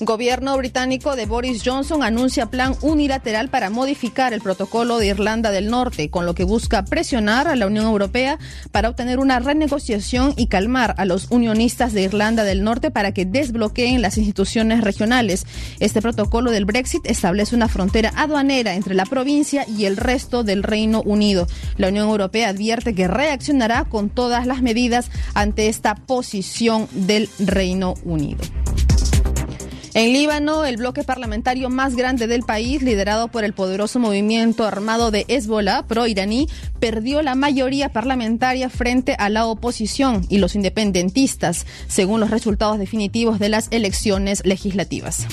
Gobierno 0.00 0.54
británico 0.58 1.16
de 1.16 1.24
Boris 1.24 1.62
Johnson 1.64 2.02
anuncia 2.02 2.50
plan 2.50 2.76
unilateral 2.82 3.48
para 3.48 3.70
modificar 3.70 4.34
el 4.34 4.42
protocolo 4.42 4.98
de 4.98 5.06
Irlanda 5.06 5.50
del 5.50 5.70
Norte, 5.70 6.10
con 6.10 6.26
lo 6.26 6.34
que 6.34 6.44
busca 6.44 6.84
presionar 6.84 7.48
a 7.48 7.56
la 7.56 7.66
Unión 7.66 7.86
Europea 7.86 8.38
para 8.72 8.90
obtener 8.90 9.18
una 9.18 9.38
renegociación 9.38 10.34
y 10.36 10.48
calmar 10.48 10.94
a 10.98 11.06
los 11.06 11.30
unionistas 11.30 11.94
de 11.94 12.02
Irlanda 12.02 12.44
del 12.44 12.62
Norte 12.62 12.90
para 12.90 13.12
que 13.12 13.24
desbloqueen 13.24 14.02
las 14.02 14.18
instituciones 14.18 14.82
regionales. 14.82 15.46
Este 15.80 16.02
protocolo 16.02 16.50
del 16.50 16.66
Brexit 16.66 17.06
establece 17.06 17.56
una 17.56 17.68
frontera 17.68 18.12
aduanera 18.16 18.74
entre 18.74 18.94
la 18.94 19.06
provincia 19.06 19.64
y 19.66 19.86
el 19.86 19.96
resto 19.96 20.44
del 20.44 20.62
Reino 20.62 21.00
Unido. 21.06 21.46
La 21.78 21.88
Unión 21.88 22.08
Europea 22.08 22.50
advierte 22.50 22.94
que 22.94 23.08
reaccionará 23.08 23.84
con 23.84 24.10
todas 24.10 24.46
las 24.46 24.60
medidas 24.60 25.10
ante 25.32 25.68
esta 25.68 25.94
posición 25.94 26.86
del 26.92 27.30
Reino 27.38 27.94
Unido. 28.04 28.44
En 29.96 30.12
Líbano, 30.12 30.66
el 30.66 30.76
bloque 30.76 31.04
parlamentario 31.04 31.70
más 31.70 31.96
grande 31.96 32.26
del 32.26 32.42
país, 32.42 32.82
liderado 32.82 33.28
por 33.28 33.44
el 33.44 33.54
poderoso 33.54 33.98
movimiento 33.98 34.64
armado 34.64 35.10
de 35.10 35.24
Hezbollah 35.26 35.84
pro-iraní, 35.84 36.48
perdió 36.78 37.22
la 37.22 37.34
mayoría 37.34 37.88
parlamentaria 37.88 38.68
frente 38.68 39.16
a 39.18 39.30
la 39.30 39.46
oposición 39.46 40.26
y 40.28 40.36
los 40.36 40.54
independentistas, 40.54 41.64
según 41.88 42.20
los 42.20 42.28
resultados 42.28 42.78
definitivos 42.78 43.38
de 43.38 43.48
las 43.48 43.68
elecciones 43.70 44.44
legislativas. 44.44 45.26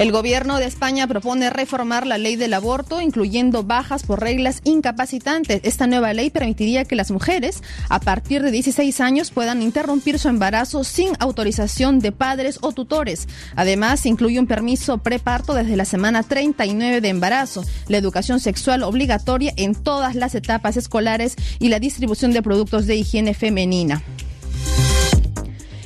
El 0.00 0.12
gobierno 0.12 0.56
de 0.56 0.64
España 0.64 1.06
propone 1.06 1.50
reformar 1.50 2.06
la 2.06 2.16
ley 2.16 2.36
del 2.36 2.54
aborto, 2.54 3.02
incluyendo 3.02 3.64
bajas 3.64 4.02
por 4.02 4.20
reglas 4.20 4.62
incapacitantes. 4.64 5.60
Esta 5.62 5.86
nueva 5.86 6.14
ley 6.14 6.30
permitiría 6.30 6.86
que 6.86 6.96
las 6.96 7.10
mujeres, 7.10 7.62
a 7.90 8.00
partir 8.00 8.42
de 8.42 8.50
16 8.50 8.98
años, 9.02 9.30
puedan 9.30 9.60
interrumpir 9.60 10.18
su 10.18 10.30
embarazo 10.30 10.84
sin 10.84 11.10
autorización 11.18 11.98
de 11.98 12.12
padres 12.12 12.60
o 12.62 12.72
tutores. 12.72 13.28
Además, 13.56 14.06
incluye 14.06 14.40
un 14.40 14.46
permiso 14.46 14.96
preparto 14.96 15.52
desde 15.52 15.76
la 15.76 15.84
semana 15.84 16.22
39 16.22 17.02
de 17.02 17.08
embarazo, 17.10 17.62
la 17.88 17.98
educación 17.98 18.40
sexual 18.40 18.84
obligatoria 18.84 19.52
en 19.58 19.74
todas 19.74 20.14
las 20.14 20.34
etapas 20.34 20.78
escolares 20.78 21.36
y 21.58 21.68
la 21.68 21.78
distribución 21.78 22.32
de 22.32 22.40
productos 22.40 22.86
de 22.86 22.96
higiene 22.96 23.34
femenina. 23.34 24.02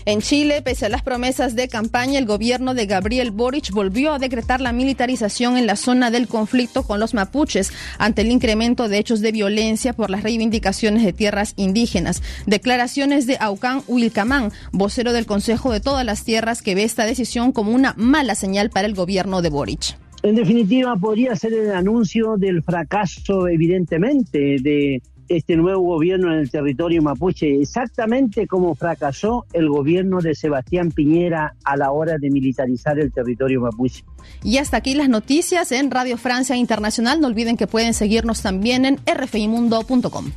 En 0.06 0.20
Chile, 0.20 0.60
pese 0.60 0.84
a 0.84 0.88
las 0.90 1.02
promesas 1.02 1.56
de 1.56 1.66
campaña, 1.66 2.18
el 2.18 2.26
gobierno 2.26 2.74
de 2.74 2.84
Gabriel 2.84 3.30
Boric 3.30 3.70
volvió 3.70 4.12
a 4.12 4.18
decretar 4.18 4.60
la 4.60 4.74
militarización 4.74 5.56
en 5.56 5.66
la 5.66 5.76
zona 5.76 6.10
del 6.10 6.28
conflicto 6.28 6.82
con 6.82 7.00
los 7.00 7.14
mapuches 7.14 7.72
ante 7.96 8.20
el 8.20 8.30
incremento 8.30 8.90
de 8.90 8.98
hechos 8.98 9.22
de 9.22 9.32
violencia 9.32 9.94
por 9.94 10.10
las 10.10 10.22
reivindicaciones 10.22 11.04
de 11.04 11.14
tierras 11.14 11.54
indígenas. 11.56 12.22
Declaraciones 12.44 13.26
de 13.26 13.38
Aucán 13.40 13.80
Wilcamán, 13.88 14.52
vocero 14.72 15.14
del 15.14 15.24
Consejo 15.24 15.72
de 15.72 15.80
todas 15.80 16.04
las 16.04 16.22
Tierras, 16.22 16.60
que 16.60 16.74
ve 16.74 16.84
esta 16.84 17.06
decisión 17.06 17.52
como 17.52 17.72
una 17.72 17.94
mala 17.96 18.34
señal 18.34 18.68
para 18.68 18.86
el 18.86 18.94
gobierno 18.94 19.40
de 19.40 19.48
Boric. 19.48 19.96
En 20.22 20.34
definitiva, 20.34 20.96
podría 20.96 21.34
ser 21.34 21.54
el 21.54 21.72
anuncio 21.72 22.36
del 22.36 22.62
fracaso, 22.62 23.48
evidentemente, 23.48 24.58
de 24.60 25.02
este 25.28 25.56
nuevo 25.56 25.82
gobierno 25.82 26.32
en 26.32 26.40
el 26.40 26.50
territorio 26.50 27.02
mapuche, 27.02 27.60
exactamente 27.60 28.46
como 28.46 28.74
fracasó 28.74 29.46
el 29.52 29.68
gobierno 29.68 30.20
de 30.20 30.34
Sebastián 30.34 30.90
Piñera 30.90 31.54
a 31.64 31.76
la 31.76 31.90
hora 31.90 32.18
de 32.18 32.30
militarizar 32.30 32.98
el 32.98 33.12
territorio 33.12 33.60
mapuche. 33.60 34.04
Y 34.42 34.58
hasta 34.58 34.76
aquí 34.76 34.94
las 34.94 35.08
noticias 35.08 35.72
en 35.72 35.90
Radio 35.90 36.16
Francia 36.16 36.56
Internacional. 36.56 37.20
No 37.20 37.28
olviden 37.28 37.56
que 37.56 37.66
pueden 37.66 37.94
seguirnos 37.94 38.42
también 38.42 38.84
en 38.84 38.98
rfimundo.com. 39.06 40.32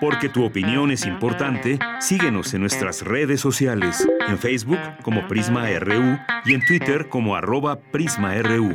Porque 0.00 0.28
tu 0.28 0.44
opinión 0.44 0.90
es 0.90 1.06
importante, 1.06 1.78
síguenos 2.00 2.52
en 2.52 2.60
nuestras 2.60 3.02
redes 3.02 3.40
sociales, 3.40 4.06
en 4.28 4.38
Facebook 4.38 4.78
como 5.02 5.26
Prisma 5.28 5.66
RU 5.78 6.18
y 6.44 6.54
en 6.54 6.66
Twitter 6.66 7.08
como 7.08 7.36
arroba 7.36 7.80
PrismaRU. 7.80 8.74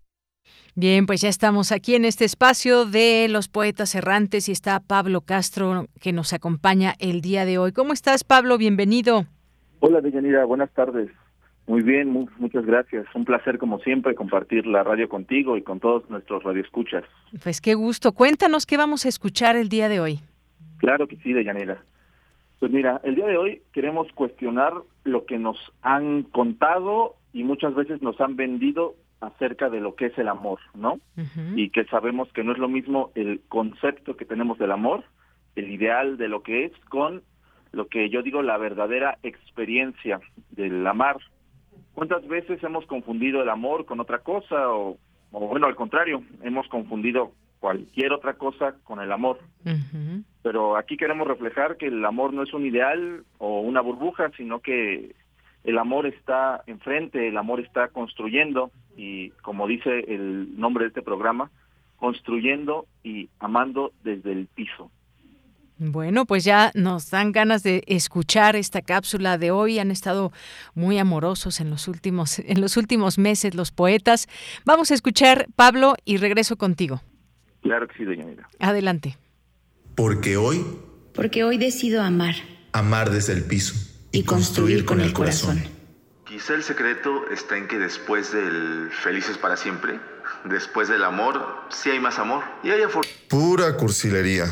Bien, 0.81 1.05
pues 1.05 1.21
ya 1.21 1.29
estamos 1.29 1.71
aquí 1.71 1.93
en 1.93 2.05
este 2.05 2.25
espacio 2.25 2.85
de 2.87 3.27
los 3.29 3.47
poetas 3.47 3.93
errantes 3.93 4.49
y 4.49 4.51
está 4.51 4.79
Pablo 4.79 5.21
Castro 5.21 5.85
que 6.01 6.11
nos 6.11 6.33
acompaña 6.33 6.95
el 6.97 7.21
día 7.21 7.45
de 7.45 7.59
hoy. 7.59 7.71
¿Cómo 7.71 7.93
estás, 7.93 8.23
Pablo? 8.23 8.57
Bienvenido. 8.57 9.25
Hola, 9.79 10.01
Deyanira. 10.01 10.43
Buenas 10.45 10.71
tardes. 10.71 11.11
Muy 11.67 11.83
bien, 11.83 12.09
muchas 12.39 12.65
gracias. 12.65 13.05
Un 13.13 13.25
placer, 13.25 13.59
como 13.59 13.77
siempre, 13.81 14.15
compartir 14.15 14.65
la 14.65 14.81
radio 14.81 15.07
contigo 15.07 15.55
y 15.55 15.61
con 15.61 15.79
todos 15.79 16.09
nuestros 16.09 16.41
radioescuchas. 16.41 17.03
Pues 17.43 17.61
qué 17.61 17.75
gusto. 17.75 18.13
Cuéntanos 18.13 18.65
qué 18.65 18.75
vamos 18.75 19.05
a 19.05 19.09
escuchar 19.09 19.57
el 19.57 19.69
día 19.69 19.87
de 19.87 19.99
hoy. 19.99 20.19
Claro 20.77 21.07
que 21.07 21.17
sí, 21.17 21.31
Deyanira. 21.31 21.83
Pues 22.57 22.71
mira, 22.71 22.99
el 23.03 23.13
día 23.13 23.27
de 23.27 23.37
hoy 23.37 23.61
queremos 23.71 24.07
cuestionar 24.15 24.73
lo 25.03 25.27
que 25.27 25.37
nos 25.37 25.59
han 25.83 26.23
contado 26.23 27.17
y 27.33 27.43
muchas 27.43 27.75
veces 27.75 28.01
nos 28.01 28.19
han 28.19 28.35
vendido 28.35 28.95
acerca 29.21 29.69
de 29.69 29.79
lo 29.79 29.95
que 29.95 30.07
es 30.07 30.17
el 30.17 30.27
amor, 30.27 30.59
¿no? 30.73 30.99
Y 31.55 31.69
que 31.69 31.85
sabemos 31.85 32.31
que 32.33 32.43
no 32.43 32.51
es 32.51 32.57
lo 32.57 32.67
mismo 32.67 33.11
el 33.15 33.41
concepto 33.47 34.17
que 34.17 34.25
tenemos 34.25 34.57
del 34.57 34.71
amor, 34.71 35.03
el 35.55 35.71
ideal 35.71 36.17
de 36.17 36.27
lo 36.27 36.41
que 36.43 36.65
es, 36.65 36.71
con 36.89 37.21
lo 37.71 37.87
que 37.87 38.09
yo 38.09 38.23
digo 38.23 38.41
la 38.41 38.57
verdadera 38.57 39.17
experiencia 39.23 40.19
del 40.49 40.85
amar. 40.85 41.17
¿Cuántas 41.93 42.27
veces 42.27 42.63
hemos 42.63 42.85
confundido 42.85 43.41
el 43.41 43.49
amor 43.49 43.85
con 43.85 43.99
otra 43.99 44.19
cosa 44.19 44.69
o, 44.69 44.97
o 45.31 45.39
bueno, 45.47 45.67
al 45.67 45.75
contrario, 45.75 46.23
hemos 46.41 46.67
confundido 46.67 47.31
cualquier 47.59 48.11
otra 48.13 48.33
cosa 48.33 48.75
con 48.83 48.99
el 48.99 49.11
amor? 49.11 49.39
Pero 50.41 50.75
aquí 50.77 50.97
queremos 50.97 51.27
reflejar 51.27 51.77
que 51.77 51.87
el 51.87 52.03
amor 52.03 52.33
no 52.33 52.41
es 52.41 52.53
un 52.53 52.65
ideal 52.65 53.23
o 53.37 53.61
una 53.61 53.81
burbuja, 53.81 54.31
sino 54.35 54.59
que 54.59 55.13
el 55.63 55.77
amor 55.77 56.05
está 56.07 56.63
enfrente, 56.67 57.27
el 57.27 57.37
amor 57.37 57.59
está 57.59 57.89
construyendo 57.89 58.71
y 58.97 59.29
como 59.41 59.67
dice 59.67 59.99
el 60.07 60.59
nombre 60.59 60.85
de 60.85 60.89
este 60.89 61.01
programa, 61.01 61.51
construyendo 61.97 62.87
y 63.03 63.29
amando 63.39 63.93
desde 64.03 64.31
el 64.31 64.47
piso. 64.47 64.89
Bueno, 65.77 66.25
pues 66.25 66.43
ya 66.43 66.71
nos 66.75 67.09
dan 67.09 67.31
ganas 67.31 67.63
de 67.63 67.83
escuchar 67.87 68.55
esta 68.55 68.83
cápsula 68.83 69.39
de 69.39 69.49
hoy. 69.49 69.79
Han 69.79 69.89
estado 69.89 70.31
muy 70.75 70.99
amorosos 70.99 71.59
en 71.59 71.71
los 71.71 71.87
últimos 71.87 72.37
en 72.37 72.61
los 72.61 72.77
últimos 72.77 73.17
meses 73.17 73.55
los 73.55 73.71
poetas. 73.71 74.27
Vamos 74.63 74.91
a 74.91 74.93
escuchar 74.93 75.47
Pablo 75.55 75.95
y 76.05 76.17
regreso 76.17 76.55
contigo. 76.55 77.01
Claro 77.61 77.87
que 77.87 77.97
sí, 77.97 78.03
doña 78.03 78.25
Mira. 78.25 78.47
Adelante. 78.59 79.17
Porque 79.95 80.37
hoy 80.37 80.63
Porque 81.15 81.43
hoy 81.43 81.57
decido 81.57 82.03
amar. 82.03 82.35
Amar 82.73 83.09
desde 83.09 83.33
el 83.33 83.43
piso 83.43 83.90
y, 84.11 84.23
construir, 84.23 84.85
con, 84.85 85.01
el 85.01 85.13
corazón. 85.13 85.63
Quizá 86.25 86.53
el 86.53 86.63
secreto 86.63 87.29
está 87.31 87.57
en 87.57 87.67
que 87.67 87.77
después 87.77 88.31
del 88.31 88.89
felices 88.91 89.37
para 89.37 89.57
siempre, 89.57 89.99
después 90.45 90.87
del 90.87 91.03
amor, 91.03 91.43
sí 91.69 91.89
hay 91.89 91.99
más 91.99 92.19
amor 92.19 92.43
y 92.63 92.71
hay 92.71 92.81
Pura 93.29 93.75
cursilería. 93.77 94.45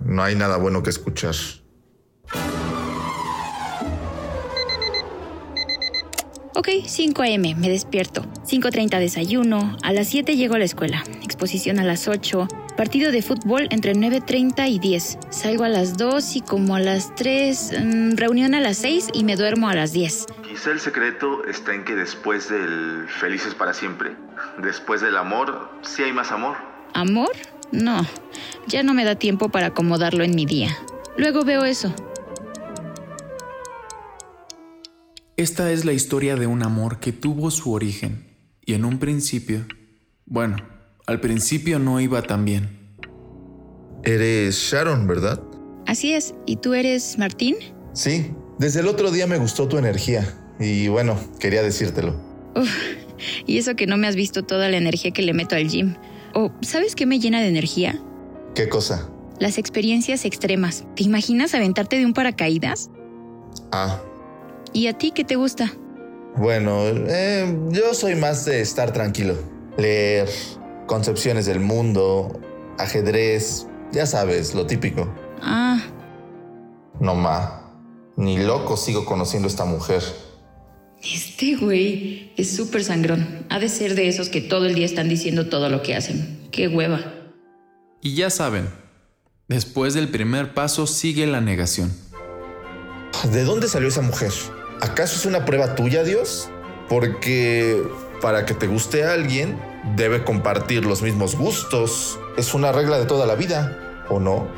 No 0.00 0.22
hay 0.22 0.34
nada 0.34 0.56
bueno 0.56 0.82
que 0.82 0.90
escuchar. 0.90 1.34
Ok, 6.56 6.68
5 6.86 7.22
a.m. 7.22 7.56
me 7.56 7.68
despierto. 7.68 8.22
5.30 8.46 9.00
desayuno. 9.00 9.76
A 9.82 9.92
las 9.92 10.06
7 10.06 10.36
llego 10.36 10.54
a 10.54 10.58
la 10.58 10.64
escuela. 10.64 11.02
Exposición 11.22 11.80
a 11.80 11.84
las 11.84 12.06
8. 12.06 12.46
Partido 12.76 13.10
de 13.10 13.22
fútbol 13.22 13.66
entre 13.70 13.94
9.30 13.94 14.68
y 14.68 14.78
10. 14.78 15.18
Salgo 15.30 15.64
a 15.64 15.68
las 15.68 15.96
2 15.96 16.36
y 16.36 16.40
como 16.42 16.76
a 16.76 16.80
las 16.80 17.12
3. 17.16 17.72
Mm, 17.82 18.16
reunión 18.16 18.54
a 18.54 18.60
las 18.60 18.76
6 18.78 19.08
y 19.12 19.24
me 19.24 19.34
duermo 19.34 19.68
a 19.68 19.74
las 19.74 19.92
10. 19.92 20.26
Quizá 20.48 20.70
el 20.70 20.78
secreto 20.78 21.44
está 21.46 21.74
en 21.74 21.84
que 21.84 21.96
después 21.96 22.48
del 22.48 23.08
felices 23.08 23.52
para 23.56 23.74
siempre, 23.74 24.14
después 24.62 25.00
del 25.00 25.16
amor, 25.16 25.70
sí 25.82 26.04
hay 26.04 26.12
más 26.12 26.30
amor. 26.30 26.56
¿Amor? 26.92 27.32
No. 27.72 28.06
Ya 28.68 28.84
no 28.84 28.94
me 28.94 29.04
da 29.04 29.16
tiempo 29.16 29.48
para 29.48 29.66
acomodarlo 29.66 30.22
en 30.22 30.36
mi 30.36 30.46
día. 30.46 30.68
Luego 31.16 31.44
veo 31.44 31.64
eso. 31.64 31.92
Esta 35.36 35.72
es 35.72 35.84
la 35.84 35.92
historia 35.92 36.36
de 36.36 36.46
un 36.46 36.62
amor 36.62 37.00
que 37.00 37.10
tuvo 37.10 37.50
su 37.50 37.72
origen 37.72 38.24
y 38.64 38.74
en 38.74 38.84
un 38.84 39.00
principio, 39.00 39.66
bueno, 40.26 40.56
al 41.06 41.18
principio 41.18 41.80
no 41.80 42.00
iba 42.00 42.22
tan 42.22 42.44
bien. 42.44 42.94
Eres 44.04 44.54
Sharon, 44.54 45.08
¿verdad? 45.08 45.42
Así 45.86 46.12
es. 46.12 46.34
¿Y 46.46 46.56
tú 46.56 46.74
eres 46.74 47.18
Martín? 47.18 47.56
Sí. 47.94 48.30
Desde 48.60 48.78
el 48.78 48.86
otro 48.86 49.10
día 49.10 49.26
me 49.26 49.38
gustó 49.38 49.66
tu 49.66 49.76
energía 49.76 50.24
y 50.60 50.86
bueno, 50.86 51.18
quería 51.40 51.64
decírtelo. 51.64 52.14
Uf, 52.54 52.70
y 53.44 53.58
eso 53.58 53.74
que 53.74 53.88
no 53.88 53.96
me 53.96 54.06
has 54.06 54.14
visto 54.14 54.44
toda 54.44 54.68
la 54.68 54.76
energía 54.76 55.10
que 55.10 55.22
le 55.22 55.34
meto 55.34 55.56
al 55.56 55.66
gym. 55.66 55.96
¿O 56.34 56.52
sabes 56.62 56.94
qué 56.94 57.06
me 57.06 57.18
llena 57.18 57.40
de 57.40 57.48
energía? 57.48 58.00
¿Qué 58.54 58.68
cosa? 58.68 59.10
Las 59.40 59.58
experiencias 59.58 60.24
extremas. 60.24 60.84
¿Te 60.94 61.02
imaginas 61.02 61.56
aventarte 61.56 61.98
de 61.98 62.06
un 62.06 62.12
paracaídas? 62.12 62.88
Ah, 63.72 64.00
¿Y 64.74 64.88
a 64.88 64.98
ti 64.98 65.12
qué 65.12 65.24
te 65.24 65.36
gusta? 65.36 65.72
Bueno, 66.36 66.82
eh, 66.88 67.56
yo 67.70 67.94
soy 67.94 68.16
más 68.16 68.44
de 68.44 68.60
estar 68.60 68.92
tranquilo. 68.92 69.36
Leer, 69.78 70.28
concepciones 70.88 71.46
del 71.46 71.60
mundo, 71.60 72.40
ajedrez, 72.76 73.68
ya 73.92 74.04
sabes, 74.04 74.52
lo 74.52 74.66
típico. 74.66 75.08
Ah. 75.40 75.80
No 76.98 77.14
ma, 77.14 77.72
ni 78.16 78.36
loco 78.38 78.76
sigo 78.76 79.04
conociendo 79.04 79.46
a 79.46 79.50
esta 79.50 79.64
mujer. 79.64 80.02
Este 81.00 81.54
güey 81.54 82.32
es 82.36 82.56
súper 82.56 82.82
sangrón. 82.82 83.46
Ha 83.50 83.60
de 83.60 83.68
ser 83.68 83.94
de 83.94 84.08
esos 84.08 84.28
que 84.28 84.40
todo 84.40 84.66
el 84.66 84.74
día 84.74 84.86
están 84.86 85.08
diciendo 85.08 85.48
todo 85.48 85.68
lo 85.68 85.82
que 85.82 85.94
hacen. 85.94 86.48
Qué 86.50 86.66
hueva. 86.66 87.00
Y 88.00 88.16
ya 88.16 88.28
saben, 88.28 88.68
después 89.46 89.94
del 89.94 90.08
primer 90.08 90.52
paso 90.52 90.88
sigue 90.88 91.28
la 91.28 91.40
negación. 91.40 91.92
¿De 93.30 93.44
dónde 93.44 93.68
salió 93.68 93.88
esa 93.88 94.02
mujer? 94.02 94.32
¿Acaso 94.80 95.16
es 95.16 95.26
una 95.26 95.44
prueba 95.44 95.74
tuya, 95.74 96.02
Dios? 96.02 96.50
Porque 96.88 97.82
para 98.20 98.46
que 98.46 98.54
te 98.54 98.66
guste 98.66 99.04
a 99.04 99.12
alguien, 99.12 99.58
debe 99.96 100.24
compartir 100.24 100.84
los 100.84 101.02
mismos 101.02 101.36
gustos. 101.36 102.18
Es 102.36 102.54
una 102.54 102.72
regla 102.72 102.98
de 102.98 103.06
toda 103.06 103.26
la 103.26 103.34
vida, 103.34 104.04
¿o 104.08 104.20
no? 104.20 104.48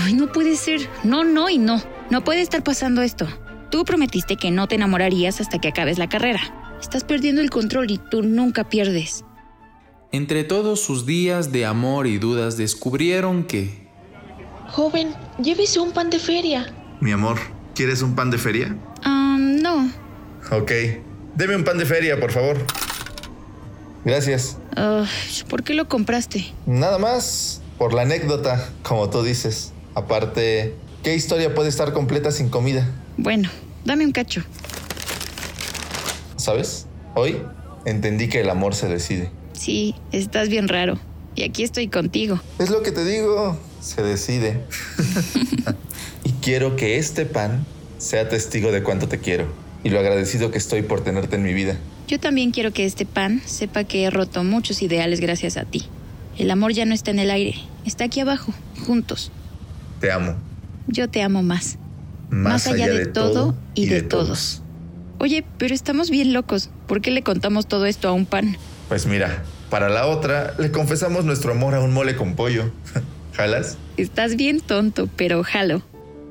Ay, 0.00 0.14
no 0.14 0.30
puede 0.32 0.56
ser. 0.56 0.88
No, 1.02 1.24
no 1.24 1.48
y 1.48 1.58
no. 1.58 1.82
No 2.10 2.24
puede 2.24 2.40
estar 2.40 2.62
pasando 2.62 3.02
esto. 3.02 3.26
Tú 3.70 3.84
prometiste 3.84 4.36
que 4.36 4.50
no 4.50 4.68
te 4.68 4.76
enamorarías 4.76 5.40
hasta 5.40 5.58
que 5.58 5.68
acabes 5.68 5.98
la 5.98 6.08
carrera. 6.08 6.76
Estás 6.80 7.04
perdiendo 7.04 7.40
el 7.40 7.50
control 7.50 7.90
y 7.90 7.98
tú 7.98 8.22
nunca 8.22 8.68
pierdes. 8.68 9.24
Entre 10.12 10.44
todos 10.44 10.80
sus 10.80 11.06
días 11.06 11.50
de 11.50 11.66
amor 11.66 12.06
y 12.06 12.18
dudas 12.18 12.56
descubrieron 12.56 13.44
que... 13.44 13.88
Joven, 14.68 15.14
llévese 15.42 15.80
un 15.80 15.92
pan 15.92 16.10
de 16.10 16.18
feria. 16.18 16.72
Mi 17.00 17.10
amor, 17.10 17.38
¿quieres 17.74 18.02
un 18.02 18.14
pan 18.14 18.30
de 18.30 18.38
feria? 18.38 18.76
Um, 19.34 19.56
no. 19.60 19.90
Ok. 20.50 20.70
Deme 21.34 21.56
un 21.56 21.64
pan 21.64 21.78
de 21.78 21.86
feria, 21.86 22.18
por 22.20 22.30
favor. 22.30 22.56
Gracias. 24.04 24.58
Uh, 24.76 25.04
¿Por 25.48 25.64
qué 25.64 25.74
lo 25.74 25.88
compraste? 25.88 26.52
Nada 26.66 26.98
más. 26.98 27.60
Por 27.78 27.92
la 27.92 28.02
anécdota, 28.02 28.68
como 28.82 29.10
tú 29.10 29.22
dices. 29.24 29.72
Aparte, 29.94 30.74
¿qué 31.02 31.14
historia 31.14 31.54
puede 31.54 31.68
estar 31.68 31.92
completa 31.92 32.30
sin 32.30 32.48
comida? 32.48 32.88
Bueno, 33.16 33.50
dame 33.84 34.04
un 34.04 34.12
cacho. 34.12 34.44
¿Sabes? 36.36 36.86
Hoy 37.16 37.42
entendí 37.84 38.28
que 38.28 38.40
el 38.42 38.50
amor 38.50 38.74
se 38.74 38.88
decide. 38.88 39.30
Sí, 39.54 39.96
estás 40.12 40.48
bien 40.48 40.68
raro. 40.68 40.98
Y 41.34 41.42
aquí 41.42 41.64
estoy 41.64 41.88
contigo. 41.88 42.40
Es 42.60 42.70
lo 42.70 42.82
que 42.82 42.92
te 42.92 43.04
digo. 43.04 43.58
Se 43.80 44.02
decide. 44.02 44.62
y 46.24 46.30
quiero 46.34 46.76
que 46.76 46.98
este 46.98 47.26
pan 47.26 47.66
sea 47.98 48.28
testigo 48.28 48.72
de 48.72 48.82
cuánto 48.82 49.08
te 49.08 49.18
quiero 49.18 49.46
y 49.84 49.90
lo 49.90 50.00
agradecido 50.00 50.50
que 50.50 50.58
estoy 50.58 50.82
por 50.82 51.04
tenerte 51.04 51.36
en 51.36 51.42
mi 51.42 51.52
vida. 51.52 51.76
Yo 52.08 52.18
también 52.18 52.50
quiero 52.50 52.72
que 52.72 52.84
este 52.84 53.06
pan 53.06 53.40
sepa 53.44 53.84
que 53.84 54.04
he 54.04 54.10
roto 54.10 54.42
muchos 54.42 54.82
ideales 54.82 55.20
gracias 55.20 55.56
a 55.56 55.64
ti. 55.64 55.84
El 56.38 56.50
amor 56.50 56.72
ya 56.72 56.84
no 56.84 56.94
está 56.94 57.10
en 57.10 57.20
el 57.20 57.30
aire, 57.30 57.54
está 57.84 58.04
aquí 58.04 58.20
abajo, 58.20 58.52
juntos. 58.86 59.30
Te 60.00 60.10
amo. 60.10 60.34
Yo 60.88 61.08
te 61.08 61.22
amo 61.22 61.42
más. 61.42 61.78
Más, 62.30 62.66
allá, 62.66 62.88
de, 62.88 63.06
todo 63.06 63.54
y, 63.74 63.86
de, 63.86 64.02
todos. 64.02 64.62
Oye, 65.18 65.44
pero 65.58 65.74
estamos 65.74 66.10
bien 66.10 66.32
locos. 66.32 66.70
¿Por 66.88 67.00
qué 67.00 67.10
le 67.10 67.22
contamos 67.22 67.68
todo 67.68 67.86
esto 67.86 68.08
a 68.08 68.12
un 68.12 68.26
pan? 68.26 68.56
Pues 68.88 69.06
mira, 69.06 69.44
para 69.70 69.88
la 69.88 70.06
otra 70.06 70.54
le 70.58 70.72
confesamos 70.72 71.24
nuestro 71.24 71.52
amor 71.52 71.74
a 71.74 71.80
un 71.80 71.92
mole 71.92 72.16
con 72.16 72.34
pollo. 72.34 72.72
¿Jalas? 73.34 73.78
Estás 73.96 74.36
bien 74.36 74.60
tonto, 74.60 75.08
pero 75.16 75.44
jalo. 75.44 75.82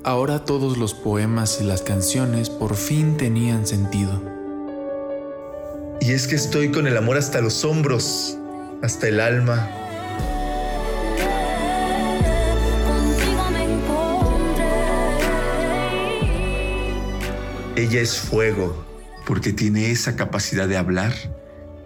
Ahora 0.05 0.43
todos 0.43 0.77
los 0.77 0.93
poemas 0.93 1.61
y 1.61 1.63
las 1.63 1.81
canciones 1.81 2.49
por 2.49 2.75
fin 2.75 3.15
tenían 3.15 3.65
sentido. 3.65 4.21
Y 6.01 6.11
es 6.11 6.27
que 6.27 6.35
estoy 6.35 6.71
con 6.71 6.88
el 6.88 6.97
amor 6.97 7.15
hasta 7.15 7.39
los 7.39 7.63
hombros, 7.63 8.38
hasta 8.81 9.07
el 9.07 9.21
alma. 9.21 9.69
Ella 17.77 18.01
es 18.01 18.17
fuego, 18.17 18.84
porque 19.25 19.53
tiene 19.53 19.89
esa 19.89 20.17
capacidad 20.17 20.67
de 20.67 20.75
hablar 20.75 21.13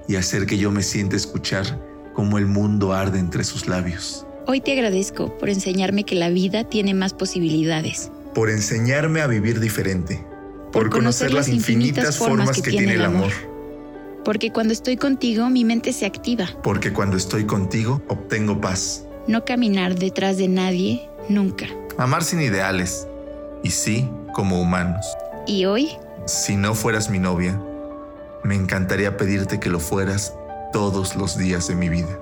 y 0.07 0.15
hacer 0.15 0.48
que 0.48 0.57
yo 0.57 0.72
me 0.72 0.81
sienta 0.81 1.15
escuchar 1.15 1.80
como 2.15 2.39
el 2.39 2.48
mundo 2.48 2.94
arde 2.94 3.19
entre 3.19 3.44
sus 3.44 3.68
labios. 3.68 4.27
Hoy 4.49 4.61
te 4.61 4.72
agradezco 4.72 5.38
por 5.38 5.49
enseñarme 5.49 6.06
que 6.06 6.15
la 6.15 6.30
vida 6.30 6.64
tiene 6.64 6.94
más 6.94 7.14
posibilidades. 7.14 8.14
Por 8.34 8.49
enseñarme 8.49 9.19
a 9.19 9.28
vivir 9.28 9.60
diferente. 9.60 10.24
Por, 10.72 10.90
conocer, 10.90 11.34
las 11.34 11.49
infinitas, 11.49 12.18
formas 12.18 12.61
que, 12.61 12.72
tiene 12.72 12.94
el 12.94 13.03
amor. 13.03 13.34
Porque 14.24 14.53
cuando 14.53 14.72
estoy 14.72 14.95
contigo 14.95 15.49
mi 15.49 15.65
mente 15.65 15.91
se 15.91 16.06
activa. 16.06 16.48
Porque 16.64 16.94
cuando 16.94 17.18
estoy 17.18 17.45
contigo 17.45 18.02
obtengo 18.07 18.61
paz. 18.61 19.03
No 19.28 19.44
caminar 19.44 19.95
detrás 19.95 20.38
de 20.38 20.48
nadie 20.48 21.10
nunca. 21.28 21.65
Amar 21.98 22.24
sin 22.24 22.40
ideales. 22.40 23.06
Y 23.64 23.72
sí, 23.72 24.10
como 24.34 24.61
humanos. 24.61 25.06
¿Y 25.45 25.65
hoy? 25.65 25.90
Si 26.26 26.56
no 26.56 26.74
fueras 26.74 27.10
mi 27.10 27.19
novia, 27.19 27.61
me 28.45 28.56
encantaría 28.56 29.18
pedirte 29.18 29.60
que 29.60 29.69
lo 29.69 29.82
fueras 29.82 30.34
todos 30.72 31.18
los 31.18 31.38
días 31.38 31.68
de 31.68 31.76
mi 31.76 31.90
vida. 31.90 32.18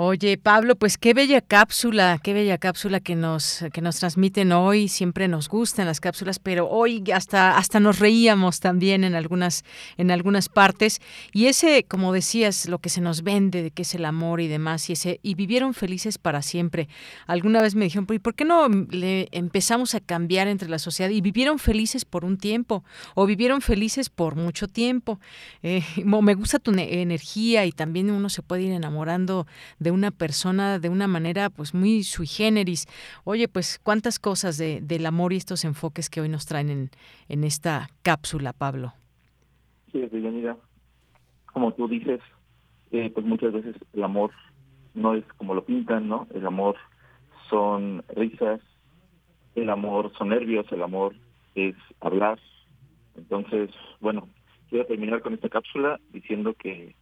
Oye, 0.00 0.38
Pablo, 0.38 0.76
pues 0.76 0.96
qué 0.96 1.12
bella 1.12 1.40
cápsula, 1.40 2.20
qué 2.22 2.32
bella 2.32 2.56
cápsula 2.56 3.00
que 3.00 3.16
nos 3.16 3.64
que 3.72 3.80
nos 3.80 3.98
transmiten 3.98 4.52
hoy. 4.52 4.86
Siempre 4.86 5.26
nos 5.26 5.48
gustan 5.48 5.86
las 5.86 5.98
cápsulas, 5.98 6.38
pero 6.38 6.68
hoy 6.68 7.02
hasta 7.12 7.58
hasta 7.58 7.80
nos 7.80 7.98
reíamos 7.98 8.60
también 8.60 9.02
en 9.02 9.16
algunas 9.16 9.64
en 9.96 10.12
algunas 10.12 10.48
partes 10.48 11.00
y 11.32 11.46
ese, 11.46 11.82
como 11.82 12.12
decías, 12.12 12.68
lo 12.68 12.78
que 12.78 12.90
se 12.90 13.00
nos 13.00 13.24
vende 13.24 13.60
de 13.60 13.72
que 13.72 13.82
es 13.82 13.92
el 13.96 14.04
amor 14.04 14.40
y 14.40 14.46
demás 14.46 14.88
y 14.88 14.92
ese 14.92 15.18
y 15.24 15.34
vivieron 15.34 15.74
felices 15.74 16.16
para 16.16 16.42
siempre. 16.42 16.88
Alguna 17.26 17.60
vez 17.60 17.74
me 17.74 17.86
dijeron, 17.86 18.06
"¿Y 18.08 18.20
por 18.20 18.36
qué 18.36 18.44
no 18.44 18.68
le 18.68 19.26
empezamos 19.32 19.96
a 19.96 20.00
cambiar 20.00 20.46
entre 20.46 20.68
la 20.68 20.78
sociedad 20.78 21.10
y 21.10 21.20
vivieron 21.20 21.58
felices 21.58 22.04
por 22.04 22.24
un 22.24 22.38
tiempo 22.38 22.84
o 23.16 23.26
vivieron 23.26 23.62
felices 23.62 24.10
por 24.10 24.36
mucho 24.36 24.68
tiempo?" 24.68 25.18
Eh, 25.64 25.82
me 26.04 26.34
gusta 26.34 26.60
tu 26.60 26.70
energía 26.70 27.66
y 27.66 27.72
también 27.72 28.12
uno 28.12 28.28
se 28.28 28.42
puede 28.42 28.62
ir 28.62 28.70
enamorando 28.70 29.48
de 29.80 29.87
una 29.90 30.10
persona 30.10 30.78
de 30.78 30.88
una 30.88 31.06
manera 31.06 31.50
pues 31.50 31.74
muy 31.74 32.02
sui 32.02 32.26
generis. 32.26 32.86
Oye, 33.24 33.48
pues 33.48 33.78
cuántas 33.82 34.18
cosas 34.18 34.58
de, 34.58 34.80
del 34.80 35.06
amor 35.06 35.32
y 35.32 35.36
estos 35.36 35.64
enfoques 35.64 36.10
que 36.10 36.20
hoy 36.20 36.28
nos 36.28 36.46
traen 36.46 36.70
en, 36.70 36.90
en 37.28 37.44
esta 37.44 37.88
cápsula, 38.02 38.52
Pablo. 38.52 38.94
Sí, 39.92 39.98
bienvenida. 40.12 40.56
Como 41.52 41.72
tú 41.72 41.88
dices, 41.88 42.20
eh, 42.90 43.10
pues 43.12 43.24
muchas 43.26 43.52
veces 43.52 43.76
el 43.92 44.04
amor 44.04 44.30
no 44.94 45.14
es 45.14 45.24
como 45.36 45.54
lo 45.54 45.64
pintan, 45.64 46.08
¿no? 46.08 46.26
El 46.34 46.46
amor 46.46 46.76
son 47.48 48.04
risas, 48.14 48.60
el 49.54 49.70
amor 49.70 50.12
son 50.16 50.30
nervios, 50.30 50.66
el 50.72 50.82
amor 50.82 51.14
es 51.54 51.74
hablar. 52.00 52.38
Entonces, 53.16 53.70
bueno, 54.00 54.28
quiero 54.68 54.86
terminar 54.86 55.22
con 55.22 55.34
esta 55.34 55.48
cápsula 55.48 55.98
diciendo 56.12 56.54
que 56.54 56.94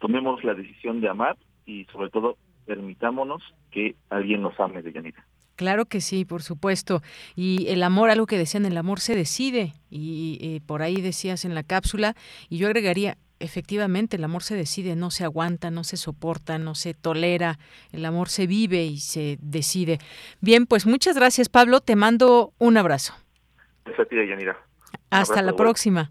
tomemos 0.00 0.42
la 0.44 0.54
decisión 0.54 1.00
de 1.00 1.08
amar 1.08 1.36
y 1.66 1.84
sobre 1.86 2.10
todo 2.10 2.36
permitámonos 2.66 3.42
que 3.70 3.96
alguien 4.10 4.42
nos 4.42 4.58
ame, 4.58 4.82
de 4.82 4.92
Yanita. 4.92 5.24
Claro 5.56 5.86
que 5.86 6.00
sí, 6.00 6.24
por 6.24 6.42
supuesto. 6.42 7.00
Y 7.36 7.68
el 7.68 7.82
amor, 7.82 8.10
algo 8.10 8.26
que 8.26 8.38
decían, 8.38 8.66
el 8.66 8.76
amor 8.76 9.00
se 9.00 9.14
decide. 9.14 9.74
Y 9.90 10.38
eh, 10.40 10.60
por 10.66 10.82
ahí 10.82 11.00
decías 11.00 11.44
en 11.44 11.54
la 11.54 11.62
cápsula, 11.62 12.14
y 12.48 12.58
yo 12.58 12.66
agregaría, 12.66 13.18
efectivamente, 13.38 14.16
el 14.16 14.24
amor 14.24 14.42
se 14.42 14.56
decide, 14.56 14.96
no 14.96 15.10
se 15.10 15.24
aguanta, 15.24 15.70
no 15.70 15.84
se 15.84 15.96
soporta, 15.96 16.58
no 16.58 16.74
se 16.74 16.94
tolera. 16.94 17.58
El 17.92 18.04
amor 18.04 18.28
se 18.28 18.46
vive 18.46 18.84
y 18.84 18.98
se 18.98 19.38
decide. 19.40 19.98
Bien, 20.40 20.66
pues 20.66 20.86
muchas 20.86 21.16
gracias, 21.16 21.48
Pablo. 21.48 21.80
Te 21.80 21.94
mando 21.94 22.52
un 22.58 22.76
abrazo. 22.76 23.14
Gracias 23.84 24.06
a 24.06 24.08
ti, 24.08 24.16
Yanira. 24.16 24.58
Hasta 25.10 25.42
la 25.42 25.54
próxima. 25.54 26.10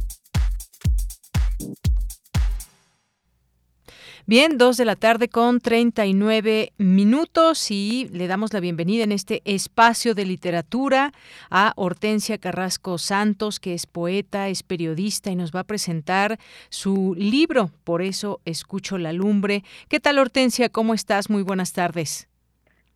Bien, 4.27 4.59
dos 4.59 4.77
de 4.77 4.85
la 4.85 4.95
tarde 4.95 5.29
con 5.29 5.59
39 5.59 6.73
minutos 6.77 7.71
y 7.71 8.07
le 8.13 8.27
damos 8.27 8.53
la 8.53 8.59
bienvenida 8.59 9.03
en 9.03 9.11
este 9.11 9.41
espacio 9.45 10.13
de 10.13 10.25
literatura 10.25 11.11
a 11.49 11.73
Hortensia 11.75 12.37
Carrasco 12.37 12.99
Santos, 12.99 13.59
que 13.59 13.73
es 13.73 13.87
poeta, 13.87 14.47
es 14.47 14.61
periodista 14.61 15.31
y 15.31 15.35
nos 15.35 15.51
va 15.51 15.61
a 15.61 15.63
presentar 15.63 16.37
su 16.69 17.15
libro, 17.17 17.71
Por 17.83 18.03
eso 18.03 18.41
escucho 18.45 18.99
la 18.99 19.11
lumbre. 19.11 19.63
¿Qué 19.89 19.99
tal 19.99 20.19
Hortensia? 20.19 20.69
¿Cómo 20.69 20.93
estás? 20.93 21.31
Muy 21.31 21.41
buenas 21.41 21.73
tardes. 21.73 22.29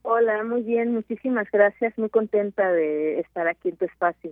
Hola, 0.03 0.43
muy 0.43 0.61
bien, 0.61 0.93
muchísimas 0.93 1.49
gracias, 1.51 1.97
muy 1.97 2.09
contenta 2.09 2.71
de 2.71 3.19
estar 3.19 3.47
aquí 3.47 3.69
en 3.69 3.77
tu 3.77 3.85
espacio. 3.85 4.31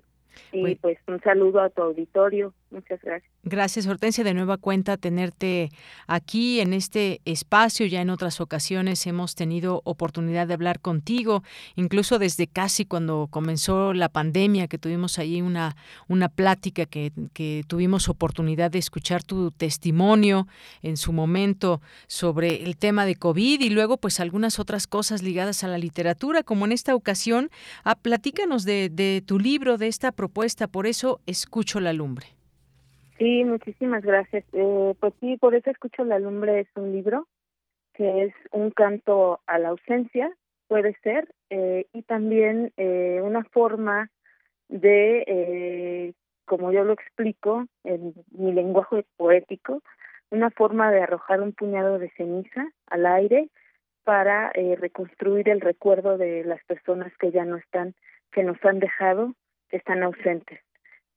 Y 0.51 0.75
pues 0.75 0.99
un 1.07 1.19
saludo 1.21 1.61
a 1.61 1.69
tu 1.69 1.81
auditorio. 1.81 2.53
Muchas 2.73 2.99
gracias. 3.03 3.31
Gracias, 3.43 3.85
Hortensia. 3.85 4.23
De 4.23 4.33
nueva 4.33 4.57
cuenta 4.57 4.97
tenerte 4.97 5.69
aquí 6.07 6.59
en 6.59 6.73
este 6.73 7.21
espacio. 7.23 7.85
Ya 7.85 8.01
en 8.01 8.09
otras 8.09 8.41
ocasiones 8.41 9.05
hemos 9.05 9.35
tenido 9.35 9.81
oportunidad 9.83 10.47
de 10.47 10.55
hablar 10.55 10.79
contigo, 10.79 11.43
incluso 11.75 12.17
desde 12.17 12.47
casi 12.47 12.85
cuando 12.85 13.27
comenzó 13.29 13.93
la 13.93 14.09
pandemia, 14.09 14.67
que 14.67 14.79
tuvimos 14.79 15.19
ahí 15.19 15.41
una, 15.43 15.75
una 16.07 16.29
plática 16.29 16.87
que, 16.87 17.11
que 17.33 17.63
tuvimos 17.67 18.09
oportunidad 18.09 18.71
de 18.71 18.79
escuchar 18.79 19.23
tu 19.23 19.51
testimonio 19.51 20.47
en 20.81 20.97
su 20.97 21.13
momento 21.13 21.79
sobre 22.07 22.63
el 22.63 22.75
tema 22.75 23.05
de 23.05 23.15
COVID 23.15 23.61
y 23.61 23.69
luego 23.69 23.97
pues 23.97 24.19
algunas 24.19 24.57
otras 24.57 24.87
cosas 24.87 25.21
ligadas 25.21 25.63
a 25.63 25.67
la 25.67 25.77
literatura, 25.77 26.41
como 26.41 26.65
en 26.65 26.71
esta 26.71 26.95
ocasión. 26.95 27.51
Ah, 27.83 27.95
platícanos 27.95 28.63
de, 28.63 28.89
de 28.89 29.23
tu 29.23 29.37
libro, 29.37 29.77
de 29.77 29.89
esta 29.89 30.11
propuesta. 30.11 30.67
Por 30.67 30.87
eso 30.87 31.21
escucho 31.27 31.79
la 31.79 31.93
lumbre. 31.93 32.33
Sí, 33.17 33.43
muchísimas 33.43 34.03
gracias. 34.03 34.43
Eh, 34.53 34.95
pues 34.99 35.13
sí, 35.19 35.37
por 35.37 35.55
eso 35.55 35.69
escucho 35.69 36.03
la 36.03 36.19
lumbre 36.19 36.61
es 36.61 36.67
un 36.75 36.91
libro 36.91 37.27
que 37.93 38.23
es 38.23 38.33
un 38.51 38.71
canto 38.71 39.41
a 39.45 39.59
la 39.59 39.69
ausencia, 39.69 40.31
puede 40.67 40.95
ser, 41.03 41.27
eh, 41.49 41.85
y 41.93 42.01
también 42.03 42.73
eh, 42.77 43.21
una 43.23 43.43
forma 43.43 44.09
de, 44.67 45.23
eh, 45.27 46.13
como 46.45 46.71
yo 46.71 46.83
lo 46.83 46.93
explico 46.93 47.67
en 47.83 48.13
mi 48.31 48.51
lenguaje 48.51 49.05
poético, 49.15 49.83
una 50.31 50.49
forma 50.49 50.91
de 50.91 51.01
arrojar 51.01 51.41
un 51.41 51.53
puñado 51.53 51.99
de 51.99 52.09
ceniza 52.17 52.67
al 52.87 53.05
aire 53.05 53.49
para 54.03 54.51
eh, 54.55 54.75
reconstruir 54.75 55.47
el 55.49 55.61
recuerdo 55.61 56.17
de 56.17 56.43
las 56.43 56.63
personas 56.65 57.13
que 57.19 57.31
ya 57.31 57.45
no 57.45 57.57
están, 57.57 57.93
que 58.31 58.43
nos 58.43 58.57
han 58.65 58.79
dejado, 58.79 59.35
que 59.69 59.77
están 59.77 60.01
ausentes. 60.03 60.59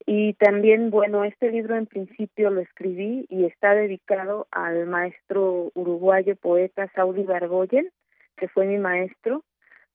Y 0.08 0.34
también, 0.34 0.90
bueno, 0.90 1.24
este 1.24 1.50
libro 1.50 1.76
en 1.76 1.86
principio 1.86 2.50
lo 2.50 2.60
escribí 2.60 3.26
y 3.28 3.44
está 3.44 3.74
dedicado 3.74 4.46
al 4.52 4.86
maestro 4.86 5.72
uruguayo 5.74 6.36
poeta 6.36 6.88
Saudi 6.94 7.24
Bargoyen, 7.24 7.90
que 8.36 8.46
fue 8.46 8.66
mi 8.66 8.78
maestro, 8.78 9.42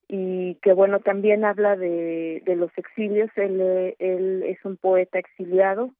y 0.08 0.56
que 0.56 0.74
bueno, 0.74 1.00
también 1.00 1.46
habla 1.46 1.76
de, 1.76 2.42
los 2.44 2.70
exilios. 2.76 3.30
Él, 3.36 3.94
él 3.98 4.42
es 4.42 4.62
un 4.66 4.76
poeta 4.76 5.18
exiliado, 5.18 5.94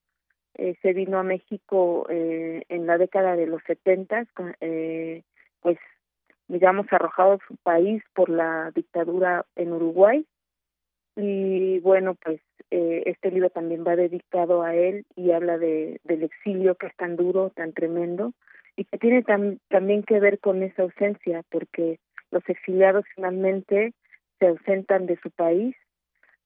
eh, 0.54 0.76
se 0.82 0.92
vino 0.92 1.18
a 1.18 1.22
México 1.22 2.06
eh, 2.10 2.64
en 2.68 2.86
la 2.86 2.98
década 2.98 3.36
de 3.36 3.46
los 3.46 3.62
setentas, 3.66 4.28
eh, 4.60 5.22
pues 5.60 5.78
digamos 6.48 6.86
arrojado 6.90 7.38
su 7.48 7.56
país 7.56 8.02
por 8.14 8.28
la 8.28 8.70
dictadura 8.74 9.46
en 9.56 9.72
Uruguay 9.72 10.26
y 11.16 11.78
bueno 11.80 12.14
pues 12.14 12.40
eh, 12.70 13.02
este 13.06 13.30
libro 13.30 13.50
también 13.50 13.84
va 13.86 13.96
dedicado 13.96 14.62
a 14.62 14.74
él 14.74 15.04
y 15.16 15.32
habla 15.32 15.58
de 15.58 16.00
del 16.04 16.22
exilio 16.22 16.74
que 16.76 16.86
es 16.86 16.96
tan 16.96 17.16
duro 17.16 17.50
tan 17.50 17.72
tremendo 17.72 18.32
y 18.76 18.84
que 18.86 18.98
tiene 18.98 19.22
tam, 19.22 19.58
también 19.68 20.02
que 20.02 20.20
ver 20.20 20.38
con 20.38 20.62
esa 20.62 20.82
ausencia 20.82 21.42
porque 21.50 21.98
los 22.30 22.42
exiliados 22.48 23.04
finalmente 23.14 23.92
se 24.38 24.46
ausentan 24.46 25.06
de 25.06 25.18
su 25.22 25.30
país 25.30 25.76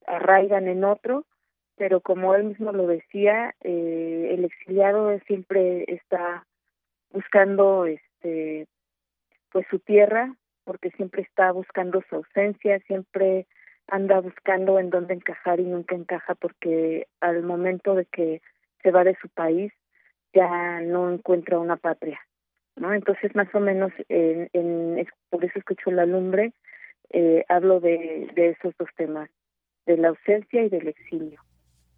arraigan 0.07 0.67
en 0.69 0.85
otro 0.85 1.25
pero 1.77 2.01
como 2.01 2.35
él 2.35 2.45
mismo 2.45 2.73
lo 2.73 2.87
decía 2.87 3.55
eh, 3.63 4.31
el 4.33 4.45
exiliado 4.45 5.17
siempre 5.27 5.85
está 5.89 6.45
buscando 7.13 7.87
este 7.87 8.67
pues 9.57 9.67
su 9.71 9.79
tierra, 9.79 10.35
porque 10.65 10.91
siempre 10.91 11.23
está 11.23 11.51
buscando 11.51 12.03
su 12.11 12.17
ausencia, 12.17 12.79
siempre 12.81 13.47
anda 13.89 14.21
buscando 14.21 14.79
en 14.79 14.91
dónde 14.91 15.15
encajar 15.15 15.61
y 15.61 15.65
nunca 15.65 15.95
encaja 15.95 16.35
porque 16.35 17.07
al 17.21 17.43
momento 17.43 17.95
de 17.95 18.05
que 18.07 18.43
se 18.83 18.91
va 18.91 19.05
de 19.05 19.17
su 19.21 19.29
país 19.29 19.73
ya 20.33 20.81
no 20.81 21.11
encuentra 21.11 21.59
una 21.59 21.77
patria, 21.77 22.21
¿no? 22.77 22.93
Entonces 22.93 23.35
más 23.35 23.53
o 23.55 23.61
menos 23.61 23.93
en, 24.09 24.51
en 24.53 25.07
por 25.31 25.45
eso 25.45 25.59
escucho 25.59 25.91
la 25.91 26.07
lumbre, 26.07 26.53
eh, 27.11 27.45
hablo 27.49 27.81
de, 27.81 28.31
de 28.35 28.51
esos 28.51 28.75
dos 28.79 28.89
temas, 28.97 29.31
de 29.87 29.97
la 29.97 30.09
ausencia 30.09 30.63
y 30.63 30.69
del 30.69 30.89
exilio. 30.89 31.45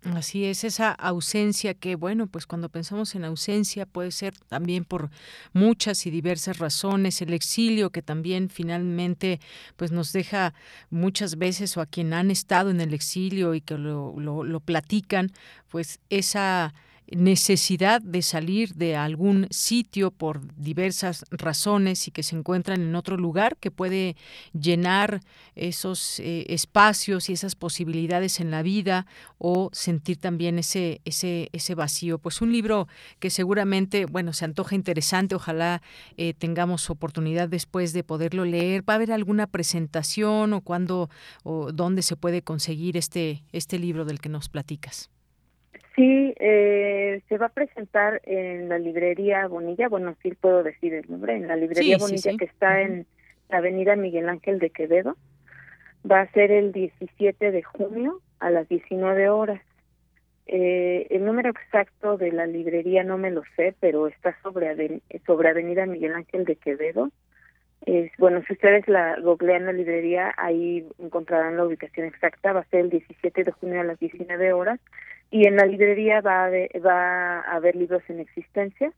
Así 0.04 0.44
es, 0.44 0.62
esa 0.62 0.92
ausencia 0.92 1.74
que, 1.74 1.96
bueno, 1.96 2.28
pues 2.28 2.46
cuando 2.46 2.68
pensamos 2.68 3.16
en 3.16 3.24
ausencia 3.24 3.84
puede 3.84 4.12
ser 4.12 4.32
también 4.48 4.84
por 4.84 5.10
muchas 5.52 6.06
y 6.06 6.10
diversas 6.12 6.58
razones, 6.58 7.20
el 7.20 7.32
exilio 7.34 7.90
que 7.90 8.00
también 8.00 8.48
finalmente 8.48 9.40
pues 9.76 9.90
nos 9.90 10.12
deja 10.12 10.54
muchas 10.90 11.36
veces 11.36 11.76
o 11.76 11.80
a 11.80 11.86
quien 11.86 12.12
han 12.12 12.30
estado 12.30 12.70
en 12.70 12.80
el 12.80 12.94
exilio 12.94 13.54
y 13.54 13.60
que 13.60 13.76
lo, 13.76 14.14
lo, 14.18 14.44
lo 14.44 14.60
platican, 14.60 15.32
pues 15.68 15.98
esa 16.10 16.74
necesidad 17.10 18.02
de 18.02 18.22
salir 18.22 18.74
de 18.74 18.97
algún 18.97 19.47
sitio 19.51 20.10
por 20.10 20.55
diversas 20.56 21.24
razones 21.30 22.06
y 22.06 22.10
que 22.10 22.22
se 22.22 22.36
encuentran 22.36 22.82
en 22.82 22.94
otro 22.94 23.16
lugar 23.16 23.56
que 23.56 23.70
puede 23.70 24.16
llenar 24.52 25.20
esos 25.55 26.20
eh, 26.20 26.47
espacios 26.48 27.28
y 27.28 27.32
esas 27.32 27.55
posibilidades 27.55 28.40
en 28.40 28.51
la 28.51 28.62
vida 28.62 29.06
o 29.39 29.70
sentir 29.72 30.18
también 30.18 30.59
ese 30.59 31.01
ese 31.05 31.48
ese 31.52 31.74
vacío. 31.74 32.18
Pues 32.18 32.40
un 32.43 32.52
libro 32.52 32.89
que 33.18 33.30
seguramente 33.30 34.06
bueno 34.06 34.32
se 34.32 34.44
antoja 34.44 34.74
interesante 34.74 35.35
ojalá 35.35 35.82
eh, 36.16 36.35
tengamos 36.35 36.90
oportunidad 36.90 37.48
después 37.48 37.93
de 37.93 38.05
poderlo 38.05 38.44
leer. 38.44 38.89
Va 38.89 38.94
a 38.94 38.97
haber 38.97 39.12
alguna 39.12 39.47
presentación 39.47 40.52
o 40.52 40.60
cuándo 40.60 41.10
o 41.43 41.72
dónde 41.72 42.02
se 42.02 42.16
puede 42.16 42.43
conseguir 42.43 42.97
este 42.97 43.44
este 43.52 43.78
libro 43.78 44.05
del 44.05 44.20
que 44.20 44.28
nos 44.28 44.48
platicas 44.48 45.10
Sí, 45.98 46.32
eh, 46.38 47.22
se 47.28 47.38
va 47.38 47.46
a 47.46 47.48
presentar 47.48 48.20
en 48.22 48.68
la 48.68 48.78
librería 48.78 49.48
Bonilla, 49.48 49.88
bueno, 49.88 50.14
sí 50.22 50.30
puedo 50.30 50.62
decir 50.62 50.94
el 50.94 51.10
nombre, 51.10 51.34
en 51.34 51.48
la 51.48 51.56
librería 51.56 51.98
Bonilla 51.98 52.36
que 52.38 52.44
está 52.44 52.82
en 52.82 53.04
la 53.48 53.58
avenida 53.58 53.96
Miguel 53.96 54.28
Ángel 54.28 54.60
de 54.60 54.70
Quevedo. 54.70 55.16
Va 56.08 56.20
a 56.20 56.30
ser 56.30 56.52
el 56.52 56.70
17 56.70 57.50
de 57.50 57.62
junio 57.64 58.20
a 58.38 58.48
las 58.48 58.68
19 58.68 59.28
horas. 59.28 59.60
Eh, 60.46 61.08
el 61.10 61.24
número 61.24 61.50
exacto 61.50 62.16
de 62.16 62.30
la 62.30 62.46
librería 62.46 63.02
no 63.02 63.18
me 63.18 63.32
lo 63.32 63.42
sé, 63.56 63.74
pero 63.80 64.06
está 64.06 64.40
sobre, 64.40 65.00
sobre 65.26 65.48
avenida 65.48 65.84
Miguel 65.84 66.14
Ángel 66.14 66.44
de 66.44 66.54
Quevedo. 66.54 67.10
Es, 67.86 68.12
bueno, 68.18 68.40
si 68.46 68.52
ustedes 68.52 68.86
la 68.86 69.18
googlean 69.18 69.66
la 69.66 69.72
librería, 69.72 70.32
ahí 70.36 70.86
encontrarán 71.00 71.56
la 71.56 71.64
ubicación 71.64 72.06
exacta. 72.06 72.52
Va 72.52 72.60
a 72.60 72.70
ser 72.70 72.82
el 72.82 72.90
17 72.90 73.42
de 73.42 73.50
junio 73.50 73.80
a 73.80 73.84
las 73.84 73.98
19 73.98 74.52
horas 74.52 74.78
y 75.30 75.46
en 75.46 75.56
la 75.56 75.66
librería 75.66 76.20
va 76.20 76.42
a 76.42 76.46
haber, 76.46 76.70
va 76.84 77.40
a 77.40 77.56
haber 77.56 77.76
libros 77.76 78.02
en 78.09 78.20
existencia, 78.20 78.92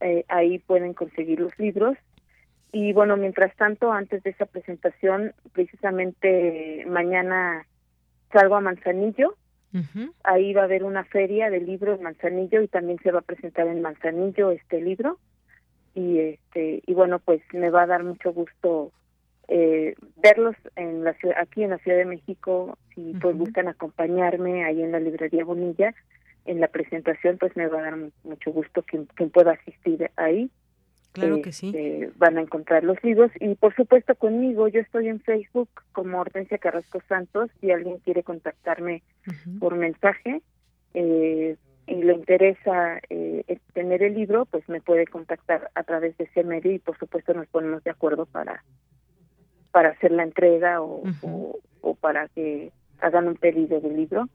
eh, 0.00 0.24
ahí 0.28 0.58
pueden 0.58 0.94
conseguir 0.94 1.40
los 1.40 1.56
libros. 1.58 1.96
Y 2.72 2.92
bueno, 2.92 3.16
mientras 3.16 3.54
tanto, 3.56 3.92
antes 3.92 4.22
de 4.22 4.30
esa 4.30 4.46
presentación, 4.46 5.34
precisamente 5.52 6.84
mañana 6.88 7.66
salgo 8.32 8.56
a 8.56 8.60
Manzanillo, 8.60 9.36
ahí 10.24 10.52
va 10.52 10.62
a 10.62 10.64
haber 10.64 10.84
una 10.84 11.04
feria 11.04 11.48
de 11.48 11.60
libros 11.60 11.98
en 11.98 12.04
Manzanillo 12.04 12.60
y 12.60 12.68
también 12.68 12.98
se 13.02 13.10
va 13.10 13.20
a 13.20 13.22
presentar 13.22 13.66
en 13.68 13.80
Manzanillo 13.80 14.50
este 14.50 14.80
libro. 14.80 15.18
Y 15.94 16.18
este 16.18 16.82
y 16.86 16.94
bueno, 16.94 17.18
pues 17.18 17.42
me 17.52 17.70
va 17.70 17.82
a 17.82 17.86
dar 17.86 18.02
mucho 18.02 18.32
gusto 18.32 18.90
eh, 19.48 19.94
verlos 20.16 20.56
en 20.76 21.04
la 21.04 21.14
ciudad, 21.14 21.36
aquí 21.38 21.62
en 21.62 21.70
la 21.70 21.78
Ciudad 21.78 21.98
de 21.98 22.04
México, 22.04 22.78
si 22.94 23.14
pues 23.20 23.36
gustan 23.36 23.68
acompañarme 23.68 24.64
ahí 24.64 24.82
en 24.82 24.92
la 24.92 25.00
librería 25.00 25.44
Bonilla, 25.44 25.94
en 26.44 26.60
la 26.60 26.68
presentación, 26.68 27.38
pues 27.38 27.56
me 27.56 27.66
va 27.66 27.80
a 27.80 27.82
dar 27.82 27.96
mucho 28.24 28.52
gusto 28.52 28.82
quien, 28.82 29.06
quien 29.06 29.30
pueda 29.30 29.52
asistir 29.52 30.10
ahí. 30.16 30.50
Claro 31.12 31.42
que 31.42 31.52
sí. 31.52 31.66
Este, 31.66 32.10
van 32.16 32.38
a 32.38 32.40
encontrar 32.40 32.84
los 32.84 33.02
libros 33.04 33.30
y 33.38 33.54
por 33.54 33.74
supuesto 33.76 34.14
conmigo, 34.14 34.68
yo 34.68 34.80
estoy 34.80 35.08
en 35.08 35.20
Facebook 35.20 35.68
como 35.92 36.18
Hortensia 36.18 36.56
Carrasco 36.56 37.02
Santos, 37.06 37.50
si 37.60 37.70
alguien 37.70 37.98
quiere 37.98 38.22
contactarme 38.22 39.02
por 39.60 39.76
mensaje 39.76 40.40
eh, 40.94 41.56
y 41.86 41.94
le 42.02 42.14
interesa 42.14 42.98
eh, 43.10 43.44
tener 43.74 44.02
el 44.02 44.14
libro, 44.14 44.46
pues 44.46 44.66
me 44.70 44.80
puede 44.80 45.06
contactar 45.06 45.70
a 45.74 45.82
través 45.82 46.16
de 46.16 46.24
ese 46.24 46.44
medio 46.44 46.72
y 46.72 46.78
por 46.78 46.98
supuesto 46.98 47.34
nos 47.34 47.46
ponemos 47.48 47.84
de 47.84 47.90
acuerdo 47.90 48.24
para 48.24 48.64
para 49.72 49.90
hacer 49.90 50.12
la 50.12 50.22
entrega 50.22 50.80
o, 50.80 51.02
o, 51.80 51.94
para 51.96 52.28
que 52.28 52.70
hagan 53.00 53.26
un 53.26 53.36
pedido 53.36 53.80
del 53.80 53.96
libro, 53.96 54.28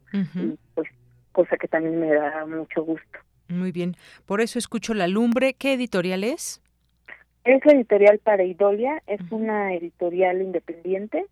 pues 0.73 0.89
cosa 1.31 1.55
que 1.57 1.67
también 1.67 1.99
me 1.99 2.13
da 2.13 2.45
mucho 2.45 2.83
gusto. 2.83 3.19
Muy 3.47 3.71
bien, 3.71 3.95
por 4.25 4.41
eso 4.41 4.59
escucho 4.59 4.93
La 4.93 5.07
Lumbre. 5.07 5.53
¿Qué 5.53 5.73
editorial 5.73 6.23
es? 6.23 6.61
Es 7.45 7.65
la 7.65 7.73
editorial 7.73 8.19
Pareidolia, 8.19 9.01
es 9.07 9.21
una 9.31 9.73
editorial 9.73 10.41
independiente. 10.41 11.25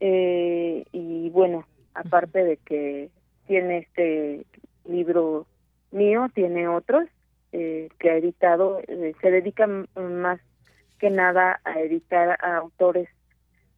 Eh, 0.00 0.84
y 0.92 1.30
bueno, 1.30 1.66
aparte 1.94 2.44
de 2.44 2.58
que 2.58 3.08
tiene 3.46 3.78
este 3.78 4.44
libro 4.84 5.46
mío, 5.92 6.28
tiene 6.34 6.68
otros 6.68 7.08
eh, 7.52 7.88
que 7.98 8.10
ha 8.10 8.16
editado, 8.16 8.80
eh, 8.86 9.14
se 9.22 9.30
dedica 9.30 9.66
más 9.66 10.40
que 10.98 11.08
nada 11.08 11.60
a 11.64 11.80
editar 11.80 12.38
a 12.42 12.56
autores 12.56 13.08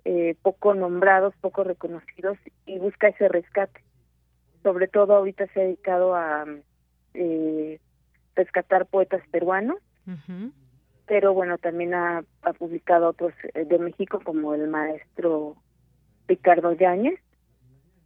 eh, 0.04 0.36
poco 0.42 0.74
nombrados, 0.74 1.34
poco 1.40 1.64
reconocidos 1.64 2.38
y 2.66 2.78
busca 2.78 3.08
ese 3.08 3.28
rescate. 3.28 3.82
Sobre 4.62 4.88
todo 4.88 5.14
ahorita 5.16 5.46
se 5.48 5.60
ha 5.60 5.64
dedicado 5.64 6.14
a 6.14 6.44
eh, 7.14 7.80
rescatar 8.34 8.86
poetas 8.86 9.22
peruanos, 9.30 9.78
pero 11.06 11.34
bueno, 11.34 11.58
también 11.58 11.94
ha, 11.94 12.24
publicado 12.58 13.08
otros 13.08 13.34
eh, 13.54 13.64
de 13.64 13.78
México 13.78 14.20
como 14.24 14.54
el 14.54 14.68
maestro 14.68 15.56
Ricardo 16.26 16.72
Yáñez, 16.72 17.20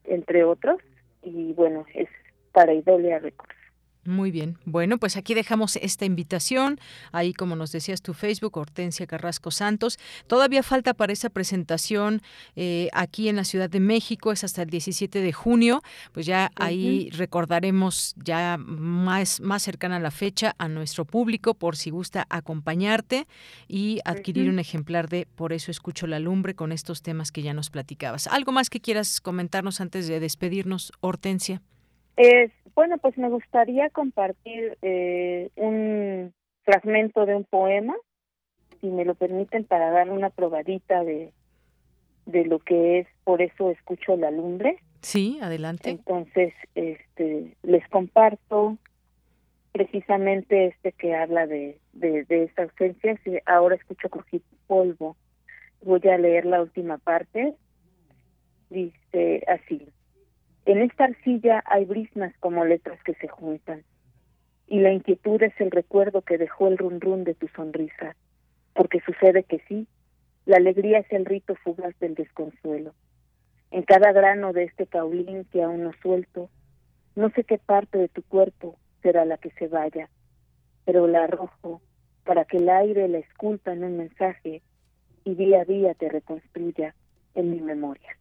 entre 0.05 0.45
otros, 0.45 0.81
y 1.23 1.53
bueno, 1.53 1.85
es 1.95 2.09
para 2.53 2.75
Idolia 2.75 3.19
Records. 3.19 3.62
Muy 4.05 4.33
bien. 4.33 4.59
Bueno, 4.65 4.99
pues 4.99 5.17
aquí 5.17 5.33
dejamos 5.33 5.77
esta 5.77 6.05
invitación. 6.05 6.81
Ahí, 7.13 7.33
como 7.33 7.55
nos 7.55 7.71
decías 7.71 8.03
tu 8.03 8.15
Facebook, 8.15 8.57
Hortensia 8.57 9.07
Carrasco 9.07 9.53
Santos. 9.53 9.97
Todavía 10.27 10.65
falta 10.65 10.93
para 10.93 11.13
esa 11.13 11.31
presentación 11.31 12.21
eh, 12.57 12.89
aquí 12.93 13.29
en 13.29 13.37
la 13.37 13.45
Ciudad 13.45 13.71
de 13.71 13.79
México. 13.79 14.33
Es 14.33 14.43
hasta 14.43 14.63
el 14.63 14.71
17 14.71 15.21
de 15.21 15.33
junio. 15.33 15.83
Pues 16.11 16.27
ya 16.27 16.51
ahí 16.57 17.11
recordaremos 17.11 18.15
ya 18.17 18.57
más, 18.59 19.41
más 19.41 19.63
cercana 19.63 19.97
a 19.97 20.01
la 20.01 20.11
fecha 20.11 20.57
a 20.59 20.67
nuestro 20.69 21.05
público 21.05 21.55
por 21.55 21.77
si 21.77 21.91
gusta 21.91 22.27
acompañarte 22.29 23.29
y 23.69 24.01
adquirir 24.05 24.49
un 24.49 24.59
ejemplar 24.59 25.09
de 25.09 25.29
Por 25.37 25.53
eso 25.53 25.71
escucho 25.71 26.09
la 26.09 26.19
lumbre 26.19 26.55
con 26.55 26.73
estos 26.73 27.03
temas 27.03 27.31
que 27.31 27.43
ya 27.43 27.55
nos 27.55 27.71
platicabas. 27.71 28.27
¿Algo 28.27 28.51
más 28.51 28.69
que 28.69 28.81
quieras 28.81 29.21
comentarnos 29.21 29.81
antes 29.81 30.09
de 30.09 30.19
despedirnos, 30.19 30.93
Hortensia? 31.01 31.63
Es, 32.17 32.53
bueno, 32.75 32.99
pues 32.99 33.17
me 33.19 33.29
gustaría 33.29 33.91
compartir 33.91 34.79
eh, 34.83 35.51
un 35.57 36.33
fragmento 36.65 37.27
de 37.27 37.35
un 37.35 37.45
poema, 37.45 37.95
si 38.81 38.89
me 38.89 39.05
lo 39.05 39.15
permiten, 39.15 39.65
para 39.65 39.91
dar 39.91 40.11
una 40.11 40.31
probadita 40.31 41.05
de, 41.05 41.33
de 42.27 42.45
lo 42.45 42.59
que 42.59 43.01
es, 43.01 43.07
por 43.25 43.43
eso 43.43 43.71
escucho 43.71 44.17
la 44.17 44.31
lumbre. 44.31 44.79
Sí, 45.01 45.39
adelante. 45.43 45.91
Entonces, 45.91 46.55
este, 46.75 47.57
les 47.63 47.87
comparto 47.89 48.79
precisamente 49.73 50.67
este 50.67 50.93
que 50.93 51.15
habla 51.15 51.47
de, 51.47 51.79
de, 51.93 52.25
de 52.25 52.45
esta 52.45 52.63
ausencia. 52.63 53.43
Ahora 53.47 53.75
escucho 53.75 54.09
cogí 54.09 54.43
polvo. 54.67 55.17
Voy 55.83 56.01
a 56.09 56.19
leer 56.19 56.45
la 56.45 56.63
última 56.63 56.99
parte. 56.99 57.55
Dice 58.71 59.43
así. 59.49 59.89
En 60.65 60.81
esta 60.81 61.05
arcilla 61.05 61.65
hay 61.67 61.85
brisnas 61.85 62.33
como 62.39 62.65
letras 62.65 63.03
que 63.03 63.15
se 63.15 63.27
juntan, 63.27 63.83
y 64.69 64.79
la 64.79 64.93
inquietud 64.93 65.43
es 65.43 65.53
el 65.61 65.73
recuerdo 65.73 66.23
que 66.23 66.39
dejó 66.39 66.69
el 66.69 66.79
run 66.79 67.01
run 67.01 67.25
de 67.25 67.35
tu 67.35 67.49
sonrisa, 67.49 68.15
porque 68.73 69.01
sucede 69.01 69.43
que 69.43 69.59
sí, 69.67 69.89
la 70.47 70.59
alegría 70.59 70.99
es 70.99 71.11
el 71.11 71.25
rito 71.25 71.57
fugaz 71.57 71.99
del 71.99 72.15
desconsuelo. 72.15 72.95
En 73.73 73.83
cada 73.83 74.13
grano 74.13 74.53
de 74.53 74.65
este 74.65 74.87
caulín 74.87 75.47
que 75.47 75.63
aún 75.63 75.83
no 75.83 75.93
suelto, 76.01 76.49
no 77.17 77.31
sé 77.31 77.43
qué 77.43 77.59
parte 77.59 77.99
de 77.99 78.09
tu 78.09 78.23
cuerpo 78.23 78.77
será 79.03 79.25
la 79.25 79.39
que 79.39 79.51
se 79.51 79.67
vaya, 79.67 80.09
pero 80.85 81.09
la 81.09 81.25
arrojo 81.25 81.83
para 82.25 82.45
que 82.45 82.59
el 82.59 82.69
aire 82.69 83.09
la 83.09 83.19
esculpa 83.19 83.73
en 83.73 83.83
un 83.83 83.97
mensaje 83.97 84.63
y 85.25 85.35
día 85.35 85.63
a 85.63 85.65
día 85.65 85.95
te 85.95 86.09
reconstruya 86.09 86.95
en 87.35 87.51
mi 87.51 87.61
memoria. 87.61 88.17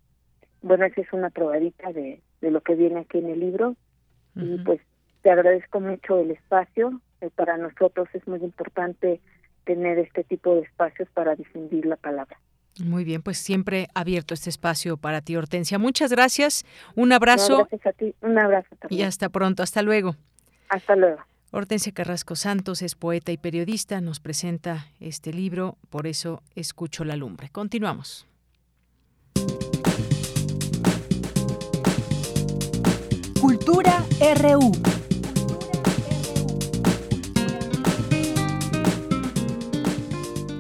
Bueno, 0.64 0.86
esa 0.86 1.02
es 1.02 1.14
una 1.14 1.30
probadita 1.30 1.92
de, 1.94 2.22
de 2.42 2.52
lo 2.52 2.62
que 2.62 2.76
viene 2.76 3.02
aquí 3.02 3.20
en 3.20 3.30
el 3.30 3.40
libro 3.40 3.76
y 4.36 4.58
pues 4.60 4.80
te 5.22 5.32
agradezco 5.32 5.80
mucho 5.80 6.20
el 6.20 6.32
espacio. 6.32 7.02
Eh, 7.22 7.30
para 7.36 7.58
nosotros 7.58 8.08
es 8.14 8.28
muy 8.28 8.40
importante 8.40 9.22
tener 9.66 10.00
este 10.00 10.24
tipo 10.24 10.56
de 10.56 10.62
espacios 10.62 11.08
para 11.14 11.36
difundir 11.36 11.86
la 11.86 11.96
palabra. 11.96 12.40
Muy 12.84 13.04
bien, 13.04 13.22
pues 13.22 13.38
siempre 13.38 13.88
abierto 13.94 14.34
este 14.34 14.50
espacio 14.50 14.98
para 14.98 15.22
ti, 15.22 15.36
Hortensia. 15.36 15.78
Muchas 15.78 16.12
gracias. 16.12 16.66
Un 16.96 17.12
abrazo. 17.12 17.58
gracias 17.58 17.86
a 17.86 17.92
ti. 17.92 18.16
Un 18.22 18.40
abrazo 18.40 18.76
también. 18.80 19.02
Y 19.02 19.04
hasta 19.04 19.30
pronto. 19.30 19.62
Hasta 19.62 19.82
luego. 19.82 20.16
Hasta 20.70 20.96
luego. 20.96 21.22
Hortensia 21.52 21.92
Carrasco 21.92 22.38
Santos 22.38 22.82
es 22.82 22.96
poeta 22.96 23.34
y 23.34 23.38
periodista. 23.38 24.00
Nos 24.00 24.22
presenta 24.22 24.88
este 25.02 25.34
libro, 25.34 25.78
por 25.90 26.08
eso 26.08 26.42
escucho 26.56 27.04
la 27.04 27.18
lumbre. 27.18 27.50
Continuamos. 27.50 28.31
Cultura 33.72 34.06
RU. 34.36 34.72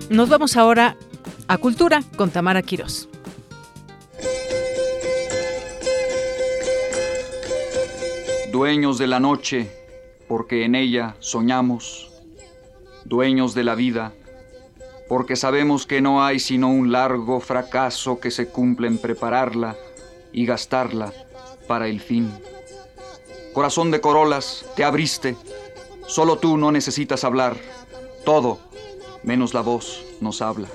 Nos 0.09 0.29
vamos 0.29 0.55
ahora 0.55 0.95
a 1.49 1.57
Cultura 1.57 2.03
con 2.15 2.29
Tamara 2.29 2.61
Quirós. 2.61 3.09
Dueños 8.49 8.97
de 8.97 9.07
la 9.07 9.19
noche, 9.19 9.69
porque 10.29 10.63
en 10.63 10.75
ella 10.75 11.17
soñamos. 11.19 12.13
Dueños 13.03 13.53
de 13.53 13.65
la 13.65 13.75
vida, 13.75 14.13
porque 15.09 15.35
sabemos 15.35 15.85
que 15.85 15.99
no 15.99 16.23
hay 16.23 16.39
sino 16.39 16.69
un 16.69 16.93
largo 16.93 17.41
fracaso 17.41 18.21
que 18.21 18.31
se 18.31 18.47
cumple 18.47 18.87
en 18.87 18.99
prepararla 18.99 19.75
y 20.31 20.45
gastarla 20.45 21.11
para 21.67 21.89
el 21.89 21.99
fin. 21.99 22.31
Corazón 23.53 23.91
de 23.91 23.99
corolas, 23.99 24.65
te 24.75 24.83
abriste. 24.83 25.35
Solo 26.07 26.37
tú 26.37 26.57
no 26.57 26.71
necesitas 26.71 27.23
hablar. 27.23 27.57
Todo, 28.23 28.59
menos 29.23 29.53
la 29.53 29.61
voz, 29.61 30.03
nos 30.21 30.41
habla. 30.41 30.69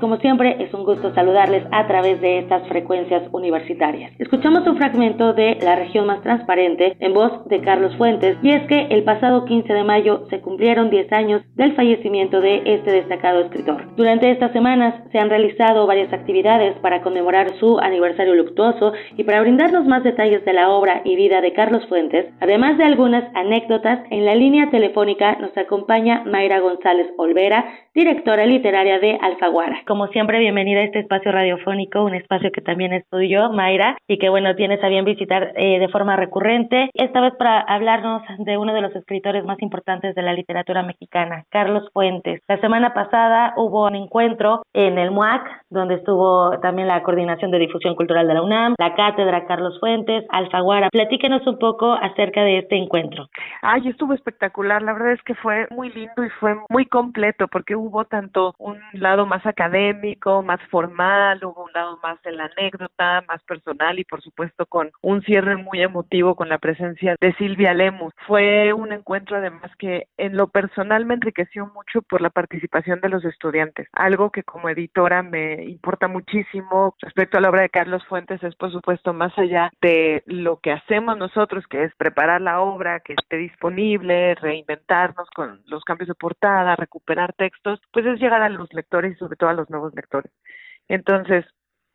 Como 0.00 0.18
siempre, 0.18 0.56
es 0.60 0.74
un 0.74 0.84
gusto 0.84 1.14
saludarles 1.14 1.64
a 1.72 1.86
través 1.86 2.20
de 2.20 2.38
estas 2.38 2.68
frecuencias 2.68 3.22
universitarias. 3.32 4.12
Escuchamos 4.18 4.66
un 4.66 4.76
fragmento 4.76 5.32
de 5.32 5.56
La 5.62 5.74
región 5.74 6.06
más 6.06 6.20
transparente 6.22 6.96
en 7.00 7.14
voz 7.14 7.46
de 7.46 7.62
Carlos 7.62 7.96
Fuentes 7.96 8.36
y 8.42 8.50
es 8.50 8.66
que 8.66 8.88
el 8.90 9.04
pasado 9.04 9.46
15 9.46 9.72
de 9.72 9.84
mayo 9.84 10.26
se 10.28 10.40
cumplieron 10.40 10.90
10 10.90 11.12
años 11.12 11.42
del 11.54 11.74
fallecimiento 11.74 12.42
de 12.42 12.62
este 12.66 12.92
destacado 12.92 13.40
escritor. 13.40 13.86
Durante 13.96 14.30
estas 14.30 14.52
semanas 14.52 14.94
se 15.12 15.18
han 15.18 15.30
realizado 15.30 15.86
varias 15.86 16.12
actividades 16.12 16.76
para 16.80 17.00
conmemorar 17.00 17.54
su 17.58 17.78
aniversario 17.78 18.34
luctuoso 18.34 18.92
y 19.16 19.24
para 19.24 19.40
brindarnos 19.40 19.86
más 19.86 20.04
detalles 20.04 20.44
de 20.44 20.52
la 20.52 20.68
obra 20.68 21.00
y 21.04 21.16
vida 21.16 21.40
de 21.40 21.54
Carlos 21.54 21.86
Fuentes, 21.88 22.26
además 22.40 22.76
de 22.76 22.84
algunas 22.84 23.24
anécdotas, 23.34 24.00
en 24.10 24.26
la 24.26 24.34
línea 24.34 24.68
telefónica 24.70 25.36
nos 25.40 25.56
acompaña 25.56 26.22
Mayra 26.26 26.60
González 26.60 27.06
Olvera, 27.16 27.64
directora 27.96 28.44
literaria 28.44 28.98
de 28.98 29.18
Alfaguara. 29.22 29.80
Como 29.86 30.08
siempre, 30.08 30.38
bienvenida 30.38 30.80
a 30.80 30.84
este 30.84 30.98
espacio 30.98 31.32
radiofónico, 31.32 32.04
un 32.04 32.14
espacio 32.14 32.52
que 32.52 32.60
también 32.60 32.92
es 32.92 33.08
tuyo, 33.08 33.50
Mayra, 33.50 33.96
y 34.06 34.18
que 34.18 34.28
bueno, 34.28 34.54
tienes 34.54 34.84
a 34.84 34.88
bien 34.88 35.06
visitar 35.06 35.54
eh, 35.56 35.78
de 35.78 35.88
forma 35.88 36.14
recurrente, 36.14 36.90
esta 36.92 37.22
vez 37.22 37.32
para 37.38 37.58
hablarnos 37.60 38.20
de 38.40 38.58
uno 38.58 38.74
de 38.74 38.82
los 38.82 38.94
escritores 38.94 39.46
más 39.46 39.62
importantes 39.62 40.14
de 40.14 40.20
la 40.20 40.34
literatura 40.34 40.82
mexicana, 40.82 41.44
Carlos 41.48 41.88
Fuentes. 41.94 42.42
La 42.46 42.60
semana 42.60 42.92
pasada 42.92 43.54
hubo 43.56 43.86
un 43.86 43.94
encuentro 43.94 44.60
en 44.74 44.98
el 44.98 45.10
MUAC, 45.10 45.48
donde 45.70 45.94
estuvo 45.94 46.50
también 46.60 46.88
la 46.88 47.02
Coordinación 47.02 47.50
de 47.50 47.60
Difusión 47.60 47.94
Cultural 47.94 48.28
de 48.28 48.34
la 48.34 48.42
UNAM, 48.42 48.74
la 48.78 48.94
Cátedra 48.94 49.46
Carlos 49.46 49.80
Fuentes, 49.80 50.22
Alfaguara. 50.28 50.90
Platíquenos 50.90 51.46
un 51.46 51.58
poco 51.58 51.94
acerca 51.94 52.44
de 52.44 52.58
este 52.58 52.76
encuentro. 52.76 53.28
Ay, 53.62 53.88
estuvo 53.88 54.12
espectacular, 54.12 54.82
la 54.82 54.92
verdad 54.92 55.12
es 55.12 55.22
que 55.22 55.34
fue 55.34 55.66
muy 55.70 55.90
lindo 55.94 56.22
y 56.22 56.28
fue 56.28 56.56
muy 56.68 56.84
completo, 56.84 57.48
porque 57.48 57.74
hubo 57.74 57.85
tanto 58.04 58.54
un 58.58 58.78
lado 58.92 59.26
más 59.26 59.44
académico, 59.46 60.42
más 60.42 60.60
formal, 60.70 61.44
hubo 61.44 61.64
un 61.64 61.72
lado 61.72 61.98
más 62.02 62.20
de 62.22 62.32
la 62.32 62.50
anécdota, 62.56 63.24
más 63.28 63.42
personal 63.44 63.98
y 63.98 64.04
por 64.04 64.22
supuesto 64.22 64.66
con 64.66 64.90
un 65.02 65.22
cierre 65.22 65.56
muy 65.56 65.82
emotivo 65.82 66.34
con 66.34 66.48
la 66.48 66.58
presencia 66.58 67.16
de 67.20 67.34
Silvia 67.34 67.74
Lemus. 67.74 68.12
Fue 68.26 68.72
un 68.72 68.92
encuentro 68.92 69.36
además 69.36 69.70
que 69.78 70.08
en 70.16 70.36
lo 70.36 70.48
personal 70.48 71.06
me 71.06 71.14
enriqueció 71.14 71.66
mucho 71.66 72.02
por 72.02 72.20
la 72.20 72.30
participación 72.30 73.00
de 73.00 73.08
los 73.08 73.24
estudiantes, 73.24 73.88
algo 73.92 74.30
que 74.30 74.42
como 74.42 74.68
editora 74.68 75.22
me 75.22 75.64
importa 75.64 76.08
muchísimo 76.08 76.94
respecto 77.00 77.38
a 77.38 77.40
la 77.40 77.50
obra 77.50 77.62
de 77.62 77.68
Carlos 77.70 78.04
Fuentes 78.06 78.42
es 78.42 78.54
por 78.54 78.72
supuesto 78.72 79.12
más 79.12 79.36
allá 79.38 79.70
de 79.80 80.22
lo 80.26 80.58
que 80.58 80.72
hacemos 80.72 81.16
nosotros, 81.16 81.66
que 81.66 81.84
es 81.84 81.94
preparar 81.96 82.40
la 82.40 82.60
obra, 82.60 83.00
que 83.00 83.14
esté 83.14 83.36
disponible, 83.36 84.34
reinventarnos 84.34 85.28
con 85.30 85.60
los 85.66 85.84
cambios 85.84 86.08
de 86.08 86.14
portada, 86.14 86.76
recuperar 86.76 87.32
textos, 87.34 87.75
pues 87.92 88.06
es 88.06 88.20
llegar 88.20 88.42
a 88.42 88.48
los 88.48 88.72
lectores 88.72 89.14
y 89.14 89.18
sobre 89.18 89.36
todo 89.36 89.50
a 89.50 89.54
los 89.54 89.70
nuevos 89.70 89.94
lectores. 89.94 90.32
Entonces, 90.88 91.44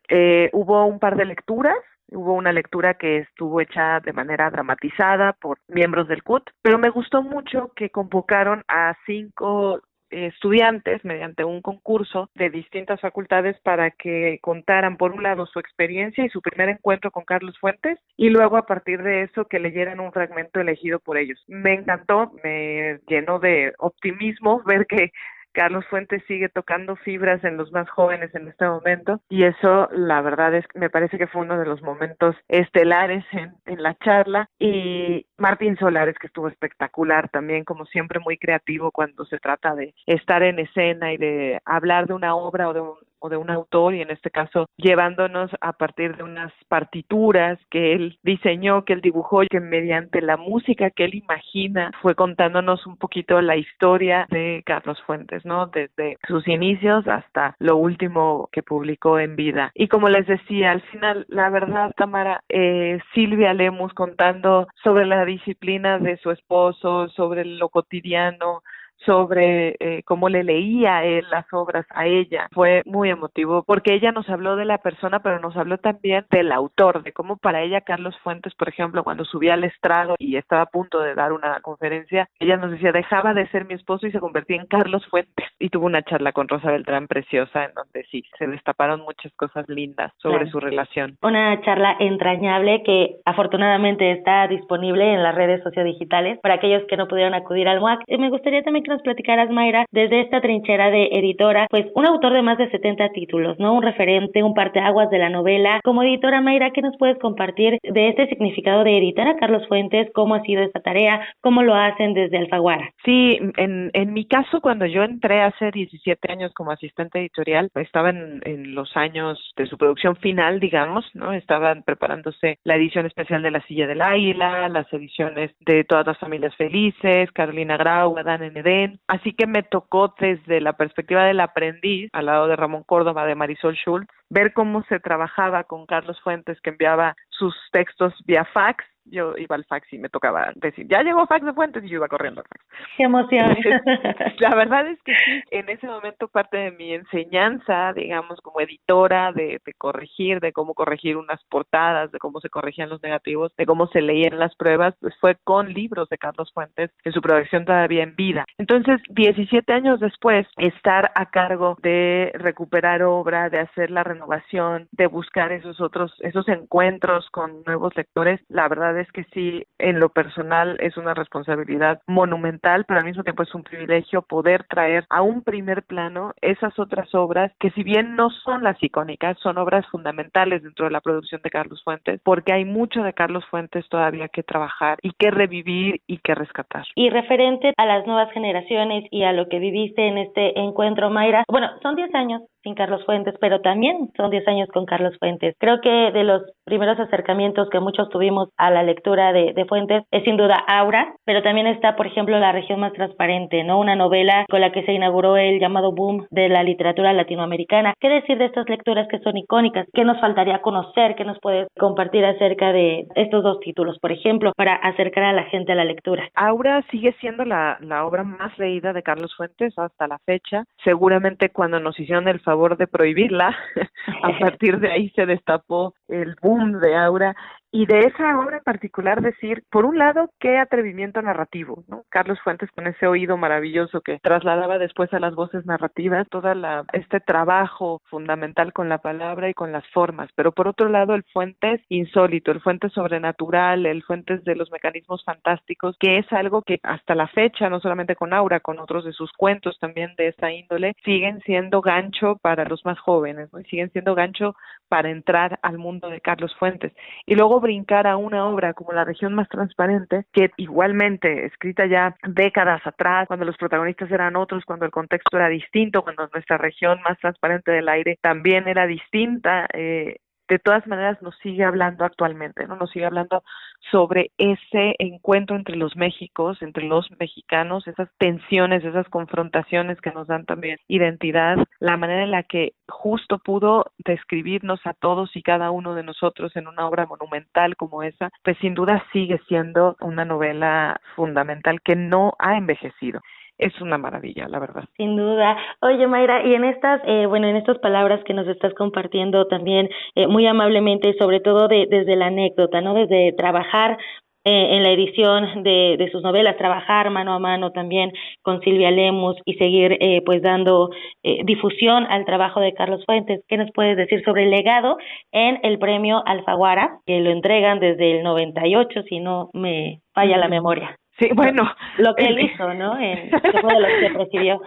eh, 0.08 0.50
hubo 0.52 0.84
un 0.86 0.98
par 0.98 1.16
de 1.16 1.24
lecturas, 1.24 1.78
hubo 2.08 2.34
una 2.34 2.52
lectura 2.52 2.94
que 2.94 3.18
estuvo 3.18 3.60
hecha 3.60 4.00
de 4.00 4.12
manera 4.12 4.50
dramatizada 4.50 5.32
por 5.32 5.58
miembros 5.68 6.08
del 6.08 6.22
CUT, 6.22 6.50
pero 6.60 6.78
me 6.78 6.90
gustó 6.90 7.22
mucho 7.22 7.72
que 7.74 7.90
convocaron 7.90 8.64
a 8.68 8.94
cinco 9.06 9.80
estudiantes 10.12 11.04
mediante 11.04 11.44
un 11.44 11.62
concurso 11.62 12.30
de 12.34 12.50
distintas 12.50 13.00
facultades 13.00 13.58
para 13.60 13.90
que 13.90 14.38
contaran 14.42 14.96
por 14.96 15.12
un 15.12 15.22
lado 15.22 15.46
su 15.46 15.58
experiencia 15.58 16.24
y 16.24 16.28
su 16.28 16.42
primer 16.42 16.68
encuentro 16.68 17.10
con 17.10 17.24
Carlos 17.24 17.58
Fuentes 17.58 17.98
y 18.16 18.28
luego 18.28 18.56
a 18.56 18.66
partir 18.66 19.02
de 19.02 19.22
eso 19.22 19.46
que 19.46 19.58
leyeran 19.58 20.00
un 20.00 20.12
fragmento 20.12 20.60
elegido 20.60 21.00
por 21.00 21.16
ellos. 21.16 21.42
Me 21.48 21.74
encantó, 21.74 22.32
me 22.44 23.00
llenó 23.08 23.38
de 23.38 23.72
optimismo 23.78 24.62
ver 24.64 24.86
que 24.86 25.12
Carlos 25.52 25.84
Fuentes 25.86 26.22
sigue 26.26 26.48
tocando 26.48 26.96
fibras 26.96 27.42
en 27.44 27.56
los 27.56 27.72
más 27.72 27.88
jóvenes 27.90 28.34
en 28.34 28.48
este 28.48 28.66
momento 28.66 29.20
y 29.28 29.44
eso 29.44 29.88
la 29.92 30.20
verdad 30.22 30.54
es 30.54 30.64
me 30.74 30.90
parece 30.90 31.18
que 31.18 31.26
fue 31.26 31.42
uno 31.42 31.58
de 31.58 31.66
los 31.66 31.82
momentos 31.82 32.36
estelares 32.48 33.24
en, 33.32 33.54
en 33.66 33.82
la 33.82 33.94
charla 33.98 34.48
y 34.58 35.26
Martín 35.36 35.76
Solares 35.76 36.18
que 36.18 36.26
estuvo 36.26 36.48
espectacular 36.48 37.28
también 37.28 37.64
como 37.64 37.84
siempre 37.86 38.20
muy 38.20 38.38
creativo 38.38 38.90
cuando 38.90 39.24
se 39.24 39.38
trata 39.38 39.74
de 39.74 39.94
estar 40.06 40.42
en 40.42 40.58
escena 40.58 41.12
y 41.12 41.16
de 41.16 41.60
hablar 41.64 42.06
de 42.06 42.14
una 42.14 42.34
obra 42.34 42.68
o 42.68 42.74
de 42.74 42.80
un 42.80 43.11
o 43.22 43.28
de 43.28 43.36
un 43.36 43.50
autor 43.50 43.94
y 43.94 44.02
en 44.02 44.10
este 44.10 44.30
caso 44.30 44.66
llevándonos 44.76 45.50
a 45.60 45.72
partir 45.72 46.16
de 46.16 46.24
unas 46.24 46.52
partituras 46.68 47.58
que 47.70 47.94
él 47.94 48.18
diseñó, 48.22 48.84
que 48.84 48.94
él 48.94 49.00
dibujó 49.00 49.42
y 49.42 49.48
que 49.48 49.60
mediante 49.60 50.20
la 50.20 50.36
música 50.36 50.90
que 50.90 51.04
él 51.04 51.14
imagina 51.14 51.92
fue 52.02 52.14
contándonos 52.14 52.86
un 52.86 52.96
poquito 52.96 53.40
la 53.40 53.56
historia 53.56 54.26
de 54.30 54.62
Carlos 54.66 55.00
Fuentes, 55.06 55.44
¿no? 55.44 55.68
Desde 55.68 56.18
sus 56.26 56.46
inicios 56.48 57.06
hasta 57.06 57.54
lo 57.58 57.76
último 57.76 58.48
que 58.52 58.62
publicó 58.62 59.18
en 59.18 59.36
vida. 59.36 59.70
Y 59.74 59.88
como 59.88 60.08
les 60.08 60.26
decía, 60.26 60.72
al 60.72 60.82
final, 60.82 61.24
la 61.28 61.48
verdad, 61.50 61.92
Tamara, 61.96 62.42
eh, 62.48 62.98
Silvia 63.14 63.54
Lemus 63.54 63.92
contando 63.94 64.66
sobre 64.82 65.06
la 65.06 65.24
disciplina 65.24 65.98
de 65.98 66.16
su 66.16 66.30
esposo, 66.30 67.08
sobre 67.08 67.44
lo 67.44 67.68
cotidiano, 67.68 68.62
sobre 69.04 69.76
eh, 69.80 70.02
cómo 70.04 70.28
le 70.28 70.44
leía 70.44 71.04
él 71.04 71.24
las 71.30 71.46
obras 71.52 71.86
a 71.90 72.06
ella. 72.06 72.48
Fue 72.52 72.82
muy 72.86 73.10
emotivo 73.10 73.64
porque 73.64 73.94
ella 73.94 74.12
nos 74.12 74.28
habló 74.28 74.56
de 74.56 74.64
la 74.64 74.78
persona, 74.78 75.20
pero 75.20 75.38
nos 75.40 75.56
habló 75.56 75.78
también 75.78 76.26
del 76.30 76.52
autor, 76.52 77.02
de 77.02 77.12
cómo 77.12 77.36
para 77.36 77.62
ella 77.62 77.80
Carlos 77.80 78.16
Fuentes, 78.22 78.54
por 78.54 78.68
ejemplo, 78.68 79.04
cuando 79.04 79.24
subía 79.24 79.54
al 79.54 79.64
estrado 79.64 80.14
y 80.18 80.36
estaba 80.36 80.62
a 80.62 80.66
punto 80.66 81.00
de 81.00 81.14
dar 81.14 81.32
una 81.32 81.60
conferencia, 81.60 82.28
ella 82.38 82.56
nos 82.56 82.70
decía, 82.70 82.92
dejaba 82.92 83.34
de 83.34 83.48
ser 83.48 83.66
mi 83.66 83.74
esposo 83.74 84.06
y 84.06 84.12
se 84.12 84.20
convertía 84.20 84.56
en 84.56 84.66
Carlos 84.66 85.06
Fuentes. 85.08 85.46
Y 85.58 85.68
tuvo 85.68 85.86
una 85.86 86.02
charla 86.02 86.32
con 86.32 86.48
Rosa 86.48 86.70
Beltrán 86.70 87.06
preciosa 87.06 87.64
en 87.64 87.74
donde 87.74 88.04
sí, 88.10 88.24
se 88.38 88.46
destaparon 88.46 89.00
muchas 89.00 89.32
cosas 89.34 89.68
lindas 89.68 90.12
sobre 90.18 90.46
su 90.50 90.60
relación. 90.60 91.16
Una 91.22 91.60
charla 91.62 91.96
entrañable 91.98 92.82
que 92.84 93.16
afortunadamente 93.24 94.12
está 94.12 94.46
disponible 94.48 95.14
en 95.14 95.22
las 95.22 95.34
redes 95.34 95.62
sociodigitales 95.62 96.38
para 96.40 96.54
aquellos 96.54 96.82
que 96.88 96.96
no 96.96 97.08
pudieron 97.08 97.34
acudir 97.34 97.68
al 97.68 97.80
MUAC. 97.80 98.00
Me 98.08 98.30
gustaría 98.30 98.62
también 98.62 98.84
que 98.84 98.91
nos 98.92 99.02
platicaras, 99.02 99.50
Mayra, 99.50 99.86
desde 99.90 100.20
esta 100.20 100.40
trinchera 100.40 100.90
de 100.90 101.08
editora, 101.12 101.66
pues 101.70 101.86
un 101.94 102.06
autor 102.06 102.32
de 102.34 102.42
más 102.42 102.58
de 102.58 102.70
70 102.70 103.08
títulos, 103.10 103.58
¿no? 103.58 103.74
Un 103.74 103.82
referente, 103.82 104.42
un 104.42 104.54
parteaguas 104.54 105.10
de 105.10 105.18
la 105.18 105.30
novela. 105.30 105.80
Como 105.82 106.02
editora, 106.02 106.40
Mayra, 106.40 106.70
¿qué 106.70 106.82
nos 106.82 106.96
puedes 106.98 107.18
compartir 107.18 107.78
de 107.82 108.08
este 108.08 108.28
significado 108.28 108.84
de 108.84 108.98
editar 108.98 109.26
a 109.26 109.36
Carlos 109.36 109.66
Fuentes? 109.68 110.08
¿Cómo 110.12 110.34
ha 110.34 110.42
sido 110.42 110.62
esta 110.62 110.80
tarea? 110.80 111.26
¿Cómo 111.40 111.62
lo 111.62 111.74
hacen 111.74 112.14
desde 112.14 112.38
Alfaguara? 112.38 112.92
Sí, 113.04 113.38
en, 113.56 113.90
en 113.92 114.12
mi 114.12 114.26
caso, 114.26 114.60
cuando 114.60 114.86
yo 114.86 115.02
entré 115.02 115.40
hace 115.40 115.70
17 115.70 116.30
años 116.30 116.52
como 116.54 116.70
asistente 116.70 117.18
editorial, 117.20 117.70
estaba 117.74 118.10
en, 118.10 118.40
en 118.44 118.74
los 118.74 118.96
años 118.96 119.38
de 119.56 119.66
su 119.66 119.78
producción 119.78 120.16
final, 120.16 120.60
digamos, 120.60 121.04
¿no? 121.14 121.32
Estaban 121.32 121.82
preparándose 121.82 122.58
la 122.64 122.76
edición 122.76 123.06
especial 123.06 123.42
de 123.42 123.50
La 123.50 123.62
Silla 123.62 123.86
del 123.86 124.02
Águila, 124.02 124.68
las 124.68 124.92
ediciones 124.92 125.52
de 125.60 125.84
Todas 125.84 126.06
las 126.06 126.18
Familias 126.18 126.54
Felices, 126.56 127.30
Carolina 127.32 127.76
Grau, 127.76 128.16
Adán 128.18 128.42
N.D., 128.42 128.81
Así 129.06 129.32
que 129.32 129.46
me 129.46 129.62
tocó 129.62 130.14
desde 130.18 130.60
la 130.60 130.74
perspectiva 130.74 131.24
del 131.24 131.40
aprendiz, 131.40 132.10
al 132.12 132.26
lado 132.26 132.46
de 132.46 132.56
Ramón 132.56 132.82
Córdoba, 132.84 133.26
de 133.26 133.34
Marisol 133.34 133.74
Schultz, 133.74 134.12
ver 134.30 134.52
cómo 134.52 134.82
se 134.84 135.00
trabajaba 135.00 135.64
con 135.64 135.86
Carlos 135.86 136.20
Fuentes, 136.22 136.60
que 136.60 136.70
enviaba 136.70 137.16
sus 137.30 137.54
textos 137.72 138.14
vía 138.26 138.44
fax 138.44 138.84
yo 139.04 139.34
iba 139.36 139.56
al 139.56 139.64
fax 139.64 139.92
y 139.92 139.98
me 139.98 140.08
tocaba 140.08 140.52
decir, 140.56 140.86
ya 140.88 141.02
llegó 141.02 141.26
fax 141.26 141.44
de 141.44 141.52
Fuentes 141.52 141.84
y 141.84 141.88
yo 141.88 141.96
iba 141.96 142.08
corriendo 142.08 142.40
al 142.40 142.46
fax. 142.46 142.64
Qué 142.96 143.04
emoción. 143.04 143.56
la 144.38 144.54
verdad 144.54 144.86
es 144.86 145.02
que 145.02 145.14
sí, 145.24 145.42
en 145.50 145.68
ese 145.68 145.86
momento 145.86 146.28
parte 146.28 146.56
de 146.56 146.70
mi 146.72 146.94
enseñanza, 146.94 147.92
digamos, 147.92 148.40
como 148.40 148.60
editora, 148.60 149.32
de, 149.32 149.60
de 149.64 149.72
corregir, 149.74 150.40
de 150.40 150.52
cómo 150.52 150.74
corregir 150.74 151.16
unas 151.16 151.42
portadas, 151.44 152.12
de 152.12 152.18
cómo 152.18 152.40
se 152.40 152.50
corregían 152.50 152.88
los 152.88 153.02
negativos, 153.02 153.54
de 153.56 153.66
cómo 153.66 153.86
se 153.88 154.02
leían 154.02 154.38
las 154.38 154.54
pruebas, 154.56 154.94
pues 155.00 155.14
fue 155.20 155.36
con 155.44 155.72
libros 155.72 156.08
de 156.08 156.18
Carlos 156.18 156.52
Fuentes 156.52 156.90
en 157.04 157.12
su 157.12 157.20
producción 157.20 157.64
todavía 157.64 158.02
en 158.02 158.16
vida. 158.16 158.44
Entonces, 158.58 159.00
17 159.08 159.72
años 159.72 160.00
después, 160.00 160.46
estar 160.56 161.10
a 161.14 161.30
cargo 161.30 161.76
de 161.82 162.32
recuperar 162.34 163.02
obra, 163.02 163.50
de 163.50 163.60
hacer 163.60 163.90
la 163.90 164.04
renovación, 164.04 164.88
de 164.92 165.06
buscar 165.06 165.52
esos 165.52 165.80
otros, 165.80 166.14
esos 166.20 166.48
encuentros 166.48 167.28
con 167.30 167.62
nuevos 167.64 167.94
lectores, 167.96 168.40
la 168.48 168.68
verdad 168.68 168.91
es 168.96 169.10
que 169.12 169.24
sí, 169.32 169.64
en 169.78 170.00
lo 170.00 170.08
personal 170.08 170.76
es 170.80 170.96
una 170.96 171.14
responsabilidad 171.14 172.00
monumental, 172.06 172.84
pero 172.86 173.00
al 173.00 173.06
mismo 173.06 173.22
tiempo 173.22 173.42
es 173.42 173.54
un 173.54 173.62
privilegio 173.62 174.22
poder 174.22 174.64
traer 174.64 175.04
a 175.10 175.22
un 175.22 175.42
primer 175.42 175.82
plano 175.82 176.32
esas 176.40 176.78
otras 176.78 177.14
obras 177.14 177.52
que 177.58 177.70
si 177.70 177.82
bien 177.82 178.16
no 178.16 178.30
son 178.30 178.62
las 178.62 178.82
icónicas, 178.82 179.38
son 179.38 179.58
obras 179.58 179.86
fundamentales 179.88 180.62
dentro 180.62 180.86
de 180.86 180.92
la 180.92 181.00
producción 181.00 181.40
de 181.42 181.50
Carlos 181.50 181.82
Fuentes, 181.84 182.20
porque 182.24 182.52
hay 182.52 182.64
mucho 182.64 183.02
de 183.02 183.12
Carlos 183.12 183.44
Fuentes 183.50 183.88
todavía 183.88 184.28
que 184.28 184.42
trabajar 184.42 184.98
y 185.02 185.12
que 185.12 185.30
revivir 185.30 186.00
y 186.06 186.18
que 186.18 186.34
rescatar. 186.34 186.84
Y 186.94 187.10
referente 187.10 187.72
a 187.76 187.86
las 187.86 188.06
nuevas 188.06 188.32
generaciones 188.32 189.04
y 189.10 189.24
a 189.24 189.32
lo 189.32 189.48
que 189.48 189.58
viviste 189.58 190.06
en 190.06 190.18
este 190.18 190.58
encuentro, 190.58 191.10
Mayra, 191.10 191.44
bueno, 191.48 191.68
son 191.82 191.96
10 191.96 192.14
años 192.14 192.42
sin 192.62 192.74
Carlos 192.74 193.04
Fuentes, 193.04 193.34
pero 193.40 193.60
también 193.60 194.10
son 194.16 194.30
10 194.30 194.46
años 194.48 194.68
con 194.72 194.86
Carlos 194.86 195.16
Fuentes. 195.18 195.56
Creo 195.58 195.80
que 195.80 196.12
de 196.12 196.24
los 196.24 196.42
primeros 196.64 196.98
acercamientos 196.98 197.68
que 197.70 197.80
muchos 197.80 198.08
tuvimos 198.08 198.50
a 198.56 198.70
la 198.70 198.81
lectura 198.82 199.32
de, 199.32 199.52
de, 199.52 199.64
Fuentes 199.64 200.04
es 200.10 200.24
sin 200.24 200.36
duda 200.36 200.56
Aura, 200.66 201.14
pero 201.24 201.42
también 201.42 201.66
está, 201.66 201.96
por 201.96 202.06
ejemplo, 202.06 202.38
La 202.38 202.52
región 202.52 202.80
más 202.80 202.92
transparente, 202.92 203.62
¿no? 203.64 203.78
Una 203.78 203.96
novela 203.96 204.44
con 204.50 204.60
la 204.60 204.72
que 204.72 204.84
se 204.84 204.92
inauguró 204.92 205.36
el 205.36 205.60
llamado 205.60 205.92
boom 205.92 206.26
de 206.30 206.48
la 206.48 206.62
literatura 206.62 207.12
latinoamericana. 207.12 207.94
¿Qué 208.00 208.08
decir 208.08 208.38
de 208.38 208.46
estas 208.46 208.68
lecturas 208.68 209.06
que 209.08 209.18
son 209.20 209.36
icónicas? 209.36 209.86
¿Qué 209.92 210.04
nos 210.04 210.20
faltaría 210.20 210.60
conocer? 210.60 211.14
¿Qué 211.14 211.24
nos 211.24 211.38
puedes 211.40 211.68
compartir 211.78 212.24
acerca 212.24 212.72
de 212.72 213.06
estos 213.14 213.42
dos 213.42 213.60
títulos, 213.60 213.98
por 213.98 214.12
ejemplo, 214.12 214.52
para 214.56 214.74
acercar 214.74 215.24
a 215.24 215.32
la 215.32 215.44
gente 215.44 215.72
a 215.72 215.76
la 215.76 215.84
lectura? 215.84 216.28
Aura 216.34 216.82
sigue 216.90 217.14
siendo 217.20 217.44
la, 217.44 217.78
la 217.80 218.04
obra 218.04 218.24
más 218.24 218.58
leída 218.58 218.92
de 218.92 219.02
Carlos 219.02 219.34
Fuentes 219.36 219.78
hasta 219.78 220.06
la 220.06 220.18
fecha. 220.26 220.64
Seguramente 220.84 221.50
cuando 221.50 221.80
nos 221.80 221.98
hicieron 221.98 222.28
el 222.28 222.40
favor 222.40 222.76
de 222.76 222.86
prohibirla, 222.86 223.56
a 224.22 224.32
partir 224.40 224.78
de 224.78 224.90
ahí 224.90 225.10
se 225.10 225.26
destapó 225.26 225.94
el 226.08 226.34
boom 226.40 226.80
de 226.80 226.96
Aura 226.96 227.34
y 227.74 227.86
de 227.86 228.00
esa 228.00 228.38
obra 228.38 228.58
en 228.58 228.62
particular 228.62 229.22
decir, 229.22 229.64
por 229.70 229.86
un 229.86 229.96
lado, 229.96 230.30
qué 230.38 230.58
atrevimiento 230.58 231.22
narrativo, 231.22 231.84
¿no? 231.88 232.04
Carlos 232.10 232.38
Fuentes 232.44 232.70
con 232.70 232.86
ese 232.86 233.06
oído 233.06 233.38
maravilloso 233.38 234.02
que 234.02 234.18
trasladaba 234.18 234.76
después 234.76 235.10
a 235.14 235.18
las 235.18 235.34
voces 235.34 235.64
narrativas 235.64 236.28
toda 236.28 236.54
la 236.54 236.84
este 236.92 237.20
trabajo 237.20 238.02
fundamental 238.10 238.74
con 238.74 238.90
la 238.90 238.98
palabra 238.98 239.48
y 239.48 239.54
con 239.54 239.72
las 239.72 239.86
formas, 239.88 240.28
pero 240.34 240.52
por 240.52 240.68
otro 240.68 240.90
lado 240.90 241.14
el 241.14 241.24
Fuentes 241.32 241.80
insólito, 241.88 242.52
el 242.52 242.60
Fuentes 242.60 242.92
sobrenatural, 242.92 243.86
el 243.86 244.02
Fuentes 244.02 244.44
de 244.44 244.54
los 244.54 244.70
mecanismos 244.70 245.24
fantásticos, 245.24 245.96
que 245.98 246.18
es 246.18 246.30
algo 246.30 246.60
que 246.60 246.78
hasta 246.82 247.14
la 247.14 247.28
fecha, 247.28 247.70
no 247.70 247.80
solamente 247.80 248.16
con 248.16 248.34
Aura, 248.34 248.60
con 248.60 248.80
otros 248.80 249.06
de 249.06 249.14
sus 249.14 249.32
cuentos 249.32 249.78
también 249.80 250.14
de 250.18 250.28
esta 250.28 250.52
índole, 250.52 250.94
siguen 251.06 251.40
siendo 251.40 251.80
gancho 251.80 252.36
para 252.42 252.66
los 252.66 252.84
más 252.84 252.98
jóvenes, 252.98 253.50
¿no? 253.50 253.60
Y 253.60 253.64
siguen 253.64 253.90
siendo 253.92 254.14
gancho 254.14 254.54
para 254.88 255.08
entrar 255.08 255.58
al 255.62 255.78
mundo 255.78 256.10
de 256.10 256.20
Carlos 256.20 256.54
Fuentes. 256.58 256.92
Y 257.24 257.34
luego 257.34 257.61
brincar 257.62 258.06
a 258.06 258.18
una 258.18 258.44
obra 258.46 258.74
como 258.74 258.92
La 258.92 259.04
región 259.04 259.34
más 259.34 259.48
transparente, 259.48 260.26
que 260.32 260.50
igualmente 260.58 261.46
escrita 261.46 261.86
ya 261.86 262.14
décadas 262.24 262.86
atrás, 262.86 263.26
cuando 263.26 263.46
los 263.46 263.56
protagonistas 263.56 264.10
eran 264.10 264.36
otros, 264.36 264.64
cuando 264.66 264.84
el 264.84 264.90
contexto 264.90 265.36
era 265.36 265.48
distinto, 265.48 266.02
cuando 266.02 266.28
nuestra 266.32 266.58
región 266.58 267.00
más 267.02 267.18
transparente 267.18 267.70
del 267.70 267.88
aire 267.88 268.18
también 268.20 268.68
era 268.68 268.86
distinta, 268.86 269.66
eh, 269.72 270.16
de 270.52 270.58
todas 270.58 270.86
maneras 270.86 271.20
nos 271.22 271.34
sigue 271.38 271.64
hablando 271.64 272.04
actualmente, 272.04 272.66
¿no? 272.66 272.76
Nos 272.76 272.90
sigue 272.90 273.06
hablando 273.06 273.42
sobre 273.90 274.32
ese 274.36 274.94
encuentro 274.98 275.56
entre 275.56 275.76
los 275.76 275.96
Méxicos, 275.96 276.60
entre 276.60 276.84
los 276.84 277.10
mexicanos, 277.18 277.86
esas 277.88 278.10
tensiones, 278.18 278.84
esas 278.84 279.08
confrontaciones 279.08 279.98
que 280.02 280.10
nos 280.10 280.26
dan 280.26 280.44
también 280.44 280.76
identidad, 280.88 281.56
la 281.80 281.96
manera 281.96 282.24
en 282.24 282.32
la 282.32 282.42
que 282.42 282.74
justo 282.86 283.38
pudo 283.38 283.92
describirnos 284.04 284.80
a 284.84 284.92
todos 284.92 285.34
y 285.36 285.42
cada 285.42 285.70
uno 285.70 285.94
de 285.94 286.02
nosotros 286.02 286.54
en 286.54 286.68
una 286.68 286.86
obra 286.86 287.06
monumental 287.06 287.74
como 287.76 288.02
esa, 288.02 288.28
pues 288.42 288.58
sin 288.58 288.74
duda 288.74 289.02
sigue 289.12 289.40
siendo 289.48 289.96
una 290.00 290.26
novela 290.26 291.00
fundamental 291.16 291.80
que 291.80 291.96
no 291.96 292.34
ha 292.38 292.58
envejecido 292.58 293.20
es 293.62 293.80
una 293.80 293.98
maravilla, 293.98 294.48
la 294.48 294.58
verdad. 294.58 294.84
Sin 294.96 295.16
duda. 295.16 295.56
Oye, 295.80 296.06
Mayra, 296.06 296.46
y 296.46 296.54
en 296.54 296.64
estas, 296.64 297.00
eh, 297.06 297.26
bueno, 297.26 297.46
en 297.48 297.56
estas 297.56 297.78
palabras 297.78 298.22
que 298.24 298.34
nos 298.34 298.46
estás 298.48 298.74
compartiendo 298.74 299.46
también 299.46 299.88
eh, 300.14 300.26
muy 300.26 300.46
amablemente, 300.46 301.14
sobre 301.18 301.40
todo 301.40 301.68
de, 301.68 301.86
desde 301.88 302.16
la 302.16 302.26
anécdota, 302.26 302.80
¿no? 302.80 302.94
Desde 302.94 303.32
trabajar 303.32 303.98
eh, 304.44 304.76
en 304.76 304.82
la 304.82 304.90
edición 304.90 305.62
de, 305.62 305.94
de, 305.96 306.10
sus 306.10 306.20
novelas, 306.20 306.56
trabajar 306.56 307.08
mano 307.10 307.32
a 307.32 307.38
mano 307.38 307.70
también 307.70 308.10
con 308.42 308.60
Silvia 308.62 308.90
Lemus 308.90 309.36
y 309.44 309.54
seguir 309.54 309.96
eh, 310.00 310.20
pues 310.26 310.42
dando 310.42 310.90
eh, 311.22 311.42
difusión 311.44 312.06
al 312.10 312.24
trabajo 312.24 312.58
de 312.58 312.74
Carlos 312.74 313.04
Fuentes. 313.06 313.44
¿Qué 313.46 313.56
nos 313.56 313.70
puedes 313.70 313.96
decir 313.96 314.24
sobre 314.24 314.42
el 314.42 314.50
legado 314.50 314.96
en 315.30 315.60
el 315.62 315.78
premio 315.78 316.24
Alfaguara, 316.26 316.98
que 317.06 317.20
lo 317.20 317.30
entregan 317.30 317.78
desde 317.78 318.18
el 318.18 318.24
98, 318.24 319.04
si 319.08 319.20
no 319.20 319.48
me 319.52 320.00
falla 320.12 320.36
la 320.38 320.48
memoria? 320.48 320.98
Sí, 321.22 321.28
bueno. 321.34 321.70
Lo 321.98 322.14
que 322.16 322.24
él 322.24 322.40
hizo, 322.40 322.74
¿no? 322.74 322.98
En, 322.98 323.30
fue 323.30 323.74
de 323.74 323.80
lo 323.80 323.86
que 323.86 324.14
presidió. 324.14 324.60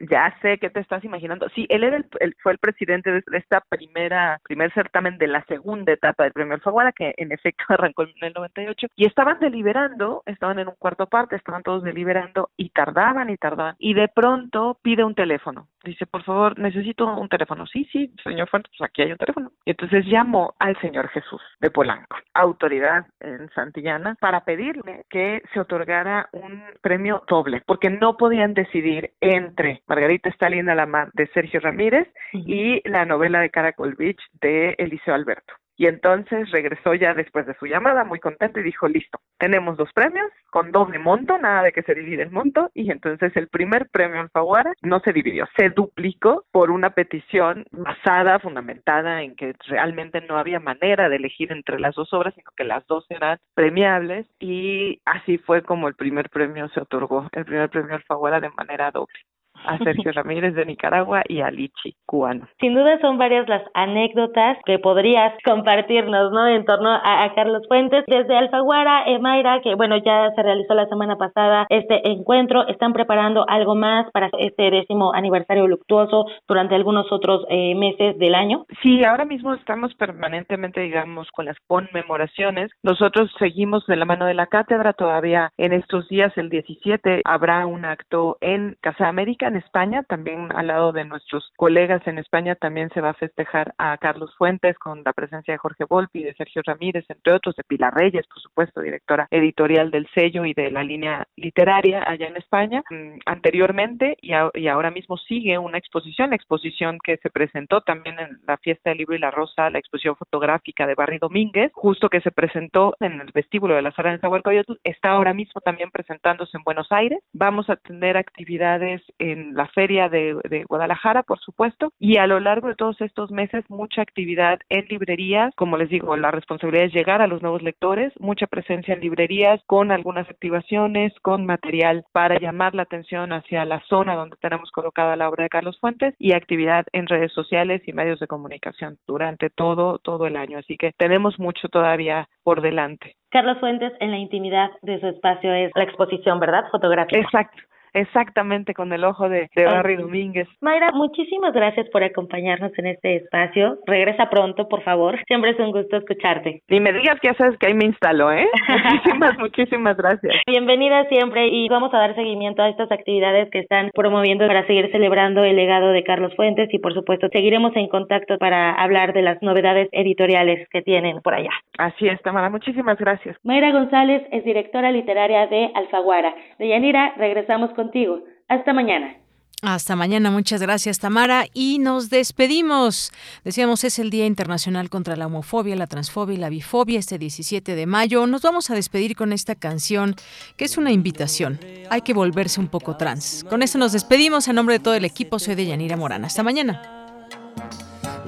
ya 0.00 0.34
sé 0.42 0.58
que 0.58 0.70
te 0.70 0.80
estás 0.80 1.04
imaginando. 1.04 1.48
Sí, 1.54 1.66
él 1.68 1.84
era 1.84 1.96
el, 1.96 2.34
fue 2.42 2.52
el 2.52 2.58
presidente 2.58 3.12
de 3.12 3.22
esta 3.32 3.60
primera, 3.68 4.40
primer 4.42 4.72
certamen 4.72 5.18
de 5.18 5.28
la 5.28 5.44
segunda 5.44 5.92
etapa 5.92 6.24
del 6.24 6.32
Premio 6.32 6.54
Alfaguara, 6.54 6.92
que 6.92 7.14
en 7.16 7.30
efecto 7.30 7.64
arrancó 7.68 8.02
en 8.02 8.10
el 8.22 8.32
98, 8.32 8.88
y 8.96 9.06
estaban 9.06 9.38
deliberando, 9.38 10.22
estaban 10.26 10.58
en 10.58 10.68
un 10.68 10.74
cuarto 10.78 11.06
parte, 11.06 11.36
estaban 11.36 11.62
todos 11.62 11.84
deliberando, 11.84 12.50
y 12.56 12.70
tardaban 12.70 13.30
y 13.30 13.36
tardaban, 13.36 13.76
y 13.78 13.94
de 13.94 14.08
pronto 14.08 14.78
pide 14.82 15.04
un 15.04 15.14
teléfono. 15.14 15.68
Dice, 15.82 16.06
por 16.06 16.22
favor, 16.24 16.58
necesito 16.58 17.06
un 17.06 17.28
teléfono. 17.28 17.66
Sí, 17.66 17.88
sí, 17.90 18.12
señor 18.22 18.48
Fuentes, 18.48 18.70
pues 18.76 18.88
aquí 18.88 19.02
hay 19.02 19.12
un 19.12 19.18
teléfono. 19.18 19.50
Y 19.64 19.70
entonces 19.70 20.04
llamó 20.06 20.54
al 20.58 20.78
señor 20.80 21.08
Jesús 21.08 21.40
de 21.60 21.70
Polanco, 21.70 22.16
autoridad 22.34 23.06
en 23.20 23.48
Santillana, 23.50 24.16
para 24.20 24.44
pedirle 24.44 25.04
que 25.08 25.42
se 25.52 25.60
otorgara 25.60 26.28
un 26.32 26.62
premio 26.82 27.22
doble, 27.28 27.62
porque 27.66 27.88
no 27.88 28.16
podían 28.16 28.52
decidir 28.52 29.12
entre 29.20 29.82
Margarita 29.86 30.28
Stalin 30.30 30.68
a 30.68 30.74
la 30.74 30.86
mar 30.86 31.10
de 31.14 31.26
Sergio 31.28 31.60
Ramírez 31.60 32.08
y 32.32 32.86
la 32.88 33.06
novela 33.06 33.40
de 33.40 33.50
Caracol 33.50 33.94
Beach 33.94 34.20
de 34.40 34.74
Eliseo 34.78 35.14
Alberto. 35.14 35.54
Y 35.80 35.86
entonces 35.86 36.50
regresó 36.50 36.92
ya 36.92 37.14
después 37.14 37.46
de 37.46 37.54
su 37.54 37.64
llamada 37.64 38.04
muy 38.04 38.20
contento 38.20 38.60
y 38.60 38.62
dijo, 38.62 38.86
listo, 38.86 39.18
tenemos 39.38 39.78
dos 39.78 39.90
premios 39.94 40.30
con 40.50 40.72
doble 40.72 40.98
monto, 40.98 41.38
nada 41.38 41.62
de 41.62 41.72
que 41.72 41.80
se 41.80 41.94
divide 41.94 42.22
el 42.22 42.30
monto. 42.30 42.70
Y 42.74 42.90
entonces 42.90 43.34
el 43.34 43.48
primer 43.48 43.88
premio 43.88 44.20
Alfaguara 44.20 44.74
no 44.82 45.00
se 45.00 45.14
dividió, 45.14 45.48
se 45.56 45.70
duplicó 45.70 46.44
por 46.52 46.70
una 46.70 46.90
petición 46.90 47.64
basada, 47.70 48.38
fundamentada 48.40 49.22
en 49.22 49.34
que 49.36 49.54
realmente 49.68 50.20
no 50.20 50.36
había 50.36 50.60
manera 50.60 51.08
de 51.08 51.16
elegir 51.16 51.50
entre 51.50 51.80
las 51.80 51.94
dos 51.94 52.12
obras, 52.12 52.34
sino 52.34 52.50
que 52.54 52.64
las 52.64 52.86
dos 52.86 53.06
eran 53.08 53.38
premiables. 53.54 54.26
Y 54.38 55.00
así 55.06 55.38
fue 55.38 55.62
como 55.62 55.88
el 55.88 55.94
primer 55.94 56.28
premio 56.28 56.68
se 56.74 56.80
otorgó, 56.82 57.26
el 57.32 57.46
primer 57.46 57.70
premio 57.70 57.94
Alfaguara 57.94 58.38
de 58.38 58.50
manera 58.50 58.90
doble 58.90 59.18
a 59.64 59.78
Sergio 59.78 60.12
Ramírez 60.12 60.54
de 60.54 60.64
Nicaragua 60.64 61.22
y 61.28 61.40
a 61.40 61.50
Lichi, 61.50 61.94
cubano. 62.06 62.48
Sin 62.60 62.74
duda 62.74 62.98
son 63.00 63.18
varias 63.18 63.48
las 63.48 63.62
anécdotas 63.74 64.58
que 64.64 64.78
podrías 64.78 65.32
compartirnos, 65.44 66.32
¿no? 66.32 66.46
En 66.48 66.64
torno 66.64 66.90
a, 66.90 67.32
Carlos 67.34 67.62
Fuentes. 67.68 68.04
Desde 68.06 68.36
Alfaguara, 68.36 69.04
Mayra, 69.20 69.60
que 69.62 69.74
bueno, 69.74 69.96
ya 69.98 70.30
se 70.34 70.42
realizó 70.42 70.74
la 70.74 70.86
semana 70.86 71.16
pasada 71.16 71.66
este 71.68 72.08
encuentro, 72.08 72.66
están 72.68 72.92
preparando 72.92 73.44
algo 73.48 73.74
más 73.74 74.10
para 74.12 74.30
este 74.38 74.70
décimo 74.70 75.12
aniversario 75.14 75.66
luctuoso 75.66 76.26
durante 76.48 76.74
algunos 76.74 77.10
otros 77.12 77.44
eh, 77.48 77.74
meses 77.74 78.18
del 78.18 78.34
año. 78.34 78.66
Sí, 78.82 79.04
ahora 79.04 79.24
mismo 79.24 79.54
estamos 79.54 79.94
permanentemente, 79.94 80.80
digamos, 80.80 81.28
con 81.30 81.46
las 81.46 81.56
conmemoraciones. 81.66 82.70
Nosotros 82.82 83.30
seguimos 83.38 83.86
de 83.86 83.96
la 83.96 84.04
mano 84.04 84.26
de 84.26 84.34
la 84.34 84.46
cátedra, 84.46 84.92
todavía 84.92 85.52
en 85.56 85.72
estos 85.72 86.08
días, 86.08 86.32
el 86.36 86.48
17, 86.48 87.22
habrá 87.24 87.66
un 87.66 87.84
acto 87.84 88.38
en 88.40 88.76
Casa 88.80 89.08
América 89.08 89.49
en 89.50 89.56
España, 89.56 90.02
también 90.04 90.48
al 90.54 90.68
lado 90.68 90.92
de 90.92 91.04
nuestros 91.04 91.52
colegas 91.56 92.06
en 92.06 92.18
España, 92.18 92.54
también 92.54 92.88
se 92.90 93.00
va 93.00 93.10
a 93.10 93.14
festejar 93.14 93.74
a 93.78 93.98
Carlos 93.98 94.34
Fuentes 94.38 94.78
con 94.78 95.02
la 95.04 95.12
presencia 95.12 95.52
de 95.52 95.58
Jorge 95.58 95.84
Volpi, 95.84 96.22
de 96.22 96.34
Sergio 96.34 96.62
Ramírez, 96.64 97.04
entre 97.08 97.32
otros, 97.32 97.56
de 97.56 97.64
Pilar 97.64 97.92
Reyes, 97.94 98.26
por 98.26 98.40
supuesto, 98.40 98.80
directora 98.80 99.26
editorial 99.30 99.90
del 99.90 100.08
sello 100.14 100.44
y 100.44 100.54
de 100.54 100.70
la 100.70 100.84
línea 100.84 101.26
literaria 101.36 102.04
allá 102.06 102.28
en 102.28 102.36
España. 102.36 102.82
Mm, 102.90 103.18
anteriormente 103.26 104.16
y, 104.20 104.32
ahora 104.32 104.90
mismo 104.90 105.16
sigue 105.16 105.58
una 105.58 105.78
exposición, 105.78 106.30
la 106.30 106.36
exposición 106.36 106.98
que 107.02 107.16
se 107.18 107.30
presentó 107.30 107.80
también 107.80 108.18
en 108.18 108.38
la 108.46 108.56
fiesta 108.58 108.90
del 108.90 108.98
libro 108.98 109.16
y 109.16 109.18
la 109.18 109.30
rosa, 109.30 109.70
la 109.70 109.78
exposición 109.78 110.16
fotográfica 110.16 110.86
de 110.86 110.94
Barry 110.94 111.18
Domínguez, 111.18 111.72
justo 111.74 112.08
que 112.08 112.20
se 112.20 112.30
presentó 112.30 112.94
en 113.00 113.20
el 113.20 113.30
vestíbulo 113.32 113.74
de 113.74 113.82
la 113.82 113.92
sala 113.92 114.12
de 114.12 114.18
Zahualcoyotl, 114.18 114.74
está 114.84 115.10
ahora 115.10 115.34
mismo 115.34 115.60
también 115.60 115.90
presentándose 115.90 116.56
en 116.56 116.62
Buenos 116.62 116.90
Aires. 116.92 117.20
Vamos 117.32 117.68
a 117.68 117.76
tener 117.76 118.16
actividades 118.16 119.02
en 119.18 119.39
la 119.54 119.66
feria 119.68 120.08
de, 120.08 120.36
de 120.48 120.64
Guadalajara, 120.64 121.22
por 121.22 121.38
supuesto, 121.40 121.92
y 121.98 122.16
a 122.18 122.26
lo 122.26 122.40
largo 122.40 122.68
de 122.68 122.74
todos 122.74 123.00
estos 123.00 123.30
meses 123.30 123.64
mucha 123.68 124.02
actividad 124.02 124.60
en 124.68 124.86
librerías, 124.86 125.54
como 125.56 125.76
les 125.76 125.88
digo, 125.88 126.16
la 126.16 126.30
responsabilidad 126.30 126.86
es 126.86 126.92
llegar 126.92 127.22
a 127.22 127.26
los 127.26 127.42
nuevos 127.42 127.62
lectores, 127.62 128.12
mucha 128.18 128.46
presencia 128.46 128.94
en 128.94 129.00
librerías 129.00 129.60
con 129.66 129.92
algunas 129.92 130.28
activaciones, 130.28 131.12
con 131.22 131.46
material 131.46 132.04
para 132.12 132.38
llamar 132.38 132.74
la 132.74 132.82
atención 132.82 133.32
hacia 133.32 133.64
la 133.64 133.80
zona 133.88 134.14
donde 134.14 134.36
tenemos 134.40 134.70
colocada 134.70 135.16
la 135.16 135.28
obra 135.28 135.44
de 135.44 135.50
Carlos 135.50 135.78
Fuentes 135.80 136.14
y 136.18 136.32
actividad 136.32 136.86
en 136.92 137.06
redes 137.06 137.32
sociales 137.32 137.82
y 137.86 137.92
medios 137.92 138.20
de 138.20 138.26
comunicación 138.26 138.98
durante 139.06 139.50
todo 139.50 139.98
todo 139.98 140.26
el 140.26 140.36
año, 140.36 140.58
así 140.58 140.76
que 140.76 140.92
tenemos 140.96 141.38
mucho 141.38 141.68
todavía 141.68 142.28
por 142.42 142.62
delante. 142.62 143.16
Carlos 143.30 143.58
Fuentes 143.60 143.92
en 144.00 144.10
la 144.10 144.18
intimidad 144.18 144.70
de 144.82 145.00
su 145.00 145.06
espacio 145.06 145.52
es 145.52 145.70
la 145.74 145.84
exposición, 145.84 146.40
¿verdad? 146.40 146.64
Fotográfica. 146.70 147.18
Exacto 147.18 147.62
exactamente 147.92 148.74
con 148.74 148.92
el 148.92 149.04
ojo 149.04 149.28
de, 149.28 149.48
de 149.54 149.64
Barry 149.64 149.96
Domínguez. 149.96 150.48
Mayra, 150.60 150.90
muchísimas 150.92 151.52
gracias 151.52 151.88
por 151.90 152.02
acompañarnos 152.02 152.72
en 152.78 152.86
este 152.86 153.16
espacio. 153.16 153.78
Regresa 153.86 154.30
pronto, 154.30 154.68
por 154.68 154.82
favor. 154.82 155.18
Siempre 155.26 155.50
es 155.50 155.58
un 155.58 155.72
gusto 155.72 155.96
escucharte. 155.96 156.62
Y 156.68 156.80
me 156.80 156.92
digas 156.92 157.18
que 157.20 157.28
ya 157.28 157.34
sabes 157.34 157.58
que 157.58 157.66
ahí 157.66 157.74
me 157.74 157.86
instaló, 157.86 158.32
¿eh? 158.32 158.48
muchísimas, 158.68 159.38
muchísimas 159.38 159.96
gracias. 159.96 160.34
Bienvenida 160.46 161.04
siempre 161.08 161.48
y 161.48 161.68
vamos 161.68 161.92
a 161.94 161.98
dar 161.98 162.14
seguimiento 162.14 162.62
a 162.62 162.68
estas 162.68 162.90
actividades 162.90 163.50
que 163.50 163.60
están 163.60 163.90
promoviendo 163.94 164.46
para 164.46 164.66
seguir 164.66 164.90
celebrando 164.90 165.44
el 165.44 165.56
legado 165.56 165.92
de 165.92 166.02
Carlos 166.04 166.34
Fuentes 166.36 166.68
y 166.72 166.78
por 166.78 166.94
supuesto 166.94 167.28
seguiremos 167.32 167.74
en 167.76 167.88
contacto 167.88 168.38
para 168.38 168.72
hablar 168.72 169.12
de 169.12 169.22
las 169.22 169.42
novedades 169.42 169.88
editoriales 169.92 170.68
que 170.70 170.82
tienen 170.82 171.20
por 171.22 171.34
allá. 171.34 171.50
Así 171.78 172.08
es, 172.08 172.20
Tamara. 172.22 172.50
Muchísimas 172.50 172.98
gracias. 172.98 173.36
Mayra 173.42 173.72
González 173.72 174.22
es 174.32 174.44
directora 174.44 174.90
literaria 174.92 175.46
de 175.46 175.70
Alfaguara. 175.74 176.34
De 176.58 176.68
Yanira, 176.68 177.14
regresamos 177.16 177.70
con 177.70 177.79
contigo. 177.80 178.22
Hasta 178.48 178.72
mañana. 178.72 179.16
Hasta 179.62 179.94
mañana, 179.94 180.30
muchas 180.30 180.62
gracias 180.62 180.98
Tamara 181.00 181.44
y 181.52 181.78
nos 181.80 182.08
despedimos. 182.08 183.12
Decíamos 183.44 183.84
es 183.84 183.98
el 183.98 184.08
Día 184.08 184.24
Internacional 184.24 184.88
contra 184.88 185.16
la 185.16 185.26
Homofobia, 185.26 185.76
la 185.76 185.86
Transfobia 185.86 186.34
y 186.34 186.38
la 186.38 186.48
Bifobia 186.48 186.98
este 186.98 187.18
17 187.18 187.74
de 187.74 187.86
mayo. 187.86 188.26
Nos 188.26 188.40
vamos 188.40 188.70
a 188.70 188.74
despedir 188.74 189.14
con 189.16 189.34
esta 189.34 189.54
canción 189.54 190.14
que 190.56 190.64
es 190.64 190.78
una 190.78 190.92
invitación. 190.92 191.60
Hay 191.90 192.00
que 192.00 192.14
volverse 192.14 192.58
un 192.58 192.68
poco 192.68 192.96
trans. 192.96 193.44
Con 193.50 193.62
esto 193.62 193.76
nos 193.76 193.92
despedimos 193.92 194.48
en 194.48 194.56
nombre 194.56 194.76
de 194.76 194.80
todo 194.80 194.94
el 194.94 195.04
equipo. 195.04 195.38
Soy 195.38 195.54
de 195.54 195.66
Yanira 195.66 195.96
Morán. 195.96 196.24
Hasta 196.24 196.42
mañana. 196.42 196.80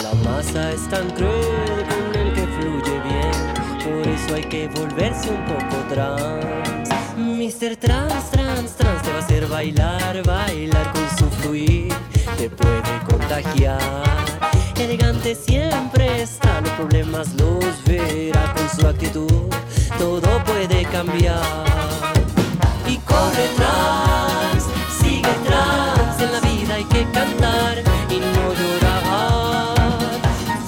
La 0.03 0.12
masa 0.24 0.70
es 0.73 0.87
tan 0.89 1.09
cruel 1.11 1.85
con 1.89 2.20
el 2.20 2.33
que 2.35 2.47
fluye 2.59 3.01
bien, 3.09 3.31
por 3.85 4.09
eso 4.09 4.35
hay 4.35 4.45
que 4.45 4.69
volverse 4.69 5.31
un 5.31 5.45
poco 5.47 5.77
trans. 5.89 6.89
Mister 7.16 7.77
Trans, 7.77 8.31
Trans, 8.31 8.41
Trans 8.70 9.02
te 9.02 9.10
va 9.10 9.16
a 9.16 9.18
hacer 9.18 9.48
bailar, 9.48 10.22
bailar 10.24 10.93
con 10.93 11.18
su 11.18 11.28
fluir, 11.40 11.93
te 12.39 12.48
puede 12.48 13.01
contagiar. 13.10 13.80
Elegante 14.76 15.34
siempre 15.34 16.22
está, 16.22 16.60
los 16.60 16.70
problemas 16.70 17.34
los 17.34 17.64
verá 17.84 18.55
con 18.55 18.68
su 18.70 18.86
actitud, 18.86 19.48
todo 19.98 20.44
puede 20.44 20.84
cambiar. 20.84 21.43
Y 22.86 22.98
corre 22.98 23.48
trans, 23.56 24.64
sigue 25.01 25.34
trans, 25.44 26.22
en 26.22 26.32
la 26.32 26.40
vida 26.40 26.74
hay 26.74 26.84
que 26.84 27.05
cantar 27.10 27.82
y 28.09 28.20
no 28.20 28.55
llorar. 28.55 29.74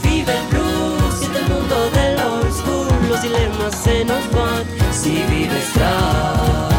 Vive 0.03 0.37
el 0.37 0.47
blues, 0.49 1.15
siente 1.17 1.39
el 1.39 1.49
mundo 1.49 1.91
del 1.91 2.19
old 2.19 2.53
school, 2.53 3.09
los 3.09 3.23
dilemas 3.23 3.75
se 3.85 4.05
nos 4.05 4.33
van 4.33 4.65
si 4.93 5.23
vives 5.31 5.73
trans. 5.75 6.74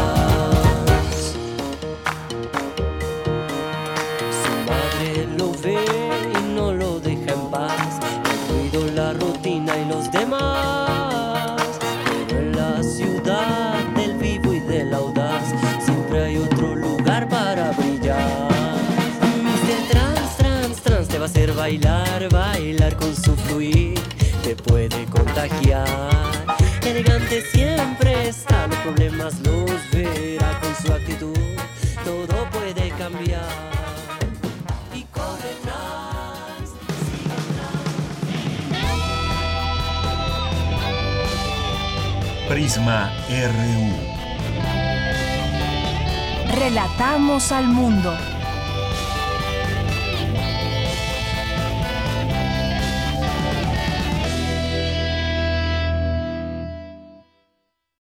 Contagiar. 25.48 25.86
Elegante 26.84 27.42
siempre 27.52 28.28
está, 28.28 28.66
los 28.66 28.78
problemas 28.78 29.34
los 29.40 29.70
verá 29.90 30.58
con 30.60 30.74
su 30.74 30.92
actitud. 30.92 31.36
Todo 32.04 32.48
puede 32.50 32.90
cambiar. 32.90 33.76
Prisma 42.48 43.12
RU. 43.28 43.92
Relatamos 46.54 47.50
al 47.50 47.66
mundo. 47.66 48.16